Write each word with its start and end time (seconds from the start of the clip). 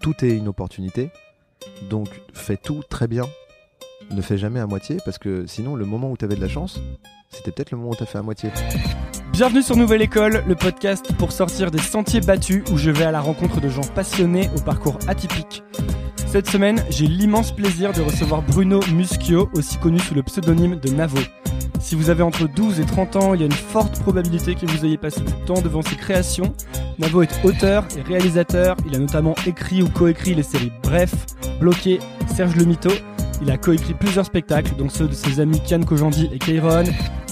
tout 0.00 0.24
est 0.24 0.30
une 0.30 0.48
opportunité. 0.48 1.10
Donc 1.88 2.08
fais 2.32 2.56
tout 2.56 2.82
très 2.88 3.06
bien. 3.06 3.24
Ne 4.10 4.22
fais 4.22 4.38
jamais 4.38 4.58
à 4.58 4.66
moitié 4.66 4.96
parce 5.04 5.18
que 5.18 5.46
sinon 5.46 5.76
le 5.76 5.84
moment 5.84 6.10
où 6.10 6.16
tu 6.16 6.24
avais 6.24 6.34
de 6.34 6.40
la 6.40 6.48
chance, 6.48 6.80
c'était 7.30 7.52
peut-être 7.52 7.70
le 7.70 7.78
moment 7.78 7.90
où 7.90 7.96
tu 7.96 8.02
as 8.02 8.06
fait 8.06 8.18
à 8.18 8.22
moitié. 8.22 8.50
Bienvenue 9.32 9.62
sur 9.62 9.76
Nouvelle 9.76 10.02
École, 10.02 10.42
le 10.46 10.54
podcast 10.56 11.12
pour 11.16 11.30
sortir 11.30 11.70
des 11.70 11.78
sentiers 11.78 12.20
battus 12.20 12.64
où 12.72 12.76
je 12.76 12.90
vais 12.90 13.04
à 13.04 13.12
la 13.12 13.20
rencontre 13.20 13.60
de 13.60 13.68
gens 13.68 13.86
passionnés 13.94 14.50
au 14.56 14.60
parcours 14.60 14.98
atypique. 15.06 15.62
Cette 16.26 16.48
semaine, 16.48 16.84
j'ai 16.90 17.06
l'immense 17.06 17.52
plaisir 17.52 17.92
de 17.92 18.00
recevoir 18.02 18.42
Bruno 18.42 18.80
Muschio, 18.92 19.48
aussi 19.54 19.78
connu 19.78 19.98
sous 19.98 20.14
le 20.14 20.22
pseudonyme 20.22 20.76
de 20.76 20.90
Navo. 20.90 21.18
Si 21.80 21.94
vous 21.94 22.10
avez 22.10 22.22
entre 22.22 22.46
12 22.46 22.78
et 22.78 22.84
30 22.84 23.16
ans, 23.16 23.34
il 23.34 23.40
y 23.40 23.42
a 23.42 23.46
une 23.46 23.52
forte 23.52 24.00
probabilité 24.00 24.54
que 24.54 24.66
vous 24.66 24.84
ayez 24.84 24.98
passé 24.98 25.22
du 25.22 25.32
temps 25.46 25.60
devant 25.60 25.82
ses 25.82 25.96
créations. 25.96 26.54
Navo 26.98 27.22
est 27.22 27.44
auteur 27.44 27.84
et 27.96 28.02
réalisateur, 28.02 28.76
il 28.86 28.94
a 28.94 28.98
notamment 28.98 29.34
écrit 29.46 29.82
ou 29.82 29.88
coécrit 29.88 30.34
les 30.34 30.42
séries 30.42 30.70
Bref, 30.82 31.12
Bloqué, 31.58 31.98
Serge 32.36 32.54
le 32.56 32.66
Mito. 32.66 32.90
Il 33.42 33.50
a 33.50 33.56
coécrit 33.56 33.94
plusieurs 33.94 34.26
spectacles, 34.26 34.72
dont 34.76 34.90
ceux 34.90 35.08
de 35.08 35.14
ses 35.14 35.40
amis 35.40 35.60
Kian 35.66 35.80
Kojandi 35.80 36.28
et 36.30 36.38
Kairon. 36.38 36.84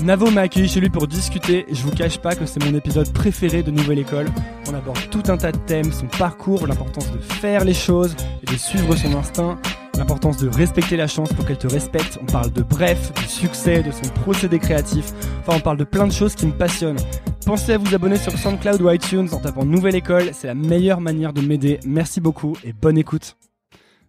Navo 0.02 0.30
m'a 0.30 0.42
accueilli 0.42 0.66
chez 0.68 0.80
lui 0.80 0.88
pour 0.88 1.06
discuter 1.06 1.66
et 1.68 1.74
je 1.74 1.82
vous 1.82 1.90
cache 1.90 2.18
pas 2.18 2.34
que 2.34 2.46
c'est 2.46 2.64
mon 2.64 2.74
épisode 2.74 3.12
préféré 3.12 3.62
de 3.62 3.70
Nouvelle 3.70 3.98
École. 3.98 4.26
On 4.70 4.74
aborde 4.74 5.10
tout 5.10 5.24
un 5.28 5.36
tas 5.36 5.52
de 5.52 5.58
thèmes, 5.58 5.92
son 5.92 6.06
parcours, 6.06 6.66
l'importance 6.66 7.12
de 7.12 7.18
faire 7.18 7.64
les 7.64 7.74
choses 7.74 8.16
et 8.42 8.50
de 8.50 8.56
suivre 8.56 8.96
son 8.96 9.14
instinct, 9.14 9.58
l'importance 9.98 10.36
de 10.38 10.48
respecter 10.48 10.96
la 10.96 11.06
chance 11.06 11.32
pour 11.32 11.44
qu'elle 11.44 11.58
te 11.58 11.66
respecte. 11.66 12.18
On 12.22 12.26
parle 12.26 12.52
de 12.52 12.62
bref, 12.62 13.12
du 13.14 13.24
succès, 13.24 13.82
de 13.82 13.90
son 13.90 14.08
procédé 14.20 14.58
créatif. 14.58 15.12
Enfin, 15.40 15.54
on 15.56 15.60
parle 15.60 15.76
de 15.76 15.84
plein 15.84 16.06
de 16.06 16.12
choses 16.12 16.34
qui 16.34 16.46
me 16.46 16.52
passionnent. 16.52 16.98
Pensez 17.44 17.72
à 17.72 17.78
vous 17.78 17.94
abonner 17.94 18.16
sur 18.16 18.32
SoundCloud 18.32 18.80
ou 18.80 18.90
iTunes 18.90 19.28
en 19.32 19.40
tapant 19.40 19.64
Nouvelle 19.64 19.96
École, 19.96 20.30
c'est 20.32 20.46
la 20.46 20.54
meilleure 20.54 21.00
manière 21.00 21.32
de 21.32 21.40
m'aider. 21.40 21.80
Merci 21.84 22.20
beaucoup 22.20 22.56
et 22.64 22.72
bonne 22.72 22.96
écoute. 22.96 23.36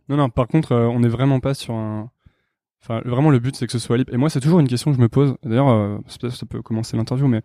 Non, 0.08 0.18
non, 0.18 0.30
par 0.30 0.48
contre, 0.48 0.74
euh, 0.74 0.88
on 0.88 1.00
n'est 1.00 1.10
vraiment 1.10 1.40
pas 1.40 1.54
sur 1.54 1.74
un. 1.74 2.10
Enfin, 2.82 3.02
vraiment, 3.06 3.30
le 3.30 3.40
but, 3.40 3.56
c'est 3.56 3.66
que 3.66 3.72
ce 3.72 3.80
soit 3.80 3.98
libre. 3.98 4.14
Et 4.14 4.18
moi, 4.18 4.30
c'est 4.30 4.40
toujours 4.40 4.60
une 4.60 4.68
question 4.68 4.92
que 4.92 4.98
je 4.98 5.02
me 5.02 5.10
pose. 5.10 5.36
D'ailleurs, 5.44 5.70
euh, 5.70 5.98
peut-être 6.20 6.36
ça 6.36 6.46
peut 6.46 6.62
commencer 6.62 6.96
l'interview, 6.96 7.28
mais 7.28 7.42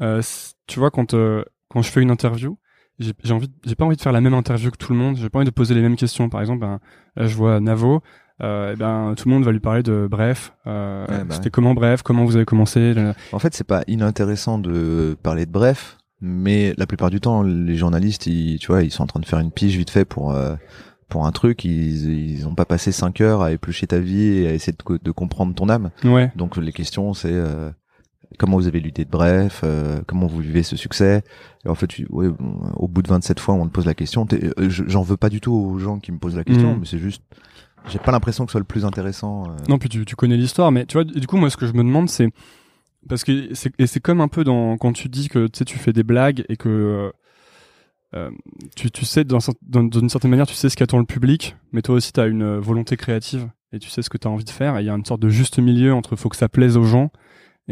euh, 0.00 0.22
tu 0.66 0.78
vois, 0.78 0.90
quand, 0.90 1.14
euh, 1.14 1.44
quand 1.68 1.82
je 1.82 1.90
fais 1.90 2.02
une 2.02 2.10
interview, 2.10 2.58
j'ai 3.00 3.12
j'ai 3.24 3.32
envie, 3.32 3.50
j'ai 3.66 3.74
pas 3.74 3.84
envie 3.84 3.96
de 3.96 4.00
faire 4.00 4.12
la 4.12 4.20
même 4.20 4.34
interview 4.34 4.70
que 4.70 4.76
tout 4.76 4.92
le 4.92 4.98
monde. 4.98 5.16
J'ai 5.16 5.28
pas 5.28 5.38
envie 5.40 5.46
de 5.48 5.50
poser 5.54 5.74
les 5.74 5.80
mêmes 5.80 5.96
questions. 5.96 6.28
Par 6.28 6.40
exemple, 6.40 6.60
ben, 6.60 6.78
là, 7.16 7.26
je 7.26 7.34
vois 7.34 7.58
Navo. 7.58 8.02
Euh, 8.42 8.72
et 8.72 8.76
ben, 8.76 9.14
tout 9.16 9.28
le 9.28 9.34
monde 9.34 9.44
va 9.44 9.52
lui 9.52 9.60
parler 9.60 9.82
de 9.82 10.06
bref. 10.10 10.54
Euh, 10.66 11.04
Ouais, 11.08 11.24
bah 11.24 11.34
C'était 11.34 11.46
ouais. 11.46 11.50
comment 11.50 11.74
bref? 11.74 12.02
Comment 12.02 12.24
vous 12.24 12.36
avez 12.36 12.44
commencé? 12.44 12.94
En 13.32 13.38
fait, 13.38 13.54
c'est 13.54 13.66
pas 13.66 13.82
inintéressant 13.86 14.58
de 14.58 15.16
parler 15.22 15.44
de 15.46 15.50
bref, 15.50 15.98
mais 16.20 16.72
la 16.78 16.86
plupart 16.86 17.10
du 17.10 17.20
temps, 17.20 17.42
les 17.42 17.76
journalistes, 17.76 18.26
ils, 18.26 18.58
tu 18.58 18.68
vois, 18.68 18.82
ils 18.82 18.90
sont 18.90 19.02
en 19.02 19.06
train 19.06 19.20
de 19.20 19.26
faire 19.26 19.40
une 19.40 19.50
pige 19.50 19.76
vite 19.76 19.90
fait 19.90 20.04
pour 20.06 20.32
euh, 20.32 20.54
pour 21.10 21.26
un 21.26 21.32
truc. 21.32 21.64
Ils 21.64 22.30
ils 22.36 22.46
ont 22.48 22.54
pas 22.54 22.64
passé 22.64 22.92
cinq 22.92 23.20
heures 23.20 23.42
à 23.42 23.52
éplucher 23.52 23.86
ta 23.86 23.98
vie 23.98 24.38
et 24.38 24.48
à 24.48 24.52
essayer 24.54 24.72
de, 24.72 24.98
de 25.02 25.10
comprendre 25.10 25.54
ton 25.54 25.68
âme. 25.68 25.90
Ouais. 26.04 26.32
Donc 26.36 26.56
les 26.56 26.72
questions, 26.72 27.12
c'est 27.12 27.28
euh, 27.32 27.70
comment 28.38 28.56
vous 28.56 28.66
avez 28.68 28.80
lutté 28.80 29.04
de 29.04 29.10
bref, 29.10 29.60
euh, 29.64 30.00
comment 30.06 30.26
vous 30.26 30.40
vivez 30.40 30.62
ce 30.62 30.76
succès. 30.76 31.22
Et 31.64 31.68
en 31.68 31.74
fait, 31.74 31.86
tu, 31.88 32.06
ouais, 32.10 32.28
au 32.76 32.88
bout 32.88 33.02
de 33.02 33.08
27 33.08 33.40
fois, 33.40 33.54
on 33.54 33.66
te 33.66 33.72
pose 33.72 33.86
la 33.86 33.94
question. 33.94 34.26
Euh, 34.32 34.70
je- 34.70 34.84
J'en 34.86 35.02
veux 35.02 35.16
pas 35.16 35.28
du 35.30 35.40
tout 35.40 35.52
aux 35.52 35.78
gens 35.78 35.98
qui 35.98 36.12
me 36.12 36.18
posent 36.18 36.36
la 36.36 36.44
question, 36.44 36.72
Mhm. 36.74 36.80
mais 36.80 36.86
c'est 36.86 36.98
juste, 36.98 37.22
j'ai 37.88 37.98
pas 37.98 38.12
l'impression 38.12 38.44
que 38.46 38.50
ce 38.50 38.52
soit 38.52 38.60
le 38.60 38.64
plus 38.64 38.84
intéressant. 38.84 39.44
euh. 39.48 39.56
Non, 39.68 39.78
puis 39.78 39.88
tu, 39.88 40.04
tu 40.04 40.16
connais 40.16 40.36
l'histoire, 40.36 40.70
mais 40.72 40.86
tu 40.86 40.94
vois, 40.94 41.04
du 41.04 41.26
coup, 41.26 41.36
moi, 41.36 41.50
ce 41.50 41.56
que 41.56 41.66
je 41.66 41.72
me 41.72 41.82
demande, 41.82 42.08
c'est 42.08 42.28
parce 43.08 43.24
que 43.24 43.54
c'est 43.54 43.72
et 43.78 43.86
c'est 43.86 44.00
comme 44.00 44.20
un 44.20 44.28
peu 44.28 44.44
dans 44.44 44.76
quand 44.76 44.92
tu 44.92 45.08
dis 45.08 45.28
que 45.28 45.46
tu 45.46 45.58
sais, 45.58 45.64
tu 45.64 45.78
fais 45.78 45.92
des 45.92 46.02
blagues 46.02 46.44
et 46.50 46.56
que 46.56 46.68
euh, 46.68 47.10
euh, 48.14 48.30
tu, 48.76 48.90
tu 48.90 49.04
sais, 49.04 49.24
dans, 49.24 49.38
certaine 49.40 50.30
manière, 50.30 50.46
tu 50.46 50.54
sais 50.54 50.68
ce 50.68 50.76
qu'attend 50.76 50.98
le 50.98 51.04
public, 51.04 51.56
mais 51.72 51.80
toi 51.82 51.94
aussi, 51.94 52.12
tu 52.12 52.20
as 52.20 52.26
une 52.26 52.56
volonté 52.58 52.96
créative 52.96 53.48
et 53.72 53.78
tu 53.78 53.88
sais 53.88 54.02
ce 54.02 54.10
que 54.10 54.18
tu 54.18 54.26
as 54.26 54.30
envie 54.30 54.44
de 54.44 54.50
faire. 54.50 54.76
Et 54.78 54.82
il 54.82 54.86
y 54.86 54.90
a 54.90 54.94
une 54.94 55.04
sorte 55.04 55.20
de 55.20 55.28
juste 55.28 55.58
milieu 55.60 55.94
entre 55.94 56.16
faut 56.16 56.28
que 56.28 56.36
ça 56.36 56.48
plaise 56.48 56.76
aux 56.76 56.82
gens 56.84 57.10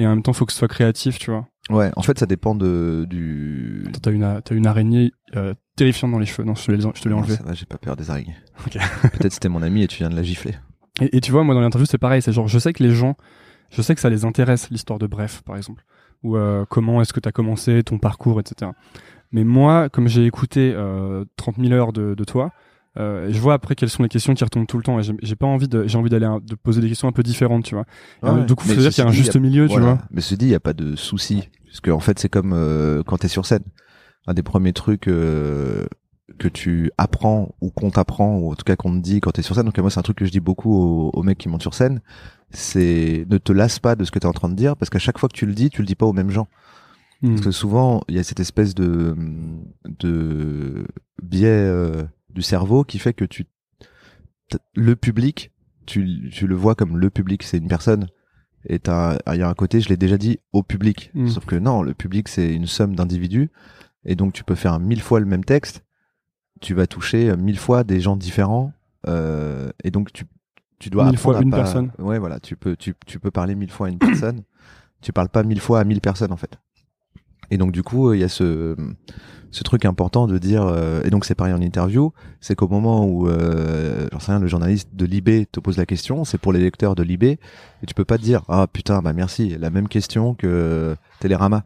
et 0.00 0.06
en 0.06 0.10
même 0.10 0.22
temps, 0.22 0.32
faut 0.32 0.46
que 0.46 0.52
ce 0.52 0.58
soit 0.58 0.68
créatif, 0.68 1.18
tu 1.18 1.30
vois. 1.30 1.46
Ouais, 1.70 1.90
en 1.96 2.02
fait, 2.02 2.18
ça 2.18 2.24
dépend 2.26 2.54
de 2.54 3.04
du. 3.10 3.84
Attends, 3.88 3.98
T'as 4.02 4.12
une, 4.12 4.40
t'as 4.42 4.54
une 4.54 4.66
araignée 4.66 5.12
euh, 5.36 5.52
terrifiante 5.76 6.12
dans 6.12 6.18
les 6.18 6.24
cheveux. 6.26 6.44
Non, 6.46 6.54
je 6.54 6.64
te 6.64 6.72
l'ai, 6.72 6.80
je 6.80 6.88
te 7.02 7.08
l'ai 7.08 7.14
Non, 7.14 7.20
enlevé. 7.20 7.36
ça 7.36 7.42
va, 7.42 7.52
j'ai 7.52 7.66
pas 7.66 7.76
peur 7.78 7.96
des 7.96 8.08
araignées. 8.08 8.36
Peut-être 8.64 9.32
c'était 9.32 9.50
mon 9.50 9.60
ami 9.62 9.82
et 9.82 9.88
tu 9.88 9.98
viens 9.98 10.08
de 10.08 10.16
la 10.16 10.22
gifler. 10.22 10.54
Et, 11.02 11.16
et 11.16 11.20
tu 11.20 11.30
vois, 11.32 11.44
moi 11.44 11.54
dans 11.54 11.60
l'interview, 11.60 11.84
c'est 11.86 11.98
pareil. 11.98 12.22
C'est 12.22 12.32
genre, 12.32 12.48
je 12.48 12.58
sais 12.58 12.72
que 12.72 12.82
les 12.82 12.92
gens, 12.92 13.16
je 13.70 13.82
sais 13.82 13.94
que 13.94 14.00
ça 14.00 14.08
les 14.08 14.24
intéresse 14.24 14.70
l'histoire 14.70 14.98
de 14.98 15.06
Bref, 15.06 15.42
par 15.44 15.56
exemple, 15.56 15.84
ou 16.22 16.36
euh, 16.36 16.64
comment 16.70 17.02
est-ce 17.02 17.12
que 17.12 17.20
tu 17.20 17.28
as 17.28 17.32
commencé, 17.32 17.82
ton 17.82 17.98
parcours, 17.98 18.40
etc. 18.40 18.70
Mais 19.30 19.44
moi, 19.44 19.88
comme 19.90 20.08
j'ai 20.08 20.24
écouté 20.24 20.72
euh, 20.74 21.24
30 21.36 21.56
000 21.58 21.72
heures 21.72 21.92
de, 21.92 22.14
de 22.14 22.24
toi, 22.24 22.50
euh, 22.96 23.28
je 23.30 23.38
vois 23.38 23.54
après 23.54 23.74
quelles 23.74 23.90
sont 23.90 24.02
les 24.02 24.08
questions 24.08 24.34
qui 24.34 24.42
retombent 24.42 24.66
tout 24.66 24.76
le 24.78 24.82
temps. 24.82 24.98
Et 24.98 25.02
j'ai 25.22 25.36
pas 25.36 25.46
envie 25.46 25.68
de, 25.68 25.86
j'ai 25.86 25.98
envie 25.98 26.10
d'aller 26.10 26.28
de 26.44 26.54
poser 26.54 26.80
des 26.80 26.88
questions 26.88 27.06
un 27.08 27.12
peu 27.12 27.22
différentes, 27.22 27.64
tu 27.64 27.74
vois. 27.74 27.84
Du 28.46 28.54
coup, 28.54 28.64
faut 28.64 28.70
Mais 28.74 28.76
dire 28.80 28.90
qu'il 28.90 29.04
y 29.04 29.06
a 29.06 29.10
un 29.10 29.12
juste 29.12 29.36
a- 29.36 29.38
milieu, 29.40 29.66
voilà. 29.66 29.74
tu 29.74 29.92
vois. 29.92 29.98
Mais 30.10 30.20
ceci 30.20 30.36
dit, 30.38 30.46
il 30.46 30.50
y 30.52 30.54
a 30.54 30.60
pas 30.60 30.72
de 30.72 30.96
souci, 30.96 31.48
parce 31.66 31.80
que 31.80 31.90
en 31.90 32.00
fait, 32.00 32.18
c'est 32.18 32.28
comme 32.28 32.52
euh, 32.54 33.02
quand 33.04 33.18
t'es 33.18 33.28
sur 33.28 33.46
scène. 33.46 33.62
Un 34.26 34.34
des 34.34 34.42
premiers 34.42 34.72
trucs 34.74 35.08
euh, 35.08 35.86
que 36.38 36.48
tu 36.48 36.90
apprends 36.98 37.54
ou 37.62 37.70
qu'on 37.70 37.90
t'apprend 37.90 38.36
ou 38.36 38.52
en 38.52 38.54
tout 38.54 38.64
cas 38.64 38.76
qu'on 38.76 38.92
te 38.92 39.02
dit 39.02 39.20
quand 39.20 39.30
t'es 39.30 39.42
sur 39.42 39.54
scène. 39.54 39.64
Donc 39.64 39.78
moi, 39.78 39.90
c'est 39.90 39.98
un 40.00 40.02
truc 40.02 40.18
que 40.18 40.26
je 40.26 40.30
dis 40.30 40.40
beaucoup 40.40 40.74
aux, 40.74 41.10
aux 41.14 41.22
mecs 41.22 41.38
qui 41.38 41.48
montent 41.48 41.62
sur 41.62 41.72
scène. 41.74 42.00
C'est 42.50 43.26
ne 43.30 43.38
te 43.38 43.52
lasse 43.52 43.78
pas 43.78 43.94
de 43.94 44.04
ce 44.04 44.10
que 44.10 44.18
t'es 44.18 44.26
en 44.26 44.32
train 44.32 44.48
de 44.48 44.54
dire, 44.54 44.76
parce 44.76 44.90
qu'à 44.90 44.98
chaque 44.98 45.18
fois 45.18 45.28
que 45.28 45.34
tu 45.36 45.46
le 45.46 45.54
dis, 45.54 45.70
tu 45.70 45.80
le 45.82 45.86
dis 45.86 45.94
pas 45.94 46.04
aux 46.06 46.12
mêmes 46.12 46.30
gens. 46.30 46.48
Hmm. 47.22 47.30
Parce 47.30 47.40
que 47.46 47.50
souvent, 47.52 48.02
il 48.08 48.16
y 48.16 48.18
a 48.18 48.22
cette 48.22 48.40
espèce 48.40 48.74
de, 48.74 49.16
de 50.00 50.86
biais 51.22 51.46
euh, 51.48 52.04
du 52.30 52.42
cerveau 52.42 52.84
qui 52.84 52.98
fait 52.98 53.12
que 53.14 53.24
tu, 53.24 53.46
le 54.74 54.96
public, 54.96 55.52
tu, 55.86 56.30
tu 56.32 56.46
le 56.46 56.54
vois 56.54 56.74
comme 56.74 56.98
le 56.98 57.10
public, 57.10 57.42
c'est 57.42 57.58
une 57.58 57.68
personne. 57.68 58.06
Et 58.68 58.78
t'as- 58.78 59.18
il 59.32 59.38
y 59.38 59.42
a 59.42 59.48
un 59.48 59.54
côté, 59.54 59.80
je 59.80 59.88
l'ai 59.88 59.96
déjà 59.96 60.18
dit, 60.18 60.38
au 60.52 60.62
public. 60.62 61.10
Mm. 61.14 61.28
Sauf 61.28 61.46
que 61.46 61.56
non, 61.56 61.82
le 61.82 61.94
public, 61.94 62.28
c'est 62.28 62.52
une 62.54 62.66
somme 62.66 62.94
d'individus. 62.96 63.50
Et 64.04 64.14
donc, 64.14 64.32
tu 64.32 64.44
peux 64.44 64.54
faire 64.54 64.78
mille 64.80 65.00
fois 65.00 65.20
le 65.20 65.26
même 65.26 65.44
texte. 65.44 65.84
Tu 66.60 66.74
vas 66.74 66.86
toucher 66.86 67.30
euh, 67.30 67.36
mille 67.36 67.58
fois 67.58 67.84
des 67.84 68.00
gens 68.00 68.16
différents. 68.16 68.72
euh, 69.06 69.70
et 69.84 69.90
donc, 69.90 70.12
tu, 70.12 70.24
tu 70.78 70.90
dois 70.90 71.06
Mille 71.06 71.16
fois 71.18 71.38
à 71.38 71.42
une 71.42 71.50
pas- 71.50 71.58
personne. 71.58 71.92
Ouais, 71.98 72.18
voilà. 72.18 72.40
Tu 72.40 72.56
peux, 72.56 72.76
tu, 72.76 72.94
tu 73.06 73.18
peux 73.20 73.30
parler 73.30 73.54
mille 73.54 73.70
fois 73.70 73.86
à 73.86 73.90
une 73.90 73.98
personne. 73.98 74.42
Tu 75.00 75.12
parles 75.12 75.28
pas 75.28 75.42
mille 75.44 75.60
fois 75.60 75.80
à 75.80 75.84
mille 75.84 76.00
personnes, 76.00 76.32
en 76.32 76.36
fait. 76.36 76.58
Et 77.50 77.58
donc 77.58 77.72
du 77.72 77.82
coup, 77.82 78.08
euh, 78.10 78.16
il 78.16 78.20
y 78.20 78.24
a 78.24 78.28
ce 78.28 78.74
ce 79.50 79.64
truc 79.64 79.86
important 79.86 80.26
de 80.26 80.36
dire 80.36 80.62
euh, 80.66 81.00
et 81.04 81.10
donc 81.10 81.24
c'est 81.24 81.34
pareil 81.34 81.54
en 81.54 81.62
interview, 81.62 82.12
c'est 82.40 82.54
qu'au 82.54 82.68
moment 82.68 83.06
où 83.06 83.28
euh, 83.28 84.06
j'en 84.12 84.20
sais 84.20 84.32
rien, 84.32 84.40
le 84.40 84.46
journaliste 84.46 84.90
de 84.94 85.06
Libé 85.06 85.46
te 85.50 85.58
pose 85.58 85.78
la 85.78 85.86
question, 85.86 86.24
c'est 86.26 86.36
pour 86.36 86.52
les 86.52 86.60
lecteurs 86.60 86.94
de 86.94 87.02
Libé 87.02 87.38
et 87.82 87.86
tu 87.86 87.94
peux 87.94 88.04
pas 88.04 88.18
te 88.18 88.22
dire 88.22 88.42
ah 88.48 88.66
putain 88.70 89.00
bah 89.00 89.14
merci, 89.14 89.56
la 89.58 89.70
même 89.70 89.88
question 89.88 90.34
que 90.34 90.94
Télérama. 91.20 91.64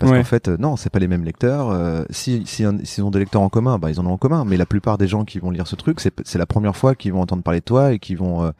Parce 0.00 0.10
Ouais. 0.10 0.18
qu'en 0.18 0.24
fait, 0.24 0.48
euh, 0.48 0.56
non, 0.58 0.74
c'est 0.76 0.90
pas 0.90 0.98
les 0.98 1.06
mêmes 1.06 1.22
lecteurs. 1.22 1.70
Euh, 1.70 2.02
si, 2.10 2.42
si 2.46 2.64
s'ils 2.82 3.04
ont 3.04 3.12
des 3.12 3.20
lecteurs 3.20 3.42
en 3.42 3.48
commun, 3.48 3.78
bah 3.78 3.90
ils 3.92 4.00
en 4.00 4.06
ont 4.06 4.10
en 4.12 4.16
commun. 4.18 4.44
Mais 4.44 4.56
la 4.56 4.66
plupart 4.66 4.98
des 4.98 5.06
gens 5.06 5.24
qui 5.24 5.38
vont 5.38 5.52
lire 5.52 5.68
ce 5.68 5.76
truc, 5.76 6.00
c'est 6.00 6.12
c'est 6.24 6.38
la 6.38 6.46
première 6.46 6.74
fois 6.74 6.96
qu'ils 6.96 7.12
vont 7.12 7.20
entendre 7.20 7.44
parler 7.44 7.60
de 7.60 7.64
toi 7.64 7.92
et 7.92 8.00
qui 8.00 8.16
vont 8.16 8.42
euh, 8.42 8.50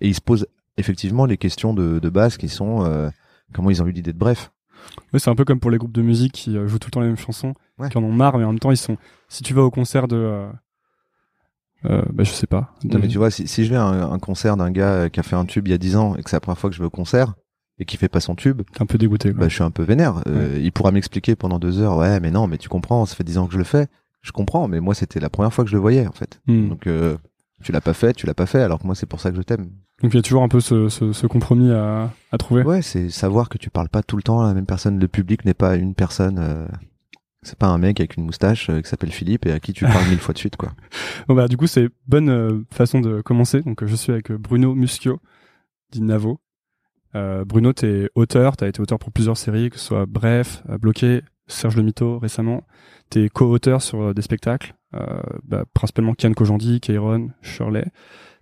et 0.00 0.06
ils 0.08 0.14
se 0.14 0.20
posent 0.20 0.46
effectivement 0.76 1.24
les 1.26 1.36
questions 1.36 1.74
de, 1.74 1.98
de 1.98 2.08
base 2.10 2.36
qui 2.36 2.48
sont 2.48 2.84
euh, 2.84 3.10
comment 3.52 3.70
ils 3.70 3.82
ont 3.82 3.86
eu 3.86 3.92
l'idée 3.92 4.12
de 4.12 4.18
bref. 4.18 4.52
Ouais, 5.12 5.18
c'est 5.18 5.30
un 5.30 5.34
peu 5.34 5.44
comme 5.44 5.60
pour 5.60 5.70
les 5.70 5.78
groupes 5.78 5.92
de 5.92 6.02
musique 6.02 6.32
qui 6.32 6.56
euh, 6.56 6.66
jouent 6.66 6.78
tout 6.78 6.88
le 6.88 6.92
temps 6.92 7.00
les 7.00 7.06
mêmes 7.08 7.16
chansons, 7.16 7.54
Ouais. 7.78 7.88
qui 7.88 7.98
en 7.98 8.02
ont 8.02 8.12
marre, 8.12 8.38
mais 8.38 8.44
en 8.44 8.50
même 8.50 8.58
temps, 8.60 8.70
ils 8.70 8.76
sont. 8.76 8.96
Si 9.28 9.42
tu 9.42 9.54
vas 9.54 9.62
au 9.62 9.70
concert 9.70 10.06
de. 10.08 10.16
Euh, 10.16 10.48
euh, 11.86 12.02
bah, 12.12 12.24
je 12.24 12.30
sais 12.30 12.46
pas. 12.46 12.72
Non, 12.84 12.98
mais 12.98 13.08
tu 13.08 13.18
vois, 13.18 13.30
si, 13.30 13.46
si 13.46 13.64
je 13.64 13.70
vais 13.70 13.76
à 13.76 13.84
un, 13.84 14.12
un 14.12 14.18
concert 14.18 14.56
d'un 14.56 14.70
gars 14.70 14.92
euh, 14.92 15.08
qui 15.08 15.20
a 15.20 15.22
fait 15.22 15.36
un 15.36 15.44
tube 15.44 15.68
il 15.68 15.70
y 15.70 15.74
a 15.74 15.78
10 15.78 15.96
ans 15.96 16.14
et 16.16 16.22
que 16.22 16.30
c'est 16.30 16.36
la 16.36 16.40
première 16.40 16.58
fois 16.58 16.70
que 16.70 16.76
je 16.76 16.80
vais 16.80 16.86
au 16.86 16.90
concert 16.90 17.34
et 17.78 17.84
qui 17.84 17.96
fait 17.96 18.08
pas 18.08 18.20
son 18.20 18.34
tube, 18.36 18.62
T'es 18.72 18.82
un 18.82 18.86
peu 18.86 18.96
dégoûté. 18.98 19.30
Quoi. 19.32 19.40
bah, 19.40 19.48
je 19.48 19.54
suis 19.54 19.64
un 19.64 19.70
peu 19.72 19.82
vénère. 19.82 20.22
Il 20.56 20.70
pourra 20.72 20.92
m'expliquer 20.92 21.34
pendant 21.36 21.58
deux 21.58 21.80
heures, 21.80 21.96
ouais, 21.98 22.20
mais 22.20 22.30
non, 22.30 22.46
mais 22.46 22.56
tu 22.56 22.68
comprends, 22.68 23.04
ça 23.04 23.16
fait 23.16 23.24
10 23.24 23.38
ans 23.38 23.46
que 23.46 23.52
je 23.52 23.58
le 23.58 23.64
fais. 23.64 23.88
Je 24.22 24.32
comprends, 24.32 24.68
mais 24.68 24.80
moi, 24.80 24.94
c'était 24.94 25.20
la 25.20 25.28
première 25.28 25.52
fois 25.52 25.64
que 25.64 25.70
je 25.70 25.74
le 25.76 25.80
voyais, 25.82 26.06
en 26.06 26.12
fait. 26.12 26.40
Hmm. 26.46 26.68
Donc, 26.68 26.86
euh, 26.86 27.18
tu 27.64 27.72
l'as 27.72 27.80
pas 27.80 27.94
fait, 27.94 28.12
tu 28.12 28.26
l'as 28.26 28.34
pas 28.34 28.46
fait, 28.46 28.60
alors 28.62 28.78
que 28.78 28.86
moi, 28.86 28.94
c'est 28.94 29.06
pour 29.06 29.20
ça 29.20 29.30
que 29.30 29.36
je 29.36 29.42
t'aime. 29.42 29.70
Donc 30.02 30.12
il 30.12 30.16
y 30.16 30.18
a 30.18 30.22
toujours 30.22 30.42
un 30.42 30.48
peu 30.48 30.60
ce, 30.60 30.88
ce, 30.88 31.12
ce 31.12 31.26
compromis 31.26 31.70
à, 31.72 32.10
à 32.30 32.38
trouver. 32.38 32.62
Ouais, 32.62 32.82
c'est 32.82 33.08
savoir 33.10 33.48
que 33.48 33.58
tu 33.58 33.70
parles 33.70 33.88
pas 33.88 34.02
tout 34.02 34.16
le 34.16 34.22
temps 34.22 34.40
à 34.42 34.46
la 34.46 34.54
même 34.54 34.66
personne. 34.66 34.98
Le 35.00 35.08
public 35.08 35.44
n'est 35.44 35.54
pas 35.54 35.76
une 35.76 35.94
personne. 35.94 36.38
euh, 36.38 36.66
c'est 37.42 37.58
pas 37.58 37.66
un 37.66 37.78
mec 37.78 38.00
avec 38.00 38.16
une 38.16 38.24
moustache 38.24 38.70
euh, 38.70 38.80
qui 38.80 38.88
s'appelle 38.88 39.12
Philippe 39.12 39.44
et 39.46 39.52
à 39.52 39.60
qui 39.60 39.72
tu 39.72 39.84
parles 39.84 40.08
mille 40.10 40.18
fois 40.18 40.32
de 40.34 40.38
suite, 40.38 40.56
quoi. 40.56 40.72
Bon 41.28 41.34
bah 41.34 41.46
du 41.48 41.56
coup 41.56 41.66
c'est 41.66 41.88
bonne 42.06 42.28
euh, 42.30 42.64
façon 42.72 43.00
de 43.00 43.20
commencer. 43.22 43.60
Donc 43.62 43.84
je 43.84 43.94
suis 43.94 44.12
avec 44.12 44.30
Bruno 44.32 44.74
Muschio, 44.74 45.20
dit 45.90 46.02
Navo. 46.02 46.40
Bruno, 47.46 47.72
t'es 47.72 48.08
auteur, 48.16 48.56
t'as 48.56 48.66
été 48.66 48.80
auteur 48.80 48.98
pour 48.98 49.12
plusieurs 49.12 49.36
séries, 49.36 49.70
que 49.70 49.78
ce 49.78 49.84
soit 49.86 50.04
Bref, 50.04 50.64
Bloqué, 50.80 51.22
Serge 51.46 51.76
Le 51.76 51.82
Mito 51.82 52.18
récemment. 52.18 52.62
T'es 53.10 53.28
co-auteur 53.28 53.82
sur 53.82 54.00
euh, 54.00 54.14
des 54.14 54.22
spectacles, 54.22 54.74
euh, 54.94 55.20
bah, 55.44 55.64
principalement 55.74 56.14
Kian 56.14 56.32
Kojandi, 56.32 56.80
Kairon, 56.80 57.30
Shirley. 57.42 57.84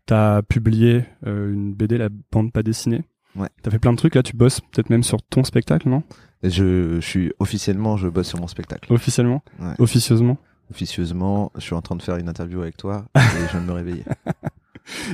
T'as 0.06 0.42
publié 0.42 1.04
euh, 1.26 1.52
une 1.52 1.74
BD, 1.74 1.98
la 1.98 2.08
bande 2.30 2.52
pas 2.52 2.62
dessinée. 2.62 3.02
Ouais. 3.36 3.48
T'as 3.62 3.70
fait 3.70 3.78
plein 3.78 3.92
de 3.92 3.96
trucs, 3.96 4.14
là 4.14 4.22
tu 4.22 4.36
bosses 4.36 4.60
peut-être 4.60 4.90
même 4.90 5.02
sur 5.02 5.22
ton 5.22 5.42
spectacle, 5.44 5.88
non? 5.88 6.02
Je, 6.42 6.96
je 6.96 7.06
suis 7.06 7.32
officiellement, 7.38 7.96
je 7.96 8.08
bosse 8.08 8.28
sur 8.28 8.40
mon 8.40 8.46
spectacle. 8.48 8.92
Officiellement? 8.92 9.42
Ouais. 9.60 9.74
Officieusement? 9.78 10.38
Officieusement, 10.70 11.52
je 11.56 11.60
suis 11.60 11.74
en 11.74 11.82
train 11.82 11.96
de 11.96 12.02
faire 12.02 12.16
une 12.16 12.28
interview 12.28 12.60
avec 12.62 12.76
toi 12.76 13.04
et 13.16 13.20
je 13.46 13.50
viens 13.52 13.60
de 13.60 13.66
me 13.66 13.72
réveiller. 13.72 14.04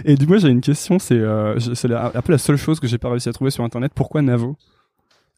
Et 0.05 0.15
du 0.15 0.27
coup, 0.27 0.39
j'ai 0.39 0.49
une 0.49 0.61
question, 0.63 0.99
c'est 0.99 1.19
euh, 1.19 1.59
c'est 1.59 1.89
la- 1.89 2.11
un 2.15 2.23
peu 2.23 2.33
la 2.33 2.39
seule 2.39 2.57
chose 2.57 2.81
que 2.81 2.87
j'ai 2.87 2.97
pas 2.99 3.11
réussi 3.11 3.29
à 3.29 3.33
trouver 3.33 3.51
sur 3.51 3.65
internet. 3.65 3.93
Pourquoi 3.95 4.23
Navo? 4.23 4.57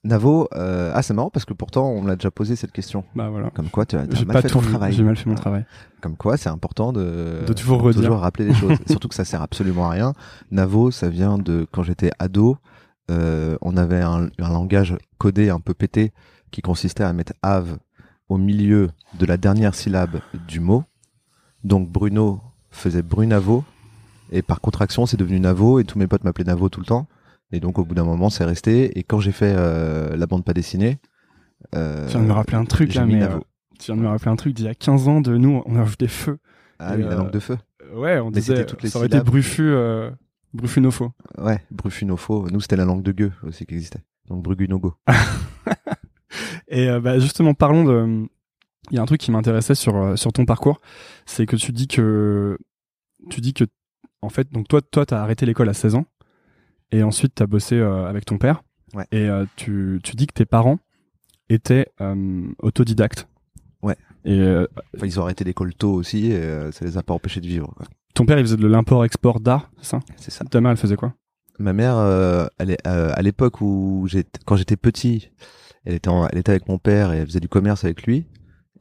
Navo, 0.03 0.49
euh, 0.55 0.93
ah 0.95 1.03
c'est 1.03 1.13
marrant 1.13 1.29
parce 1.29 1.45
que 1.45 1.53
pourtant 1.53 1.89
on 1.91 2.05
l'a 2.05 2.17
déjà 2.17 2.31
posé 2.31 2.57
cette 2.57 2.73
question. 2.73 3.05
Bah 3.15 3.29
voilà. 3.29 3.51
Comme 3.51 3.69
quoi 3.69 3.85
tu 3.85 3.97
as, 3.97 4.07
mal 4.07 4.27
pas 4.29 4.41
fait 4.43 4.49
ton 4.49 4.61
vu, 4.61 4.71
travail. 4.71 4.93
J'ai 4.95 5.03
mal 5.03 5.15
fait 5.17 5.29
mon 5.29 5.35
travail. 5.35 5.67
Comme 6.01 6.17
quoi 6.17 6.39
c'est 6.39 6.49
important 6.49 6.93
de, 6.95 7.43
De 7.47 7.53
toujours 7.53 7.83
redire. 7.83 8.13
rappeler 8.19 8.47
les 8.47 8.55
choses. 8.63 8.79
Surtout 8.89 9.09
que 9.09 9.15
ça 9.15 9.27
sert 9.27 9.43
absolument 9.43 9.87
à 9.89 9.91
rien. 9.91 10.15
Navo, 10.51 10.91
ça 10.91 11.11
vient 11.11 11.37
de 11.37 11.67
quand 11.71 11.83
j'étais 11.83 12.11
ado. 12.19 12.57
euh, 13.11 13.59
on 13.61 13.77
avait 13.77 14.01
un, 14.01 14.29
un 14.39 14.49
langage 14.49 14.97
codé 15.19 15.51
un 15.51 15.61
peu 15.61 15.75
pété 15.75 16.13
qui 16.51 16.63
consistait 16.63 17.05
à 17.05 17.13
mettre 17.13 17.35
ave 17.43 17.77
au 18.31 18.39
milieu 18.39 18.89
de 19.19 19.27
la 19.27 19.37
dernière 19.37 19.75
syllabe 19.75 20.21
du 20.49 20.61
mot. 20.61 20.85
Donc 21.63 21.91
Bruno 21.91 22.41
faisait 22.71 23.03
Brunavo 23.03 23.65
et 24.33 24.41
par 24.41 24.61
contraction 24.63 25.05
c'est 25.05 25.17
devenu 25.19 25.41
Navo 25.41 25.79
et 25.79 25.85
tous 25.85 25.99
mes 25.99 26.07
potes 26.07 26.25
m'appelaient 26.25 26.45
Navo 26.45 26.71
tout 26.71 26.81
le 26.81 26.87
temps. 26.87 27.07
Et 27.53 27.61
donc 27.61 27.79
au 27.79 27.85
bout 27.85 27.95
d'un 27.95 28.05
moment 28.05 28.31
c'est 28.31 28.45
resté 28.45 28.99
et 28.99 29.03
quand 29.03 29.21
j'ai 29.21 29.33
fait 29.33 29.55
euh, 29.57 30.17
la 30.17 30.27
bande 30.27 30.45
pas 30.45 30.53
dessinée, 30.53 30.99
euh, 31.75 32.07
Tu 32.07 32.13
viens 32.13 32.23
de 32.23 32.27
me 32.27 32.33
rappeler 32.33 32.57
un 32.57 32.65
truc 32.65 32.95
là, 32.95 33.07
mais 33.07 33.23
euh, 33.23 33.39
tu 33.79 33.87
viens 33.87 33.97
de 33.97 34.03
me 34.03 34.09
rappeler 34.09 34.31
un 34.31 34.37
truc 34.37 34.55
d'il 34.55 34.67
y 34.67 34.69
a 34.69 34.75
15 34.75 35.09
ans 35.09 35.21
de 35.21 35.37
nous, 35.37 35.63
on 35.67 35.77
a 35.77 35.81
rajouté 35.81 36.09
feu. 36.09 36.39
ah 36.79 36.95
et, 36.95 36.99
oui 36.99 37.05
la 37.05 37.17
langue 37.17 37.31
de 37.31 37.41
feu. 37.41 37.55
Euh, 37.83 37.99
Ouais, 37.99 38.21
on 38.21 38.27
Mais 38.27 38.41
disait 38.41 38.67
toutes 38.67 38.83
les 38.85 38.89
ça 38.89 38.99
aurait 38.99 39.07
été 39.07 39.17
syllabes. 39.17 39.27
Brufu, 39.27 39.63
euh, 39.63 40.11
Brufunofo. 40.55 41.11
Ouais, 41.39 41.61
Brufunofo. 41.73 42.49
Nous, 42.49 42.61
c'était 42.61 42.77
la 42.77 42.85
langue 42.85 43.03
de 43.03 43.11
gueux 43.11 43.33
aussi 43.43 43.67
qui 43.67 43.75
existait. 43.75 43.99
Donc 44.29 44.45
Brugunogo. 44.45 44.95
Et 46.69 46.89
bah, 47.01 47.19
justement, 47.19 47.55
parlons 47.55 47.85
de. 47.85 48.29
Il 48.93 48.97
y 48.97 48.99
a 48.99 49.03
un 49.03 49.07
truc 49.07 49.21
qui 49.21 49.33
m'intéressait 49.33 49.75
sur 49.75 50.17
sur 50.17 50.33
ton 50.33 50.45
parcours, 50.45 50.81
c'est 51.27 51.47
que 51.47 51.57
tu 51.57 51.73
dis 51.73 51.89
que 51.89 52.57
tu 53.29 53.41
dis 53.41 53.55
que 53.55 53.65
en 54.23 54.29
fait, 54.29 54.53
donc 54.53 54.69
toi, 54.69 54.81
toi, 54.83 55.05
t'as 55.05 55.21
arrêté 55.21 55.47
l'école 55.47 55.69
à 55.69 55.75
16 55.75 55.97
ans, 55.97 56.07
et 56.93 57.03
ensuite 57.03 57.33
t'as 57.35 57.47
bossé 57.47 57.77
euh, 57.77 58.07
avec 58.07 58.25
ton 58.25 58.39
père. 58.39 58.63
Ouais. 58.95 59.05
Et 59.13 59.29
euh, 59.29 59.45
tu 59.57 60.01
tu 60.03 60.17
dis 60.17 60.27
que 60.27 60.35
tes 60.35 60.45
parents 60.47 60.79
étaient 61.49 61.87
euh, 62.01 62.43
autodidactes. 62.61 63.29
Ouais. 63.83 63.97
Et 64.25 64.41
Enfin, 64.97 65.07
ils 65.07 65.19
ont 65.19 65.23
arrêté 65.23 65.45
l'école 65.45 65.75
tôt 65.75 65.93
aussi 65.95 66.31
et 66.33 66.71
ça 66.73 66.85
les 66.85 66.99
a 66.99 67.03
pas 67.03 67.15
empêchés 67.15 67.41
de 67.41 67.47
vivre. 67.47 67.73
quoi. 67.77 67.87
ton 68.15 68.27
père, 68.27 68.39
il 68.39 68.45
faisait 68.45 68.57
de 68.59 68.67
l'import-export 68.67 69.41
d'art, 69.41 69.71
c'est 69.79 69.87
ça? 69.91 70.01
C'est 70.17 70.31
ça. 70.31 70.45
Ta 70.45 70.61
mère, 70.61 70.73
elle 70.73 70.77
faisait 70.77 70.97
quoi? 70.97 71.15
Ma 71.59 71.73
mère, 71.73 71.97
elle 72.59 72.71
est, 72.73 72.87
à 72.87 73.21
l'époque 73.23 73.61
où 73.63 74.05
j'étais, 74.09 74.39
quand 74.45 74.57
j'étais 74.57 74.77
petit, 74.77 75.31
elle 75.85 75.95
était, 75.95 76.09
en- 76.09 76.27
elle 76.29 76.39
était 76.39 76.51
avec 76.53 76.69
mon 76.69 76.79
père 76.79 77.13
et 77.13 77.19
elle 77.19 77.27
faisait 77.27 77.41
du 77.41 77.49
commerce 77.49 77.85
avec 77.85 78.03
lui. 78.03 78.27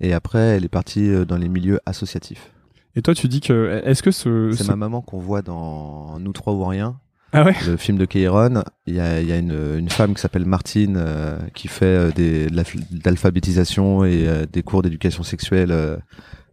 Et 0.01 0.13
après, 0.13 0.39
elle 0.39 0.65
est 0.65 0.69
partie 0.69 1.25
dans 1.25 1.37
les 1.37 1.47
milieux 1.49 1.79
associatifs. 1.85 2.51
Et 2.95 3.01
toi, 3.01 3.13
tu 3.13 3.27
dis 3.29 3.39
que 3.39 3.81
est-ce 3.85 4.01
que 4.03 4.11
ce, 4.11 4.51
C'est 4.51 4.63
ce- 4.63 4.69
ma 4.69 4.75
maman 4.75 5.01
qu'on 5.01 5.19
voit 5.19 5.41
dans 5.41 6.19
Nous 6.19 6.33
trois 6.33 6.53
ou 6.53 6.65
rien, 6.65 6.99
ah 7.33 7.43
ouais 7.43 7.55
le 7.67 7.77
film 7.77 7.97
de 7.97 8.05
Keiron. 8.05 8.63
Il 8.87 8.95
y 8.95 8.99
a, 8.99 9.21
il 9.21 9.27
y 9.27 9.31
a 9.31 9.37
une, 9.37 9.77
une 9.77 9.89
femme 9.89 10.13
qui 10.13 10.21
s'appelle 10.21 10.45
Martine 10.45 10.95
euh, 10.97 11.37
qui 11.53 11.67
fait 11.67 11.85
euh, 11.85 12.11
des, 12.11 12.47
de 12.47 12.55
l'alph- 12.55 12.75
de 12.91 13.01
l'alphabétisation 13.05 14.03
et 14.05 14.27
euh, 14.27 14.45
des 14.51 14.63
cours 14.63 14.81
d'éducation 14.81 15.23
sexuelle 15.23 15.71
euh, 15.71 15.97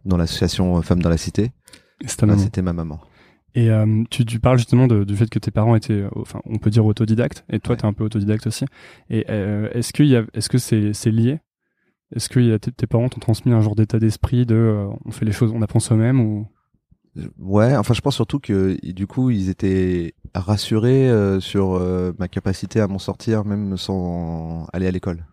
dans 0.05 0.17
l'association 0.17 0.81
Femmes 0.81 1.01
dans 1.01 1.09
la 1.09 1.17
Cité. 1.17 1.51
Maman. 2.21 2.37
C'était 2.37 2.61
ma 2.61 2.73
maman. 2.73 2.99
Et 3.55 3.71
tu, 4.11 4.23
tu 4.23 4.39
parles 4.39 4.59
justement 4.59 4.85
de- 4.85 5.03
du 5.03 5.15
fait 5.15 5.29
que 5.31 5.39
tes 5.39 5.49
parents 5.49 5.75
étaient, 5.75 6.03
enfin, 6.15 6.41
on 6.45 6.59
peut 6.59 6.69
dire 6.69 6.85
autodidactes, 6.85 7.43
et 7.49 7.59
toi, 7.59 7.73
Ouais. 7.73 7.77
t'es 7.77 7.85
un 7.87 7.93
peu 7.93 8.03
autodidacte 8.03 8.45
aussi. 8.45 8.65
Et 9.09 9.25
est-ce 9.73 9.93
a, 10.15 10.23
est-ce 10.35 10.47
que 10.47 10.59
c'est, 10.59 10.93
lié? 11.09 11.39
Est-ce 12.15 12.29
que 12.29 12.39
il 12.39 12.47
y 12.49 12.53
a 12.53 12.59
tes, 12.59 12.85
parents 12.85 13.09
t'ont 13.09 13.19
transmis 13.19 13.51
un 13.51 13.61
genre 13.61 13.75
d'état 13.75 13.97
d'esprit 13.97 14.45
de, 14.45 14.85
on 15.03 15.11
fait 15.11 15.25
les 15.25 15.31
choses, 15.31 15.51
on 15.55 15.61
apprend 15.63 15.79
soi-même 15.79 16.19
ou? 16.19 16.47
Ouais, 17.39 17.75
enfin 17.75 17.95
je 17.95 18.01
pense 18.01 18.13
surtout 18.13 18.37
que 18.39 18.77
du 18.93 19.07
coup 19.07 19.31
ils 19.31 19.49
étaient 19.49 20.13
rassurés 20.39 21.09
euh, 21.09 21.39
sur 21.39 21.75
euh, 21.75 22.13
ma 22.19 22.27
capacité 22.27 22.79
à 22.81 22.87
m'en 22.87 22.99
sortir 22.99 23.45
même 23.45 23.77
sans 23.77 24.65
aller 24.73 24.87
à 24.87 24.91
l'école. 24.91 25.25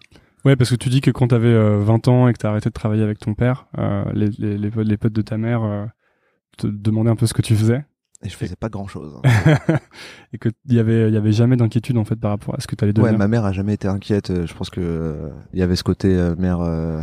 Ouais, 0.45 0.57
parce 0.57 0.71
que 0.71 0.75
tu 0.77 0.89
dis 0.91 1.01
que 1.01 1.11
quand 1.11 1.29
t'avais 1.29 1.49
euh, 1.49 1.81
20 1.81 2.07
ans 2.09 2.29
et 2.29 2.33
que 2.35 2.39
t'as 2.39 2.51
arrêté 2.51 2.69
de 2.69 2.75
travailler 2.75 3.03
avec 3.03 3.19
ton 3.19 3.35
père, 3.35 3.67
euh, 3.79 4.05
les, 4.13 4.29
les, 4.39 4.59
les, 4.59 4.71
potes- 4.71 4.87
les 4.87 4.97
potes 4.99 5.13
de 5.15 5.23
ta 5.23 5.39
mère 5.39 5.63
euh, 5.65 5.87
te 6.59 6.67
demandaient 6.67 7.11
un 7.11 7.17
peu 7.17 7.27
ce 7.27 7.33
que 7.35 7.41
tu 7.43 7.57
faisais, 7.57 7.83
Et 8.23 8.29
je 8.29 8.37
faisais 8.37 8.55
pas 8.57 8.69
grand 8.69 8.87
chose. 8.87 9.19
hein. 9.25 9.55
et 10.35 10.39
que 10.39 10.51
il 10.67 10.75
y 10.75 10.79
avait, 10.79 11.11
y 11.11 11.17
avait 11.17 11.33
jamais 11.33 11.57
d'inquiétude 11.57 11.97
en 11.97 12.05
fait 12.05 12.17
par 12.17 12.31
rapport 12.31 12.55
à 12.55 12.61
ce 12.61 12.67
que 12.67 12.75
t'allais 12.77 12.93
devenir. 12.93 13.13
ouais, 13.13 13.19
ma 13.19 13.27
mère 13.29 13.45
a 13.47 13.53
jamais 13.53 13.73
été 13.75 13.89
inquiète. 13.89 14.31
euh, 14.31 14.47
Je 14.47 14.55
pense 14.55 14.69
que 14.69 14.81
euh, 14.83 15.31
il 15.55 15.59
y 15.61 15.63
avait 15.63 15.77
ce 15.77 15.83
côté 15.85 16.09
euh, 16.15 16.37
mère 16.37 16.61
euh, 16.61 17.01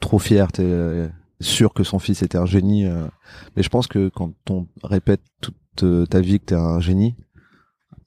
trop 0.00 0.20
fière, 0.20 0.52
t'es 0.52 0.62
euh, 0.64 1.08
sûr 1.40 1.74
que 1.74 1.82
son 1.82 1.98
fils 1.98 2.22
était 2.22 2.38
un 2.38 2.46
génie. 2.46 2.86
euh. 2.86 3.06
Mais 3.56 3.64
je 3.64 3.68
pense 3.68 3.88
que 3.88 4.08
quand 4.10 4.32
on 4.48 4.68
répète 4.84 5.22
toute 5.40 5.56
ta 6.08 6.20
vie 6.20 6.40
que 6.40 6.44
t'es 6.46 6.54
un 6.54 6.80
génie, 6.80 7.14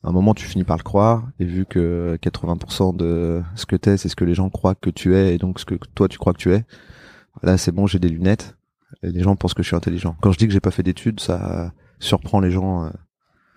à 0.04 0.10
un 0.10 0.12
moment 0.12 0.34
tu 0.34 0.46
finis 0.46 0.64
par 0.64 0.78
le 0.78 0.84
croire. 0.84 1.28
Et 1.40 1.46
vu 1.46 1.66
que 1.66 2.18
80% 2.22 2.96
de 2.96 3.42
ce 3.56 3.66
que 3.66 3.76
t'es, 3.76 3.98
c'est 3.98 4.10
ce 4.10 4.16
que 4.16 4.26
les 4.26 4.34
gens 4.36 4.50
croient 4.50 4.76
que 4.76 4.90
tu 4.90 5.16
es, 5.16 5.36
et 5.36 5.38
donc 5.38 5.60
ce 5.60 5.66
que 5.66 5.76
toi 5.96 6.08
tu 6.08 6.18
crois 6.18 6.34
que 6.34 6.40
tu 6.40 6.54
es. 6.54 6.66
Là, 7.44 7.58
c'est 7.58 7.72
bon, 7.72 7.86
j'ai 7.88 8.00
des 8.00 8.10
lunettes. 8.10 8.56
Et 9.04 9.12
les 9.12 9.22
gens 9.22 9.36
pensent 9.36 9.54
que 9.54 9.62
je 9.64 9.68
suis 9.68 9.76
intelligent. 9.76 10.16
Quand 10.22 10.32
je 10.32 10.38
dis 10.38 10.48
que 10.48 10.54
j'ai 10.54 10.60
pas 10.62 10.72
fait 10.72 10.82
d'études, 10.84 11.20
ça 11.20 11.74
surprend 12.00 12.40
les 12.40 12.50
gens. 12.52 12.86
euh, 12.86 12.90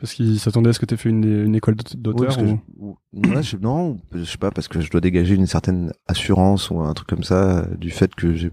Parce 0.01 0.13
qu'ils 0.13 0.39
s'attendaient 0.41 0.71
à 0.71 0.73
ce 0.73 0.81
que 0.81 0.87
t'aies 0.87 0.97
fait 0.97 1.09
une, 1.09 1.25
une 1.25 1.55
école 1.55 1.77
oui, 1.95 1.95
d'auteur 1.97 2.27
parce 2.27 2.37
que 2.37 2.45
ou... 2.45 2.49
je- 2.49 2.57
ou- 2.79 2.99
ouais, 3.31 3.43
je- 3.43 3.57
non, 3.57 3.99
je 4.13 4.25
sais 4.25 4.39
pas, 4.39 4.51
parce 4.51 4.67
que 4.69 4.81
je 4.81 4.91
dois 4.91 5.01
dégager 5.01 5.35
une 5.37 5.47
certaine 5.47 5.93
assurance 6.09 6.69
ou 6.71 6.81
un 6.81 6.93
truc 6.95 7.09
comme 7.09 7.23
ça 7.23 7.67
du 7.79 7.91
fait 7.91 8.15
que 8.15 8.35
j'ai 8.35 8.51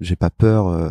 j'ai 0.00 0.16
pas 0.16 0.30
peur. 0.30 0.66
euh, 0.68 0.90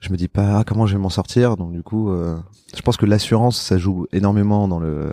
je 0.00 0.10
me 0.10 0.16
dis 0.16 0.28
pas 0.28 0.58
ah, 0.58 0.64
comment 0.64 0.86
je 0.86 0.96
vais 0.96 1.02
m'en 1.02 1.08
sortir? 1.10 1.56
Donc 1.56 1.72
du 1.72 1.82
coup, 1.82 2.10
euh, 2.10 2.36
je 2.74 2.82
pense 2.82 2.96
que 2.96 3.06
l'assurance 3.06 3.60
ça 3.60 3.78
joue 3.78 4.06
énormément 4.12 4.68
dans 4.68 4.78
le 4.78 5.12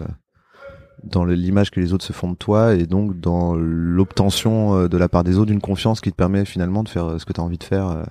dans 1.03 1.25
l'image 1.25 1.69
que 1.71 1.79
les 1.81 1.91
autres 1.93 2.05
se 2.05 2.13
font 2.13 2.31
de 2.31 2.35
toi 2.37 2.75
et 2.75 2.85
donc 2.85 3.19
dans 3.19 3.55
l'obtention 3.55 4.75
euh, 4.75 4.87
de 4.87 4.97
la 4.97 5.09
part 5.09 5.23
des 5.23 5.37
autres 5.37 5.47
d'une 5.51 5.59
confiance 5.61 5.99
qui 5.99 6.11
te 6.11 6.15
permet 6.15 6.45
finalement 6.45 6.83
de 6.83 6.89
faire 6.89 7.05
euh, 7.05 7.17
ce 7.19 7.25
que 7.25 7.33
tu 7.33 7.41
as 7.41 7.43
envie 7.43 7.57
de 7.57 7.63
faire. 7.63 7.87
euh, 7.89 8.03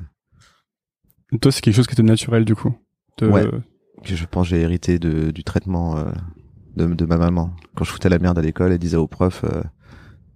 Toi, 1.41 1.51
c'est 1.53 1.61
quelque 1.63 1.75
chose 1.77 1.87
qui 1.87 1.95
était 1.95 2.03
naturel 2.03 2.45
du 2.45 2.55
coup. 2.55 2.75
De- 3.19 3.29
Ouais. 3.29 3.49
que 4.05 4.15
je 4.15 4.25
pense 4.27 4.49
que 4.49 4.57
j'ai 4.57 4.61
hérité 4.63 4.99
de, 4.99 5.31
du 5.31 5.45
traitement 5.45 5.97
euh, 5.97 6.11
de, 6.77 6.87
de 6.87 7.05
ma 7.07 7.17
maman. 7.17 7.51
Quand 7.77 7.85
je 7.85 7.93
foutais 7.93 8.09
la 8.09 8.19
merde 8.19 8.39
à 8.39 8.43
l'école, 8.43 8.73
elle 8.73 8.79
disait 8.79 8.97
au 8.97 9.07
prof 9.07 9.45
euh, 9.45 9.63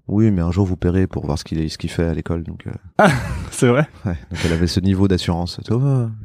oui, 0.08 0.30
mais 0.30 0.40
un 0.40 0.52
jour 0.52 0.64
vous 0.66 0.76
paierez 0.76 1.06
pour 1.06 1.26
voir 1.26 1.38
ce 1.38 1.44
qu'il 1.44 1.68
ce 1.68 1.78
qu'il 1.78 1.90
fait 1.90 2.04
à 2.04 2.14
l'école. 2.14 2.44
Donc, 2.44 2.66
euh, 2.66 3.06
C'est 3.50 3.66
vrai. 3.66 3.88
ouais. 4.04 4.16
donc 4.30 4.40
elle 4.44 4.52
avait 4.52 4.68
ce 4.68 4.80
niveau 4.80 5.08
d'assurance. 5.08 5.60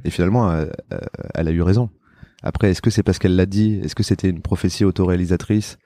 Et 0.04 0.10
finalement, 0.12 0.52
euh, 0.52 0.66
euh, 0.94 1.00
elle 1.34 1.48
a 1.48 1.52
eu 1.52 1.62
raison. 1.62 1.90
Après, 2.44 2.72
est-ce 2.72 2.82
que 2.82 2.90
c'est 2.90 3.04
parce 3.04 3.18
qu'elle 3.18 3.36
l'a 3.36 3.48
dit? 3.48 3.80
Est-ce 3.84 3.96
que 3.96 4.04
c'était 4.04 4.30
une 4.30 4.42
prophétie 4.42 4.86
autoréalisatrice? 4.86 5.78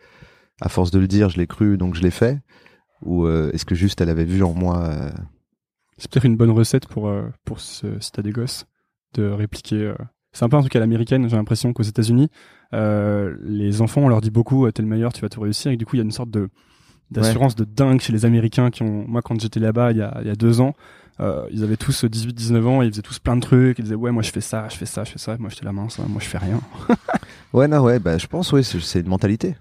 À 0.62 0.70
force 0.70 0.92
de 0.92 1.00
le 1.00 1.08
dire, 1.08 1.30
je 1.30 1.38
l'ai 1.38 1.48
cru, 1.48 1.78
donc 1.78 1.96
je 1.96 2.02
l'ai 2.02 2.12
fait. 2.12 2.40
Ou 3.02 3.28
est-ce 3.28 3.66
que 3.66 3.76
juste 3.76 4.00
elle 4.00 4.10
avait 4.10 4.24
vu 4.24 4.42
en 4.42 4.54
moi 4.54 4.90
C'est 5.98 6.10
peut-être 6.10 6.26
une 6.26 6.38
bonne 6.38 6.52
recette 6.52 6.88
pour, 6.88 7.12
pour 7.44 7.60
ce, 7.60 7.88
t'as 8.12 8.22
des 8.22 8.32
gosses, 8.32 8.66
de 9.16 9.28
répliquer. 9.30 9.94
C'est 10.32 10.46
un 10.46 10.50
peu 10.50 10.56
un 10.56 10.62
truc 10.62 10.76
à 10.78 10.80
l'américaine, 10.80 11.28
j'ai 11.30 11.36
l'impression 11.36 11.74
qu'aux 11.74 11.84
États-Unis, 11.84 12.30
les 12.72 13.82
enfants, 13.82 14.02
on 14.02 14.08
leur 14.08 14.22
dit 14.22 14.32
beaucoup, 14.32 14.72
t'es 14.72 14.82
le 14.82 14.88
meilleur, 14.88 15.12
tu 15.12 15.22
vas 15.22 15.30
tout 15.30 15.42
réussir, 15.42 15.74
et 15.74 15.78
du 15.78 15.86
coup, 15.86 15.98
il 15.98 16.00
y 16.00 16.02
a 16.02 16.06
une 16.06 16.12
sorte 16.12 16.32
de 16.32 16.50
d'assurance 17.12 17.56
de 17.56 17.64
dingue 17.66 18.02
chez 18.02 18.14
les 18.14 18.26
Américains 18.26 18.70
qui 18.72 18.84
ont. 18.84 19.06
Moi, 19.08 19.22
quand 19.22 19.40
j'étais 19.40 19.60
là-bas, 19.60 19.92
il 19.92 19.98
y 19.98 20.02
a, 20.02 20.22
y 20.24 20.30
a 20.30 20.36
deux 20.36 20.60
ans, 20.62 20.74
euh, 21.20 21.48
ils 21.52 21.64
avaient 21.64 21.78
tous 21.78 22.04
18-19 22.06 22.66
ans, 22.66 22.82
et 22.82 22.86
ils 22.88 22.92
faisaient 22.92 23.02
tous 23.02 23.20
plein 23.20 23.36
de 23.36 23.42
trucs, 23.42 23.80
ils 23.80 23.84
disaient, 23.84 23.96
ouais, 23.96 24.12
moi 24.12 24.24
je 24.24 24.32
fais 24.32 24.42
ça, 24.42 24.68
je 24.70 24.76
fais 24.76 24.86
ça, 24.86 25.04
je 25.04 25.12
fais 25.12 25.20
ça, 25.20 25.38
moi 25.38 25.50
j'étais 25.50 25.66
la 25.66 25.72
mince, 25.72 26.00
moi 26.00 26.20
je 26.22 26.28
fais 26.28 26.38
rien. 26.40 26.60
Ouais, 27.54 27.70
non, 27.70 27.80
ouais, 27.84 28.00
bah, 28.00 28.18
je 28.18 28.28
pense, 28.28 28.52
oui, 28.52 28.66
c'est 28.66 29.00
une 29.00 29.08
mentalité. 29.08 29.56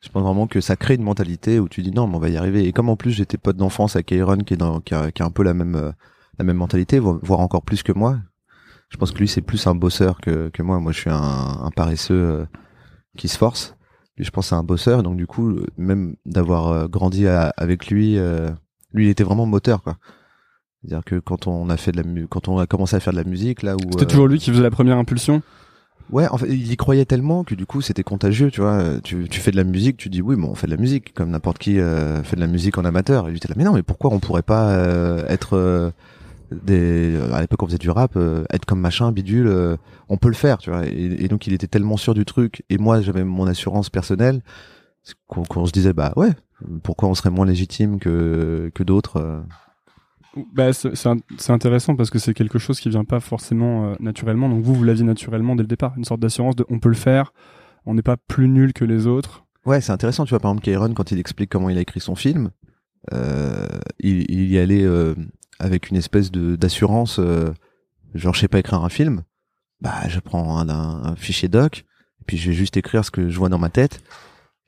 Je 0.00 0.08
pense 0.10 0.22
vraiment 0.22 0.46
que 0.46 0.60
ça 0.60 0.76
crée 0.76 0.94
une 0.94 1.02
mentalité 1.02 1.58
où 1.58 1.68
tu 1.68 1.82
dis 1.82 1.90
non, 1.90 2.06
mais 2.06 2.14
on 2.16 2.20
va 2.20 2.28
y 2.28 2.36
arriver. 2.36 2.64
Et 2.68 2.72
comme 2.72 2.88
en 2.88 2.94
plus 2.96 3.10
j'étais 3.10 3.36
pote 3.38 3.56
d'enfance 3.56 3.96
à 3.96 4.02
Kairon 4.04 4.36
qui 4.38 4.54
est 4.54 4.56
dans, 4.58 4.80
qui 4.80 4.94
a, 4.94 5.10
qui 5.10 5.22
a 5.22 5.26
un 5.26 5.30
peu 5.30 5.42
la 5.42 5.54
même, 5.54 5.74
euh, 5.74 5.90
la 6.38 6.44
même 6.44 6.56
mentalité, 6.58 6.98
vo- 7.00 7.18
voire 7.22 7.40
encore 7.40 7.62
plus 7.62 7.82
que 7.82 7.90
moi. 7.90 8.18
Je 8.90 8.96
pense 8.96 9.10
que 9.12 9.18
lui 9.18 9.26
c'est 9.28 9.40
plus 9.40 9.66
un 9.66 9.74
bosseur 9.74 10.20
que, 10.20 10.50
que 10.50 10.62
moi. 10.62 10.78
Moi 10.78 10.92
je 10.92 11.00
suis 11.00 11.10
un, 11.10 11.16
un 11.16 11.70
paresseux 11.74 12.14
euh, 12.14 12.46
qui 13.16 13.26
se 13.28 13.38
force. 13.38 13.74
Lui 14.16 14.24
je 14.24 14.30
pense 14.30 14.48
c'est 14.48 14.54
un 14.54 14.62
bosseur. 14.62 15.02
Donc 15.02 15.16
du 15.16 15.26
coup, 15.26 15.50
euh, 15.50 15.66
même 15.76 16.14
d'avoir 16.26 16.68
euh, 16.68 16.86
grandi 16.88 17.26
à- 17.26 17.52
avec 17.56 17.88
lui, 17.88 18.18
euh, 18.18 18.50
lui 18.92 19.06
il 19.06 19.10
était 19.10 19.24
vraiment 19.24 19.46
moteur 19.46 19.82
quoi. 19.82 19.96
C'est-à-dire 20.82 21.04
que 21.04 21.18
quand 21.18 21.46
on 21.46 21.70
a 21.70 21.76
fait 21.76 21.92
de 21.92 21.96
la 22.02 22.26
quand 22.28 22.48
on 22.48 22.58
a 22.58 22.66
commencé 22.66 22.94
à 22.96 23.00
faire 23.00 23.12
de 23.12 23.18
la 23.18 23.24
musique 23.24 23.62
là 23.62 23.74
où 23.74 23.78
C'était 23.92 24.04
euh, 24.04 24.08
toujours 24.08 24.28
lui 24.28 24.38
qui 24.38 24.50
faisait 24.50 24.62
la 24.62 24.70
première 24.70 24.98
impulsion? 24.98 25.42
Ouais, 26.10 26.28
en 26.28 26.36
fait, 26.36 26.48
il 26.50 26.70
y 26.70 26.76
croyait 26.76 27.06
tellement 27.06 27.44
que 27.44 27.54
du 27.54 27.64
coup, 27.64 27.80
c'était 27.80 28.02
contagieux, 28.02 28.50
tu 28.50 28.60
vois. 28.60 29.00
Tu, 29.02 29.26
tu 29.30 29.40
fais 29.40 29.50
de 29.50 29.56
la 29.56 29.64
musique, 29.64 29.96
tu 29.96 30.10
dis 30.10 30.20
oui, 30.20 30.36
mais 30.36 30.44
on 30.46 30.54
fait 30.54 30.66
de 30.66 30.72
la 30.72 30.76
musique, 30.76 31.14
comme 31.14 31.30
n'importe 31.30 31.56
qui 31.56 31.80
euh, 31.80 32.22
fait 32.22 32.36
de 32.36 32.42
la 32.42 32.46
musique 32.46 32.76
en 32.76 32.84
amateur. 32.84 33.26
Et 33.26 33.30
lui 33.30 33.38
était 33.38 33.48
là, 33.48 33.54
mais 33.56 33.64
non, 33.64 33.72
mais 33.72 33.82
pourquoi 33.82 34.12
on 34.12 34.20
pourrait 34.20 34.42
pas 34.42 34.68
euh, 34.72 35.24
être 35.28 35.54
euh, 35.56 35.90
des 36.62 37.18
à 37.32 37.40
l'époque 37.40 37.62
on 37.62 37.66
faisait 37.66 37.78
du 37.78 37.90
rap, 37.90 38.12
euh, 38.16 38.44
être 38.52 38.64
comme 38.64 38.80
machin, 38.80 39.12
bidule, 39.12 39.46
euh, 39.46 39.76
on 40.08 40.16
peut 40.16 40.28
le 40.28 40.34
faire, 40.34 40.58
tu 40.58 40.70
vois. 40.70 40.86
Et, 40.86 41.24
et 41.24 41.28
donc 41.28 41.46
il 41.46 41.52
était 41.52 41.66
tellement 41.66 41.96
sûr 41.96 42.14
du 42.14 42.24
truc, 42.24 42.62
et 42.70 42.78
moi 42.78 43.00
j'avais 43.00 43.24
mon 43.24 43.46
assurance 43.46 43.90
personnelle 43.90 44.42
qu'on 45.28 45.66
se 45.66 45.72
disait 45.72 45.92
bah 45.92 46.12
ouais, 46.16 46.30
pourquoi 46.82 47.08
on 47.08 47.14
serait 47.14 47.30
moins 47.30 47.46
légitime 47.46 47.98
que 47.98 48.70
que 48.74 48.82
d'autres. 48.82 49.16
euh. 49.18 49.40
Bah, 50.52 50.72
c'est 50.72 51.50
intéressant 51.50 51.94
parce 51.94 52.10
que 52.10 52.18
c'est 52.18 52.34
quelque 52.34 52.58
chose 52.58 52.80
qui 52.80 52.88
vient 52.88 53.04
pas 53.04 53.20
forcément 53.20 53.84
euh, 53.84 53.94
naturellement. 54.00 54.48
Donc 54.48 54.64
vous, 54.64 54.74
vous 54.74 54.82
l'aviez 54.82 55.04
naturellement 55.04 55.54
dès 55.54 55.62
le 55.62 55.68
départ. 55.68 55.94
Une 55.96 56.04
sorte 56.04 56.18
d'assurance 56.20 56.56
de 56.56 56.64
on 56.70 56.80
peut 56.80 56.88
le 56.88 56.96
faire, 56.96 57.32
on 57.86 57.94
n'est 57.94 58.02
pas 58.02 58.16
plus 58.16 58.48
nul 58.48 58.72
que 58.72 58.84
les 58.84 59.06
autres. 59.06 59.44
Ouais, 59.64 59.80
c'est 59.80 59.92
intéressant. 59.92 60.24
Tu 60.24 60.30
vois, 60.30 60.40
par 60.40 60.50
exemple, 60.50 60.64
Kairon, 60.64 60.92
quand 60.92 61.12
il 61.12 61.20
explique 61.20 61.50
comment 61.50 61.70
il 61.70 61.78
a 61.78 61.82
écrit 61.82 62.00
son 62.00 62.16
film, 62.16 62.50
euh, 63.12 63.66
il, 64.00 64.28
il 64.28 64.50
y 64.50 64.58
allait 64.58 64.82
euh, 64.82 65.14
avec 65.58 65.90
une 65.90 65.96
espèce 65.96 66.30
de 66.30 66.56
d'assurance. 66.56 67.18
euh, 67.18 67.52
genre, 68.14 68.34
je 68.34 68.40
sais 68.40 68.48
pas 68.48 68.58
écrire 68.58 68.82
un 68.82 68.88
film. 68.88 69.22
Bah, 69.80 70.08
je 70.08 70.20
prends 70.20 70.58
un, 70.58 70.68
un- 70.68 71.16
fichier 71.16 71.48
doc, 71.48 71.84
et 72.20 72.24
puis 72.26 72.36
je 72.38 72.48
vais 72.50 72.56
juste 72.56 72.76
écrire 72.76 73.04
ce 73.04 73.10
que 73.10 73.28
je 73.28 73.38
vois 73.38 73.48
dans 73.48 73.58
ma 73.58 73.70
tête. 73.70 74.02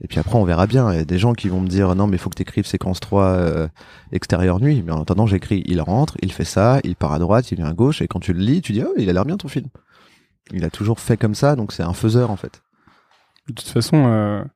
Et 0.02 0.09
puis 0.09 0.19
après, 0.19 0.37
on 0.37 0.45
verra 0.45 0.66
bien. 0.66 0.93
Il 0.93 0.99
y 0.99 1.00
a 1.00 1.05
des 1.07 1.19
gens 1.19 1.33
qui 1.33 1.49
vont 1.49 1.61
me 1.61 1.69
dire 1.69 1.95
non, 1.95 2.07
mais 2.07 2.19
faut 2.19 2.28
que 2.28 2.35
tu 2.35 2.43
écrives 2.43 2.66
séquence 2.66 3.00
3 3.00 3.25
euh, 3.25 3.69
extérieur 4.12 4.61
nuit. 4.61 4.83
Mais 4.85 4.93
en 4.93 5.00
attendant, 5.02 5.26
j'écris. 5.26 5.62
Il 5.66 5.81
rentre, 5.81 6.16
il 6.23 6.33
fait 6.33 6.45
ça, 6.45 6.81
il 6.85 6.97
part 6.97 7.12
à 7.12 7.19
droite, 7.19 7.50
il 7.50 7.57
vient 7.57 7.66
à 7.69 7.73
gauche. 7.73 8.02
Et 8.02 8.09
quand 8.09 8.21
tu 8.21 8.35
le 8.35 8.40
lis, 8.40 8.61
tu 8.61 8.73
dis 8.73 8.83
oh, 8.83 8.93
il 8.99 9.09
a 9.09 9.12
l'air 9.14 9.25
bien 9.25 9.38
ton 9.38 9.49
film. 9.49 9.69
Il 10.52 10.64
a 10.64 10.71
toujours 10.71 11.00
fait 11.00 11.16
comme 11.16 11.35
ça, 11.35 11.57
donc 11.57 11.73
c'est 11.73 11.83
un 11.83 11.95
faiseur 11.95 12.31
en 12.31 12.37
fait. 12.37 12.62
De 13.49 13.55
toute 13.55 13.69
façon, 13.69 13.97
il 14.45 14.50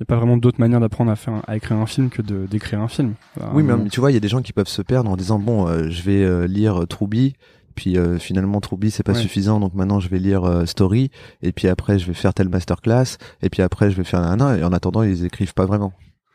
n'y 0.00 0.04
a 0.04 0.06
pas 0.06 0.16
vraiment 0.16 0.36
d'autre 0.36 0.60
manière 0.60 0.80
d'apprendre 0.80 1.10
à 1.10 1.16
faire 1.16 1.34
un- 1.34 1.42
à 1.46 1.56
écrire 1.56 1.76
un 1.78 1.86
film 1.86 2.08
que 2.10 2.22
de 2.22 2.46
d'écrire 2.46 2.80
un 2.80 2.88
film. 2.88 3.14
Enfin, 3.36 3.50
Oui, 3.54 3.62
mais 3.62 3.74
bon. 3.74 3.88
tu 3.88 4.00
vois, 4.00 4.10
il 4.10 4.14
y 4.14 4.16
a 4.16 4.20
des 4.20 4.28
gens 4.28 4.42
qui 4.42 4.52
peuvent 4.52 4.68
se 4.68 4.82
perdre 4.82 5.10
en 5.10 5.16
disant 5.16 5.38
bon, 5.38 5.66
euh, 5.68 5.88
je 5.90 6.02
vais 6.02 6.22
euh, 6.24 6.46
lire 6.46 6.82
euh, 6.82 6.86
Troubi, 6.86 7.34
puis 7.74 7.96
euh, 7.98 8.18
finalement 8.18 8.60
Troubi 8.60 8.90
c'est 8.90 9.02
pas 9.02 9.12
Ouais. 9.12 9.18
suffisant, 9.18 9.60
donc 9.60 9.74
maintenant 9.74 10.00
je 10.00 10.08
vais 10.08 10.18
lire 10.18 10.44
euh, 10.44 10.64
Story, 10.66 11.10
et 11.42 11.52
puis 11.52 11.68
après 11.68 11.98
je 11.98 12.06
vais 12.06 12.14
faire 12.14 12.32
telle 12.34 12.48
masterclass, 12.48 13.16
et 13.42 13.50
puis 13.50 13.62
après 13.62 13.90
je 13.90 13.96
vais 13.96 14.04
faire 14.04 14.20
un 14.20 14.56
et 14.56 14.64
en 14.64 14.72
attendant 14.72 15.02
ils 15.02 15.24
écrivent 15.24 15.54
pas 15.54 15.66
vraiment. 15.66 15.92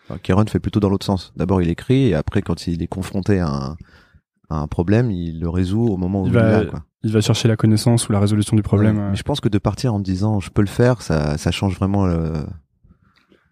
Enfin, 0.08 0.20
Kéron 0.22 0.46
fait 0.46 0.60
plutôt 0.60 0.80
dans 0.80 0.90
l'autre 0.90 1.06
sens. 1.06 1.34
D'abord 1.36 1.62
il 1.64 1.70
écrit, 1.70 2.10
et 2.10 2.14
après 2.16 2.42
quand 2.44 2.68
il 2.68 2.84
est 2.84 2.88
confronté 2.88 3.40
à 3.40 3.48
un, 3.50 3.78
à 4.50 4.58
un 4.60 4.68
problème, 4.68 5.10
il 5.10 5.40
le 5.40 5.50
résout 5.50 5.88
au 5.88 5.98
moment 5.98 6.22
où 6.22 6.28
Il 6.28 6.34
il, 6.34 6.34
va-. 6.36 6.66
Quoi. 6.66 6.84
il 7.04 7.12
va 7.12 7.22
chercher 7.22 7.48
la 7.48 7.56
connaissance 7.56 8.08
ou 8.08 8.12
la 8.12 8.20
résolution 8.20 8.56
du 8.56 8.62
problème. 8.62 8.98
Ouais. 8.98 9.04
euh. 9.06 9.10
Mais 9.10 9.16
je 9.16 9.24
pense 9.24 9.40
que 9.40 9.50
de 9.50 9.58
partir 9.58 9.96
en 9.96 9.98
te 9.98 10.04
disant 10.04 10.40
je 10.40 10.52
peux 10.52 10.62
le 10.62 10.68
faire, 10.68 11.02
ça, 11.02 11.40
ça 11.40 11.50
change 11.50 11.76
vraiment 11.78 12.06
le- 12.06 12.46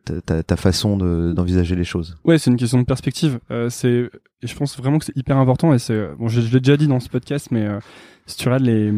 ta, 0.03 0.55
façon 0.57 0.97
de- 0.97 1.33
d'envisager 1.35 1.75
les 1.75 1.83
choses. 1.83 2.17
Ouais, 2.25 2.37
c'est 2.37 2.49
une 2.51 2.57
question 2.57 2.79
de 2.79 2.85
perspective. 2.85 3.39
Euh, 3.51 3.69
c'est, 3.69 4.09
je 4.41 4.55
pense 4.55 4.77
vraiment 4.77 4.99
que 4.99 5.05
c'est 5.05 5.15
hyper 5.17 5.37
important. 5.37 5.73
Et 5.73 5.79
c'est, 5.79 6.09
bon, 6.17 6.27
je, 6.27 6.41
je 6.41 6.51
l'ai 6.51 6.59
déjà 6.59 6.77
dit 6.77 6.87
dans 6.87 6.99
ce 6.99 7.09
podcast, 7.09 7.47
mais 7.51 7.65
euh, 7.65 7.79
si 8.25 8.37
tu 8.37 8.47
regardes 8.47 8.63
les, 8.63 8.91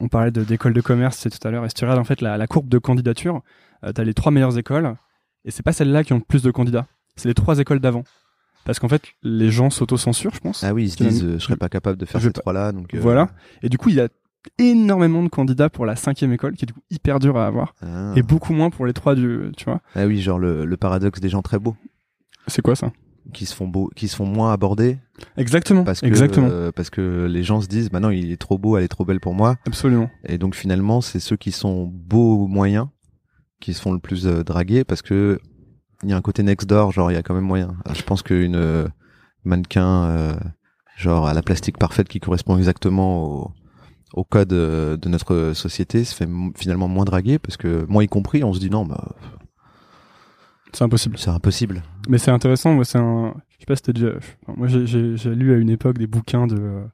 on 0.00 0.08
parlait 0.08 0.30
d'école 0.30 0.72
de 0.72 0.80
commerce 0.80 1.18
c'est 1.18 1.30
tout 1.30 1.46
à 1.46 1.50
l'heure, 1.50 1.64
et 1.64 1.68
si 1.68 1.74
tu 1.74 1.84
regardes 1.84 2.00
en 2.00 2.04
fait 2.04 2.20
la, 2.20 2.36
la 2.36 2.46
courbe 2.46 2.68
de 2.68 2.78
candidature, 2.78 3.42
euh, 3.84 3.92
t'as 3.92 4.04
les 4.04 4.14
trois 4.14 4.32
meilleures 4.32 4.58
écoles, 4.58 4.94
et 5.44 5.50
c'est 5.50 5.62
pas 5.62 5.72
celles-là 5.72 6.04
qui 6.04 6.12
ont 6.12 6.18
le 6.18 6.22
plus 6.22 6.42
de 6.42 6.50
candidats. 6.50 6.86
C'est 7.16 7.28
les 7.28 7.34
trois 7.34 7.58
écoles 7.58 7.80
d'avant. 7.80 8.04
Parce 8.64 8.80
qu'en 8.80 8.88
fait, 8.88 9.02
les 9.22 9.50
gens 9.50 9.70
s'auto-censurent, 9.70 10.34
je 10.34 10.40
pense. 10.40 10.62
Ah 10.62 10.74
oui, 10.74 10.84
ils 10.84 10.90
se 10.90 10.96
Tu 10.98 11.04
disent 11.04 11.24
euh, 11.24 11.38
je 11.38 11.44
serais 11.44 11.56
pas 11.56 11.68
capable 11.70 11.96
de 11.96 12.04
faire 12.04 12.20
je 12.20 12.26
ces 12.26 12.32
trois-là, 12.34 12.72
donc 12.72 12.92
euh, 12.92 12.98
Voilà. 13.00 13.28
Et 13.62 13.68
du 13.70 13.78
coup, 13.78 13.88
il 13.88 13.94
y 13.94 14.00
a 14.00 14.08
énormément 14.58 15.22
de 15.22 15.28
candidats 15.28 15.68
pour 15.68 15.86
la 15.86 15.96
cinquième 15.96 16.32
école, 16.32 16.54
qui 16.54 16.64
est 16.64 16.66
du 16.66 16.72
coup 16.72 16.82
hyper 16.90 17.18
dur 17.18 17.36
à 17.36 17.46
avoir, 17.46 17.74
Ah. 17.82 18.12
et 18.16 18.22
beaucoup 18.22 18.52
moins 18.52 18.70
pour 18.70 18.86
les 18.86 18.92
trois 18.92 19.14
du, 19.14 19.50
tu 19.56 19.64
vois. 19.64 19.80
Ah 19.94 20.06
oui, 20.06 20.20
genre 20.20 20.38
le, 20.38 20.64
le 20.64 20.76
paradoxe 20.76 21.20
des 21.20 21.28
gens 21.28 21.42
très 21.42 21.58
beaux 21.58 21.76
C'est 22.46 22.62
quoi 22.62 22.76
ça? 22.76 22.92
Qui 23.34 23.44
se 23.44 23.54
font 23.54 23.68
beaux, 23.68 23.90
qui 23.94 24.08
se 24.08 24.16
font 24.16 24.24
moins 24.24 24.52
aborder 24.52 24.96
Exactement. 25.36 25.84
parce 25.84 26.00
que 26.00 26.06
Exactement. 26.06 26.48
euh, 26.50 26.72
parce 26.72 26.88
que 26.88 27.26
les 27.28 27.42
gens 27.42 27.60
se 27.60 27.66
disent 27.66 27.90
bah 27.90 28.00
non, 28.00 28.10
il 28.10 28.32
est 28.32 28.38
trop 28.38 28.56
beau, 28.56 28.78
elle 28.78 28.84
est 28.84 28.88
trop 28.88 29.04
belle 29.04 29.20
pour 29.20 29.34
moi 29.34 29.56
Absolument. 29.66 30.08
et 30.24 30.38
donc 30.38 30.54
finalement, 30.54 31.00
c'est 31.02 31.20
ceux 31.20 31.36
qui 31.36 31.52
sont 31.52 31.84
beaux 31.92 32.46
moyens 32.46 32.86
qui 33.60 33.74
se 33.74 33.82
font 33.82 33.92
le 33.92 33.98
plus 33.98 34.26
euh, 34.26 34.44
draguer 34.44 34.84
parce 34.84 35.02
que 35.02 35.38
il 36.04 36.08
y 36.08 36.12
a 36.12 36.16
un 36.16 36.22
côté 36.22 36.42
next 36.44 36.66
door, 36.68 36.92
genre 36.92 37.10
il 37.10 37.14
y 37.14 37.16
a 37.18 37.22
quand 37.22 37.34
même 37.34 37.44
moyen. 37.44 37.74
Alors, 37.84 37.96
je 37.96 38.02
pense 38.04 38.22
qu'une 38.22 38.54
euh, 38.54 38.86
mannequin 39.44 40.04
euh, 40.04 40.32
genre 40.96 41.26
à 41.26 41.34
la 41.34 41.42
plastique 41.42 41.76
parfaite 41.76 42.08
qui 42.08 42.20
correspond 42.20 42.56
exactement 42.56 43.24
au 43.24 43.50
au 44.14 44.24
code 44.24 44.52
euh, 44.52 44.96
de 44.96 45.08
notre 45.08 45.52
société 45.54 46.04
se 46.04 46.14
fait 46.14 46.28
finalement 46.56 46.88
moins 46.88 47.04
draguer 47.04 47.38
parce 47.38 47.56
que 47.56 47.84
moi 47.88 48.02
y 48.04 48.08
compris 48.08 48.42
on 48.44 48.52
se 48.54 48.58
dit 48.60 48.70
non 48.70 48.84
bah 48.86 49.14
C'est 50.72 50.84
impossible. 50.84 51.18
c'est 51.18 51.30
impossible 51.30 51.82
Mais 52.08 52.18
c'est 52.18 52.30
intéressant, 52.30 52.72
moi 52.74 52.84
c'est 52.84 52.98
un. 52.98 53.34
Je 53.50 53.60
sais 53.60 53.66
pas 53.66 53.76
si 53.76 53.82
t'as 53.82 53.92
déjà. 53.92 54.10
moi 54.46 54.66
j'ai- 54.68 55.34
lu 55.34 55.52
à 55.54 55.56
une 55.56 55.70
époque 55.70 55.98
des 55.98 56.06
bouquins 56.06 56.46
de, 56.46 56.56
euh, 56.58 56.84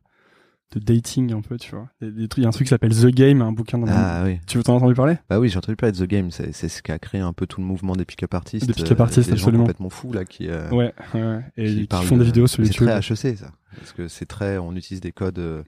de 0.75 0.81
dating 0.81 1.33
un 1.33 1.41
peu, 1.43 1.57
tu 1.57 1.71
vois. 1.73 1.89
Des, 2.01 2.11
des 2.11 2.27
trucs, 2.27 2.39
il 2.39 2.43
y 2.43 2.47
a 2.47 2.49
un 2.49 2.53
truc 2.53 2.67
qui 2.67 2.71
s'appelle 2.71 2.95
The 2.95 3.07
Game, 3.15 3.43
un 3.43 3.53
bouquin 3.53 3.79
dans 3.79 3.87
ah 3.89 4.23
oui 4.25 4.39
Tu 4.47 4.57
veux 4.59 4.65
t'en 4.65 4.75
entendu 4.77 4.95
parler? 4.95 5.17
Bah 5.29 5.39
oui, 5.39 5.49
j'ai 5.49 5.59
entendu 5.59 5.77
parler 5.77 5.93
de 5.93 6.05
The 6.05 6.09
Game. 6.09 6.31
C'est 6.31 6.53
c'est 6.53 6.69
ce 6.69 6.83
qui 6.83 6.91
a 6.91 6.99
créé 6.99 7.21
un 7.21 7.33
peu 7.33 7.47
tout 7.47 7.61
le 7.61 7.67
mouvement 7.67 7.95
des 7.95 8.05
pick-up 8.05 8.33
artistes. 8.35 8.67
Des 8.67 8.73
pick-up 8.73 9.01
artistes, 9.01 9.31
des 9.31 9.37
gens 9.37 9.43
absolument. 9.45 9.65
complètement 9.65 9.91
fous 9.91 10.13
là 10.13 10.25
qui, 10.25 10.49
euh, 10.49 10.69
Ouais, 10.71 10.93
ouais. 11.15 11.41
Et 11.57 11.87
qui 11.87 12.05
font 12.07 12.17
des 12.17 12.21
de- 12.21 12.25
vidéos 12.25 12.47
sur 12.47 12.65
C'est 12.65 12.71
YouTube. 12.73 12.89
très 12.89 12.97
HEC 13.31 13.37
ça, 13.37 13.51
parce 13.77 13.93
que 13.93 14.09
c'est 14.09 14.27
très, 14.27 14.59
on 14.59 14.75
utilise 14.75 15.01
des 15.01 15.13
codes 15.13 15.39
euh, 15.39 15.63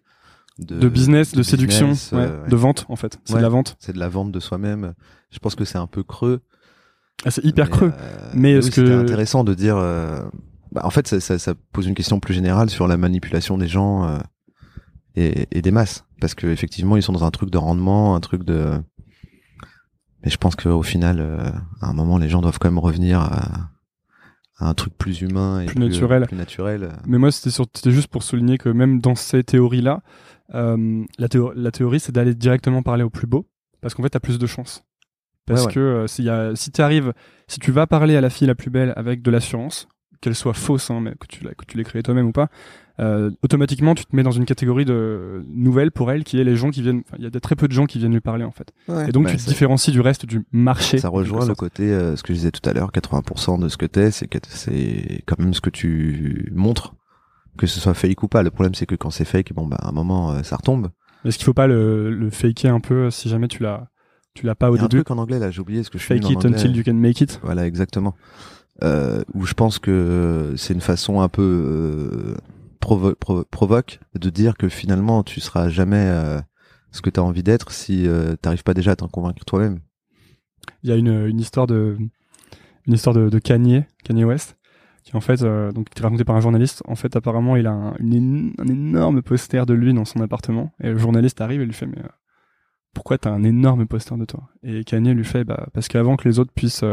de, 0.59 0.79
De 0.79 0.89
business, 0.89 1.33
de, 1.33 1.43
séduction, 1.43 1.89
business, 1.89 2.13
ouais, 2.13 2.21
euh, 2.31 2.43
ouais. 2.45 2.49
de 2.49 2.57
vente 2.57 2.87
en 2.89 2.97
fait. 2.97 3.19
C'est 3.25 3.35
Ouais. 3.35 3.39
de 3.41 3.43
la 3.45 3.49
vente. 3.51 3.77
C'est 3.79 3.93
de 3.93 3.99
la 3.99 4.09
vente 4.09 4.33
de 4.33 4.41
soi-même. 4.41 4.95
Je 5.31 5.39
pense 5.39 5.55
que 5.55 5.65
c'est 5.65 5.79
un 5.79 5.87
peu 5.87 6.03
creux. 6.03 6.41
Ah, 7.25 7.31
c'est 7.31 7.45
hyper 7.45 7.67
mais, 7.67 7.71
creux. 7.71 7.93
euh, 7.95 8.31
Mais 8.35 8.53
oui, 8.53 8.59
est-ce 8.59 8.71
c'était 8.71 8.89
que- 8.89 9.01
intéressant 9.01 9.45
de 9.45 9.55
dire. 9.55 9.77
euh, 9.77 10.23
bah, 10.73 10.83
en 10.85 10.91
fait, 10.91 11.07
ça, 11.09 11.21
ça, 11.21 11.39
ça 11.39 11.55
pose 11.73 11.87
une 11.87 11.95
question 11.95 12.21
plus 12.21 12.35
générale 12.35 12.71
sur 12.71 12.87
la 12.89 12.97
manipulation 12.97 13.57
des 13.59 13.69
gens 13.69 14.07
euh, 14.09 14.19
et, 15.15 15.47
et 15.51 15.63
des 15.63 15.71
masses, 15.71 16.05
parce 16.21 16.35
que 16.35 16.47
effectivement, 16.47 16.97
ils 16.97 17.03
sont 17.03 17.13
dans 17.13 17.25
un 17.25 17.31
truc 17.31 17.51
de 17.51 17.59
rendement, 17.59 18.15
un 18.17 18.21
truc 18.21 18.43
de. 18.45 18.73
Mais 20.25 20.31
je 20.31 20.37
pense 20.39 20.57
qu'au 20.57 20.83
final, 20.83 21.19
euh, 21.21 21.51
à 21.81 21.89
un 21.89 21.93
moment, 21.93 22.19
les 22.19 22.29
gens 22.29 22.41
doivent 22.43 22.59
quand 22.59 22.69
même 22.69 22.79
revenir 22.79 23.21
à, 23.21 23.71
à 24.59 24.69
un 24.69 24.75
truc 24.75 24.97
plus 24.97 25.21
humain 25.21 25.61
et 25.61 25.67
Plus 25.67 25.79
naturel. 25.79 26.27
Plus 26.27 26.37
naturel. 26.37 26.89
Mais 27.07 27.19
moi, 27.19 27.31
c'était 27.31 27.91
juste 27.91 28.09
pour 28.09 28.23
souligner 28.23 28.57
que 28.59 28.69
même 28.69 29.01
dans 29.01 29.15
ces 29.15 29.45
théories-là, 29.45 30.03
euh, 30.55 31.05
la, 31.19 31.29
théo- 31.29 31.53
la 31.55 31.71
théorie, 31.71 32.01
c'est 32.01 32.13
d'aller 32.13 32.35
directement 32.35 32.83
parler 32.83 33.03
au 33.03 33.11
plus 33.11 33.27
beau, 33.27 33.47
parce 33.81 33.95
qu'en 33.95 34.03
fait, 34.03 34.11
t'as 34.11 34.21
plus 34.21 34.39
de 34.39 34.47
chance. 34.47 34.83
Parce 35.47 35.63
Ouais, 35.63 35.67
ouais. 35.69 35.75
que 35.75 35.81
euh, 35.81 36.07
y 36.23 36.29
a- 36.29 36.57
si 36.57 36.71
tu 36.73 36.81
arrives, 36.81 37.13
si 37.49 37.61
tu 37.61 37.71
vas 37.71 37.87
parler 37.87 38.17
à 38.17 38.21
la 38.21 38.31
fille 38.31 38.47
la 38.49 38.55
plus 38.55 38.71
belle 38.71 38.93
avec 38.97 39.23
de 39.23 39.31
l'assurance, 39.31 39.87
qu'elle 40.21 40.35
soit 40.35 40.55
fausse, 40.55 40.91
hein, 40.91 41.01
mais 41.01 41.13
que 41.13 41.27
tu 41.29 41.45
l'as 41.45 41.55
que 41.55 41.65
tu 41.67 41.77
l'aies 41.77 41.85
créée 41.85 42.03
toi-même 42.03 42.27
ou 42.27 42.33
pas, 42.33 42.49
euh, 42.99 43.31
automatiquement, 43.43 43.95
tu 43.95 44.07
te 44.07 44.17
mets 44.17 44.23
dans 44.23 44.31
une 44.31 44.47
catégorie 44.47 44.85
de 44.87 45.45
nouvelle 45.49 45.91
pour 45.93 46.11
elle, 46.11 46.25
qui 46.25 46.41
est 46.41 46.45
les 46.45 46.57
gens 46.57 46.71
qui 46.71 46.81
viennent. 46.83 47.03
Il 47.19 47.25
y 47.25 47.27
a 47.27 47.31
très 47.41 47.55
peu 47.57 47.69
de 47.69 47.73
gens 47.73 47.87
qui 47.87 47.99
viennent 47.99 48.13
lui 48.15 48.21
parler 48.21 48.45
en 48.45 48.51
fait. 48.53 48.73
Ouais. 48.89 49.09
Et 49.09 49.13
donc, 49.13 49.25
Bah, 49.25 49.31
tu 49.33 49.37
te 49.37 49.49
différencies 49.49 49.91
du 49.93 50.01
reste 50.01 50.25
du 50.27 50.45
marché. 50.53 50.99
Ça 50.99 51.09
en 51.09 51.13
rejoint 51.13 51.47
le 51.47 51.55
côté, 51.55 51.85
euh, 51.93 52.17
ce 52.17 52.23
que 52.23 52.33
je 52.33 52.39
disais 52.39 52.51
tout 52.51 52.67
à 52.69 52.73
l'heure, 52.73 52.91
80% 52.93 53.59
de 53.61 53.69
ce 53.69 53.77
que 53.77 53.87
t'es, 53.87 54.11
c'est 54.11 54.27
que 54.29 54.39
c'est 54.49 55.23
quand 55.27 55.39
même 55.39 55.53
ce 55.55 55.61
que 55.61 55.71
tu 55.71 56.51
montres, 56.55 56.95
que 57.59 57.67
ce 57.67 57.81
soit 57.81 57.95
fake 57.95 58.23
ou 58.23 58.29
pas. 58.29 58.43
Le 58.43 58.51
problème, 58.51 58.75
c'est 58.75 58.87
que 58.87 58.95
quand 58.95 59.11
c'est 59.11 59.25
fake, 59.27 59.53
bon, 59.53 59.67
bah, 59.67 59.77
à 59.81 59.89
un 59.89 59.93
moment, 59.93 60.33
euh, 60.33 60.43
ça 60.43 60.57
retombe. 60.57 60.89
Est-ce 61.25 61.37
qu'il 61.39 61.45
faut 61.45 61.55
pas 61.55 61.67
le, 61.67 62.11
le 62.11 62.31
faker 62.31 62.73
un 62.73 62.81
peu 62.81 63.11
si 63.11 63.29
jamais 63.29 63.49
tu 63.49 63.63
l'as, 63.63 63.89
tu 64.35 64.47
l'as 64.47 64.55
pas 64.55 64.71
au 64.71 64.77
Il 64.77 64.79
y 64.79 64.81
a 64.81 64.85
un 64.85 64.89
début? 64.89 65.03
truc 65.05 65.11
en 65.11 65.19
anglais, 65.21 65.39
là, 65.39 65.51
j'ai 65.51 65.61
oublié 65.61 65.83
ce 65.83 65.91
que 65.91 65.99
je 65.99 66.05
suis 66.05 66.15
Fake 66.15 66.25
en 66.25 66.31
it 66.31 66.37
anglais. 66.47 66.59
until 66.61 66.77
you 66.77 66.83
can 66.85 66.95
make 66.95 67.21
it. 67.21 67.41
Voilà, 67.43 67.67
exactement. 67.67 68.15
Euh, 68.85 69.23
où 69.33 69.47
je 69.47 69.55
pense 69.55 69.79
que 69.79 70.53
c'est 70.57 70.75
une 70.75 70.83
façon 70.83 71.21
un 71.21 71.29
peu 71.29 71.43
euh, 71.43 72.37
provo- 72.81 73.15
provo- 73.15 73.45
provoque 73.51 74.01
de 74.15 74.29
dire 74.29 74.57
que 74.57 74.69
finalement, 74.69 75.23
tu 75.23 75.41
seras 75.41 75.71
jamais 75.71 76.05
euh, 76.11 76.41
ce 76.91 77.01
que 77.01 77.09
tu 77.09 77.19
as 77.19 77.23
envie 77.23 77.43
d'être 77.43 77.73
si 77.73 78.07
t'arrives 78.43 78.65
pas 78.65 78.75
déjà 78.75 78.93
à 78.93 78.97
t'en 78.97 79.09
convaincre 79.09 79.45
toi-même. 79.45 79.81
il 80.83 80.91
y 80.91 80.93
a 80.93 80.97
une, 80.97 81.41
histoire 81.41 81.67
de 81.67 81.97
une 82.87 82.93
histoire 82.93 83.17
Kanye 83.43 83.85
Kanye 84.05 84.25
West 84.25 84.57
qui 85.05 85.17
en 85.17 85.21
fait 85.21 85.43
donc 85.43 85.91
était 85.91 86.03
racontée 86.03 86.25
par 86.25 86.37
un 86.37 86.41
journaliste. 86.41 86.83
En 86.87 86.97
fait 86.97 87.17
apparemment 87.17 87.57
il 87.57 87.67
a 87.67 87.73
un, 87.73 87.95
énorme 88.01 89.23
poster 89.23 89.65
de 89.67 89.75
lui 89.75 89.93
dans 89.95 90.05
son 90.05 90.21
appartement. 90.21 90.73
Et 90.83 90.91
le 90.91 90.99
journaliste 90.99 91.41
arrive 91.41 91.61
et 91.61 91.67
lui 91.67 91.75
fait 91.75 91.87
mais 91.87 92.03
pourquoi 92.95 93.19
t'as 93.19 93.31
un 93.31 93.43
énorme 93.43 93.87
poster 93.87 94.17
de 94.17 94.25
toi? 94.25 94.49
Et 94.63 94.85
Kanye 94.85 95.13
lui 95.15 95.25
fait 95.25 95.45
bah 95.45 95.69
parce 95.75 95.89
qu'avant 95.89 96.17
que 96.17 96.29
les 96.29 96.39
autres 96.39 96.53
puissent 96.53 96.85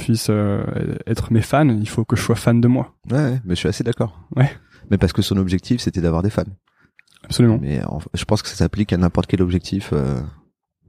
puissent 0.00 0.28
euh, 0.30 0.64
être 1.06 1.32
mes 1.32 1.42
fans 1.42 1.68
il 1.68 1.88
faut 1.88 2.04
que 2.04 2.16
je 2.16 2.22
sois 2.22 2.36
fan 2.36 2.60
de 2.60 2.68
moi 2.68 2.94
Ouais, 3.10 3.40
mais 3.44 3.54
je 3.54 3.60
suis 3.60 3.68
assez 3.68 3.84
d'accord. 3.84 4.18
Ouais. 4.36 4.50
Mais 4.90 4.98
parce 4.98 5.12
que 5.12 5.22
son 5.22 5.36
objectif, 5.36 5.80
c'était 5.80 6.00
d'avoir 6.00 6.22
des 6.22 6.30
fans. 6.30 6.42
absolument 7.24 7.58
Mais 7.60 7.80
je 8.14 8.24
pense 8.24 8.42
que 8.42 8.48
ça 8.48 8.56
s'applique 8.56 8.92
à 8.92 8.96
n'importe 8.96 9.26
quel 9.28 9.42
objectif 9.42 9.90
euh, 9.92 10.20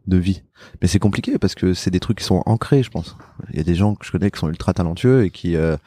de 0.07 0.17
vie. 0.17 0.41
Mais 0.81 0.87
c'est 0.87 0.99
compliqué 0.99 1.37
parce 1.37 1.53
que 1.55 1.73
c'est 1.73 1.91
des 1.91 1.99
trucs 1.99 2.17
qui 2.17 2.23
sont 2.23 2.41
ancrés, 2.45 2.81
je 2.83 2.89
pense. 2.89 3.15
Il 3.51 3.57
y 3.57 3.59
a 3.59 3.63
des 3.63 3.75
gens 3.75 3.93
que 3.95 4.05
je 4.05 4.11
connais 4.11 4.31
qui 4.31 4.39
sont 4.39 4.49
ultra 4.49 4.73
talentueux 4.73 5.23
et 5.25 5.29
qui 5.29 5.55
euh, 5.55 5.77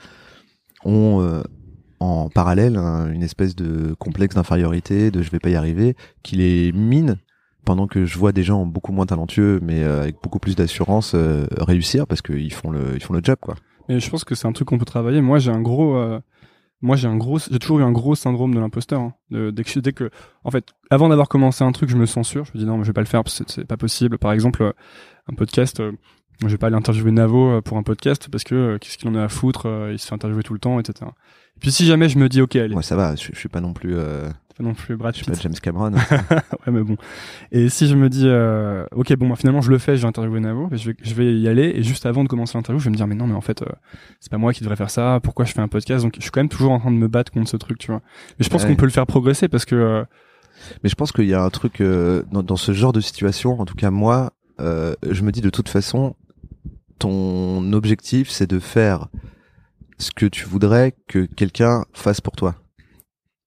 ont 0.85 1.21
euh, 1.23 1.43
en 2.01 2.29
parallèle 2.29 2.77
un- 2.77 3.11
une 3.11 3.23
espèce 3.23 3.57
de 3.57 3.95
complexe 3.99 4.35
d'infériorité, 4.37 5.11
de 5.11 5.23
je 5.23 5.31
vais 5.31 5.39
pas 5.41 5.51
y 5.51 5.57
arriver, 5.57 5.97
qui 6.23 6.37
les 6.37 6.71
mine 6.73 7.17
pendant 7.65 7.87
que 7.87 8.05
je 8.05 8.19
vois 8.19 8.33
des 8.33 8.43
gens 8.43 8.67
beaucoup 8.67 8.93
moins 8.93 9.07
talentueux 9.07 9.59
mais 9.63 9.83
euh, 9.83 10.03
avec 10.03 10.17
beaucoup 10.23 10.39
plus 10.39 10.55
d'assurance 10.57 11.13
euh, 11.15 11.47
réussir 11.59 12.07
parce 12.07 12.23
qu'ils 12.23 12.53
font 12.53 12.71
le 12.71 12.95
ils 12.95 13.03
font 13.03 13.15
le 13.15 13.21
job 13.23 13.37
quoi. 13.41 13.55
Mais 13.89 14.01
je 14.01 14.09
pense 14.11 14.25
que 14.25 14.35
c'est 14.35 14.47
un 14.49 14.53
truc 14.53 14.69
qu'on 14.69 14.79
peut 14.79 14.87
travailler. 14.87 15.21
Moi, 15.21 15.39
j'ai 15.39 15.51
un 15.51 15.61
gros, 15.61 15.95
euh, 15.97 16.19
moi 16.81 16.97
j'ai 16.97 17.07
un 17.07 17.17
gros, 17.17 17.39
j'ai 17.39 17.59
toujours 17.59 17.81
eu 17.81 17.83
un 17.83 17.93
gros 17.93 18.15
syndrome 18.15 18.55
de 18.55 18.59
l'imposteur. 18.61 19.01
hein. 19.01 19.15
Dès, 19.31 19.63
que, 19.63 19.79
dès 19.79 19.93
que, 19.93 20.11
en 20.43 20.51
fait, 20.51 20.69
avant 20.89 21.11
d'avoir 21.11 21.29
commencé 21.29 21.65
un 21.65 21.73
truc, 21.73 21.91
je 21.91 21.97
me 21.97 22.07
censure. 22.07 22.47
Je 22.47 22.53
me 22.55 22.59
dis 22.61 22.65
non, 22.65 22.79
mais 22.79 22.85
je 22.85 22.89
vais 22.89 22.95
pas 22.95 23.03
le 23.03 23.07
faire, 23.07 23.23
parce 23.23 23.41
que 23.41 23.45
c'est 23.53 23.67
pas 23.67 23.77
possible. 23.77 24.17
Par 24.17 24.33
exemple, 24.33 24.73
un 25.31 25.35
podcast, 25.35 25.83
je 26.41 26.47
vais 26.49 26.57
pas 26.57 26.69
aller 26.69 26.77
interviewer 26.77 27.11
Navo 27.11 27.61
pour 27.61 27.77
un 27.77 27.83
podcast 27.83 28.29
parce 28.33 28.43
que 28.45 28.79
qu'est-ce 28.79 28.97
qu'il 28.97 29.09
en 29.11 29.15
a 29.17 29.25
à 29.25 29.29
foutre, 29.29 29.69
il 29.93 29.99
se 29.99 30.07
fait 30.07 30.15
interviewer 30.15 30.43
tout 30.43 30.55
le 30.55 30.61
temps, 30.61 30.81
etc. 30.81 31.11
Et 31.57 31.61
puis 31.61 31.71
si 31.71 31.85
jamais 31.85 32.09
je 32.09 32.19
me 32.19 32.29
dis 32.31 32.41
ok, 32.41 32.57
allez, 32.57 32.75
Ouais, 32.75 32.83
ça 32.83 32.97
va. 32.97 33.15
Je, 33.17 33.29
je 33.35 33.39
suis 33.39 33.49
pas 33.51 33.61
non 33.61 33.75
plus. 33.75 33.97
Euh, 33.97 34.31
pas 34.57 34.63
non 34.65 34.75
plus 34.75 34.97
Brad 34.97 35.15
je 35.15 35.23
suis 35.23 35.25
Pitt. 35.27 35.35
pas 35.35 35.41
James 35.43 35.55
Cameron. 35.61 35.93
ouais, 36.67 36.73
mais 36.73 36.83
bon. 36.83 36.97
Et 37.53 37.69
si 37.69 37.87
je 37.89 37.95
me 37.97 38.09
dis, 38.09 38.27
euh, 38.27 38.85
ok, 38.93 39.15
bon, 39.17 39.29
bah, 39.29 39.37
finalement, 39.37 39.61
je 39.61 39.71
le 39.71 39.79
fais, 39.79 39.97
j'ai 39.97 40.07
interviewé 40.07 40.41
Navo, 40.41 40.69
je 40.73 40.91
vais, 40.91 40.97
je 41.03 41.15
vais 41.15 41.35
y 41.39 41.49
aller, 41.49 41.73
et 41.75 41.83
juste 41.83 42.07
avant 42.07 42.23
de 42.25 42.29
commencer 42.29 42.57
l'interview, 42.57 42.79
je 42.79 42.85
vais 42.85 42.91
me 42.91 42.97
dire, 42.97 43.07
mais 43.07 43.15
non, 43.15 43.27
mais 43.27 43.35
en 43.35 43.41
fait, 43.41 43.63
euh, 43.63 43.67
c'est 44.21 44.31
pas 44.31 44.39
moi 44.39 44.53
qui 44.53 44.61
devrais 44.61 44.77
faire 44.77 44.91
ça, 44.91 45.19
pourquoi 45.23 45.45
je 45.45 45.53
fais 45.53 45.61
un 45.61 45.69
podcast? 45.69 46.05
Donc, 46.05 46.15
je 46.17 46.23
suis 46.23 46.31
quand 46.31 46.41
même 46.41 46.49
toujours 46.49 46.73
en 46.73 46.79
train 46.79 46.91
de 46.93 46.97
me 46.97 47.09
battre 47.09 47.33
contre 47.33 47.49
ce 47.51 47.57
truc, 47.57 47.79
tu 47.79 47.91
vois. 47.91 48.01
Mais 48.39 48.45
je 48.45 48.51
pense 48.51 48.63
Ouais. 48.63 48.69
qu'on 48.71 48.77
peut 48.77 48.87
le 48.87 48.93
faire 48.93 49.07
progresser 49.07 49.49
parce 49.49 49.65
que, 49.65 49.75
euh, 49.75 50.05
Mais 50.85 50.89
je 50.89 50.95
pense 50.95 51.11
qu'il 51.11 51.27
y 51.27 51.35
a 51.35 51.43
un 51.43 51.51
truc 51.51 51.81
euh, 51.81 52.23
dans, 52.31 52.43
dans 52.45 52.57
ce 52.57 52.73
genre 52.73 52.93
de 52.93 53.01
situation. 53.01 53.59
En 53.61 53.65
tout 53.65 53.75
cas, 53.75 53.91
moi, 53.91 54.33
euh, 54.61 54.95
je 55.11 55.23
me 55.23 55.33
dis 55.33 55.41
de 55.41 55.51
toute 55.51 55.69
façon, 55.69 56.15
ton 56.99 57.73
objectif, 57.73 58.31
c'est 58.31 58.47
de 58.49 58.61
faire 58.61 59.09
ce 59.99 60.11
que 60.13 60.27
tu 60.27 60.45
voudrais 60.47 60.95
que 61.09 61.27
quelqu'un 61.27 61.85
fasse 61.93 62.21
pour 62.21 62.37
toi. 62.37 62.55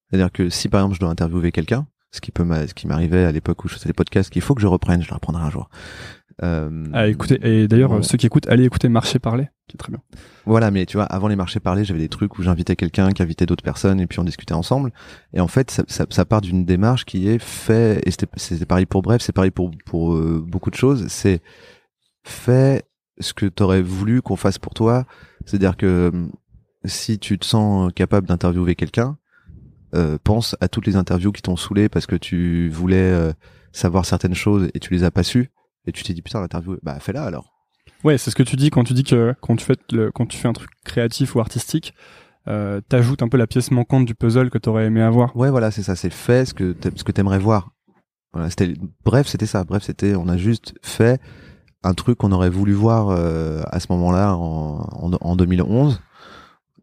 C'est-à-dire 0.10 0.32
que 0.32 0.50
si 0.50 0.70
par 0.70 0.82
exemple 0.82 0.96
je 0.96 1.00
dois 1.00 1.10
interviewer 1.10 1.52
quelqu'un, 1.52 1.88
ce 2.12 2.22
qui 2.22 2.32
peut 2.32 2.44
m'a- 2.44 2.68
ce 2.68 2.74
qui 2.74 2.88
m'arrivait 2.88 3.26
à 3.26 3.32
l'époque 3.32 3.64
où 3.66 3.68
je 3.68 3.74
faisais 3.76 3.88
les 3.90 3.94
podcasts, 3.94 4.30
qu'il 4.30 4.42
faut 4.42 4.56
que 4.56 4.62
je 4.62 4.68
reprenne, 4.68 5.02
je 5.02 5.10
le 5.10 5.14
reprendrai 5.16 5.44
un 5.44 5.50
jour. 5.50 5.70
Euh, 6.44 6.86
à 6.94 7.08
écouter, 7.08 7.40
et 7.42 7.68
d'ailleurs, 7.68 7.94
euh, 7.94 8.02
ceux 8.04 8.16
qui 8.18 8.28
écoutent, 8.28 8.48
allez 8.48 8.64
écouter 8.64 8.90
Marcher 8.90 9.18
Parler, 9.18 9.50
qui 9.68 9.76
est 9.76 9.80
très 9.80 9.92
bien. 9.92 10.00
Voilà, 10.46 10.70
mais 10.70 10.86
tu 10.86 10.96
vois, 10.98 11.06
avant 11.06 11.28
les 11.28 11.36
marchés 11.36 11.60
parlés, 11.60 11.84
j'avais 11.84 12.00
des 12.00 12.10
trucs 12.10 12.38
où 12.38 12.44
j'invitais 12.44 12.76
quelqu'un, 12.76 13.10
qui 13.12 13.24
invitait 13.24 13.48
d'autres 13.48 13.64
personnes, 13.64 14.00
et 14.00 14.06
puis 14.06 14.20
on 14.20 14.24
discutait 14.24 14.54
ensemble. 14.54 14.92
Et 15.34 15.40
en 15.42 15.48
fait, 15.48 15.72
ça, 15.72 15.84
ça, 15.88 16.06
ça 16.12 16.26
part 16.26 16.42
d'une 16.42 16.64
démarche 16.64 17.06
qui 17.06 17.28
est 17.28 17.40
fait, 17.40 18.02
et 18.08 18.12
c'était 18.12 18.66
pareil 18.68 18.86
pour 18.86 19.02
Bref, 19.02 19.22
c'est 19.24 19.32
pareil 19.34 19.50
pour 19.50 19.72
pour 19.86 20.14
euh, 20.14 20.44
beaucoup 20.48 20.70
de 20.70 20.76
choses. 20.76 21.08
C'est 21.08 21.42
fais 22.24 22.84
ce 23.20 23.34
que 23.34 23.48
t'aurais 23.48 23.82
voulu 23.82 24.22
qu'on 24.22 24.36
fasse 24.36 24.60
pour 24.60 24.76
toi. 24.76 25.06
C'est-à-dire 25.46 25.76
que 25.76 26.12
hum, 26.14 26.32
si 26.86 27.18
tu 27.18 27.40
te 27.40 27.46
sens 27.46 27.92
capable 27.96 28.28
d'interviewer 28.28 28.76
quelqu'un, 28.76 29.18
euh, 29.96 30.18
pense 30.24 30.56
à 30.62 30.68
toutes 30.68 30.86
les 30.86 30.96
interviews 30.96 31.32
qui 31.32 31.42
t'ont 31.42 31.56
saoulé 31.56 31.90
parce 31.90 32.06
que 32.06 32.16
tu 32.16 32.70
voulais 32.70 32.98
euh, 32.98 33.32
savoir 33.72 34.06
certaines 34.06 34.36
choses 34.36 34.70
et 34.74 34.80
tu 34.80 34.94
les 34.94 35.04
as 35.04 35.12
pas 35.12 35.24
su, 35.24 35.50
et 35.86 35.92
tu 35.92 36.04
t'es 36.04 36.14
dit 36.14 36.22
putain 36.22 36.42
l'interview, 36.42 36.78
bah 36.84 37.00
fais-la 37.00 37.24
alors. 37.24 37.54
Ouais, 38.04 38.18
c'est 38.18 38.30
ce 38.32 38.36
que 38.36 38.44
tu 38.44 38.56
dis 38.56 38.70
quand 38.70 38.84
tu 38.84 38.94
dis 38.94 39.04
que 39.04 39.34
quand 39.42 39.56
tu 39.56 39.66
fais 39.66 39.78
le, 39.92 40.12
quand 40.12 40.26
tu 40.26 40.38
fais 40.38 40.48
un 40.48 40.54
truc 40.54 40.70
créatif 40.84 41.36
ou 41.36 41.40
artistique, 41.40 41.94
euh, 42.48 42.80
t'ajoutes 42.88 43.24
un 43.24 43.28
peu 43.28 43.38
la 43.38 43.48
pièce 43.48 43.72
manquante 43.72 44.06
du 44.06 44.16
puzzle 44.16 44.50
que 44.50 44.58
t'aurais 44.58 44.86
aimé 44.86 45.02
avoir. 45.02 45.36
Ouais, 45.36 45.50
voilà, 45.50 45.72
c'est 45.72 45.84
ça. 45.84 45.96
C'est 45.96 46.12
fait 46.14 46.46
ce 46.46 46.54
que 46.54 46.76
ce 46.96 47.04
que 47.04 47.12
t'aimerais 47.12 47.40
voir. 47.40 47.72
Voilà, 48.34 48.50
c'était 48.50 48.74
bref, 49.04 49.28
c'était 49.28 49.46
ça. 49.46 49.64
Bref, 49.64 49.84
c'était 49.84 50.16
on 50.16 50.28
a 50.28 50.38
juste 50.38 50.76
fait 50.84 51.20
un 51.84 51.94
truc 51.94 52.18
qu'on 52.18 52.32
aurait 52.32 52.50
voulu 52.50 52.74
voir 52.74 53.10
euh, 53.10 53.62
à 53.72 53.80
ce 53.80 53.88
moment-là 53.92 54.36
en, 54.36 54.88
en, 54.92 55.12
en 55.20 55.36
2011. 55.36 56.02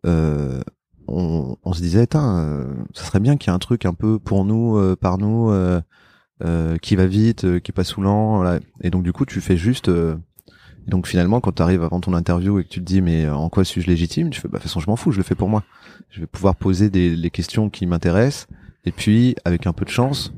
Euh, 0.06 0.62
on, 1.06 1.72
se 1.72 1.80
disait, 1.80 2.06
euh, 2.14 2.74
ça 2.94 3.04
serait 3.04 3.20
bien 3.20 3.36
qu'il 3.36 3.50
y 3.50 3.52
ait 3.52 3.56
un 3.56 3.58
truc 3.58 3.86
un 3.86 3.94
peu 3.94 4.18
pour 4.18 4.44
nous, 4.44 4.76
euh, 4.76 4.96
par 4.96 5.18
nous, 5.18 5.50
euh, 5.50 6.78
qui 6.82 6.96
va 6.96 7.06
vite, 7.06 7.60
qui 7.60 7.70
est 7.70 7.74
pas 7.74 7.84
saoulant. 7.84 8.36
Voilà. 8.36 8.60
Et 8.82 8.90
donc 8.90 9.02
du 9.02 9.12
coup, 9.12 9.24
tu 9.24 9.40
fais 9.40 9.56
juste. 9.56 9.88
et 9.88 10.90
donc 10.90 11.06
finalement, 11.06 11.40
quand 11.40 11.52
tu 11.52 11.62
arrives 11.62 11.82
avant 11.82 12.00
ton 12.00 12.14
interview 12.14 12.58
et 12.58 12.64
que 12.64 12.68
tu 12.68 12.80
te 12.80 12.84
dis, 12.84 13.02
mais 13.02 13.28
en 13.28 13.48
quoi 13.48 13.64
suis-je 13.64 13.86
légitime 13.86 14.30
Tu 14.30 14.40
fais, 14.40 14.48
bah 14.48 14.58
de 14.58 14.62
toute 14.62 14.70
façon, 14.70 14.80
je 14.80 14.88
m'en 14.88 14.96
fous, 14.96 15.12
je 15.12 15.18
le 15.18 15.24
fais 15.24 15.34
pour 15.34 15.48
moi. 15.48 15.62
Je 16.10 16.20
vais 16.20 16.26
pouvoir 16.26 16.56
poser 16.56 16.90
des 16.90 17.14
les 17.16 17.30
questions 17.30 17.70
qui 17.70 17.86
m'intéressent. 17.86 18.46
Et 18.84 18.92
puis, 18.92 19.34
avec 19.44 19.66
un 19.66 19.72
peu 19.72 19.84
de 19.84 19.90
chance, 19.90 20.32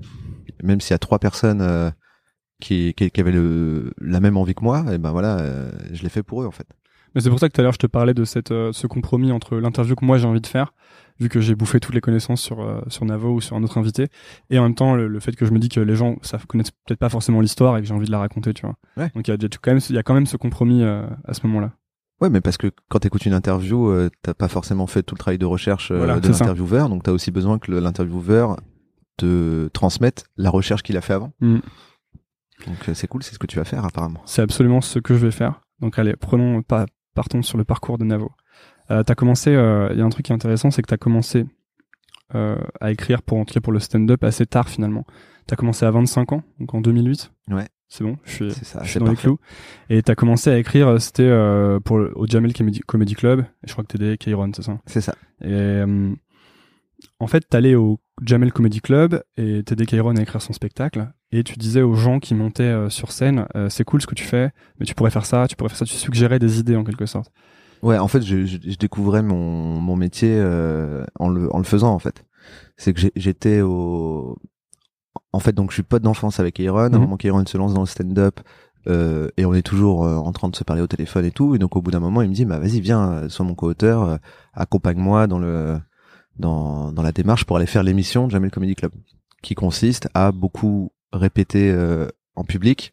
même 0.63 0.81
s'il 0.81 0.93
y 0.93 0.95
a 0.95 0.99
trois 0.99 1.19
personnes 1.19 1.93
qui, 2.61 2.95
avaient 3.19 3.35
la 4.01 4.21
même 4.21 4.37
envie 4.37 4.55
que 4.55 4.65
moi, 4.65 4.85
et 4.93 4.99
ben 4.99 5.11
voilà, 5.13 5.39
euh, 5.39 5.71
je 5.93 6.03
l'ai 6.03 6.09
fait 6.09 6.23
pour 6.23 6.43
eux 6.43 6.47
en 6.47 6.51
fait. 6.51 6.67
Mais 7.17 7.21
c'est 7.21 7.31
pour 7.31 7.41
ça 7.41 7.49
que 7.49 7.55
tout 7.55 7.61
à 7.61 7.65
l'heure 7.65 7.73
je 7.73 7.79
te 7.79 7.89
parlais 7.89 8.15
de 8.15 8.25
cette, 8.25 8.53
euh, 8.53 8.73
ce 8.73 8.87
compromis 8.87 9.33
entre 9.33 9.57
l'interview 9.57 9.97
que 9.97 10.05
moi 10.05 10.19
j'ai 10.19 10.27
envie 10.27 10.41
de 10.41 10.47
faire, 10.47 10.73
vu 11.19 11.29
que 11.29 11.41
j'ai 11.41 11.57
bouffé 11.57 11.81
toutes 11.81 11.97
les 11.97 12.01
connaissances 12.01 12.41
sur 12.41 12.61
euh, 12.61 12.81
sur 12.87 13.05
Navo 13.05 13.33
ou 13.33 13.41
sur 13.41 13.57
un 13.57 13.65
autre 13.65 13.79
invité, 13.79 14.07
et 14.51 14.61
en 14.61 14.63
même 14.63 14.77
temps 14.77 14.95
le, 14.95 15.09
le 15.09 15.19
fait 15.19 15.35
que 15.35 15.45
je 15.45 15.51
me 15.51 15.59
dis 15.59 15.69
que 15.69 15.81
les 15.81 15.97
gens 15.97 16.17
ça 16.23 16.39
connaissent 16.47 16.71
peut-être 16.71 17.01
pas 17.01 17.09
forcément 17.09 17.41
l'histoire 17.41 17.77
et 17.77 17.81
que 17.81 17.89
j'ai 17.89 17.95
envie 17.95 18.07
de 18.07 18.13
la 18.13 18.21
raconter, 18.21 18.55
tu 18.55 18.63
vois. 18.63 18.77
Ouais. 18.97 19.11
Donc 19.17 19.27
il 19.27 19.33
y 19.33 19.35
a, 19.35 19.49
quand 19.61 19.73
même 19.73 19.81
il 19.89 19.95
y 19.97 19.99
a 19.99 20.05
quand 20.05 20.15
même 20.15 20.27
ce 20.27 20.37
compromis 20.37 20.85
euh, 20.85 21.05
à 21.25 21.35
ce 21.35 21.45
moment-là. 21.49 21.73
Ouais, 22.21 22.31
mais 22.31 22.41
parce 22.41 22.57
que 22.57 22.71
quand 22.89 22.99
tu 22.99 23.09
écoutes 23.09 23.27
une 23.27 23.35
interview, 23.35 23.91
euh, 23.91 24.09
t'as 24.23 24.33
pas 24.33 24.49
forcément 24.49 24.87
fait 24.87 25.03
tout 25.03 25.15
le 25.15 25.19
travail 25.19 25.39
de 25.39 25.45
recherche 25.45 25.91
euh, 25.91 25.99
Voilà, 25.99 26.19
de 26.19 26.29
l'intervieweur, 26.29 26.89
donc 26.89 27.03
t'as 27.03 27.13
aussi 27.13 27.31
besoin 27.31 27.59
que 27.59 27.71
l'intervieweur 27.73 28.57
te 29.19 29.69
transmette 29.69 30.25
la 30.37 30.51
recherche 30.51 30.83
qu'il 30.83 30.97
a 30.97 31.03
fait 31.03 31.13
avant. 31.13 31.33
Mm. 31.41 31.59
Donc 32.67 32.89
euh, 32.89 32.95
c'est 32.95 33.07
cool, 33.07 33.23
c'est 33.23 33.35
ce 33.35 33.39
que 33.39 33.47
tu 33.47 33.59
vas 33.59 33.65
faire 33.65 33.85
apparemment. 33.85 34.23
C'est 34.25 34.41
absolument 34.41 34.81
ce 34.81 34.99
que 34.99 35.15
je 35.15 35.27
vais 35.27 35.31
faire. 35.31 35.61
Donc 35.81 35.99
allez, 35.99 36.17
prenons 36.17 36.63
pas 36.63 36.87
partons 37.17 37.43
sur 37.43 37.59
le 37.59 37.65
parcours 37.65 37.99
de 37.99 38.05
Navo. 38.05 38.31
Euh, 38.93 39.03
t'as 39.03 39.17
commencé, 39.17 39.51
euh, 39.51 39.89
il 39.93 39.99
y 39.99 40.01
a 40.01 40.05
un 40.05 40.11
truc 40.11 40.27
qui 40.27 40.33
est 40.33 40.35
intéressant, 40.35 40.71
c'est 40.71 40.83
que 40.83 40.87
t'as 40.87 40.97
commencé 40.97 41.45
euh, 42.37 42.57
à 42.81 42.93
écrire 42.93 43.23
pour 43.23 43.39
en 43.39 43.45
tout 43.45 43.55
cas 43.55 43.61
pour 43.61 43.73
le 43.73 43.81
stand-up 43.81 44.23
assez 44.23 44.47
tard 44.47 44.69
finalement. 44.69 45.05
T'as 45.49 45.57
commencé 45.57 45.85
à 45.85 45.91
25 45.91 46.33
ans, 46.33 46.43
donc 46.61 46.75
en 46.75 46.81
2008. 46.81 47.33
Ouais. 47.49 47.67
C'est 47.89 48.03
bon, 48.03 48.17
je 48.25 48.33
suis, 48.33 48.51
C'est 48.51 48.65
ça, 48.65 48.81
je 48.83 48.85
c'est 48.85 48.91
suis 48.93 49.01
dans 49.01 49.11
les 49.11 49.17
clous. 49.17 49.39
Et 49.91 50.03
t'as 50.03 50.17
commencé 50.17 50.51
à 50.51 50.59
écrire, 50.59 51.01
c'était 51.01 51.31
pour 51.85 51.99
au 52.17 52.27
Jamel 52.27 52.53
Comedy, 52.53 53.15
Club. 53.15 53.41
Et 53.41 53.69
je 53.69 53.73
crois 53.73 53.85
que 53.85 53.97
t'aidais 53.97 54.17
Kairon, 54.19 54.51
c'est 54.55 54.63
ça? 54.63 54.81
C'est 54.87 55.01
ça. 55.01 55.15
Et 55.45 55.83
en 57.21 57.27
fait, 57.29 57.49
t'allais 57.49 57.77
au 57.77 58.01
Jamel 58.23 58.53
Comedy 58.53 58.81
Club 58.81 59.23
et 59.37 59.63
t'aidais 59.63 59.87
Kairon 59.87 60.17
à 60.17 60.23
écrire 60.23 60.41
son 60.43 60.53
spectacle. 60.53 61.09
Et 61.33 61.43
tu 61.45 61.57
disais 61.57 61.83
aux 61.83 61.95
gens 61.95 62.19
qui 62.19 62.35
montaient 62.35 62.63
euh, 62.63 62.89
sur 62.89 63.13
scène, 63.13 63.47
euh, 63.57 63.69
c'est 63.69 63.85
cool 63.85 64.01
ce 64.01 64.07
que 64.07 64.15
tu 64.15 64.25
fais, 64.25 64.53
mais 64.79 64.87
tu 64.87 64.95
pourrais 64.95 65.11
faire 65.11 65.27
ça, 65.27 65.47
tu 65.49 65.57
pourrais 65.57 65.69
faire 65.69 65.79
ça. 65.79 65.85
Tu 65.85 65.95
suggérais 65.95 66.39
des 66.39 66.59
idées 66.61 66.77
en 66.77 66.85
quelque 66.85 67.07
sorte. 67.07 67.31
Ouais, 67.83 67.99
en 67.99 68.09
fait, 68.09 68.23
je, 68.23 68.47
je, 68.47 68.57
je 68.65 68.77
découvrais 68.77 69.23
mon, 69.23 69.81
mon 69.81 69.97
métier 69.97 70.31
euh, 70.33 71.05
en, 71.19 71.29
le, 71.29 71.55
en 71.55 71.59
le 71.59 71.65
faisant, 71.65 71.93
en 71.93 71.99
fait. 71.99 72.25
C'est 72.79 72.93
que 72.95 73.01
j'étais 73.17 73.61
au... 73.61 74.39
En 75.33 75.41
fait, 75.41 75.53
donc, 75.53 75.71
je 75.71 75.75
suis 75.75 75.83
pote 75.83 76.03
d'enfance 76.03 76.41
avec 76.41 76.59
Aaron. 76.61 76.79
À 76.79 76.85
un 76.87 76.89
Mhm. 76.91 77.01
moment 77.01 77.17
qu'Aaron 77.19 77.45
se 77.45 77.59
lance 77.59 77.75
dans 77.75 77.81
le 77.83 77.87
stand-up, 77.87 78.41
euh, 78.87 79.29
et 79.37 79.45
on 79.45 79.53
est 79.53 79.63
toujours 79.63 80.07
euh, 80.07 80.17
en 80.17 80.33
train 80.33 80.49
de 80.49 80.57
se 80.57 80.65
parler 80.65 80.81
au 80.81 80.87
téléphone 80.87 81.25
et 81.27 81.33
tout. 81.33 81.55
Et 81.55 81.59
donc, 81.59 81.77
au 81.77 81.83
bout 81.83 81.91
d'un 81.91 82.01
moment, 82.01 82.23
il 82.23 82.31
me 82.31 82.35
dit, 82.35 82.47
bah, 82.47 82.59
vas-y, 82.59 82.81
viens, 82.81 83.29
sois 83.29 83.45
mon 83.45 83.55
co-auteur, 83.55 84.03
euh, 84.05 84.17
accompagne-moi 84.55 85.27
dans 85.27 85.39
le 85.39 85.79
dans, 86.39 86.93
dans 86.93 87.03
la 87.03 87.13
démarche 87.13 87.45
pour 87.45 87.57
aller 87.57 87.67
faire 87.67 87.83
l'émission 87.83 88.27
de 88.27 88.33
Jamel 88.33 88.51
Comedy 88.51 88.75
Club, 88.75 88.93
qui 89.43 89.55
consiste 89.55 90.09
à 90.15 90.33
beaucoup 90.33 90.93
répéter 91.13 91.71
euh, 91.71 92.09
en 92.35 92.45
public 92.45 92.93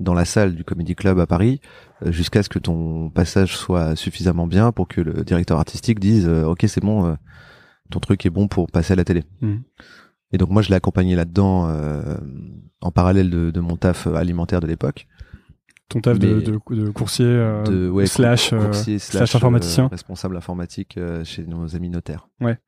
dans 0.00 0.14
la 0.14 0.24
salle 0.24 0.54
du 0.54 0.64
Comedy 0.64 0.94
Club 0.94 1.18
à 1.20 1.26
Paris 1.26 1.60
euh, 2.04 2.10
jusqu'à 2.12 2.42
ce 2.42 2.48
que 2.48 2.58
ton 2.58 3.10
passage 3.10 3.56
soit 3.56 3.94
suffisamment 3.96 4.46
bien 4.46 4.72
pour 4.72 4.88
que 4.88 5.00
le 5.00 5.24
directeur 5.24 5.58
artistique 5.58 6.00
dise 6.00 6.26
euh, 6.28 6.44
ok 6.46 6.64
c'est 6.68 6.82
bon 6.82 7.06
euh, 7.06 7.14
ton 7.90 8.00
truc 8.00 8.26
est 8.26 8.30
bon 8.30 8.48
pour 8.48 8.70
passer 8.70 8.92
à 8.92 8.96
la 8.96 9.04
télé 9.04 9.22
Mhm. 9.40 9.62
et 10.32 10.38
donc 10.38 10.50
moi 10.50 10.62
je 10.62 10.68
l'ai 10.70 10.74
accompagné 10.74 11.14
là-dedans 11.14 11.68
euh, 11.68 12.16
en 12.80 12.90
parallèle 12.90 13.30
de, 13.30 13.50
de 13.52 13.60
mon 13.60 13.76
taf 13.76 14.06
euh, 14.08 14.14
alimentaire 14.16 14.60
de 14.60 14.66
l'époque 14.66 15.06
Ton 15.88 16.00
taf 16.00 16.18
de, 16.18 16.40
de, 16.40 16.58
de 16.74 16.90
coursier 16.90 17.26
euh, 17.26 17.62
de 17.64 17.88
ouais, 17.90 18.06
slash, 18.06 18.52
euh, 18.52 18.58
coursier 18.64 18.98
slash 18.98 19.34
informaticien. 19.36 19.84
euh, 19.84 19.88
responsable 19.88 20.36
informatique 20.36 20.96
euh, 20.96 21.22
chez 21.24 21.44
nos 21.44 21.76
amis 21.76 21.90
notaires 21.90 22.28
Ouais. 22.40 22.58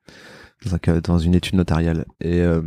dans, 0.65 0.99
dans 1.03 1.17
une 1.17 1.33
étude 1.35 1.55
notariale 1.55 2.05
et 2.21 2.41
euh, 2.41 2.61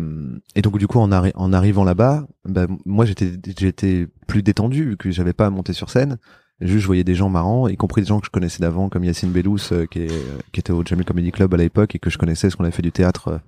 et 0.57 0.63
donc 0.63 0.79
du 0.79 0.87
coup 0.87 0.99
en, 0.99 1.09
arri- 1.11 1.33
en 1.35 1.53
arrivant 1.53 1.85
là-bas 1.85 2.27
bah, 2.45 2.67
moi 2.85 3.05
j'étais 3.05 3.33
j'étais 3.59 4.07
plus 4.27 4.43
détendu 4.43 4.91
vu 4.91 4.97
que 4.97 5.11
j'avais 5.11 5.33
pas 5.33 5.47
à 5.47 5.51
monter 5.51 5.73
sur 5.73 5.89
scène 5.91 6.19
Juste, 6.63 6.81
je 6.81 6.87
voyais 6.89 7.05
des 7.05 7.15
gens 7.15 7.31
marrants, 7.31 7.69
y 7.69 7.77
compris 7.79 8.03
des 8.03 8.09
gens 8.09 8.21
que 8.21 8.27
je 8.27 8.31
connaissais 8.31 8.59
d'avant, 8.61 8.91
comme 8.91 9.03
Yacine 9.03 9.31
Bellous, 9.33 9.73
euh, 9.73 9.87
qui, 9.87 10.01
est, 10.01 10.11
qui 10.53 10.61
était 10.61 10.73
au 10.75 10.85
Jamil 10.85 11.07
Comedy 11.07 11.33
Club 11.33 11.55
à 11.55 11.57
l'époque 11.57 11.95
et 11.95 11.99
que 11.99 12.11
je 12.11 12.19
connaissais 12.19 12.49
parce 12.49 12.57
qu'on 12.57 12.65
avait 12.65 12.71
fait 12.71 12.83
du 12.83 12.93
théâtre 12.93 13.29
euh, 13.29 13.39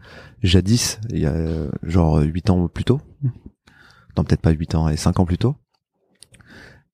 jadis, 0.42 0.98
il 1.10 1.18
y 1.18 1.26
a 1.26 1.32
euh, 1.32 1.68
genre 1.82 2.20
huit 2.22 2.48
ans 2.48 2.68
plus 2.68 2.84
tôt. 2.84 3.02
Non, 4.16 4.24
peut-être 4.24 4.40
pas 4.40 4.52
huit 4.52 4.74
ans, 4.74 4.88
et 4.88 4.96
cinq 4.96 5.20
ans 5.20 5.26
plus 5.26 5.36
tôt. 5.36 5.56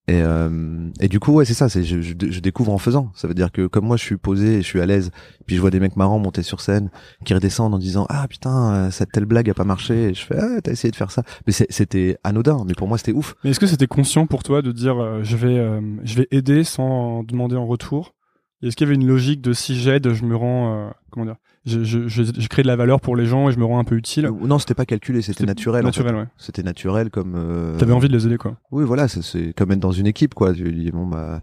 Et, 0.09 0.23
euh, 0.23 0.88
et 1.01 1.09
du 1.09 1.21
coup, 1.21 1.33
ouais, 1.33 1.44
c'est 1.44 1.53
ça, 1.53 1.68
c'est 1.68 1.85
je, 1.85 2.01
je, 2.01 2.40
découvre 2.40 2.73
en 2.73 2.79
faisant. 2.79 3.12
Ça 3.14 3.29
veut 3.29 3.35
dire 3.35 3.53
que 3.53 3.66
comme 3.66 3.85
moi, 3.85 3.99
je 3.99 4.05
suis 4.05 4.16
posé, 4.16 4.62
je 4.62 4.66
suis 4.66 4.81
à 4.81 4.87
l'aise, 4.87 5.11
puis 5.47 5.57
je 5.57 5.61
vois 5.61 5.71
des 5.71 5.81
mecs 5.81 5.97
marrants 5.97 6.18
monter 6.18 6.42
sur 6.42 6.62
scène, 6.62 6.90
qui 7.27 7.35
redescendent 7.35 7.75
en 7.75 7.79
disant 7.79 8.07
ah 8.09 8.27
putain, 8.27 8.73
euh, 8.73 8.90
cette 8.90 9.12
telle 9.12 9.27
blague 9.27 9.51
a 9.51 9.55
pas 9.55 9.64
marché. 9.64 10.05
Et 10.05 10.14
je 10.14 10.25
fais 10.25 10.38
ah 10.38 10.62
t'as 10.62 10.73
essayé 10.73 10.90
de 10.90 10.97
faire 10.97 11.11
ça, 11.11 11.25
mais 11.47 11.53
c'était 11.53 12.16
anodin, 12.25 12.64
mais 12.66 12.73
pour 12.73 12.88
moi 12.88 12.97
c'était 12.97 13.12
ouf. 13.12 13.35
Mais 13.44 13.51
est-ce 13.51 13.61
que 13.61 13.66
c'était 13.66 13.87
conscient 13.87 14.27
pour 14.27 14.42
toi 14.42 14.62
de 14.62 14.73
dire 14.73 14.97
euh, 14.97 15.21
je 15.25 15.37
vais 15.37 15.81
je 16.05 16.16
vais 16.16 16.29
aider 16.31 16.64
sans 16.64 17.23
demander 17.23 17.57
en 17.57 17.66
retour? 17.66 18.14
Et 18.62 18.68
Est-ce 18.68 18.77
qu'il 18.77 18.87
y 18.87 18.90
avait 18.90 19.01
une 19.01 19.07
logique 19.07 19.42
de 19.42 19.53
si 19.53 19.79
j'aide, 19.79 20.14
je 20.14 20.25
me 20.25 20.35
rends 20.35 20.90
comment 21.11 21.27
dire? 21.27 21.37
Je, 21.68 21.85
je, 21.85 22.09
je, 22.09 22.22
je 22.38 22.48
crée 22.48 22.62
de 22.62 22.66
la 22.66 22.76
valeur 22.76 23.00
pour 23.00 23.14
les 23.16 23.26
gens 23.26 23.48
et 23.48 23.52
je 23.52 23.59
me 23.59 23.64
rends 23.64 23.78
un 23.78 23.85
peu 23.85 23.94
utile. 23.96 24.28
Non, 24.42 24.59
c'était 24.59 24.74
pas 24.74 24.87
calculé, 24.87 25.22
c'était 25.22 25.44
naturel. 25.44 25.85
en 25.87 25.92
fait. 25.92 26.00
Naturel, 26.00 26.22
ouais. 26.22 26.28
C'était 26.38 26.62
naturel 26.62 27.11
comme. 27.11 27.35
euh, 27.37 27.76
T'avais 27.78 27.92
envie 27.92 28.09
de 28.09 28.12
les 28.16 28.26
aider, 28.26 28.37
quoi. 28.38 28.57
Oui, 28.70 28.85
voilà, 28.85 29.07
c'est- 29.09 29.52
comme 29.57 29.70
être 29.72 29.78
dans 29.81 29.92
une 29.92 30.07
équipe, 30.07 30.35
quoi. 30.35 30.52
Tu 30.54 30.72
dis 30.72 30.90
bon 30.90 31.07
bah, 31.07 31.42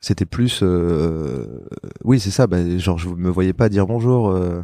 c'était 0.00 0.24
plus. 0.26 0.60
euh, 0.62 1.60
Oui, 2.04 2.20
c'est 2.20 2.30
ça. 2.30 2.46
Bah, 2.46 2.56
genre, 2.78 2.98
je 2.98 3.08
me 3.08 3.28
voyais 3.28 3.52
pas 3.52 3.68
dire 3.68 3.86
bonjour. 3.86 4.30
euh, 4.30 4.62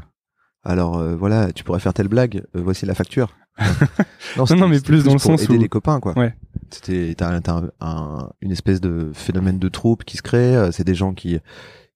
Alors 0.64 0.98
euh, 0.98 1.14
voilà, 1.16 1.52
tu 1.52 1.62
pourrais 1.64 1.80
faire 1.80 1.94
telle 1.94 2.08
blague. 2.08 2.44
voici 2.54 2.86
la 2.86 2.94
facture. 2.94 3.34
Non, 4.36 4.44
non, 4.56 4.68
mais 4.68 4.80
plus 4.80 5.02
dans 5.04 5.14
le 5.14 5.18
sens 5.18 5.44
aider 5.44 5.56
où- 5.56 5.60
les 5.60 5.68
copains, 5.68 5.98
quoi. 5.98 6.12
Ouais. 6.18 6.34
C'était 6.70 7.14
t'as, 7.16 7.30
un- 7.48 7.70
un- 7.80 8.28
une 8.42 8.52
espèce 8.52 8.80
de 8.82 9.10
phénomène 9.14 9.58
de 9.58 9.68
troupe 9.68 10.04
qui 10.04 10.16
se 10.18 10.22
crée. 10.22 10.68
C'est 10.72 10.84
des 10.84 10.94
gens 10.94 11.14
qui 11.14 11.38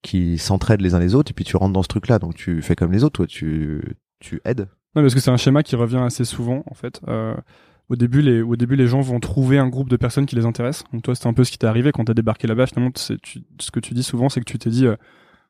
qui 0.03 0.39
s'entraident 0.39 0.81
les 0.81 0.95
uns 0.95 0.99
les 0.99 1.15
autres 1.15 1.31
et 1.31 1.35
puis 1.35 1.45
tu 1.45 1.57
rentres 1.57 1.73
dans 1.73 1.83
ce 1.83 1.89
truc-là. 1.89 2.19
Donc 2.19 2.35
tu 2.35 2.63
fais 2.63 2.77
comme 2.77 2.93
les 2.93 3.05
autres, 3.05 3.17
toi. 3.17 3.27
Tu 3.27 3.83
tu 4.21 4.41
aides. 4.45 4.69
Non, 4.95 5.03
parce 5.03 5.15
que 5.15 5.21
c'est 5.21 5.31
un 5.31 5.37
schéma 5.37 5.63
qui 5.63 5.77
revient 5.77 5.99
assez 5.99 6.25
souvent, 6.25 6.63
en 6.67 6.75
fait. 6.75 7.01
Euh, 7.09 7.35
au 7.89 7.97
début, 7.97 8.23
les, 8.23 8.43
au 8.43 8.57
début, 8.57 8.77
les 8.77 8.87
gens 8.87 9.01
vont 9.01 9.19
trouver 9.19 9.59
un 9.59 9.69
groupe 9.69 9.89
de 9.89 9.97
personnes 9.97 10.27
qui 10.27 10.37
les 10.37 10.47
intéressent. 10.47 10.85
Donc 10.93 11.03
toi, 11.03 11.15
c'était 11.15 11.27
un 11.27 11.33
peu 11.33 11.43
ce 11.43 11.51
qui 11.51 11.59
t'est 11.59 11.67
arrivé 11.67 11.91
quand 11.91 12.05
t'as 12.05 12.15
débarqué 12.15 12.47
là-bas. 12.47 12.67
Finalement, 12.67 12.93
tu, 12.93 13.43
ce 13.59 13.71
que 13.71 13.81
tu 13.81 13.95
dis 13.95 14.03
souvent, 14.03 14.29
c'est 14.29 14.41
que 14.41 14.45
tu 14.51 14.59
t'es 14.59 14.71
dit, 14.71 14.87
euh, 14.87 14.97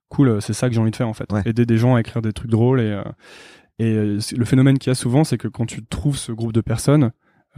cool, 0.08 0.28
euh, 0.28 0.40
c'est 0.40 0.52
ça 0.52 0.68
que 0.68 0.74
j'ai 0.74 0.80
envie 0.80 0.90
de 0.90 0.96
faire, 0.96 1.08
en 1.08 1.14
fait. 1.14 1.30
Ouais. 1.32 1.42
Aider 1.44 1.66
des 1.66 1.76
gens 1.76 1.96
à 1.96 2.00
écrire 2.00 2.22
des 2.22 2.32
trucs 2.32 2.50
drôles. 2.50 2.80
Et, 2.80 2.92
euh, 2.92 3.02
et 3.78 4.18
le 4.36 4.44
phénomène 4.44 4.78
qu'il 4.78 4.90
y 4.90 4.92
a 4.92 4.94
souvent, 4.94 5.24
c'est 5.24 5.38
que 5.38 5.48
quand 5.48 5.66
tu 5.66 5.84
trouves 5.84 6.16
ce 6.16 6.32
groupe 6.32 6.52
de 6.52 6.60
personnes, 6.60 7.12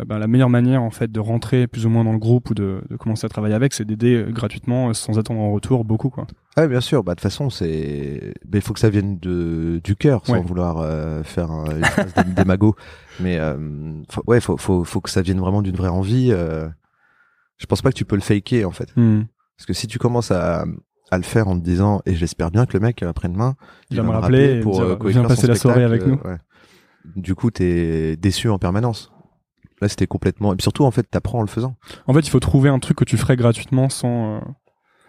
ben, 0.07 0.19
la 0.19 0.27
meilleure 0.27 0.49
manière, 0.49 0.83
en 0.83 0.91
fait, 0.91 1.13
de 1.13 1.21
rentrer 1.21 1.67
plus 1.67 1.85
ou 1.87 1.91
moins 1.91 2.03
dans 2.05 2.13
le 2.13 2.19
groupe 2.19 2.51
ou 2.51 2.55
de, 2.55 2.83
de 2.89 2.97
commencer 2.97 3.27
à 3.27 3.29
travailler 3.29 3.55
avec, 3.55 3.75
c'est 3.75 3.85
d'aider 3.85 4.15
euh, 4.15 4.31
gratuitement, 4.33 4.89
euh, 4.89 4.93
sans 4.95 5.19
attendre 5.19 5.41
en 5.41 5.53
retour, 5.53 5.85
beaucoup, 5.85 6.09
quoi. 6.09 6.27
Ah 6.57 6.67
bien 6.67 6.81
sûr. 6.81 7.05
Bah 7.05 7.13
de 7.13 7.17
toute 7.17 7.23
façon, 7.23 7.51
c'est. 7.51 8.35
Mais 8.51 8.59
il 8.59 8.61
faut 8.63 8.73
que 8.73 8.81
ça 8.81 8.91
vienne 8.91 9.19
de 9.19 9.81
du 9.85 9.95
cœur, 9.97 10.25
sans 10.27 10.35
Ouais. 10.35 10.43
vouloir 10.43 10.79
euh, 10.79 11.23
faire 11.23 11.51
un, 11.51 11.65
une 11.77 11.85
phrase 11.85 12.13
magots. 12.47 12.75
Mais 13.21 13.39
euh, 13.39 13.57
faut- 14.11 14.23
ouais, 14.27 14.41
faut 14.41 14.57
faut 14.57 14.85
faut 14.85 15.01
que 15.01 15.11
ça 15.11 15.23
vienne 15.23 15.39
vraiment 15.41 15.63
d'une 15.63 15.77
vraie 15.77 15.89
envie. 15.89 16.29
Euh... 16.33 16.69
Je 17.59 17.67
pense 17.67 17.81
pas 17.83 17.91
que 17.91 17.97
tu 17.97 18.05
peux 18.05 18.17
le 18.17 18.23
faker 18.23 18.65
en 18.67 18.71
fait. 18.73 18.89
Hmm. 18.97 19.23
Parce 19.57 19.67
que 19.67 19.73
si 19.73 19.87
tu 19.87 19.99
commences 19.99 20.31
à, 20.31 20.65
à 21.11 21.17
le 21.17 21.23
faire 21.23 21.47
en 21.49 21.59
te 21.59 21.63
disant, 21.65 22.01
et 22.07 22.15
j'espère 22.15 22.51
bien 22.51 22.67
que 22.67 22.73
le 22.75 22.81
mec 22.81 23.03
après-demain, 23.03 23.55
Il 23.91 23.99
va 23.99 24.03
me 24.03 24.11
rappeler 24.11 24.55
et 24.61 24.65
me 24.65 24.73
dire, 24.73 24.83
euh, 24.83 24.97
coécrire 24.97 25.27
passer 25.29 25.47
la 25.47 25.55
soirée 25.55 25.85
avec 25.85 26.05
nous. 26.07 26.19
euh, 26.25 26.33
ouais. 26.33 26.37
Du 27.17 27.35
coup, 27.35 27.51
t'es 27.51 28.17
déçu 28.17 28.49
en 28.49 28.59
permanence. 28.59 29.12
Là, 29.83 29.89
c'était 29.89 30.07
complètement. 30.07 30.53
Et 30.53 30.57
puis 30.57 30.63
surtout, 30.63 30.85
en 30.85 30.91
fait, 30.91 31.03
t'apprends 31.03 31.41
en 31.41 31.43
le 31.43 31.49
faisant. 31.49 31.77
En 32.07 32.15
fait, 32.15 32.21
il 32.21 32.31
faut 32.31 32.41
trouver 32.41 32.71
un 32.71 32.79
truc 32.79 32.97
que 32.97 33.05
tu 33.05 33.17
ferais 33.19 33.37
gratuitement 33.37 33.89
sans... 33.91 34.37
euh, 34.37 34.39
De 34.39 34.45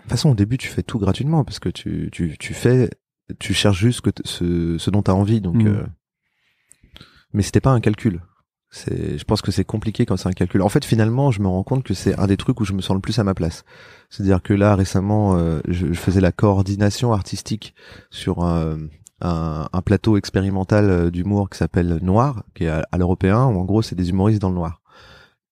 toute 0.01 0.09
façon, 0.12 0.31
au 0.31 0.36
début, 0.36 0.57
tu 0.57 0.67
fais 0.67 0.83
tout 0.83 0.99
gratuitement 0.99 1.43
parce 1.45 1.59
que 1.59 1.69
tu, 1.69 2.09
tu, 2.12 2.36
tu 2.39 2.53
fais, 2.53 2.89
tu 3.39 3.53
cherches 3.53 3.77
juste 3.79 4.01
que 4.01 4.09
ce, 4.25 4.77
ce 4.77 4.89
dont 4.89 5.01
t'as 5.03 5.13
envie. 5.13 5.39
Donc, 5.41 5.55
Mm. 5.57 5.67
euh, 5.67 5.83
mais 7.33 7.43
c'était 7.43 7.62
pas 7.62 7.71
un 7.71 7.79
calcul. 7.79 8.21
C'est, 8.71 9.19
je 9.19 9.23
pense 9.23 9.43
que 9.43 9.51
c'est 9.51 9.63
compliqué 9.65 10.05
quand 10.07 10.17
c'est 10.17 10.27
un 10.29 10.33
calcul. 10.33 10.62
En 10.63 10.69
fait, 10.69 10.83
finalement, 10.83 11.29
je 11.29 11.39
me 11.41 11.47
rends 11.47 11.62
compte 11.63 11.83
que 11.83 11.93
c'est 11.93 12.19
un 12.19 12.25
des 12.25 12.38
trucs 12.38 12.59
où 12.59 12.65
je 12.65 12.73
me 12.73 12.81
sens 12.81 12.95
le 12.95 13.01
plus 13.01 13.19
à 13.19 13.23
ma 13.23 13.36
place. 13.36 13.63
C'est-à-dire 14.09 14.41
que 14.41 14.53
là, 14.55 14.75
récemment, 14.75 15.36
euh, 15.38 15.59
je, 15.67 15.86
je 15.88 15.99
faisais 15.99 16.21
la 16.21 16.31
coordination 16.31 17.13
artistique 17.13 17.75
sur 18.09 18.43
un, 18.43 18.79
un, 19.23 19.67
un 19.71 19.81
plateau 19.81 20.17
expérimental 20.17 20.89
euh, 20.89 21.09
d'humour 21.09 21.49
qui 21.49 21.57
s'appelle 21.57 21.99
Noir, 22.01 22.43
qui 22.53 22.65
est 22.65 22.69
à, 22.69 22.97
l'européen, 22.97 23.45
où 23.45 23.59
en 23.59 23.65
gros, 23.65 23.81
c'est 23.81 23.95
des 23.95 24.09
humoristes 24.09 24.41
dans 24.41 24.49
le 24.49 24.55
noir. 24.55 24.81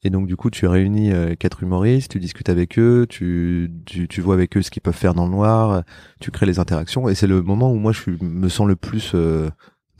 Et 0.03 0.09
donc 0.09 0.27
du 0.27 0.35
coup, 0.35 0.49
tu 0.49 0.65
réunis 0.67 1.11
euh, 1.11 1.35
quatre 1.35 1.63
humoristes, 1.63 2.11
tu 2.11 2.19
discutes 2.19 2.49
avec 2.49 2.77
eux, 2.79 3.05
tu, 3.07 3.71
tu, 3.85 4.07
tu 4.07 4.21
vois 4.21 4.33
avec 4.33 4.57
eux 4.57 4.61
ce 4.61 4.71
qu'ils 4.71 4.81
peuvent 4.81 4.95
faire 4.95 5.13
dans 5.13 5.25
le 5.25 5.31
noir, 5.31 5.83
tu 6.19 6.31
crées 6.31 6.47
les 6.47 6.59
interactions, 6.59 7.07
et 7.07 7.15
c'est 7.15 7.27
le 7.27 7.41
moment 7.41 7.71
où 7.71 7.75
moi 7.75 7.91
je 7.91 8.11
me 8.21 8.49
sens 8.49 8.67
le 8.67 8.75
plus 8.75 9.11
euh, 9.13 9.49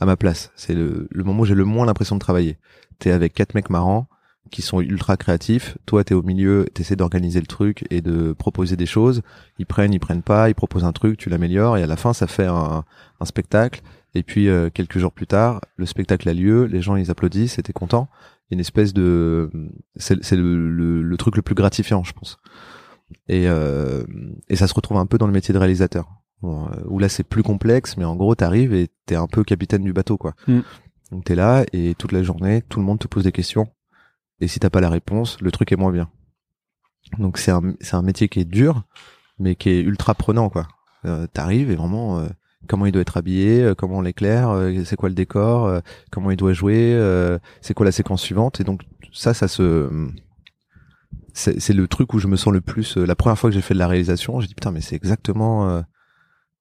à 0.00 0.06
ma 0.06 0.16
place. 0.16 0.50
C'est 0.56 0.74
le, 0.74 1.08
le 1.10 1.24
moment 1.24 1.42
où 1.42 1.44
j'ai 1.44 1.54
le 1.54 1.64
moins 1.64 1.86
l'impression 1.86 2.16
de 2.16 2.20
travailler. 2.20 2.58
T'es 2.98 3.12
avec 3.12 3.32
quatre 3.32 3.54
mecs 3.54 3.70
marrants 3.70 4.08
qui 4.52 4.62
sont 4.62 4.80
ultra 4.80 5.16
créatifs. 5.16 5.76
Toi, 5.86 6.04
t'es 6.04 6.14
au 6.14 6.22
milieu, 6.22 6.66
t'essaies 6.72 6.94
d'organiser 6.94 7.40
le 7.40 7.46
truc 7.46 7.84
et 7.90 8.00
de 8.00 8.32
proposer 8.32 8.76
des 8.76 8.86
choses. 8.86 9.22
Ils 9.58 9.66
prennent, 9.66 9.92
ils 9.92 9.98
prennent 9.98 10.22
pas, 10.22 10.48
ils 10.48 10.54
proposent 10.54 10.84
un 10.84 10.92
truc, 10.92 11.18
tu 11.18 11.28
l'améliores, 11.28 11.78
et 11.78 11.82
à 11.82 11.86
la 11.86 11.96
fin, 11.96 12.12
ça 12.12 12.28
fait 12.28 12.46
un, 12.46 12.84
un 13.18 13.24
spectacle. 13.24 13.82
Et 14.14 14.22
puis 14.22 14.48
euh, 14.48 14.68
quelques 14.68 14.98
jours 14.98 15.12
plus 15.12 15.26
tard, 15.26 15.60
le 15.76 15.86
spectacle 15.86 16.28
a 16.28 16.34
lieu, 16.34 16.66
les 16.66 16.82
gens 16.82 16.96
ils 16.96 17.10
applaudissent, 17.10 17.58
et 17.58 17.62
t'es 17.62 17.72
content. 17.72 18.08
Une 18.50 18.60
espèce 18.60 18.92
de, 18.92 19.50
c'est 19.96 20.36
le, 20.36 20.70
le, 20.70 21.02
le 21.02 21.16
truc 21.16 21.36
le 21.36 21.42
plus 21.42 21.54
gratifiant, 21.54 22.04
je 22.04 22.12
pense. 22.12 22.36
Et 23.28 23.48
euh, 23.48 24.04
et 24.48 24.56
ça 24.56 24.66
se 24.66 24.74
retrouve 24.74 24.98
un 24.98 25.06
peu 25.06 25.18
dans 25.18 25.26
le 25.26 25.32
métier 25.32 25.54
de 25.54 25.58
réalisateur. 25.58 26.08
Bon, 26.42 26.66
euh, 26.66 26.82
où 26.86 26.98
là 26.98 27.08
c'est 27.08 27.24
plus 27.24 27.42
complexe, 27.42 27.96
mais 27.96 28.04
en 28.04 28.16
gros 28.16 28.34
t'arrives 28.34 28.74
et 28.74 28.88
t'es 29.06 29.14
un 29.16 29.28
peu 29.28 29.44
capitaine 29.44 29.84
du 29.84 29.92
bateau, 29.94 30.18
quoi. 30.18 30.34
Mm. 30.46 30.60
Donc 31.10 31.24
t'es 31.24 31.34
là 31.34 31.64
et 31.72 31.94
toute 31.96 32.12
la 32.12 32.22
journée, 32.22 32.62
tout 32.68 32.80
le 32.80 32.84
monde 32.84 32.98
te 32.98 33.08
pose 33.08 33.24
des 33.24 33.32
questions. 33.32 33.68
Et 34.42 34.48
si 34.48 34.58
t'as 34.58 34.70
pas 34.70 34.80
la 34.80 34.90
réponse, 34.90 35.40
le 35.40 35.52
truc 35.52 35.70
est 35.70 35.76
moins 35.76 35.92
bien. 35.92 36.10
Donc 37.18 37.38
c'est 37.38 37.52
un 37.52 37.74
c'est 37.80 37.94
un 37.94 38.02
métier 38.02 38.28
qui 38.28 38.40
est 38.40 38.44
dur, 38.44 38.82
mais 39.38 39.54
qui 39.54 39.70
est 39.70 39.80
ultra 39.80 40.14
prenant, 40.14 40.48
quoi. 40.50 40.66
Euh, 41.04 41.28
T'arrives 41.32 41.70
et 41.70 41.76
vraiment 41.76 42.18
euh, 42.18 42.26
comment 42.66 42.86
il 42.86 42.90
doit 42.90 43.02
être 43.02 43.16
habillé, 43.16 43.62
euh, 43.62 43.74
comment 43.76 43.98
on 43.98 44.00
l'éclaire, 44.00 44.50
euh, 44.50 44.82
c'est 44.84 44.96
quoi 44.96 45.08
le 45.08 45.14
décor, 45.14 45.66
euh, 45.66 45.78
comment 46.10 46.32
il 46.32 46.36
doit 46.36 46.52
jouer, 46.54 46.92
euh, 46.92 47.38
c'est 47.60 47.72
quoi 47.72 47.86
la 47.86 47.92
séquence 47.92 48.20
suivante. 48.20 48.60
Et 48.60 48.64
donc 48.64 48.82
ça, 49.12 49.32
ça 49.32 49.46
se 49.46 49.88
c'est 51.32 51.60
c'est 51.60 51.72
le 51.72 51.86
truc 51.86 52.12
où 52.12 52.18
je 52.18 52.26
me 52.26 52.34
sens 52.34 52.52
le 52.52 52.60
plus. 52.60 52.96
la 52.96 53.14
première 53.14 53.38
fois 53.38 53.48
que 53.48 53.54
j'ai 53.54 53.62
fait 53.62 53.74
de 53.74 53.78
la 53.78 53.86
réalisation, 53.86 54.40
j'ai 54.40 54.48
dit 54.48 54.54
putain 54.56 54.72
mais 54.72 54.80
c'est 54.80 54.96
exactement 54.96 55.84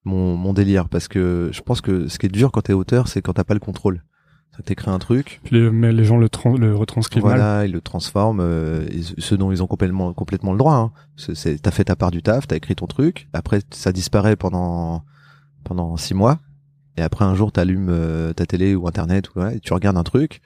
mon 0.04 0.38
mon 0.38 0.54
délire 0.54 0.88
parce 0.88 1.08
que 1.08 1.50
je 1.52 1.62
pense 1.62 1.82
que 1.82 2.08
ce 2.08 2.20
qui 2.20 2.28
est 2.28 2.30
dur 2.30 2.52
quand 2.52 2.62
t'es 2.62 2.74
auteur, 2.74 3.08
c'est 3.08 3.24
quand 3.24 3.34
t'as 3.34 3.44
pas 3.44 3.56
le 3.56 3.60
contrôle. 3.60 4.04
Ça 4.58 4.64
t'écris 4.64 4.92
un 4.92 5.00
truc, 5.00 5.40
les, 5.50 5.70
mais 5.72 5.94
les 5.94 6.04
gens 6.04 6.18
le, 6.18 6.28
le 6.58 6.76
retranscrivent 6.76 7.24
mal. 7.24 7.38
voilà, 7.38 7.66
ils 7.66 7.72
le 7.72 7.80
transforment, 7.80 8.42
euh, 8.42 8.86
ce- 9.18 9.36
dont 9.36 9.50
ils 9.52 9.64
ont 9.64 9.68
complètement 9.68 10.12
complètement 10.14 10.52
le 10.52 10.58
droit. 10.58 10.76
Hein. 10.76 10.92
C'est- 11.16 11.62
T'as 11.62 11.72
fait 11.72 11.86
ta 11.86 11.96
part 11.96 12.12
du 12.12 12.22
taf, 12.22 12.48
t'as 12.48 12.58
écrit 12.58 12.76
ton 12.76 12.86
truc. 12.88 13.30
Après, 13.32 13.62
ça 13.72 13.92
disparaît 13.94 14.36
pendant 14.36 15.04
pendant 15.64 15.96
six 15.96 16.14
mois. 16.14 16.40
Et 16.98 17.02
après, 17.02 17.24
un 17.24 17.34
jour, 17.36 17.52
t'allumes 17.54 17.88
euh, 17.90 18.34
ta 18.34 18.46
télé 18.46 18.76
ou 18.76 18.88
internet 18.88 19.30
ou 19.34 19.40
ouais, 19.40 19.56
et 19.56 19.60
tu 19.62 19.74
regardes 19.74 19.96
un 19.98 20.04
truc 20.04 20.42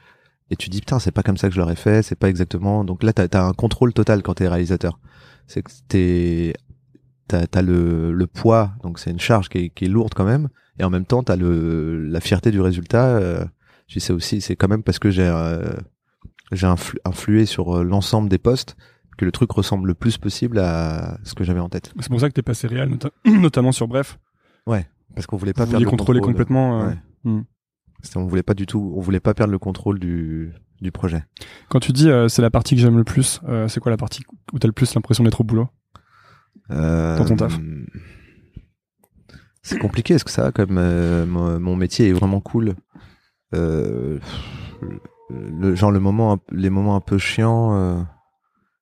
et 0.51 0.55
tu 0.55 0.69
dis 0.69 0.81
putain, 0.81 0.99
c'est 0.99 1.11
pas 1.11 1.23
comme 1.23 1.37
ça 1.37 1.47
que 1.49 1.55
je 1.55 1.59
l'aurais 1.59 1.75
fait, 1.75 2.03
c'est 2.03 2.13
pas 2.19 2.29
exactement. 2.29 2.83
Donc 2.83 3.01
là, 3.01 3.11
t'as 3.13 3.27
as 3.39 3.43
un 3.43 3.53
contrôle 3.53 3.91
total 3.93 4.21
quand 4.21 4.35
t'es 4.35 4.47
réalisateur. 4.47 4.99
C'est 5.47 5.63
que 5.63 5.71
t'es 5.87 6.53
t'as 7.27 7.45
as 7.51 7.61
le 7.63 8.11
le 8.13 8.27
poids, 8.27 8.73
donc 8.83 8.99
c'est 8.99 9.09
une 9.09 9.19
charge 9.19 9.49
qui 9.49 9.57
est, 9.57 9.69
qui 9.69 9.85
est 9.85 9.89
lourde 9.89 10.13
quand 10.13 10.25
même. 10.25 10.49
Et 10.77 10.83
en 10.83 10.91
même 10.91 11.05
temps, 11.05 11.23
t'as 11.23 11.35
le 11.35 12.05
la 12.05 12.19
fierté 12.19 12.51
du 12.51 12.61
résultat. 12.61 13.07
Euh, 13.07 13.43
je 13.87 13.99
sais 13.99 14.13
aussi, 14.13 14.41
c'est 14.41 14.55
quand 14.55 14.67
même 14.67 14.83
parce 14.83 14.99
que 14.99 15.09
j'ai 15.11 15.27
euh, 15.27 15.75
j'ai 16.51 16.67
influ- 16.67 16.97
influé 17.05 17.45
sur 17.45 17.77
euh, 17.77 17.83
l'ensemble 17.83 18.29
des 18.29 18.37
postes 18.37 18.75
que 19.17 19.25
le 19.25 19.31
truc 19.31 19.51
ressemble 19.51 19.87
le 19.87 19.93
plus 19.93 20.17
possible 20.17 20.59
à 20.59 21.17
ce 21.23 21.33
que 21.35 21.43
j'avais 21.43 21.59
en 21.61 21.69
tête. 21.69 21.93
C'est 21.99 22.09
pour 22.09 22.19
ça 22.19 22.27
que 22.27 22.33
t'es 22.33 22.41
passé 22.41 22.67
réel, 22.67 22.89
nota- 22.89 23.11
notamment 23.25 23.71
sur 23.71 23.87
Bref. 23.87 24.19
Parce 25.13 25.27
qu'on 25.27 25.37
voulait 25.37 25.53
pas 25.53 25.63
Vous 25.63 25.71
perdre 25.71 25.85
le 25.85 25.89
contrôler 25.89 26.19
contrôle. 26.19 26.33
complètement. 26.33 26.81
euh, 26.81 26.87
Ouais. 26.89 26.97
hmm. 27.23 27.41
On 28.17 28.25
voulait 28.25 28.43
pas 28.43 28.53
du 28.53 28.65
tout, 28.65 28.93
on 28.97 28.99
voulait 28.99 29.21
pas 29.21 29.33
perdre 29.33 29.51
le 29.51 29.59
contrôle 29.59 29.99
du 29.99 30.51
du 30.81 30.91
projet. 30.91 31.23
Quand 31.69 31.79
tu 31.79 31.93
dis 31.93 32.09
euh, 32.09 32.27
c'est 32.27 32.41
la 32.41 32.51
partie 32.51 32.75
que 32.75 32.81
j'aime 32.81 32.97
le 32.97 33.05
plus, 33.05 33.39
euh, 33.47 33.67
c'est 33.69 33.79
quoi 33.79 33.89
la 33.91 33.97
partie 33.97 34.23
où 34.51 34.59
t'as 34.59 34.67
le 34.67 34.73
plus 34.73 34.93
l'impression 34.93 35.23
d'être 35.23 35.39
au 35.39 35.43
boulot? 35.45 35.69
Euh, 36.71 37.17
Dans 37.17 37.23
ton 37.25 37.37
taf. 37.37 37.57
C'est 39.61 39.79
compliqué, 39.79 40.13
est-ce 40.13 40.25
que 40.25 40.31
ça, 40.31 40.51
comme 40.51 40.77
euh, 40.77 41.25
mon, 41.25 41.59
mon 41.59 41.75
métier 41.75 42.09
est 42.09 42.13
vraiment 42.13 42.39
cool. 42.41 42.75
Euh, 43.55 44.19
le 45.29 45.75
genre 45.75 45.91
le 45.91 45.99
moment, 45.99 46.37
les 46.51 46.69
moments 46.69 46.95
un 46.95 47.01
peu 47.01 47.17
chiants. 47.17 47.75
Euh, 47.75 48.01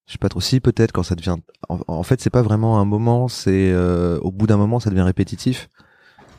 je 0.05 0.13
sais 0.13 0.17
pas 0.17 0.29
trop 0.29 0.41
si 0.41 0.59
peut-être 0.59 0.91
quand 0.91 1.03
ça 1.03 1.15
devient. 1.15 1.37
En, 1.69 1.79
en 1.87 2.03
fait, 2.03 2.21
c'est 2.21 2.29
pas 2.29 2.41
vraiment 2.41 2.79
un 2.79 2.85
moment. 2.85 3.27
C'est 3.27 3.71
euh, 3.71 4.19
au 4.19 4.31
bout 4.31 4.47
d'un 4.47 4.57
moment, 4.57 4.79
ça 4.79 4.89
devient 4.89 5.01
répétitif. 5.01 5.69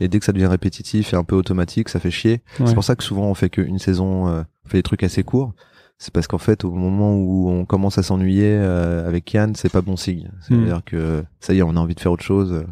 Et 0.01 0.09
dès 0.09 0.19
que 0.19 0.25
ça 0.25 0.33
devient 0.33 0.47
répétitif 0.47 1.13
et 1.13 1.17
un 1.17 1.25
peu 1.25 1.37
automatique, 1.37 1.89
ça 1.89 2.01
fait 2.01 2.11
chier. 2.11 2.43
Ouais. 2.59 2.67
C'est 2.67 2.75
pour 2.75 2.85
ça 2.85 2.97
que 2.97 3.05
souvent 3.05 3.27
on 3.27 3.35
fait 3.35 3.49
qu'une 3.49 3.79
saison, 3.79 4.29
euh, 4.29 4.43
on 4.67 4.69
fait 4.69 4.79
des 4.79 4.83
trucs 4.83 5.03
assez 5.03 5.23
courts. 5.23 5.55
C'est 5.99 6.13
parce 6.13 6.27
qu'en 6.27 6.39
fait, 6.39 6.65
au 6.65 6.73
moment 6.73 7.15
où 7.15 7.49
on 7.49 7.65
commence 7.65 7.97
à 7.99 8.03
s'ennuyer 8.03 8.51
euh, 8.51 9.07
avec 9.07 9.33
Yann, 9.33 9.55
c'est 9.55 9.71
pas 9.71 9.81
bon 9.81 9.97
signe. 9.97 10.31
C'est-à-dire 10.43 10.83
que 10.85 11.25
ça 11.39 11.55
y 11.55 11.59
est, 11.61 11.63
on 11.63 11.77
a 11.77 11.81
envie 11.81 11.95
de 11.95 12.01
faire 12.01 12.13
autre 12.13 12.25
chose. 12.25 12.65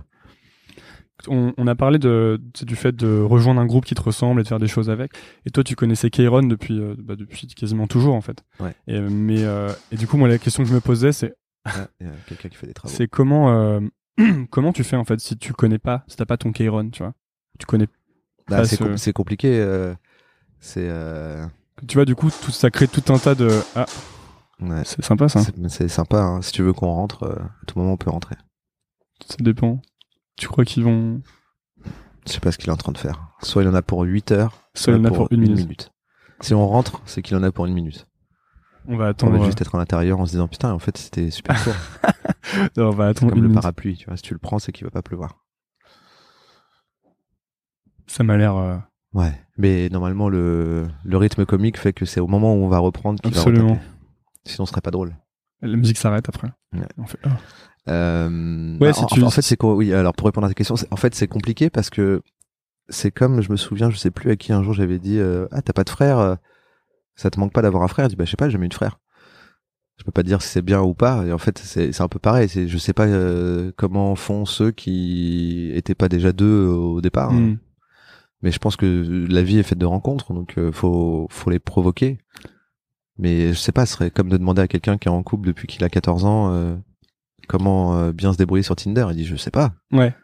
On, 1.29 1.53
on 1.57 1.67
a 1.67 1.75
parlé 1.75 1.99
de, 1.99 2.41
du 2.63 2.77
fait 2.77 2.95
de 2.95 3.21
rejoindre 3.21 3.61
un 3.61 3.67
groupe 3.67 3.85
qui 3.85 3.95
te 3.95 4.03
ressemble 4.03 4.41
et 4.41 4.43
de 4.45 4.49
faire 4.49 4.59
des 4.59 4.69
choses 4.69 4.91
avec. 4.91 5.13
Et 5.47 5.51
toi, 5.51 5.63
tu 5.65 5.77
connaissais 5.77 6.11
Kairon 6.11 6.43
depuis, 6.43 6.79
euh, 6.81 6.95
bah, 6.99 7.17
depuis 7.17 7.47
quasiment 7.49 7.87
toujours, 7.87 8.15
en 8.15 8.21
fait. 8.21 8.43
Ouais. 8.61 8.75
Et, 8.87 9.01
mais, 9.01 9.43
euh, 9.45 9.73
et 9.91 9.97
du 9.97 10.07
coup, 10.07 10.17
moi, 10.17 10.29
la 10.29 10.39
question 10.39 10.63
que 10.63 10.69
je 10.69 10.75
me 10.75 10.81
posais, 10.81 11.13
c'est, 11.13 11.35
Ah, 11.65 11.89
il 12.01 12.07
y 12.07 12.11
a 12.11 12.13
quelqu'un 12.27 12.49
qui 12.49 12.57
fait 12.57 12.67
des 12.67 12.75
travaux. 12.75 12.95
c'est 12.95 13.09
comment, 13.09 13.51
euh, 13.53 13.81
comment 14.51 14.73
tu 14.73 14.85
fais, 14.85 14.97
en 14.97 15.05
fait, 15.05 15.21
si 15.21 15.37
tu 15.39 15.53
connais 15.53 15.79
pas, 15.79 16.05
si 16.09 16.17
t'as 16.17 16.27
pas 16.27 16.37
ton 16.37 16.53
Kairon, 16.53 16.91
tu 16.91 17.03
vois? 17.03 17.15
Tu 17.59 17.67
connais, 17.67 17.87
Bah, 18.49 18.59
pas 18.59 18.65
c'est 18.65 18.77
ce- 18.77 18.85
com- 18.85 18.97
c'est 18.97 19.13
compliqué. 19.13 19.93
c'est 20.61 20.89
tu 21.89 21.95
vois, 21.97 22.05
du 22.05 22.15
coup, 22.15 22.31
tout, 22.31 22.51
ça 22.53 22.71
crée 22.71 22.87
tout 22.87 23.13
un 23.13 23.19
tas 23.19 23.35
de, 23.35 23.49
ah, 23.75 23.87
ouais, 24.61 24.83
c'est 24.85 25.03
sympa, 25.05 25.29
ça. 25.29 25.41
c'est- 25.41 25.69
c'est 25.69 25.89
sympa. 25.89 26.21
hein. 26.21 26.43
Si 26.43 26.53
tu 26.53 26.63
veux 26.63 26.73
qu'on 26.73 26.93
rentre, 26.93 27.25
euh, 27.25 27.35
à 27.35 27.67
tout 27.67 27.79
moment 27.79 27.95
on 27.95 27.97
peut 27.97 28.11
rentrer. 28.11 28.37
Ça 29.27 29.37
dépend. 29.41 29.81
Tu 30.37 30.49
crois 30.49 30.65
qu'ils 30.65 30.85
vont, 30.85 31.21
Je 32.27 32.33
sais 32.33 32.41
pas 32.41 32.53
ce 32.53 32.59
qu'il 32.59 32.69
est 32.69 32.73
en 32.73 32.77
train 32.77 32.93
de 32.93 32.99
faire. 32.99 33.29
Soit 33.43 33.63
il 33.63 33.69
en 33.69 33.75
a 33.75 33.83
pour 33.83 34.03
8 34.03 34.33
heures, 34.33 34.69
soit 34.75 34.93
il 34.95 35.01
en 35.01 35.05
a 35.05 35.11
pour 35.11 35.29
une 35.31 35.41
minute. 35.41 35.91
Si 36.41 36.55
on 36.55 36.67
rentre, 36.67 37.01
c'est 37.07 37.23
qu'il 37.23 37.37
en 37.37 37.43
a 37.43 37.53
pour 37.53 37.67
une 37.67 37.75
minute. 37.75 38.07
On 38.89 38.97
va 38.97 39.05
On 39.05 39.09
attendre, 39.09 39.39
va 39.39 39.45
juste 39.45 39.61
être 39.61 39.75
à 39.77 39.79
l'intérieur 39.79 40.19
en 40.19 40.27
se 40.27 40.33
disant 40.33 40.49
putain, 40.49 40.73
en 40.73 40.81
fait 40.81 40.97
c'était 40.99 41.31
super 41.31 41.63
court. 41.63 41.75
euh, 42.79 42.89
on 42.89 42.91
va 42.91 43.07
attendre 43.09 43.31
comme 43.31 43.39
une 43.39 43.45
le 43.45 43.49
minute. 43.51 43.63
parapluie, 43.63 43.97
tu 43.97 44.07
vois. 44.07 44.17
Si 44.17 44.23
tu 44.25 44.35
le 44.35 44.41
prends, 44.41 44.59
c'est 44.59 44.73
qu'il 44.73 44.85
va 44.85 44.91
pas 44.91 45.03
pleuvoir. 45.03 45.45
Ça 48.09 48.25
m'a 48.25 48.37
l'air, 48.37 48.57
euh, 48.57 48.77
Ouais. 49.15 49.33
Mais 49.59 49.89
normalement 49.91 50.29
le 50.29 50.89
le 51.05 51.17
rythme 51.17 51.45
comique 51.45 51.79
fait 51.79 51.93
que 51.93 52.05
c'est 52.07 52.21
au 52.21 52.27
moment 52.27 52.55
où 52.55 52.65
on 52.65 52.69
va 52.69 52.79
reprendre 52.79 53.21
qu'il 53.21 53.33
va 53.33 53.41
absolument. 53.41 53.79
Sinon 54.45 54.67
ce 54.67 54.71
serait 54.71 54.81
pas 54.81 54.91
drôle. 54.91 55.15
La 55.61 55.77
musique 55.77 55.99
s'arrête 55.99 56.29
après. 56.29 56.49
Ouais. 56.73 56.89
On 56.99 57.05
fait, 57.07 57.19
oh. 57.27 57.29
Euh, 57.89 58.79
Ouais, 58.79 58.91
bah, 58.93 58.99
en, 58.99 59.07
tu- 59.07 59.23
en 59.23 59.31
fait, 59.31 59.43
c'est 59.43 59.57
quoi? 59.57 59.75
Oui, 59.75 59.93
alors 59.93 60.15
pour 60.15 60.27
répondre 60.27 60.47
à 60.47 60.51
ta 60.51 60.55
question, 60.55 60.75
en 60.91 60.97
fait, 60.97 61.15
c'est 61.15 61.29
compliqué 61.29 61.71
parce 61.71 61.91
que 61.91 62.23
c'est 62.89 63.11
comme, 63.11 63.41
je 63.41 63.51
me 63.51 63.57
souviens, 63.57 63.91
je 63.91 63.97
sais 63.97 64.11
plus 64.11 64.31
à 64.31 64.37
qui 64.37 64.53
un 64.53 64.63
jour 64.63 64.73
j'avais 64.75 64.99
dit, 64.99 65.19
euh, 65.19 65.47
ah, 65.53 65.63
t'as 65.63 65.73
pas 65.73 65.85
de 65.85 65.91
frère, 65.91 66.19
euh, 66.19 66.35
ça 67.17 67.31
te 67.31 67.39
manque 67.41 67.53
pas 67.53 67.63
d'avoir 67.63 67.83
un 67.83 67.89
frère? 67.89 68.07
Je 68.07 68.11
dis, 68.11 68.17
bah, 68.17 68.25
je 68.25 68.31
sais 68.31 68.37
pas, 68.37 68.49
j'ai 68.49 68.53
jamais 68.53 68.67
eu 68.67 68.71
de 68.71 68.75
frère. 68.75 68.99
Je 69.99 70.05
peux 70.05 70.13
pas 70.13 70.23
dire 70.23 70.43
si 70.43 70.49
c'est 70.49 70.63
bien 70.63 70.81
ou 70.81 70.95
pas. 70.95 71.25
Et 71.27 71.33
en 71.33 71.39
fait, 71.39 71.59
c'est 71.59 72.01
un 72.01 72.09
peu 72.09 72.19
pareil. 72.19 72.49
Je 72.49 72.79
sais 72.79 72.93
pas 72.93 73.07
euh, 73.07 73.71
comment 73.77 74.17
font 74.17 74.45
ceux 74.47 74.71
qui 74.73 75.71
étaient 75.75 75.95
pas 75.95 76.09
déjà 76.09 76.33
deux 76.33 76.67
au 76.67 77.01
départ. 77.01 77.33
Hmm. 77.33 77.59
Mais 78.43 78.51
je 78.51 78.59
pense 78.59 78.75
que 78.75 79.27
la 79.31 79.43
vie 79.43 79.59
est 79.59 79.63
faite 79.63 79.79
de 79.79 79.87
rencontres, 79.87 80.33
donc 80.33 80.59
euh, 80.59 80.73
faut 80.73 81.29
faut 81.31 81.51
les 81.51 81.61
provoquer. 81.61 82.19
Mais 83.19 83.53
je 83.53 83.59
sais 83.59 83.71
pas, 83.71 83.87
ce 83.87 83.93
serait 83.93 84.11
comme 84.11 84.29
de 84.29 84.37
demander 84.37 84.63
à 84.63 84.67
quelqu'un 84.67 84.99
qui 84.99 85.07
est 85.07 85.11
en 85.13 85.23
couple 85.23 85.47
depuis 85.47 85.69
qu'il 85.69 85.85
a 85.85 85.89
14 85.89 86.25
ans 86.25 86.53
euh, 86.53 86.75
comment 87.49 87.97
euh, 87.99 88.13
bien 88.13 88.33
se 88.33 88.39
débrouiller 88.39 88.63
sur 88.63 88.77
Tinder. 88.77 89.07
Il 89.11 89.17
dit 89.17 89.25
je 89.25 89.37
sais 89.37 89.51
pas. 89.51 89.73
Ouais. 89.93 90.15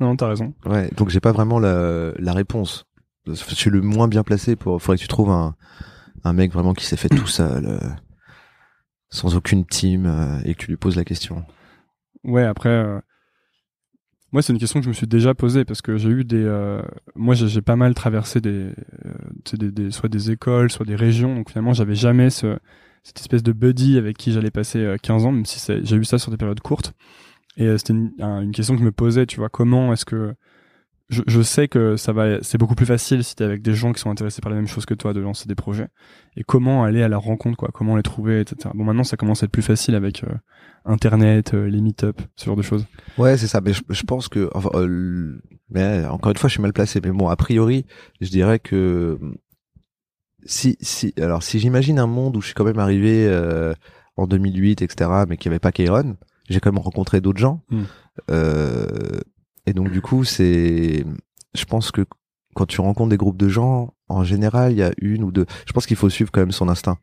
Non, 0.00 0.16
t'as 0.16 0.28
raison. 0.28 0.54
Ouais, 0.66 0.90
donc 0.96 1.08
j'ai 1.10 1.20
pas 1.20 1.32
vraiment 1.32 1.58
la, 1.58 2.12
la 2.18 2.32
réponse. 2.32 2.84
Je 3.26 3.34
suis 3.54 3.70
le 3.70 3.80
moins 3.80 4.08
bien 4.08 4.22
placé 4.22 4.56
pour. 4.56 4.82
Faudrait 4.82 4.96
que 4.96 5.02
tu 5.02 5.08
trouves 5.08 5.30
un 5.30 5.54
un 6.24 6.32
mec 6.32 6.52
vraiment 6.52 6.72
qui 6.74 6.84
s'est 6.86 6.96
fait 6.96 7.08
tout 7.10 7.26
seul, 7.26 7.66
euh, 7.66 7.78
sans 9.10 9.36
aucune 9.36 9.64
team, 9.66 10.06
euh, 10.06 10.40
et 10.44 10.54
que 10.54 10.58
tu 10.60 10.68
lui 10.68 10.76
poses 10.76 10.96
la 10.96 11.04
question. 11.04 11.44
Ouais, 12.24 12.44
après, 12.44 12.70
euh, 12.70 12.98
moi, 14.32 14.40
c'est 14.42 14.52
une 14.52 14.58
question 14.58 14.80
que 14.80 14.84
je 14.84 14.88
me 14.88 14.94
suis 14.94 15.06
déjà 15.06 15.34
posée 15.34 15.64
parce 15.64 15.80
que 15.82 15.96
j'ai 15.96 16.08
eu 16.08 16.24
des. 16.24 16.44
moi, 17.14 17.34
j'ai 17.34 17.62
pas 17.62 17.76
mal 17.76 17.94
traversé 17.94 18.40
des, 18.40 18.72
des, 19.52 19.70
des- 19.70 19.90
soit 19.90 20.08
des 20.08 20.30
écoles, 20.32 20.70
soit 20.70 20.86
des 20.86 20.96
régions. 20.96 21.34
Donc 21.36 21.50
finalement, 21.50 21.72
j'avais 21.72 21.94
jamais 21.94 22.30
ce, 22.30 22.58
cette 23.04 23.20
espèce 23.20 23.42
de 23.44 23.52
buddy 23.52 23.96
avec 23.98 24.16
qui 24.16 24.32
j'allais 24.32 24.50
passer 24.50 24.80
euh, 24.80 24.96
15 25.00 25.26
ans, 25.26 25.32
même 25.32 25.44
si 25.46 25.60
j'ai 25.84 25.96
eu 25.96 26.04
ça 26.04 26.18
sur 26.18 26.30
des 26.32 26.36
périodes 26.36 26.60
courtes. 26.60 26.92
Et 27.56 27.66
euh, 27.66 27.78
c'était 27.78 27.92
une, 27.92 28.10
un- 28.18 28.40
une 28.40 28.50
question 28.50 28.74
que 28.74 28.80
je 28.80 28.84
me 28.84 28.90
posais, 28.92 29.26
tu 29.26 29.36
vois, 29.36 29.48
comment 29.48 29.92
est-ce 29.92 30.04
que 30.04 30.34
je, 31.10 31.42
sais 31.42 31.68
que 31.68 31.96
ça 31.96 32.12
va, 32.12 32.42
c'est 32.42 32.56
beaucoup 32.58 32.74
plus 32.74 32.86
facile 32.86 33.22
si 33.22 33.36
t'es 33.36 33.44
avec 33.44 33.62
des 33.62 33.74
gens 33.74 33.92
qui 33.92 34.00
sont 34.00 34.10
intéressés 34.10 34.40
par 34.40 34.50
les 34.50 34.56
mêmes 34.56 34.66
choses 34.66 34.86
que 34.86 34.94
toi 34.94 35.12
de 35.12 35.20
lancer 35.20 35.46
des 35.46 35.54
projets. 35.54 35.88
Et 36.36 36.42
comment 36.42 36.82
aller 36.82 37.02
à 37.02 37.08
leur 37.08 37.20
rencontre, 37.20 37.56
quoi, 37.56 37.68
comment 37.72 37.94
les 37.94 38.02
trouver, 38.02 38.40
etc. 38.40 38.70
Bon, 38.74 38.84
maintenant, 38.84 39.04
ça 39.04 39.16
commence 39.16 39.42
à 39.42 39.46
être 39.46 39.52
plus 39.52 39.62
facile 39.62 39.94
avec 39.94 40.24
euh, 40.24 40.32
Internet, 40.86 41.54
euh, 41.54 41.66
les 41.68 41.82
meet-up, 41.82 42.20
ce 42.36 42.46
genre 42.46 42.56
de 42.56 42.62
choses. 42.62 42.86
Ouais, 43.18 43.36
c'est 43.36 43.46
ça. 43.46 43.60
Mais 43.60 43.72
je, 43.72 44.02
pense 44.02 44.28
que, 44.28 44.50
euh, 44.74 45.38
mais 45.70 46.04
encore 46.06 46.32
une 46.32 46.38
fois, 46.38 46.48
je 46.48 46.54
suis 46.54 46.62
mal 46.62 46.72
placé. 46.72 47.00
Mais 47.04 47.10
bon, 47.12 47.28
a 47.28 47.36
priori, 47.36 47.84
je 48.20 48.30
dirais 48.30 48.58
que 48.58 49.18
si, 50.44 50.76
si, 50.80 51.14
alors 51.18 51.42
si 51.42 51.58
j'imagine 51.58 51.98
un 51.98 52.06
monde 52.06 52.36
où 52.36 52.40
je 52.40 52.46
suis 52.46 52.54
quand 52.54 52.64
même 52.64 52.78
arrivé 52.78 53.26
euh, 53.26 53.74
en 54.16 54.26
2008, 54.26 54.82
etc., 54.82 55.10
mais 55.28 55.36
qu'il 55.36 55.50
n'y 55.50 55.54
avait 55.54 55.60
pas 55.60 55.72
Kairon, 55.72 56.16
j'ai 56.48 56.60
quand 56.60 56.72
même 56.72 56.82
rencontré 56.82 57.20
d'autres 57.20 57.38
gens. 57.40 57.62
Hmm. 57.70 57.82
Euh, 58.30 59.20
et 59.66 59.72
donc 59.72 59.90
du 59.90 60.00
coup, 60.00 60.24
c'est, 60.24 61.04
je 61.54 61.64
pense 61.64 61.90
que 61.90 62.04
quand 62.54 62.66
tu 62.66 62.80
rencontres 62.80 63.10
des 63.10 63.16
groupes 63.16 63.38
de 63.38 63.48
gens, 63.48 63.94
en 64.08 64.22
général, 64.22 64.72
il 64.72 64.78
y 64.78 64.82
a 64.82 64.92
une 65.00 65.24
ou 65.24 65.32
deux. 65.32 65.46
Je 65.66 65.72
pense 65.72 65.86
qu'il 65.86 65.96
faut 65.96 66.10
suivre 66.10 66.30
quand 66.30 66.40
même 66.40 66.52
son 66.52 66.68
instinct. 66.68 66.98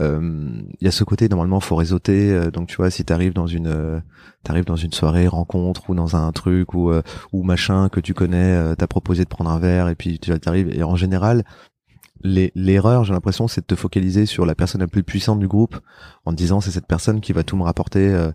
Euh, 0.00 0.50
Il 0.80 0.84
y 0.84 0.88
a 0.88 0.90
ce 0.90 1.04
côté 1.04 1.28
normalement 1.28 1.60
faut 1.60 1.76
réseauter. 1.76 2.32
euh, 2.32 2.50
donc 2.50 2.68
tu 2.68 2.76
vois, 2.76 2.90
si 2.90 3.04
t'arrives 3.04 3.34
dans 3.34 3.46
une, 3.46 3.66
euh, 3.66 4.00
t'arrives 4.42 4.64
dans 4.64 4.76
une 4.76 4.92
soirée 4.92 5.28
rencontre 5.28 5.90
ou 5.90 5.94
dans 5.94 6.16
un 6.16 6.32
truc 6.32 6.72
ou 6.72 6.90
euh, 6.90 7.02
ou 7.32 7.42
machin 7.42 7.90
que 7.90 8.00
tu 8.00 8.14
connais, 8.14 8.56
euh, 8.56 8.74
t'as 8.74 8.86
proposé 8.86 9.24
de 9.24 9.28
prendre 9.28 9.50
un 9.50 9.58
verre 9.58 9.88
et 9.90 9.94
puis 9.94 10.18
tu 10.18 10.32
arrives 10.46 10.70
et 10.74 10.82
en 10.82 10.96
général 10.96 11.44
l'erreur, 12.22 13.04
j'ai 13.04 13.12
l'impression, 13.12 13.48
c'est 13.48 13.62
de 13.62 13.66
te 13.66 13.74
focaliser 13.74 14.26
sur 14.26 14.46
la 14.46 14.54
personne 14.54 14.80
la 14.80 14.86
plus 14.86 15.02
puissante 15.02 15.38
du 15.38 15.48
groupe 15.48 15.78
en 16.24 16.32
te 16.32 16.36
disant 16.36 16.60
c'est 16.60 16.70
cette 16.70 16.86
personne 16.86 17.20
qui 17.20 17.32
va 17.32 17.42
tout 17.42 17.56
me 17.56 17.62
rapporter, 17.62 18.08
euh, 18.08 18.30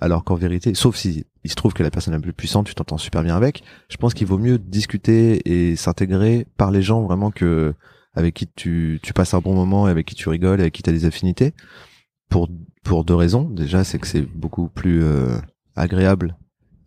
alors 0.00 0.24
qu'en 0.24 0.34
vérité, 0.34 0.74
sauf 0.74 0.96
si 0.96 1.26
il 1.44 1.50
se 1.50 1.56
trouve 1.56 1.72
que 1.72 1.82
la 1.82 1.90
personne 1.90 2.14
la 2.14 2.20
plus 2.20 2.32
puissante, 2.32 2.66
tu 2.66 2.74
t'entends 2.74 2.98
super 2.98 3.22
bien 3.22 3.36
avec, 3.36 3.62
je 3.88 3.96
pense 3.96 4.14
qu'il 4.14 4.26
vaut 4.26 4.38
mieux 4.38 4.58
discuter 4.58 5.40
et 5.44 5.76
s'intégrer 5.76 6.46
par 6.56 6.70
les 6.70 6.82
gens 6.82 7.02
vraiment 7.02 7.30
que 7.30 7.74
avec 8.14 8.34
qui 8.34 8.46
tu, 8.46 9.00
tu 9.02 9.12
passes 9.12 9.34
un 9.34 9.40
bon 9.40 9.54
moment 9.54 9.88
et 9.88 9.90
avec 9.90 10.06
qui 10.06 10.14
tu 10.14 10.28
rigoles 10.28 10.60
et 10.60 10.62
avec 10.62 10.74
qui 10.74 10.82
tu 10.82 10.90
as 10.90 10.92
des 10.92 11.06
affinités 11.06 11.54
pour 12.28 12.48
pour 12.82 13.04
deux 13.04 13.14
raisons. 13.14 13.48
Déjà, 13.48 13.84
c'est 13.84 13.98
que 13.98 14.06
c'est 14.06 14.22
beaucoup 14.22 14.68
plus 14.68 15.02
euh, 15.02 15.36
agréable 15.76 16.36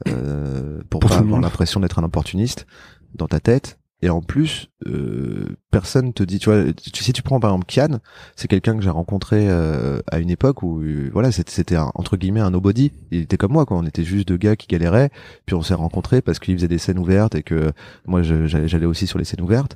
euh, 0.07 0.81
pour, 0.89 0.99
Pour 0.99 1.09
pas 1.09 1.17
avoir 1.17 1.39
l'impression 1.39 1.79
d'être 1.79 1.99
un 1.99 2.03
opportuniste 2.03 2.65
dans 3.13 3.27
ta 3.27 3.39
tête. 3.39 3.79
Et 4.05 4.09
en 4.11 4.21
plus, 4.21 4.69
euh, 4.85 5.57
personne 5.71 6.13
te 6.13 6.21
dit, 6.21 6.37
tu 6.37 6.51
vois, 6.51 6.61
si 6.93 7.11
tu 7.11 7.23
prends 7.23 7.39
par 7.39 7.49
exemple 7.49 7.65
Kian, 7.65 7.97
c'est 8.35 8.47
quelqu'un 8.47 8.77
que 8.77 8.83
j'ai 8.83 8.91
rencontré 8.91 9.47
euh, 9.49 9.99
à 10.11 10.19
une 10.19 10.29
époque 10.29 10.61
où, 10.61 10.83
euh, 10.83 11.09
voilà, 11.11 11.31
c'était, 11.31 11.75
entre 11.75 12.15
guillemets 12.15 12.39
un 12.39 12.51
nobody. 12.51 12.91
Il 13.09 13.21
était 13.21 13.37
comme 13.37 13.53
moi, 13.53 13.65
quoi. 13.65 13.77
On 13.77 13.83
était 13.83 14.03
juste 14.03 14.27
deux 14.27 14.37
gars 14.37 14.55
qui 14.55 14.67
galéraient, 14.67 15.09
puis 15.47 15.55
on 15.55 15.63
s'est 15.63 15.73
rencontrés 15.73 16.21
parce 16.21 16.37
qu'il 16.37 16.53
faisait 16.53 16.67
des 16.67 16.77
scènes 16.77 16.99
ouvertes 16.99 17.33
et 17.33 17.41
que 17.41 17.71
moi, 18.05 18.21
j'allais, 18.21 18.85
aussi 18.85 19.07
sur 19.07 19.17
les 19.17 19.25
scènes 19.25 19.41
ouvertes. 19.41 19.75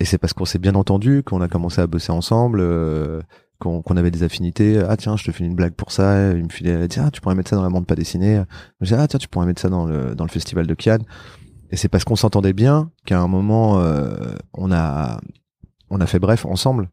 Et 0.00 0.04
c'est 0.04 0.18
parce 0.18 0.32
qu'on 0.32 0.46
s'est 0.46 0.58
bien 0.58 0.74
entendu 0.74 1.22
qu'on 1.22 1.40
a 1.40 1.46
commencé 1.46 1.80
à 1.80 1.86
bosser 1.86 2.10
ensemble. 2.10 2.58
euh, 2.60 3.22
qu'on 3.60 3.96
avait 3.96 4.10
des 4.10 4.24
affinités 4.24 4.82
ah 4.86 4.96
tiens 4.96 5.16
je 5.16 5.24
te 5.24 5.30
file 5.30 5.46
une 5.46 5.54
blague 5.54 5.72
pour 5.72 5.90
ça 5.90 6.32
il 6.32 6.44
me 6.44 6.50
filait 6.50 6.86
tiens 6.88 7.08
tu 7.08 7.22
pourrais 7.22 7.34
mettre 7.34 7.48
ça 7.48 7.56
dans 7.56 7.62
la 7.62 7.70
bande 7.70 7.86
pas 7.86 7.94
dessinée 7.94 8.42
je 8.82 8.88
dis 8.88 9.00
ah 9.00 9.08
tiens 9.08 9.18
tu 9.18 9.26
pourrais 9.26 9.46
mettre 9.46 9.62
ça 9.62 9.70
dans 9.70 9.86
le 9.86 10.14
dans 10.14 10.24
le 10.24 10.28
festival 10.28 10.66
de 10.66 10.74
Kian 10.74 10.98
et 11.74 11.76
c'est 11.76 11.88
parce 11.88 12.04
qu'on 12.04 12.14
s'entendait 12.16 12.52
bien 12.52 12.90
qu'à 13.04 13.18
un 13.20 13.26
moment 13.26 13.80
euh, 13.80 14.14
on 14.52 14.70
a 14.70 15.20
on 15.90 16.00
a 16.00 16.06
fait 16.06 16.20
bref 16.20 16.46
ensemble 16.46 16.88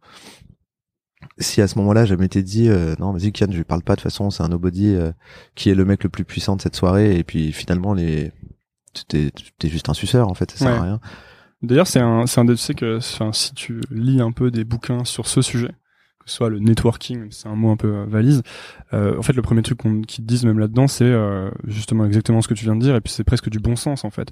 si 1.38 1.62
à 1.62 1.68
ce 1.68 1.78
moment-là 1.80 2.06
je 2.06 2.16
m'étais 2.16 2.42
dit 2.44 2.68
euh, 2.68 2.96
non 3.00 3.12
vas-y 3.12 3.32
Kian 3.32 3.48
je 3.52 3.58
lui 3.58 3.64
parle 3.64 3.84
pas 3.84 3.94
de 3.94 4.02
toute 4.02 4.12
façon 4.12 4.30
c'est 4.32 4.44
un 4.44 4.48
nobody 4.50 4.96
euh, 4.96 5.12
qui 5.56 5.70
est 5.70 5.76
le 5.76 5.86
mec 5.86 6.04
le 6.04 6.10
plus 6.10 6.26
puissant 6.26 6.56
de 6.56 6.62
cette 6.62 6.76
soirée 6.76 7.18
et 7.18 7.24
puis 7.24 7.52
finalement 7.52 7.94
les 7.94 8.32
t'es 9.08 9.32
t'es 9.60 9.70
juste 9.70 9.90
un 9.90 9.94
suceur 9.94 10.28
en 10.30 10.34
fait 10.34 10.52
ça 10.52 10.58
sert 10.58 10.68
Ouais. 10.72 10.78
à 10.78 10.82
rien 10.82 11.00
D'ailleurs, 11.64 11.86
c'est 11.86 12.00
un, 12.00 12.26
c'est 12.26 12.42
un 12.42 12.46
des, 12.46 12.56
tu 12.56 12.58
sais 12.58 12.74
que, 12.74 12.98
enfin, 12.98 13.32
si 13.34 13.54
tu 13.54 13.82
lis 13.92 14.20
un 14.20 14.32
peu 14.32 14.50
des 14.50 14.64
bouquins 14.64 15.06
sur 15.06 15.28
ce 15.28 15.44
sujet, 15.44 15.68
que 15.68 16.26
ce 16.26 16.38
soit 16.38 16.50
le 16.50 16.58
networking, 16.58 17.28
c'est 17.30 17.48
un 17.48 17.56
mot 17.56 17.70
un 17.70 17.78
peu 17.78 18.04
valise. 18.08 18.42
euh, 18.94 19.16
en 19.16 19.22
fait, 19.22 19.34
le 19.34 19.44
premier 19.44 19.62
truc 19.62 19.78
qu'on, 19.78 20.02
qu'ils 20.02 20.24
te 20.26 20.28
disent 20.28 20.44
même 20.44 20.58
là-dedans, 20.58 20.88
c'est 20.88 21.04
euh, 21.06 21.52
justement 21.68 22.04
exactement 22.06 22.42
ce 22.42 22.48
que 22.48 22.56
tu 22.56 22.64
viens 22.66 22.76
de 22.76 22.82
dire, 22.82 22.96
et 22.96 23.02
puis 23.02 23.14
c'est 23.14 23.24
presque 23.24 23.48
du 23.52 23.60
bon 23.60 23.76
sens 23.76 24.06
en 24.06 24.10
fait. 24.10 24.32